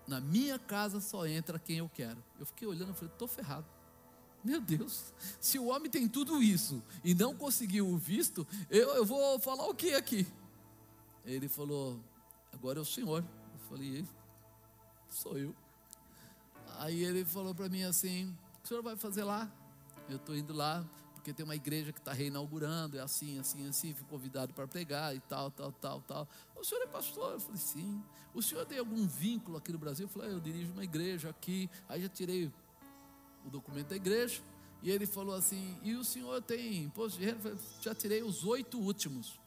Na 0.08 0.20
minha 0.20 0.58
casa 0.58 1.00
só 1.00 1.26
entra 1.28 1.60
quem 1.60 1.78
eu 1.78 1.90
quero. 1.90 2.24
Eu 2.40 2.46
fiquei 2.46 2.68
olhando 2.68 2.92
e 2.92 2.96
falei: 2.96 3.14
Estou 3.14 3.28
ferrado. 3.28 3.68
Meu 4.44 4.60
Deus, 4.60 5.14
se 5.40 5.58
o 5.58 5.68
homem 5.68 5.90
tem 5.90 6.08
tudo 6.08 6.44
isso 6.44 6.84
e 7.02 7.16
não 7.16 7.34
conseguiu 7.34 7.88
o 7.88 7.98
visto, 7.98 8.46
eu, 8.70 8.90
eu 8.96 9.06
vou 9.06 9.40
falar 9.40 9.66
o 9.68 9.74
que 9.74 9.94
aqui? 9.94 10.28
Ele 11.24 11.48
falou: 11.48 12.00
Agora 12.54 12.80
é 12.80 12.82
o 12.82 12.86
senhor. 12.86 13.24
Eu 13.54 13.60
falei: 13.68 14.06
Sou 15.10 15.38
eu. 15.38 15.56
Aí 16.78 17.04
ele 17.04 17.26
falou 17.26 17.54
para 17.54 17.70
mim 17.70 17.84
assim: 17.84 18.36
O 18.64 18.68
senhor 18.68 18.82
vai 18.82 18.96
fazer 18.96 19.24
lá? 19.24 19.52
Eu 20.10 20.18
estou 20.18 20.36
indo 20.36 20.54
lá 20.54 20.86
porque 21.24 21.32
tem 21.32 21.46
uma 21.46 21.56
igreja 21.56 21.94
que 21.94 22.00
está 22.00 22.12
reinaugurando, 22.12 22.98
é 22.98 23.02
assim, 23.02 23.40
assim, 23.40 23.66
assim, 23.66 23.94
fui 23.94 24.06
convidado 24.10 24.54
para 24.54 24.68
pregar 24.68 25.16
e 25.16 25.22
tal, 25.22 25.50
tal, 25.50 25.72
tal, 25.72 26.02
tal. 26.02 26.28
O 26.54 26.66
senhor 26.66 26.82
é 26.82 26.88
pastor? 26.88 27.32
Eu 27.32 27.40
falei, 27.40 27.58
sim. 27.58 28.04
O 28.34 28.42
senhor 28.42 28.66
tem 28.66 28.78
algum 28.78 29.08
vínculo 29.08 29.58
aqui 29.58 29.72
no 29.72 29.78
Brasil? 29.78 30.04
Eu 30.06 30.10
falei, 30.10 30.32
ah, 30.32 30.34
eu 30.34 30.42
dirijo 30.42 30.74
uma 30.74 30.84
igreja 30.84 31.30
aqui. 31.30 31.70
Aí 31.88 32.02
já 32.02 32.10
tirei 32.10 32.52
o 33.46 33.50
documento 33.50 33.88
da 33.88 33.96
igreja. 33.96 34.42
E 34.82 34.92
ele 34.92 35.06
falou 35.06 35.34
assim, 35.34 35.80
e 35.82 35.96
o 35.96 36.04
senhor 36.04 36.42
tem 36.42 36.84
imposto 36.84 37.18
de 37.18 37.26
renda? 37.26 37.38
Eu 37.38 37.42
falei, 37.42 37.58
já 37.82 37.96
tirei 37.96 38.22
os 38.22 38.44
oito 38.44 38.78
últimos. 38.78 39.40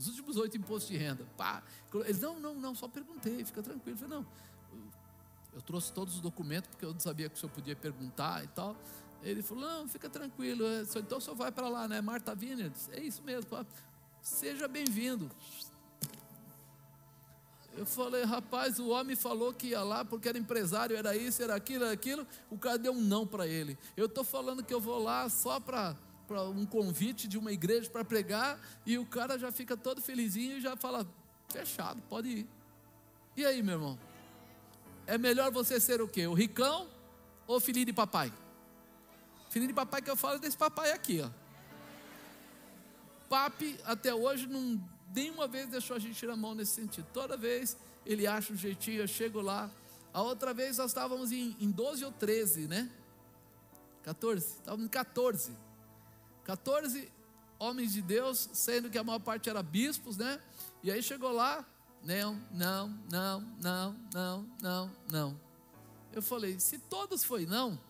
Os 0.00 0.08
últimos 0.08 0.36
oito 0.36 0.56
impostos 0.56 0.90
de 0.90 0.96
renda. 0.96 1.26
Pá. 1.36 1.62
Ele, 2.06 2.18
não, 2.18 2.40
não, 2.40 2.54
não, 2.54 2.74
só 2.74 2.88
perguntei, 2.88 3.44
fica 3.44 3.62
tranquilo. 3.62 3.98
Eu 3.98 4.08
falei, 4.08 4.18
não, 4.18 4.26
eu 5.52 5.60
trouxe 5.60 5.92
todos 5.92 6.14
os 6.14 6.20
documentos, 6.20 6.70
porque 6.70 6.84
eu 6.84 6.92
não 6.92 7.00
sabia 7.00 7.28
que 7.28 7.36
o 7.36 7.38
senhor 7.38 7.52
podia 7.52 7.76
perguntar 7.76 8.42
e 8.44 8.48
tal. 8.48 8.76
Ele 9.22 9.42
falou: 9.42 9.64
Não, 9.64 9.88
fica 9.88 10.08
tranquilo, 10.08 10.64
é 10.64 10.82
então 10.96 11.20
só 11.20 11.34
vai 11.34 11.52
para 11.52 11.68
lá, 11.68 11.86
né? 11.86 12.00
Marta 12.00 12.34
Vineyard. 12.34 12.74
É 12.92 13.00
isso 13.00 13.22
mesmo, 13.22 13.66
seja 14.22 14.66
bem-vindo. 14.66 15.30
Eu 17.76 17.86
falei, 17.86 18.24
rapaz, 18.24 18.78
o 18.78 18.88
homem 18.88 19.14
falou 19.14 19.54
que 19.54 19.68
ia 19.68 19.82
lá 19.82 20.04
porque 20.04 20.28
era 20.28 20.36
empresário, 20.36 20.96
era 20.96 21.16
isso, 21.16 21.42
era 21.42 21.54
aquilo, 21.54 21.84
era 21.84 21.92
aquilo. 21.92 22.26
O 22.50 22.58
cara 22.58 22.76
deu 22.76 22.92
um 22.92 23.00
não 23.00 23.26
para 23.26 23.46
ele. 23.46 23.78
Eu 23.96 24.06
estou 24.06 24.24
falando 24.24 24.64
que 24.64 24.74
eu 24.74 24.80
vou 24.80 25.02
lá 25.02 25.28
só 25.28 25.60
para 25.60 25.96
um 26.38 26.64
convite 26.66 27.26
de 27.26 27.38
uma 27.38 27.52
igreja 27.52 27.88
para 27.90 28.04
pregar, 28.04 28.58
e 28.86 28.98
o 28.98 29.06
cara 29.06 29.38
já 29.38 29.50
fica 29.50 29.76
todo 29.76 30.00
felizinho 30.00 30.58
e 30.58 30.60
já 30.60 30.76
fala: 30.76 31.06
fechado, 31.48 32.00
pode 32.08 32.28
ir. 32.28 32.48
E 33.36 33.44
aí, 33.44 33.62
meu 33.62 33.74
irmão? 33.74 33.98
É 35.06 35.18
melhor 35.18 35.50
você 35.50 35.80
ser 35.80 36.00
o 36.00 36.08
quê? 36.08 36.26
O 36.26 36.34
ricão 36.34 36.88
ou 37.46 37.58
filhinho 37.58 37.86
de 37.86 37.92
papai? 37.92 38.32
Filhinho 39.48 39.68
de 39.68 39.74
papai 39.74 40.00
que 40.00 40.10
eu 40.10 40.16
falo 40.16 40.36
é 40.36 40.38
desse 40.38 40.56
papai 40.56 40.92
aqui, 40.92 41.20
ó. 41.20 41.30
Papi 43.28 43.78
até 43.84 44.14
hoje 44.14 44.46
não 44.46 44.80
nenhuma 45.14 45.48
vez 45.48 45.68
deixou 45.68 45.96
a 45.96 45.98
gente 45.98 46.14
tirar 46.14 46.34
a 46.34 46.36
mão 46.36 46.54
nesse 46.54 46.72
sentido. 46.72 47.06
Toda 47.12 47.36
vez 47.36 47.76
ele 48.06 48.26
acha 48.26 48.52
um 48.52 48.56
jeitinho, 48.56 49.00
eu 49.00 49.08
chego 49.08 49.40
lá. 49.40 49.70
A 50.12 50.22
outra 50.22 50.52
vez 50.52 50.78
nós 50.78 50.90
estávamos 50.90 51.32
em, 51.32 51.56
em 51.60 51.70
12 51.70 52.04
ou 52.04 52.12
13, 52.12 52.66
né? 52.66 52.90
14, 54.02 54.46
estávamos 54.46 54.86
em 54.86 54.88
14. 54.88 55.52
14 56.50 57.12
homens 57.60 57.92
de 57.92 58.02
Deus, 58.02 58.50
sendo 58.52 58.90
que 58.90 58.98
a 58.98 59.04
maior 59.04 59.20
parte 59.20 59.48
era 59.48 59.62
bispos, 59.62 60.16
né? 60.16 60.40
E 60.82 60.90
aí 60.90 61.00
chegou 61.00 61.30
lá, 61.30 61.64
não, 62.02 62.34
não, 62.50 62.88
não, 63.08 63.40
não, 63.62 63.96
não, 64.12 64.50
não, 64.60 64.90
não. 65.08 65.40
Eu 66.12 66.20
falei, 66.20 66.58
se 66.58 66.76
todos 66.76 67.22
foi 67.22 67.46
não, 67.46 67.80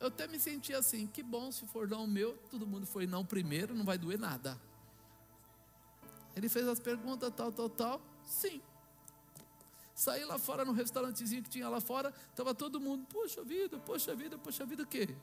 eu 0.00 0.06
até 0.06 0.26
me 0.26 0.38
senti 0.38 0.72
assim, 0.72 1.06
que 1.06 1.22
bom 1.22 1.52
se 1.52 1.66
for 1.66 1.86
não 1.86 2.06
meu, 2.06 2.38
todo 2.50 2.66
mundo 2.66 2.86
foi 2.86 3.06
não 3.06 3.22
primeiro, 3.22 3.74
não 3.74 3.84
vai 3.84 3.98
doer 3.98 4.18
nada. 4.18 4.58
Ele 6.34 6.48
fez 6.48 6.66
as 6.66 6.80
perguntas, 6.80 7.30
tal, 7.36 7.52
tal, 7.52 7.68
tal. 7.68 8.00
Sim. 8.24 8.62
Saí 9.94 10.24
lá 10.24 10.38
fora 10.38 10.64
no 10.64 10.72
restaurantezinho 10.72 11.42
que 11.42 11.50
tinha 11.50 11.68
lá 11.68 11.82
fora, 11.82 12.14
estava 12.30 12.54
todo 12.54 12.80
mundo, 12.80 13.06
poxa 13.12 13.44
vida, 13.44 13.78
poxa 13.78 14.14
vida, 14.14 14.38
poxa 14.38 14.64
vida, 14.64 14.84
o 14.84 14.86
quê? 14.86 15.14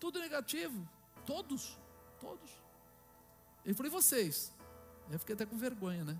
Tudo 0.00 0.18
negativo. 0.18 0.88
Todos, 1.26 1.76
todos. 2.20 2.50
Ele 3.64 3.74
falou, 3.74 3.90
e 3.90 3.94
vocês? 3.94 4.52
Eu 5.10 5.18
fiquei 5.18 5.34
até 5.34 5.44
com 5.44 5.56
vergonha, 5.58 6.04
né? 6.04 6.16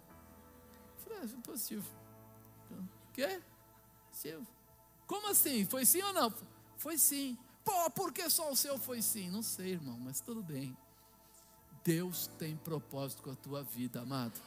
falei, 0.99 1.21
ah, 1.23 1.41
positivo. 1.43 1.89
Quê? 3.13 3.41
Sim. 4.13 4.47
Como 5.07 5.31
assim? 5.31 5.65
Foi 5.65 5.87
sim 5.87 6.03
ou 6.03 6.13
não? 6.13 6.33
Foi 6.77 6.99
sim. 6.99 7.39
Pô, 7.65 7.91
por 7.91 8.13
que 8.13 8.29
só 8.29 8.51
o 8.51 8.57
seu 8.57 8.79
foi 8.79 9.01
sim? 9.01 9.31
Não 9.31 9.43
sei, 9.43 9.73
irmão, 9.73 9.99
mas 9.99 10.21
tudo 10.21 10.43
bem. 10.43 10.77
Deus 11.85 12.29
tem 12.39 12.57
propósito 12.57 13.23
com 13.23 13.31
a 13.31 13.37
tua 13.37 13.63
vida, 13.63 14.01
amado. 14.01 14.41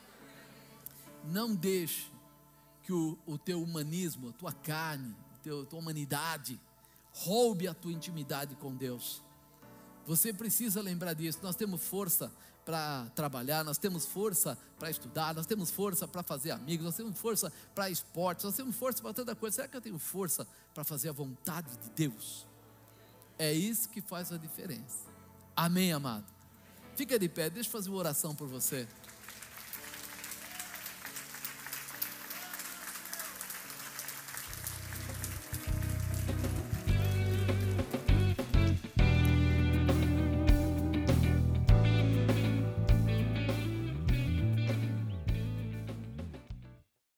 Não 1.23 1.55
deixe 1.55 2.11
que 2.83 2.91
o, 2.91 3.17
o 3.25 3.37
teu 3.37 3.61
humanismo, 3.61 4.29
a 4.29 4.33
tua 4.33 4.51
carne, 4.51 5.15
a 5.39 5.65
tua 5.65 5.79
humanidade, 5.79 6.59
roube 7.13 7.67
a 7.67 7.73
tua 7.73 7.91
intimidade 7.91 8.55
com 8.55 8.75
Deus. 8.75 9.21
Você 10.09 10.33
precisa 10.33 10.81
lembrar 10.81 11.13
disso. 11.13 11.37
Nós 11.43 11.55
temos 11.55 11.83
força 11.83 12.31
para 12.65 13.05
trabalhar, 13.13 13.63
nós 13.63 13.77
temos 13.77 14.07
força 14.07 14.57
para 14.79 14.89
estudar, 14.89 15.35
nós 15.35 15.45
temos 15.45 15.69
força 15.69 16.07
para 16.07 16.23
fazer 16.23 16.49
amigos, 16.49 16.83
nós 16.83 16.95
temos 16.95 17.15
força 17.15 17.53
para 17.75 17.91
esportes, 17.91 18.43
nós 18.43 18.55
temos 18.55 18.75
força 18.75 19.03
para 19.03 19.13
tanta 19.13 19.35
coisa. 19.35 19.57
Será 19.57 19.67
que 19.67 19.77
eu 19.77 19.81
tenho 19.81 19.99
força 19.99 20.47
para 20.73 20.83
fazer 20.83 21.09
a 21.09 21.11
vontade 21.11 21.69
de 21.77 21.91
Deus? 21.91 22.47
É 23.37 23.53
isso 23.53 23.87
que 23.87 24.01
faz 24.01 24.31
a 24.31 24.37
diferença. 24.37 24.97
Amém, 25.55 25.93
amado? 25.93 26.25
Fica 26.95 27.19
de 27.19 27.29
pé, 27.29 27.47
deixa 27.47 27.69
eu 27.69 27.71
fazer 27.71 27.89
uma 27.89 27.99
oração 27.99 28.33
por 28.33 28.47
você. 28.47 28.87